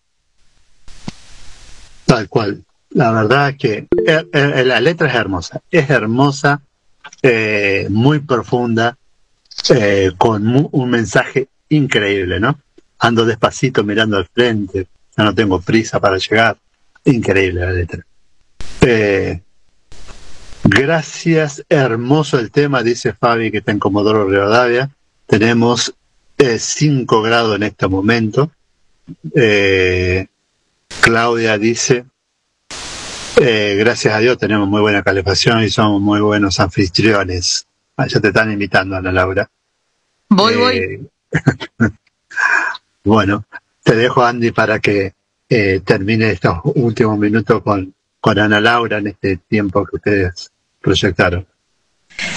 Tal 2.05 2.29
cual. 2.29 2.63
La 2.91 3.11
verdad 3.11 3.55
que 3.59 3.87
eh, 4.07 4.25
eh, 4.31 4.63
la 4.65 4.79
letra 4.79 5.09
es 5.09 5.15
hermosa, 5.15 5.61
es 5.69 5.89
hermosa, 5.89 6.61
eh, 7.21 7.87
muy 7.89 8.19
profunda, 8.19 8.97
eh, 9.69 10.11
con 10.17 10.45
mu- 10.45 10.69
un 10.71 10.89
mensaje 10.89 11.49
increíble, 11.69 12.39
¿no? 12.39 12.57
Ando 12.99 13.25
despacito 13.25 13.83
mirando 13.83 14.17
al 14.17 14.27
frente, 14.27 14.87
ya 15.15 15.23
no 15.23 15.33
tengo 15.35 15.61
prisa 15.61 15.99
para 15.99 16.17
llegar. 16.17 16.57
Increíble 17.05 17.61
la 17.61 17.71
letra. 17.71 18.05
Eh, 18.81 19.41
gracias, 20.63 21.63
hermoso 21.69 22.39
el 22.39 22.51
tema, 22.51 22.83
dice 22.83 23.13
Fabi 23.13 23.51
que 23.51 23.59
está 23.59 23.71
en 23.71 23.79
Comodoro 23.79 24.27
Rivadavia. 24.27 24.89
Tenemos 25.25 25.93
5 26.37 27.21
grados 27.21 27.55
en 27.55 27.63
este 27.63 27.87
momento. 27.87 28.51
Eh, 29.33 30.27
Claudia 31.01 31.57
dice, 31.57 32.05
eh, 33.39 33.75
gracias 33.77 34.13
a 34.13 34.19
Dios 34.19 34.37
tenemos 34.37 34.67
muy 34.67 34.81
buena 34.81 35.03
calefacción 35.03 35.63
y 35.63 35.69
somos 35.69 36.01
muy 36.01 36.19
buenos 36.19 36.59
anfitriones. 36.59 37.67
Ah, 37.95 38.07
ya 38.07 38.19
te 38.19 38.27
están 38.29 38.51
invitando, 38.51 38.95
Ana 38.95 39.11
Laura. 39.11 39.49
Voy, 40.29 40.53
Eh, 40.53 40.57
voy. 40.57 41.09
Bueno, 43.07 43.45
te 43.83 43.95
dejo, 43.95 44.21
Andy, 44.21 44.51
para 44.51 44.79
que 44.79 45.13
eh, 45.47 45.79
termine 45.85 46.29
estos 46.29 46.57
últimos 46.75 47.17
minutos 47.17 47.63
con, 47.63 47.95
con 48.19 48.37
Ana 48.37 48.59
Laura 48.59 48.97
en 48.97 49.07
este 49.07 49.37
tiempo 49.37 49.85
que 49.85 49.95
ustedes 49.95 50.51
proyectaron. 50.81 51.47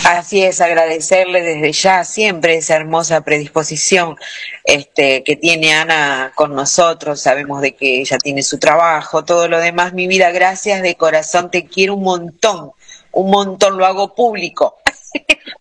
Así 0.05 0.45
es, 0.45 0.61
agradecerle 0.61 1.43
desde 1.43 1.73
ya 1.73 2.05
siempre 2.05 2.57
esa 2.57 2.77
hermosa 2.77 3.23
predisposición 3.23 4.15
este, 4.63 5.25
que 5.25 5.35
tiene 5.35 5.75
Ana 5.75 6.31
con 6.37 6.55
nosotros. 6.55 7.21
Sabemos 7.21 7.63
de 7.63 7.75
que 7.75 8.03
ella 8.03 8.19
tiene 8.19 8.45
su 8.45 8.61
trabajo, 8.61 9.25
todo 9.25 9.49
lo 9.49 9.59
demás. 9.59 9.93
Mi 9.93 10.07
vida, 10.07 10.31
gracias 10.31 10.83
de 10.83 10.95
corazón, 10.95 11.51
te 11.51 11.65
quiero 11.65 11.97
un 11.97 12.05
montón, 12.05 12.71
un 13.11 13.29
montón, 13.29 13.77
lo 13.77 13.87
hago 13.87 14.15
público. 14.15 14.77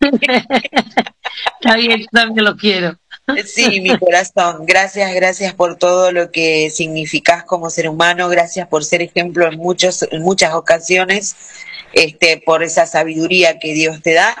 Está 1.60 1.74
bien, 1.74 2.06
también 2.12 2.44
lo 2.44 2.56
quiero. 2.56 2.99
Sí, 3.46 3.80
mi 3.80 3.98
corazón, 3.98 4.66
gracias, 4.66 5.14
gracias 5.14 5.54
por 5.54 5.76
todo 5.76 6.12
lo 6.12 6.30
que 6.30 6.70
significás 6.70 7.44
como 7.44 7.70
ser 7.70 7.88
humano, 7.88 8.28
gracias 8.28 8.68
por 8.68 8.84
ser 8.84 9.02
ejemplo 9.02 9.46
en, 9.46 9.58
muchos, 9.58 10.06
en 10.10 10.22
muchas 10.22 10.54
ocasiones, 10.54 11.36
este, 11.92 12.42
por 12.44 12.62
esa 12.62 12.86
sabiduría 12.86 13.58
que 13.58 13.74
Dios 13.74 14.00
te 14.02 14.14
da, 14.14 14.36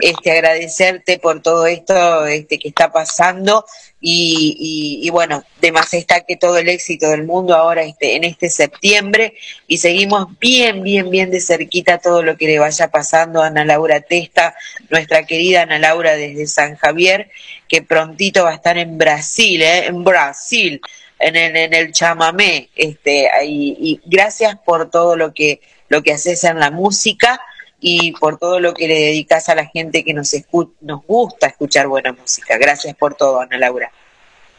este, 0.00 0.32
agradecerte 0.32 1.18
por 1.18 1.42
todo 1.42 1.66
esto 1.66 2.26
este, 2.26 2.58
que 2.58 2.68
está 2.68 2.90
pasando 2.90 3.66
y, 4.00 5.00
y, 5.02 5.10
bueno, 5.10 5.44
de 5.60 5.70
más 5.70 5.94
está 5.94 6.22
que 6.22 6.36
todo 6.36 6.58
el 6.58 6.68
éxito 6.68 7.08
del 7.10 7.24
mundo 7.24 7.54
ahora 7.54 7.82
este, 7.82 8.16
en 8.16 8.24
este 8.24 8.50
septiembre 8.50 9.34
y 9.68 9.78
seguimos 9.78 10.26
bien, 10.40 10.82
bien, 10.82 11.10
bien 11.10 11.30
de 11.30 11.40
cerquita 11.40 11.98
todo 11.98 12.22
lo 12.22 12.36
que 12.36 12.46
le 12.46 12.58
vaya 12.58 12.88
pasando 12.88 13.42
a 13.42 13.46
Ana 13.46 13.64
Laura 13.64 14.00
Testa, 14.00 14.56
nuestra 14.90 15.24
querida 15.24 15.62
Ana 15.62 15.78
Laura 15.78 16.16
desde 16.16 16.46
San 16.46 16.76
Javier, 16.76 17.30
que 17.68 17.82
prontito 17.82 18.44
va 18.44 18.50
a 18.50 18.54
estar 18.54 18.78
en 18.78 18.98
Brasil, 18.98 19.62
¿eh? 19.62 19.86
en 19.86 20.02
Brasil, 20.02 20.80
en 21.18 21.36
el, 21.36 21.56
en 21.56 21.74
el 21.74 21.92
chamamé, 21.92 22.70
este, 22.74 23.30
y, 23.44 23.76
y 23.78 24.00
gracias 24.06 24.56
por 24.64 24.90
todo 24.90 25.16
lo 25.16 25.32
que, 25.32 25.60
lo 25.88 26.02
que 26.02 26.12
haces 26.14 26.42
en 26.44 26.58
la 26.58 26.70
música 26.70 27.40
y 27.84 28.12
por 28.12 28.38
todo 28.38 28.60
lo 28.60 28.72
que 28.74 28.86
le 28.86 28.94
dedicas 28.94 29.48
a 29.48 29.56
la 29.56 29.66
gente 29.66 30.04
que 30.04 30.14
nos, 30.14 30.32
escu- 30.32 30.72
nos 30.80 31.04
gusta 31.04 31.48
escuchar 31.48 31.88
buena 31.88 32.12
música. 32.12 32.56
Gracias 32.56 32.94
por 32.96 33.16
todo, 33.16 33.40
Ana 33.40 33.58
Laura. 33.58 33.90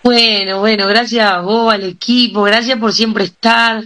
Bueno, 0.03 0.59
bueno, 0.59 0.85
gracias 0.87 1.25
a 1.31 1.39
vos, 1.39 1.73
al 1.73 1.85
equipo, 1.85 2.41
gracias 2.43 2.77
por 2.77 2.91
siempre 2.91 3.23
estar, 3.23 3.81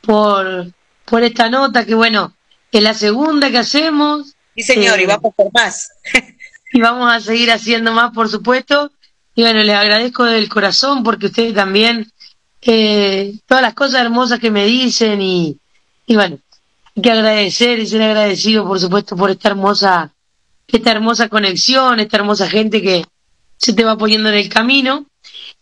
por, 0.00 0.66
por 1.04 1.22
esta 1.22 1.48
nota 1.48 1.86
que 1.86 1.94
bueno, 1.94 2.34
es 2.72 2.82
la 2.82 2.94
segunda 2.94 3.50
que 3.52 3.58
hacemos. 3.58 4.34
Sí, 4.56 4.62
señor, 4.64 4.98
Eh, 4.98 5.04
y 5.04 5.06
vamos 5.06 5.32
por 5.34 5.52
más. 5.52 5.92
y 6.72 6.80
vamos 6.80 7.12
a 7.12 7.20
seguir 7.20 7.52
haciendo 7.52 7.92
más, 7.92 8.12
por 8.12 8.28
supuesto. 8.28 8.90
Y 9.36 9.42
bueno, 9.42 9.62
les 9.62 9.76
agradezco 9.76 10.24
del 10.24 10.48
corazón 10.48 11.04
porque 11.04 11.26
ustedes 11.26 11.54
también, 11.54 12.10
eh, 12.62 13.34
todas 13.46 13.62
las 13.62 13.74
cosas 13.74 14.00
hermosas 14.02 14.40
que 14.40 14.50
me 14.50 14.66
dicen 14.66 15.22
y, 15.22 15.56
y 16.06 16.16
bueno, 16.16 16.38
que 17.00 17.10
agradecer 17.10 17.78
y 17.78 17.86
ser 17.86 18.02
agradecido, 18.02 18.66
por 18.66 18.78
supuesto, 18.78 19.16
por 19.16 19.30
esta 19.30 19.48
hermosa, 19.48 20.12
esta 20.66 20.90
hermosa 20.90 21.28
conexión, 21.28 22.00
esta 22.00 22.18
hermosa 22.18 22.48
gente 22.48 22.82
que 22.82 23.04
se 23.56 23.72
te 23.72 23.84
va 23.84 23.96
poniendo 23.96 24.28
en 24.28 24.36
el 24.36 24.48
camino. 24.48 25.06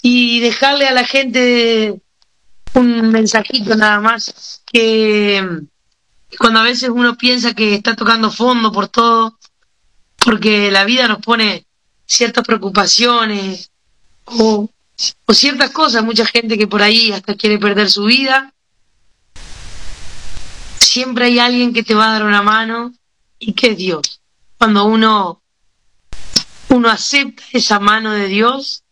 Y 0.02 0.40
dejarle 0.40 0.88
a 0.88 0.92
la 0.92 1.04
gente 1.04 2.00
un 2.74 3.10
mensajito 3.10 3.76
nada 3.76 4.00
más 4.00 4.62
que 4.64 5.66
cuando 6.38 6.60
a 6.60 6.64
veces 6.64 6.88
uno 6.88 7.16
piensa 7.16 7.54
que 7.54 7.74
está 7.74 7.96
tocando 7.96 8.30
fondo 8.30 8.72
por 8.72 8.88
todo, 8.88 9.38
porque 10.24 10.70
la 10.70 10.84
vida 10.84 11.08
nos 11.08 11.18
pone 11.18 11.66
ciertas 12.06 12.44
preocupaciones 12.44 13.70
o, 14.26 14.68
o 15.26 15.34
ciertas 15.34 15.70
cosas, 15.70 16.04
mucha 16.04 16.26
gente 16.26 16.56
que 16.56 16.66
por 16.66 16.82
ahí 16.82 17.12
hasta 17.12 17.34
quiere 17.34 17.58
perder 17.58 17.90
su 17.90 18.04
vida, 18.04 18.52
siempre 20.90 21.26
hay 21.26 21.38
alguien 21.38 21.72
que 21.72 21.84
te 21.84 21.94
va 21.94 22.08
a 22.08 22.12
dar 22.14 22.24
una 22.26 22.42
mano 22.42 22.92
y 23.38 23.52
que 23.52 23.68
es 23.68 23.76
Dios. 23.76 24.20
Cuando 24.58 24.86
uno, 24.86 25.40
uno 26.68 26.88
acepta 26.88 27.44
esa 27.52 27.78
mano 27.78 28.10
de 28.12 28.26
Dios, 28.26 28.82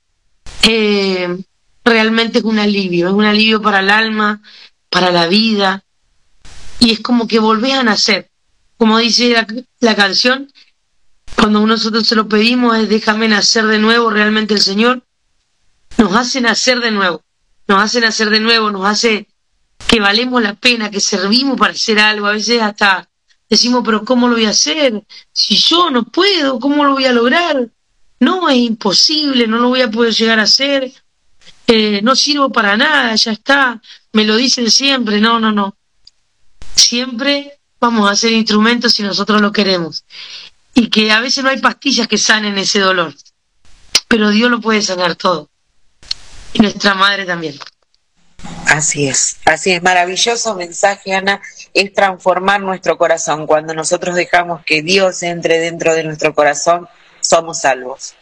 eh, 0.62 1.42
realmente 1.84 2.38
es 2.38 2.44
un 2.44 2.60
alivio, 2.60 3.08
es 3.08 3.14
un 3.14 3.24
alivio 3.24 3.60
para 3.60 3.80
el 3.80 3.90
alma, 3.90 4.40
para 4.88 5.10
la 5.10 5.26
vida, 5.26 5.84
y 6.78 6.92
es 6.92 7.00
como 7.00 7.26
que 7.26 7.40
volvés 7.40 7.74
a 7.74 7.82
nacer. 7.82 8.30
Como 8.76 8.98
dice 8.98 9.30
la, 9.30 9.46
la 9.80 9.96
canción, 9.96 10.52
cuando 11.34 11.66
nosotros 11.66 12.06
se 12.06 12.14
lo 12.14 12.28
pedimos 12.28 12.78
es 12.78 12.88
déjame 12.88 13.26
nacer 13.26 13.66
de 13.66 13.80
nuevo, 13.80 14.08
realmente 14.10 14.54
el 14.54 14.60
Señor 14.60 15.02
nos 15.96 16.14
hace 16.14 16.40
nacer 16.40 16.78
de 16.78 16.92
nuevo, 16.92 17.24
nos 17.66 17.82
hace 17.82 18.00
nacer 18.00 18.30
de 18.30 18.38
nuevo, 18.38 18.70
nos 18.70 18.86
hace 18.86 19.26
que 19.86 20.00
valemos 20.00 20.42
la 20.42 20.54
pena, 20.54 20.90
que 20.90 21.00
servimos 21.00 21.58
para 21.58 21.72
hacer 21.72 21.98
algo, 21.98 22.26
a 22.26 22.32
veces 22.32 22.60
hasta 22.60 23.08
decimos, 23.48 23.82
pero 23.84 24.04
¿cómo 24.04 24.28
lo 24.28 24.34
voy 24.34 24.44
a 24.44 24.50
hacer? 24.50 25.02
Si 25.32 25.56
yo 25.56 25.90
no 25.90 26.04
puedo, 26.04 26.58
¿cómo 26.58 26.84
lo 26.84 26.92
voy 26.92 27.06
a 27.06 27.12
lograr? 27.12 27.68
No, 28.20 28.48
es 28.48 28.56
imposible, 28.56 29.46
no 29.46 29.58
lo 29.58 29.68
voy 29.68 29.82
a 29.82 29.90
poder 29.90 30.12
llegar 30.12 30.40
a 30.40 30.42
hacer, 30.42 30.92
eh, 31.66 32.00
no 32.02 32.16
sirvo 32.16 32.50
para 32.50 32.76
nada, 32.76 33.14
ya 33.14 33.32
está, 33.32 33.80
me 34.12 34.24
lo 34.24 34.36
dicen 34.36 34.70
siempre, 34.70 35.20
no, 35.20 35.38
no, 35.38 35.52
no. 35.52 35.76
Siempre 36.74 37.58
vamos 37.80 38.10
a 38.10 38.16
ser 38.16 38.32
instrumentos 38.32 38.94
si 38.94 39.02
nosotros 39.02 39.40
lo 39.40 39.52
queremos. 39.52 40.04
Y 40.74 40.88
que 40.88 41.10
a 41.12 41.20
veces 41.20 41.42
no 41.44 41.50
hay 41.50 41.60
pastillas 41.60 42.08
que 42.08 42.18
sanen 42.18 42.58
ese 42.58 42.80
dolor, 42.80 43.14
pero 44.08 44.30
Dios 44.30 44.50
lo 44.50 44.60
puede 44.60 44.82
sanar 44.82 45.16
todo. 45.16 45.50
Y 46.52 46.60
nuestra 46.60 46.94
madre 46.94 47.24
también. 47.24 47.58
Así 48.66 49.08
es, 49.08 49.38
así 49.44 49.72
es, 49.72 49.82
maravilloso 49.82 50.54
mensaje, 50.54 51.14
Ana, 51.14 51.40
es 51.74 51.92
transformar 51.92 52.60
nuestro 52.60 52.96
corazón. 52.98 53.46
Cuando 53.46 53.74
nosotros 53.74 54.14
dejamos 54.14 54.64
que 54.64 54.82
Dios 54.82 55.22
entre 55.22 55.58
dentro 55.58 55.94
de 55.94 56.04
nuestro 56.04 56.34
corazón, 56.34 56.88
somos 57.20 57.60
salvos. 57.60 58.14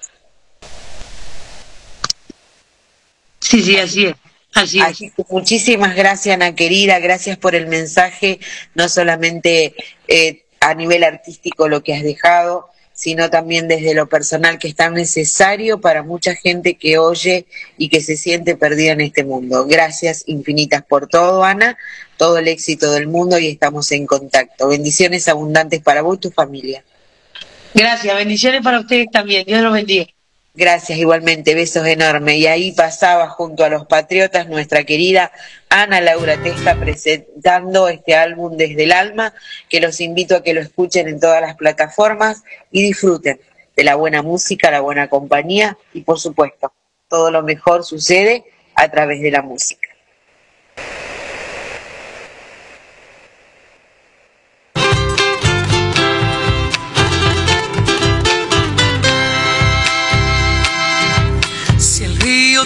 Sí, 3.41 3.63
sí, 3.63 3.77
así 3.77 4.07
es. 4.07 4.15
Así 4.55 4.81
es. 4.81 5.13
muchísimas 5.29 5.95
gracias, 5.95 6.35
Ana 6.35 6.55
querida, 6.55 6.99
gracias 6.99 7.37
por 7.37 7.55
el 7.55 7.67
mensaje, 7.67 8.41
no 8.75 8.89
solamente 8.89 9.75
eh, 10.09 10.45
a 10.61 10.73
nivel 10.73 11.05
artístico 11.05 11.69
lo 11.69 11.83
que 11.83 11.95
has 11.95 12.03
dejado, 12.03 12.71
sino 12.97 13.29
también 13.31 13.69
desde 13.69 13.95
lo 13.95 14.09
personal 14.09 14.59
que 14.59 14.69
es 14.69 14.75
tan 14.75 14.95
necesario 14.95 15.81
para 15.81 16.03
mucha 16.03 16.35
gente 16.35 16.75
que 16.75 16.99
oye 16.99 17.47
y 17.77 17.91
que 17.91 18.01
se 18.01 18.17
siente 18.17 18.57
perdida 18.57 18.93
en 18.93 19.03
este 19.03 19.23
mundo. 19.23 19.67
Gracias 19.67 20.25
infinitas 20.27 20.83
por 20.83 21.07
todo, 21.07 21.45
Ana, 21.45 21.77
todo 22.17 22.39
el 22.39 22.49
éxito 22.49 22.91
del 22.91 23.07
mundo 23.07 23.39
y 23.39 23.49
estamos 23.49 23.93
en 23.93 24.07
contacto. 24.07 24.69
Bendiciones 24.69 25.29
abundantes 25.29 25.83
para 25.83 26.01
vos 26.01 26.17
y 26.17 26.21
tu 26.21 26.31
familia. 26.31 26.83
Gracias, 27.75 28.17
bendiciones 28.17 28.63
para 28.63 28.81
ustedes 28.81 29.09
también. 29.13 29.45
Dios 29.45 29.61
los 29.61 29.75
bendiga. 29.75 30.07
Gracias 30.59 30.99
igualmente, 30.99 31.55
besos 31.55 31.87
enormes. 31.87 32.37
Y 32.37 32.47
ahí 32.47 32.73
pasaba 32.73 33.29
junto 33.29 33.63
a 33.63 33.69
los 33.69 33.85
patriotas 33.85 34.49
nuestra 34.49 34.85
querida 34.85 35.31
Ana 35.69 36.01
Laura 36.01 36.43
Testa 36.43 36.75
presentando 36.81 37.89
este 37.89 38.15
álbum 38.15 38.57
desde 38.57 38.85
el 38.85 38.93
alma, 38.93 39.35
que 39.69 39.81
los 39.81 40.01
invito 40.01 40.35
a 40.35 40.43
que 40.43 40.55
lo 40.55 40.63
escuchen 40.63 41.09
en 41.09 41.21
todas 41.21 41.43
las 41.43 41.57
plataformas 41.57 42.43
y 42.71 42.83
disfruten 42.83 43.39
de 43.77 43.85
la 43.85 43.97
buena 43.97 44.23
música, 44.23 44.71
la 44.71 44.81
buena 44.81 45.09
compañía 45.09 45.77
y 45.93 46.01
por 46.01 46.19
supuesto, 46.19 46.73
todo 47.07 47.31
lo 47.31 47.43
mejor 47.43 47.85
sucede 47.85 48.45
a 48.75 48.91
través 48.91 49.21
de 49.21 49.31
la 49.31 49.43
música. 49.43 49.96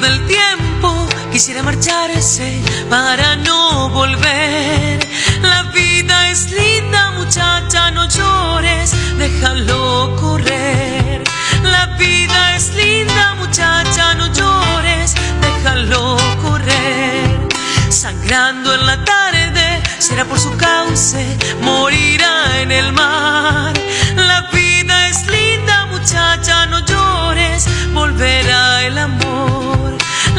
Del 0.01 0.27
tiempo 0.27 1.09
quisiera 1.31 1.63
marcharse 1.63 2.61
para 2.89 3.37
no 3.37 3.91
volver. 3.91 4.99
La 5.43 5.65
vida 5.75 6.31
es 6.31 6.51
linda, 6.51 7.13
muchacha, 7.13 7.91
no 7.91 8.09
llores, 8.09 8.93
déjalo 9.19 10.17
correr. 10.17 11.23
La 11.63 11.87
vida 11.99 12.57
es 12.57 12.75
linda, 12.75 13.35
muchacha, 13.35 14.15
no 14.15 14.33
llores, 14.33 15.15
déjalo 15.41 16.17
correr. 16.43 17.49
Sangrando 17.91 18.75
en 18.75 18.87
la 18.87 19.05
tarde, 19.05 19.83
será 19.99 20.25
por 20.25 20.39
su 20.39 20.57
cauce, 20.57 21.37
morirá 21.61 22.61
en 22.61 22.73
el 22.73 22.93
mar. 22.93 23.75
La 24.17 24.49
vida 24.53 25.09
es 25.09 25.27
linda, 25.27 25.87
muchacha, 25.87 26.67
no 26.67 26.81
llores, 26.87 27.67
volverá 27.93 28.83
el 28.85 28.97
amor. 28.99 29.80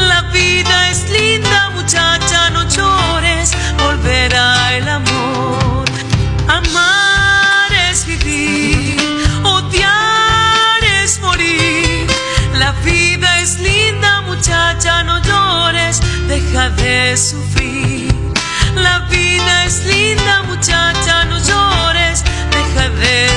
La 0.08 0.22
vida 0.32 0.90
es 0.90 1.08
linda, 1.10 1.70
muchacha, 1.70 2.50
no 2.50 2.62
llores, 2.68 3.52
volverá 3.78 4.76
el 4.76 4.88
amor. 4.88 5.84
Amar 6.48 7.72
es 7.90 8.06
vivir, 8.06 8.96
odiar 9.42 10.84
es 11.02 11.20
morir. 11.20 12.06
La 12.58 12.72
vida 12.84 13.40
es 13.40 13.58
linda, 13.58 14.22
muchacha, 14.22 15.02
no 15.04 15.18
llores, 15.22 16.00
deja 16.28 16.70
de 16.70 17.16
sufrir. 17.16 18.12
La 18.74 19.00
vida 19.10 19.64
es 19.66 19.84
linda, 19.84 20.42
muchacha, 20.44 21.24
no 21.24 21.38
llores, 21.38 22.24
deja 22.50 22.88
de 22.88 23.31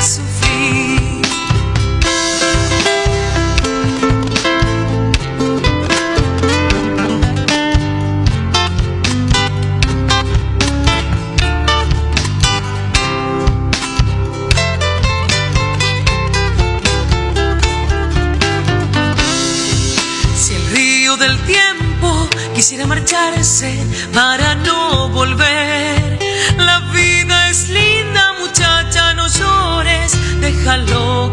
para 24.13 24.55
no 24.55 25.09
volver. 25.09 26.19
La 26.57 26.79
vida 26.93 27.49
es 27.49 27.69
linda, 27.69 28.33
muchacha, 28.39 29.13
no 29.13 29.27
llores, 29.27 30.13
déjalo 30.39 31.24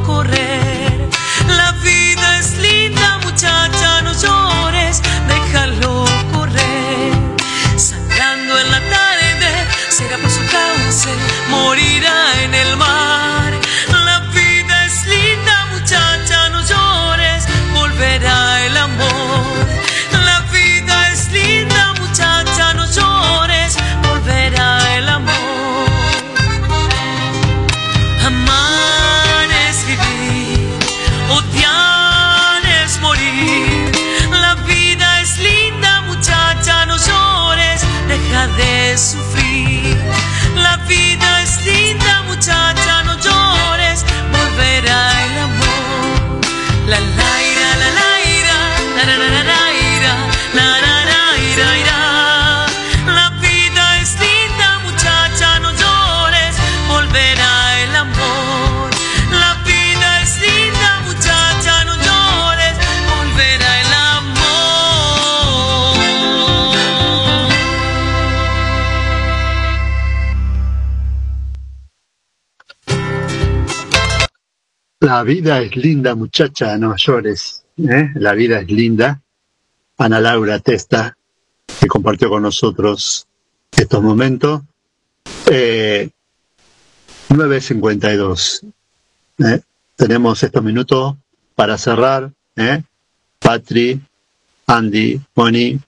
La 75.12 75.24
vida 75.24 75.60
es 75.60 75.76
linda, 75.76 76.14
muchacha, 76.14 76.78
no 76.78 76.96
llores. 76.96 77.64
¿eh? 77.76 78.12
La 78.14 78.32
vida 78.32 78.60
es 78.60 78.68
linda. 78.68 79.20
Ana 79.98 80.18
Laura 80.18 80.58
Testa, 80.58 81.18
que 81.78 81.86
compartió 81.86 82.30
con 82.30 82.42
nosotros 82.42 83.26
estos 83.76 84.02
momentos. 84.02 84.62
Eh, 85.50 86.08
9.52. 87.28 88.72
¿eh? 89.40 89.60
Tenemos 89.96 90.42
estos 90.42 90.62
minutos 90.64 91.14
para 91.54 91.76
cerrar. 91.76 92.32
¿eh? 92.56 92.82
Patri, 93.38 94.00
Andy, 94.66 95.20
Moni, 95.34 95.78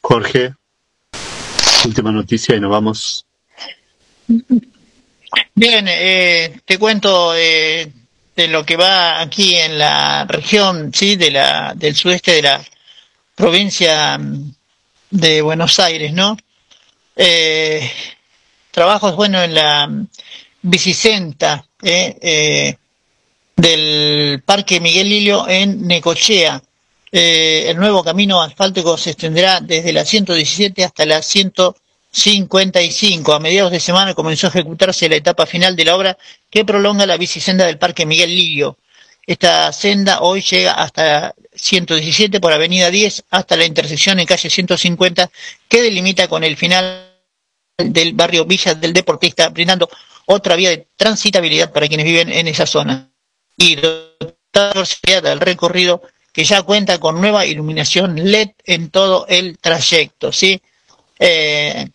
Jorge. 0.00 0.56
Última 1.84 2.10
noticia 2.10 2.56
y 2.56 2.60
nos 2.60 2.70
vamos. 2.72 3.26
Bien, 5.54 5.86
eh, 5.88 6.60
te 6.64 6.78
cuento 6.78 7.32
eh, 7.36 7.92
de 8.36 8.48
lo 8.48 8.64
que 8.66 8.76
va 8.76 9.20
aquí 9.20 9.54
en 9.56 9.78
la 9.78 10.26
región, 10.26 10.92
sí, 10.94 11.16
de 11.16 11.30
la 11.30 11.72
del 11.74 11.96
sudeste 11.96 12.32
de 12.32 12.42
la 12.42 12.62
provincia 13.34 14.18
mm, 14.18 14.54
de 15.10 15.40
Buenos 15.40 15.78
Aires, 15.78 16.12
¿no? 16.12 16.36
Eh, 17.16 17.90
trabajos, 18.70 19.16
bueno, 19.16 19.42
en 19.42 19.54
la 19.54 19.86
mm, 19.86 20.06
bicicenta 20.62 21.66
eh, 21.82 22.16
eh, 22.20 22.76
del 23.56 24.42
Parque 24.44 24.80
Miguel 24.80 25.08
Lillo 25.08 25.48
en 25.48 25.86
Necochea. 25.86 26.62
El 27.10 27.78
nuevo 27.78 28.04
camino 28.04 28.42
asfáltico 28.42 28.98
se 28.98 29.10
extenderá 29.10 29.60
desde 29.60 29.92
la 29.94 30.04
117 30.04 30.84
hasta 30.84 31.06
la 31.06 31.22
155. 32.16 33.34
A 33.34 33.40
mediados 33.40 33.70
de 33.70 33.78
semana 33.78 34.14
comenzó 34.14 34.46
a 34.46 34.50
ejecutarse 34.50 35.08
la 35.08 35.16
etapa 35.16 35.44
final 35.44 35.76
de 35.76 35.84
la 35.84 35.94
obra 35.94 36.18
que 36.50 36.64
prolonga 36.64 37.04
la 37.04 37.18
bicicenda 37.18 37.66
del 37.66 37.78
Parque 37.78 38.06
Miguel 38.06 38.34
Lillo. 38.34 38.78
Esta 39.26 39.70
senda 39.72 40.20
hoy 40.20 40.40
llega 40.40 40.72
hasta 40.72 41.34
117 41.54 42.40
por 42.40 42.52
Avenida 42.52 42.90
10 42.90 43.24
hasta 43.30 43.56
la 43.56 43.66
intersección 43.66 44.18
en 44.18 44.26
calle 44.26 44.48
150 44.48 45.30
que 45.68 45.82
delimita 45.82 46.26
con 46.26 46.42
el 46.42 46.56
final 46.56 47.12
del 47.76 48.14
barrio 48.14 48.46
Villa 48.46 48.74
del 48.74 48.94
Deportista, 48.94 49.50
brindando 49.50 49.90
otra 50.24 50.56
vía 50.56 50.70
de 50.70 50.86
transitabilidad 50.96 51.70
para 51.70 51.86
quienes 51.86 52.06
viven 52.06 52.32
en 52.32 52.48
esa 52.48 52.64
zona. 52.64 53.10
Y 53.58 53.76
del 53.76 55.40
recorrido 55.40 56.00
que 56.32 56.44
ya 56.44 56.62
cuenta 56.62 56.98
con 56.98 57.20
nueva 57.20 57.44
iluminación 57.44 58.16
LED 58.30 58.50
en 58.64 58.88
todo 58.88 59.26
el 59.28 59.58
trayecto, 59.58 60.32
¿sí? 60.32 60.62
Eh, 61.18 61.88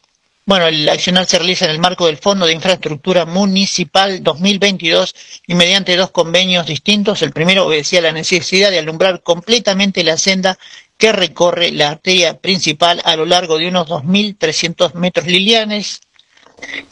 bueno, 0.52 0.68
el 0.68 0.90
accionar 0.90 1.26
se 1.28 1.38
realiza 1.38 1.64
en 1.64 1.72
el 1.72 1.80
marco 1.80 2.08
del 2.08 2.18
Fondo 2.18 2.46
de 2.46 2.52
Infraestructura 2.52 3.24
Municipal 3.24 4.22
2022 4.22 5.16
y 5.48 5.56
mediante 5.56 5.96
dos 5.96 6.12
convenios 6.12 6.66
distintos. 6.66 7.22
El 7.22 7.32
primero 7.32 7.68
obedecía 7.68 8.02
la 8.02 8.12
necesidad 8.12 8.70
de 8.70 8.80
alumbrar 8.80 9.22
completamente 9.24 10.04
la 10.04 10.18
senda 10.18 10.60
que 10.98 11.14
recorre 11.14 11.72
la 11.72 11.92
arteria 11.92 12.38
principal 12.38 13.02
a 13.06 13.16
lo 13.16 13.26
largo 13.26 13.60
de 13.60 13.70
unos 13.70 13.88
2.300 13.88 14.94
metros 14.96 15.26
lilianes 15.26 16.02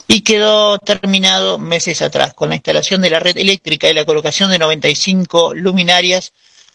y 0.08 0.22
quedó 0.22 0.78
terminado 0.80 1.60
meses 1.60 2.02
atrás 2.02 2.34
con 2.34 2.48
la 2.48 2.56
instalación 2.56 3.02
de 3.02 3.10
la 3.10 3.20
red 3.20 3.38
eléctrica 3.38 3.90
y 3.90 3.94
la 3.94 4.06
colocación 4.06 4.52
de 4.52 4.60
95 4.60 5.54
luminarias 5.54 6.32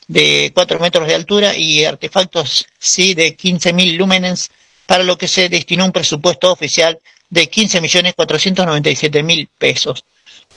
de 0.06 0.52
4 0.54 0.78
metros 0.80 1.08
de 1.08 1.14
altura 1.14 1.56
y 1.56 1.86
artefactos 1.86 2.66
sí 2.78 3.14
de 3.14 3.34
15.000 3.38 3.96
lúmenes 3.96 4.50
para 4.86 5.04
lo 5.04 5.18
que 5.18 5.28
se 5.28 5.48
destinó 5.48 5.84
un 5.84 5.92
presupuesto 5.92 6.52
oficial 6.52 6.98
de 7.30 7.50
15.497.000 7.50 9.48
pesos. 9.58 10.04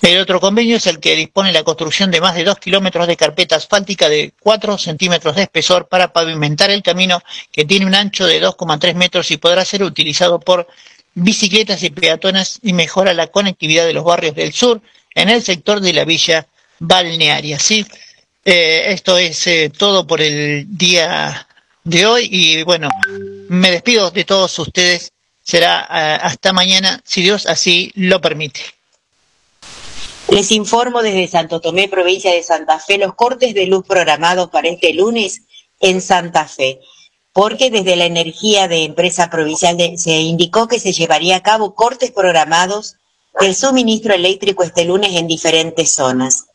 El 0.01 0.19
otro 0.19 0.39
convenio 0.39 0.77
es 0.77 0.85
el 0.85 0.99
que 0.99 1.15
dispone 1.15 1.51
la 1.51 1.63
construcción 1.63 2.11
de 2.11 2.21
más 2.21 2.35
de 2.35 2.43
2 2.43 2.59
kilómetros 2.59 3.07
de 3.07 3.17
carpeta 3.17 3.55
asfáltica 3.55 4.07
de 4.07 4.31
4 4.39 4.77
centímetros 4.77 5.35
de 5.35 5.43
espesor 5.43 5.87
para 5.87 6.13
pavimentar 6.13 6.69
el 6.69 6.83
camino 6.83 7.21
que 7.51 7.65
tiene 7.65 7.87
un 7.87 7.95
ancho 7.95 8.27
de 8.27 8.41
2,3 8.41 8.93
metros 8.93 9.31
y 9.31 9.37
podrá 9.37 9.65
ser 9.65 9.81
utilizado 9.83 10.39
por 10.39 10.67
bicicletas 11.15 11.81
y 11.81 11.89
peatones 11.89 12.59
y 12.61 12.73
mejora 12.73 13.13
la 13.13 13.27
conectividad 13.27 13.85
de 13.85 13.93
los 13.93 14.03
barrios 14.03 14.35
del 14.35 14.53
sur 14.53 14.81
en 15.15 15.29
el 15.29 15.41
sector 15.41 15.79
de 15.81 15.93
la 15.93 16.05
villa 16.05 16.45
balnearia. 16.77 17.57
¿sí? 17.57 17.85
Eh, 18.45 18.93
esto 18.93 19.17
es 19.17 19.47
eh, 19.47 19.71
todo 19.75 20.05
por 20.05 20.21
el 20.21 20.65
día 20.77 21.47
de 21.87 22.05
hoy 22.05 22.27
y 22.29 22.63
bueno, 22.63 22.89
me 23.49 23.71
despido 23.71 24.11
de 24.11 24.25
todos 24.25 24.57
ustedes. 24.59 25.13
Será 25.41 25.87
eh, 25.89 26.19
hasta 26.21 26.51
mañana, 26.51 27.01
si 27.05 27.21
Dios 27.21 27.45
así 27.45 27.91
lo 27.95 28.19
permite. 28.19 28.59
Les 30.29 30.51
informo 30.51 31.01
desde 31.01 31.25
Santo 31.29 31.61
Tomé, 31.61 31.87
provincia 31.87 32.33
de 32.33 32.43
Santa 32.43 32.79
Fe, 32.79 32.97
los 32.97 33.15
cortes 33.15 33.53
de 33.53 33.65
luz 33.65 33.85
programados 33.87 34.49
para 34.49 34.67
este 34.67 34.93
lunes 34.93 35.43
en 35.79 36.01
Santa 36.01 36.45
Fe, 36.49 36.81
porque 37.31 37.71
desde 37.71 37.95
la 37.95 38.05
energía 38.05 38.67
de 38.67 38.83
empresa 38.83 39.29
provincial 39.29 39.77
de- 39.77 39.97
se 39.97 40.19
indicó 40.19 40.67
que 40.67 40.81
se 40.81 40.91
llevaría 40.91 41.37
a 41.37 41.43
cabo 41.43 41.75
cortes 41.75 42.11
programados 42.11 42.95
del 43.39 43.55
suministro 43.55 44.13
eléctrico 44.13 44.63
este 44.63 44.83
lunes 44.83 45.11
en 45.13 45.27
diferentes 45.27 45.93
zonas. 45.93 46.46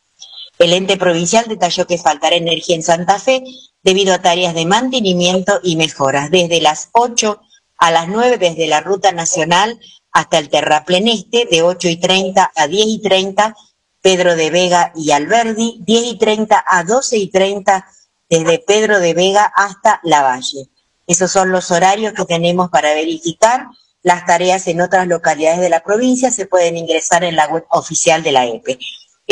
El 0.62 0.74
ente 0.74 0.96
provincial 0.96 1.46
detalló 1.48 1.88
que 1.88 1.98
faltará 1.98 2.36
energía 2.36 2.76
en 2.76 2.84
Santa 2.84 3.18
Fe 3.18 3.42
debido 3.82 4.14
a 4.14 4.22
tareas 4.22 4.54
de 4.54 4.64
mantenimiento 4.64 5.58
y 5.60 5.74
mejoras, 5.74 6.30
desde 6.30 6.60
las 6.60 6.88
8 6.92 7.40
a 7.78 7.90
las 7.90 8.06
9 8.06 8.38
desde 8.38 8.68
la 8.68 8.80
ruta 8.80 9.10
nacional 9.10 9.80
hasta 10.12 10.38
el 10.38 10.50
Terraplén 10.50 11.08
Este, 11.08 11.48
de 11.50 11.62
8 11.62 11.88
y 11.88 11.96
30 11.96 12.52
a 12.54 12.68
10 12.68 12.86
y 12.86 13.02
30, 13.02 13.56
Pedro 14.02 14.36
de 14.36 14.50
Vega 14.50 14.92
y 14.94 15.10
Alberdi, 15.10 15.78
10 15.80 16.12
y 16.12 16.18
30 16.18 16.64
a 16.64 16.84
12 16.84 17.16
y 17.16 17.26
30 17.28 17.84
desde 18.30 18.60
Pedro 18.60 19.00
de 19.00 19.14
Vega 19.14 19.52
hasta 19.56 19.98
La 20.04 20.22
Valle. 20.22 20.68
Esos 21.08 21.32
son 21.32 21.50
los 21.50 21.72
horarios 21.72 22.12
que 22.12 22.24
tenemos 22.24 22.70
para 22.70 22.94
verificar. 22.94 23.66
Las 24.04 24.26
tareas 24.26 24.68
en 24.68 24.80
otras 24.80 25.08
localidades 25.08 25.58
de 25.58 25.70
la 25.70 25.82
provincia 25.82 26.30
se 26.30 26.46
pueden 26.46 26.76
ingresar 26.76 27.24
en 27.24 27.34
la 27.34 27.48
web 27.48 27.64
oficial 27.70 28.22
de 28.22 28.30
la 28.30 28.46
EPE. 28.46 28.78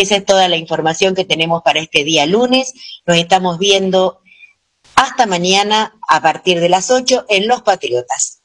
Esa 0.00 0.16
es 0.16 0.24
toda 0.24 0.48
la 0.48 0.56
información 0.56 1.14
que 1.14 1.26
tenemos 1.26 1.62
para 1.62 1.78
este 1.78 2.04
día 2.04 2.24
lunes. 2.24 2.72
Nos 3.04 3.18
estamos 3.18 3.58
viendo 3.58 4.22
hasta 4.94 5.26
mañana 5.26 5.94
a 6.08 6.22
partir 6.22 6.58
de 6.58 6.70
las 6.70 6.90
8 6.90 7.26
en 7.28 7.46
Los 7.46 7.60
Patriotas. 7.60 8.40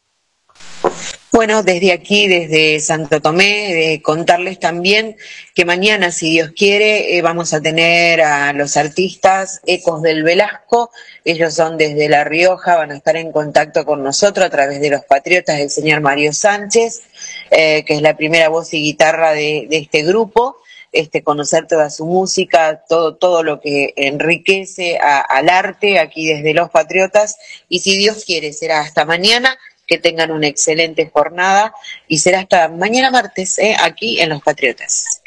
Bueno, 1.31 1.63
desde 1.63 1.93
aquí, 1.93 2.27
desde 2.27 2.81
Santo 2.81 3.21
Tomé, 3.21 3.93
eh, 3.93 4.01
contarles 4.01 4.59
también 4.59 5.15
que 5.53 5.63
mañana, 5.63 6.11
si 6.11 6.31
Dios 6.31 6.51
quiere, 6.53 7.15
eh, 7.15 7.21
vamos 7.21 7.53
a 7.53 7.61
tener 7.61 8.21
a 8.21 8.51
los 8.51 8.75
artistas 8.75 9.61
Ecos 9.65 10.01
del 10.01 10.23
Velasco. 10.23 10.91
Ellos 11.23 11.53
son 11.53 11.77
desde 11.77 12.09
La 12.09 12.25
Rioja, 12.25 12.75
van 12.75 12.91
a 12.91 12.97
estar 12.97 13.15
en 13.15 13.31
contacto 13.31 13.85
con 13.85 14.03
nosotros 14.03 14.45
a 14.45 14.49
través 14.49 14.81
de 14.81 14.89
los 14.89 15.05
Patriotas 15.05 15.57
del 15.57 15.69
señor 15.69 16.01
Mario 16.01 16.33
Sánchez, 16.33 17.03
eh, 17.49 17.85
que 17.85 17.95
es 17.95 18.01
la 18.01 18.17
primera 18.17 18.49
voz 18.49 18.73
y 18.73 18.81
guitarra 18.81 19.31
de, 19.31 19.67
de 19.69 19.77
este 19.77 20.03
grupo. 20.03 20.57
Este, 20.95 21.23
conocer 21.23 21.67
toda 21.67 21.89
su 21.89 22.05
música, 22.05 22.85
todo, 22.87 23.15
todo 23.15 23.43
lo 23.43 23.59
que 23.59 23.93
enriquece 23.97 24.97
al 24.97 25.49
arte 25.49 25.99
aquí 25.99 26.25
desde 26.25 26.53
Los 26.53 26.69
Patriotas. 26.69 27.35
Y 27.67 27.79
si 27.79 27.97
Dios 27.97 28.23
quiere, 28.23 28.53
será 28.53 28.79
hasta 28.79 29.03
mañana 29.03 29.57
que 29.87 29.97
tengan 29.97 30.31
una 30.31 30.47
excelente 30.47 31.11
jornada 31.13 31.73
y 32.07 32.19
será 32.19 32.39
hasta 32.39 32.69
mañana 32.69 33.11
martes 33.11 33.59
¿eh? 33.59 33.75
aquí 33.77 34.21
en 34.21 34.29
Los 34.29 34.41
Patriotas. 34.41 35.21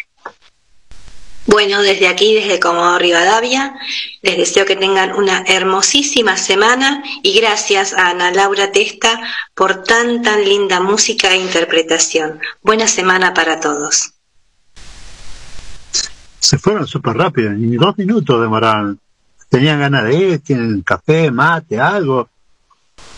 Bueno, 1.44 1.82
desde 1.82 2.08
aquí, 2.08 2.34
desde 2.34 2.60
Comodoro 2.60 2.98
Rivadavia, 2.98 3.74
les 4.22 4.38
deseo 4.38 4.64
que 4.64 4.76
tengan 4.76 5.12
una 5.12 5.44
hermosísima 5.46 6.38
semana 6.38 7.02
y 7.22 7.38
gracias 7.38 7.92
a 7.92 8.08
Ana 8.08 8.30
Laura 8.30 8.72
Testa 8.72 9.20
por 9.54 9.82
tan 9.82 10.22
tan 10.22 10.48
linda 10.48 10.80
música 10.80 11.30
e 11.32 11.36
interpretación. 11.36 12.40
Buena 12.62 12.88
semana 12.88 13.34
para 13.34 13.60
todos. 13.60 14.17
Se 16.48 16.56
fueron 16.56 16.86
súper 16.86 17.14
rápido, 17.14 17.50
ni 17.50 17.76
dos 17.76 17.98
minutos 17.98 18.40
demoraron. 18.40 18.98
Tenían 19.50 19.80
ganas 19.80 20.04
de 20.04 20.14
ir, 20.14 20.38
tienen 20.38 20.80
café, 20.80 21.30
mate, 21.30 21.78
algo. 21.78 22.30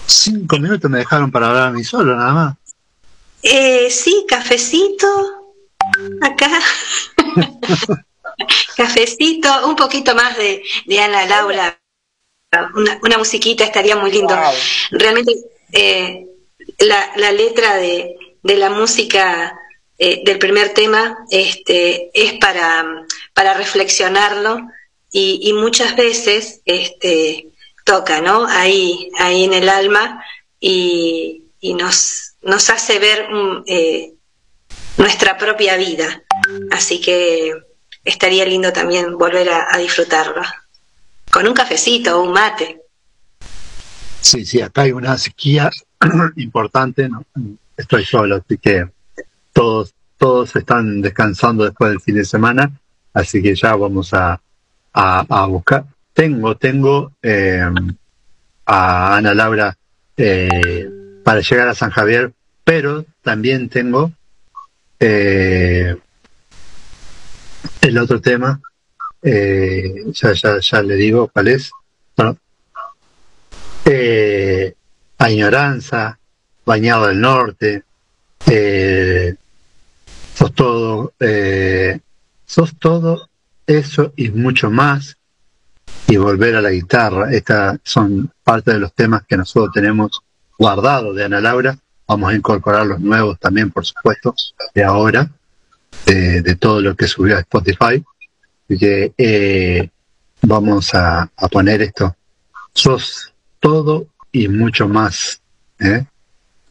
Cinco 0.04 0.58
minutos 0.58 0.90
me 0.90 0.98
dejaron 0.98 1.30
para 1.30 1.46
hablar 1.46 1.68
a 1.68 1.70
mí 1.70 1.84
solo, 1.84 2.16
nada 2.16 2.32
más. 2.32 2.56
Eh, 3.40 3.88
sí, 3.88 4.24
cafecito. 4.28 5.06
Acá. 6.20 6.50
cafecito, 8.76 9.68
un 9.68 9.76
poquito 9.76 10.12
más 10.16 10.36
de, 10.36 10.64
de 10.86 11.00
Ana 11.00 11.24
Laura. 11.26 11.78
Una, 12.74 12.98
una 13.00 13.18
musiquita 13.18 13.62
estaría 13.62 13.94
muy 13.94 14.10
lindo. 14.10 14.36
Realmente 14.90 15.34
eh, 15.70 16.26
la, 16.80 17.12
la 17.14 17.30
letra 17.30 17.76
de, 17.76 18.16
de 18.42 18.56
la 18.56 18.70
música 18.70 19.56
eh, 20.02 20.22
del 20.24 20.38
primer 20.38 20.70
tema 20.70 21.26
este, 21.30 22.10
es 22.14 22.32
para, 22.38 23.04
para 23.34 23.52
reflexionarlo 23.52 24.66
y, 25.12 25.52
muchas 25.52 25.94
veces 25.94 26.62
este, 26.64 27.48
toca, 27.84 28.22
¿no? 28.22 28.46
Ahí, 28.46 29.10
ahí 29.18 29.44
en 29.44 29.52
el 29.52 29.68
alma 29.68 30.24
y, 30.58 31.42
y 31.60 31.74
nos, 31.74 32.32
nos 32.40 32.70
hace 32.70 32.98
ver 32.98 33.28
mm, 33.28 33.64
eh, 33.66 34.14
nuestra 34.96 35.36
propia 35.36 35.76
vida. 35.76 36.22
Así 36.70 37.02
que 37.02 37.52
estaría 38.02 38.46
lindo 38.46 38.72
también 38.72 39.18
volver 39.18 39.50
a, 39.50 39.66
a 39.70 39.76
disfrutarlo. 39.76 40.40
Con 41.30 41.46
un 41.46 41.52
cafecito 41.52 42.18
o 42.18 42.22
un 42.22 42.32
mate. 42.32 42.80
Sí, 44.22 44.46
sí, 44.46 44.62
acá 44.62 44.82
hay 44.82 44.92
una 44.92 45.18
sequía 45.18 45.70
importante, 46.36 47.06
¿no? 47.06 47.22
estoy 47.76 48.04
solo, 48.06 48.36
así 48.36 48.56
que 48.56 48.86
todos, 49.52 49.94
todos 50.16 50.54
están 50.56 51.00
descansando 51.02 51.64
después 51.64 51.90
del 51.90 52.00
fin 52.00 52.16
de 52.16 52.24
semana, 52.24 52.70
así 53.12 53.42
que 53.42 53.54
ya 53.54 53.74
vamos 53.76 54.12
a, 54.14 54.40
a, 54.92 55.26
a 55.28 55.46
buscar. 55.46 55.84
Tengo, 56.12 56.56
tengo 56.56 57.12
eh, 57.22 57.64
a 58.66 59.16
Ana 59.16 59.34
Laura 59.34 59.76
eh, 60.16 60.88
para 61.24 61.40
llegar 61.40 61.68
a 61.68 61.74
San 61.74 61.90
Javier, 61.90 62.32
pero 62.64 63.04
también 63.22 63.68
tengo 63.68 64.12
eh, 64.98 65.96
el 67.80 67.98
otro 67.98 68.20
tema, 68.20 68.60
eh, 69.22 70.04
ya, 70.12 70.32
ya, 70.32 70.58
ya 70.60 70.82
le 70.82 70.94
digo 70.96 71.28
cuál 71.28 71.48
es. 71.48 71.70
Bueno, 72.16 72.36
eh, 73.84 74.74
Añoranza, 75.18 76.18
Bañado 76.64 77.06
del 77.08 77.20
Norte, 77.20 77.84
eh, 78.46 79.34
sos 80.34 80.54
todo, 80.54 81.12
eh, 81.20 82.00
sos 82.46 82.76
todo 82.78 83.28
eso 83.66 84.12
y 84.16 84.30
mucho 84.30 84.70
más, 84.70 85.16
y 86.06 86.16
volver 86.16 86.56
a 86.56 86.60
la 86.60 86.70
guitarra. 86.70 87.32
Estas 87.32 87.78
son 87.84 88.32
parte 88.42 88.72
de 88.72 88.80
los 88.80 88.92
temas 88.94 89.22
que 89.26 89.36
nosotros 89.36 89.72
tenemos 89.72 90.22
guardados 90.58 91.14
de 91.14 91.24
Ana 91.24 91.40
Laura. 91.40 91.76
Vamos 92.06 92.32
a 92.32 92.34
incorporar 92.34 92.86
los 92.86 93.00
nuevos 93.00 93.38
también, 93.38 93.70
por 93.70 93.86
supuesto, 93.86 94.34
de 94.74 94.82
ahora, 94.82 95.30
de, 96.06 96.56
todo 96.56 96.80
lo 96.80 96.96
que 96.96 97.06
subió 97.06 97.36
a 97.36 97.40
Spotify. 97.40 98.02
Que 98.68 99.12
eh, 99.16 99.88
vamos 100.42 100.94
a, 100.94 101.30
a 101.36 101.48
poner 101.48 101.82
esto. 101.82 102.16
Sos 102.72 103.32
todo 103.60 104.06
y 104.32 104.48
mucho 104.48 104.88
más. 104.88 105.40
¿eh? 105.78 106.04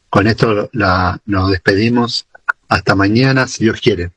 Con 0.09 0.27
esto 0.27 0.69
la, 0.73 1.19
nos 1.25 1.51
despedimos. 1.51 2.25
Hasta 2.67 2.95
mañana, 2.95 3.47
si 3.47 3.63
Dios 3.63 3.79
quiere. 3.81 4.11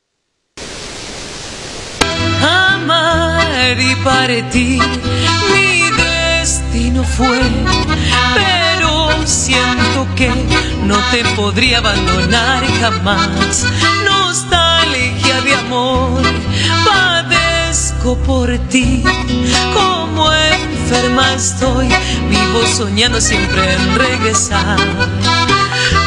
amar 2.42 3.78
y 3.78 3.94
partir. 3.96 4.82
Mi 5.52 5.90
destino 6.02 7.04
fue, 7.04 7.40
pero 8.34 9.26
siento 9.26 10.06
que 10.16 10.30
no 10.84 10.98
te 11.10 11.24
podría 11.36 11.78
abandonar 11.78 12.64
jamás. 12.80 13.66
Nostalgia 14.04 15.40
de 15.42 15.54
amor, 15.54 16.22
padezco 16.84 18.16
por 18.18 18.58
ti. 18.68 19.02
Como 19.74 20.32
enferma 20.92 21.34
estoy, 21.34 21.88
vivo 22.28 22.66
soñando 22.66 23.18
siempre 23.20 23.74
en 23.74 23.98
regresar. 23.98 24.78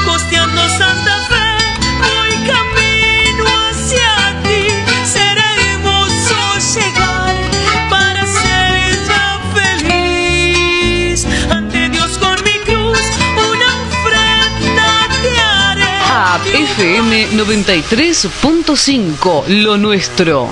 Costeando 0.06 0.70
Santa 0.70 1.20
Fe, 1.28 1.58
voy 2.02 2.36
camino 2.48 3.46
hacia 3.70 4.42
ti. 4.44 4.68
Será 5.04 5.46
hermoso 5.72 6.38
llegar 6.76 7.36
para 7.90 8.26
ser 8.28 9.06
ya 9.08 9.40
feliz. 9.56 11.26
Ante 11.50 11.90
Dios 11.90 12.18
con 12.20 12.36
mi 12.44 12.60
cruz, 12.60 13.02
una 13.38 13.82
ofrenda 13.88 15.08
te 15.22 15.40
haré. 15.42 15.96
A 16.12 16.40
FM 16.54 17.30
93.5, 17.32 19.48
lo 19.48 19.78
nuestro. 19.78 20.50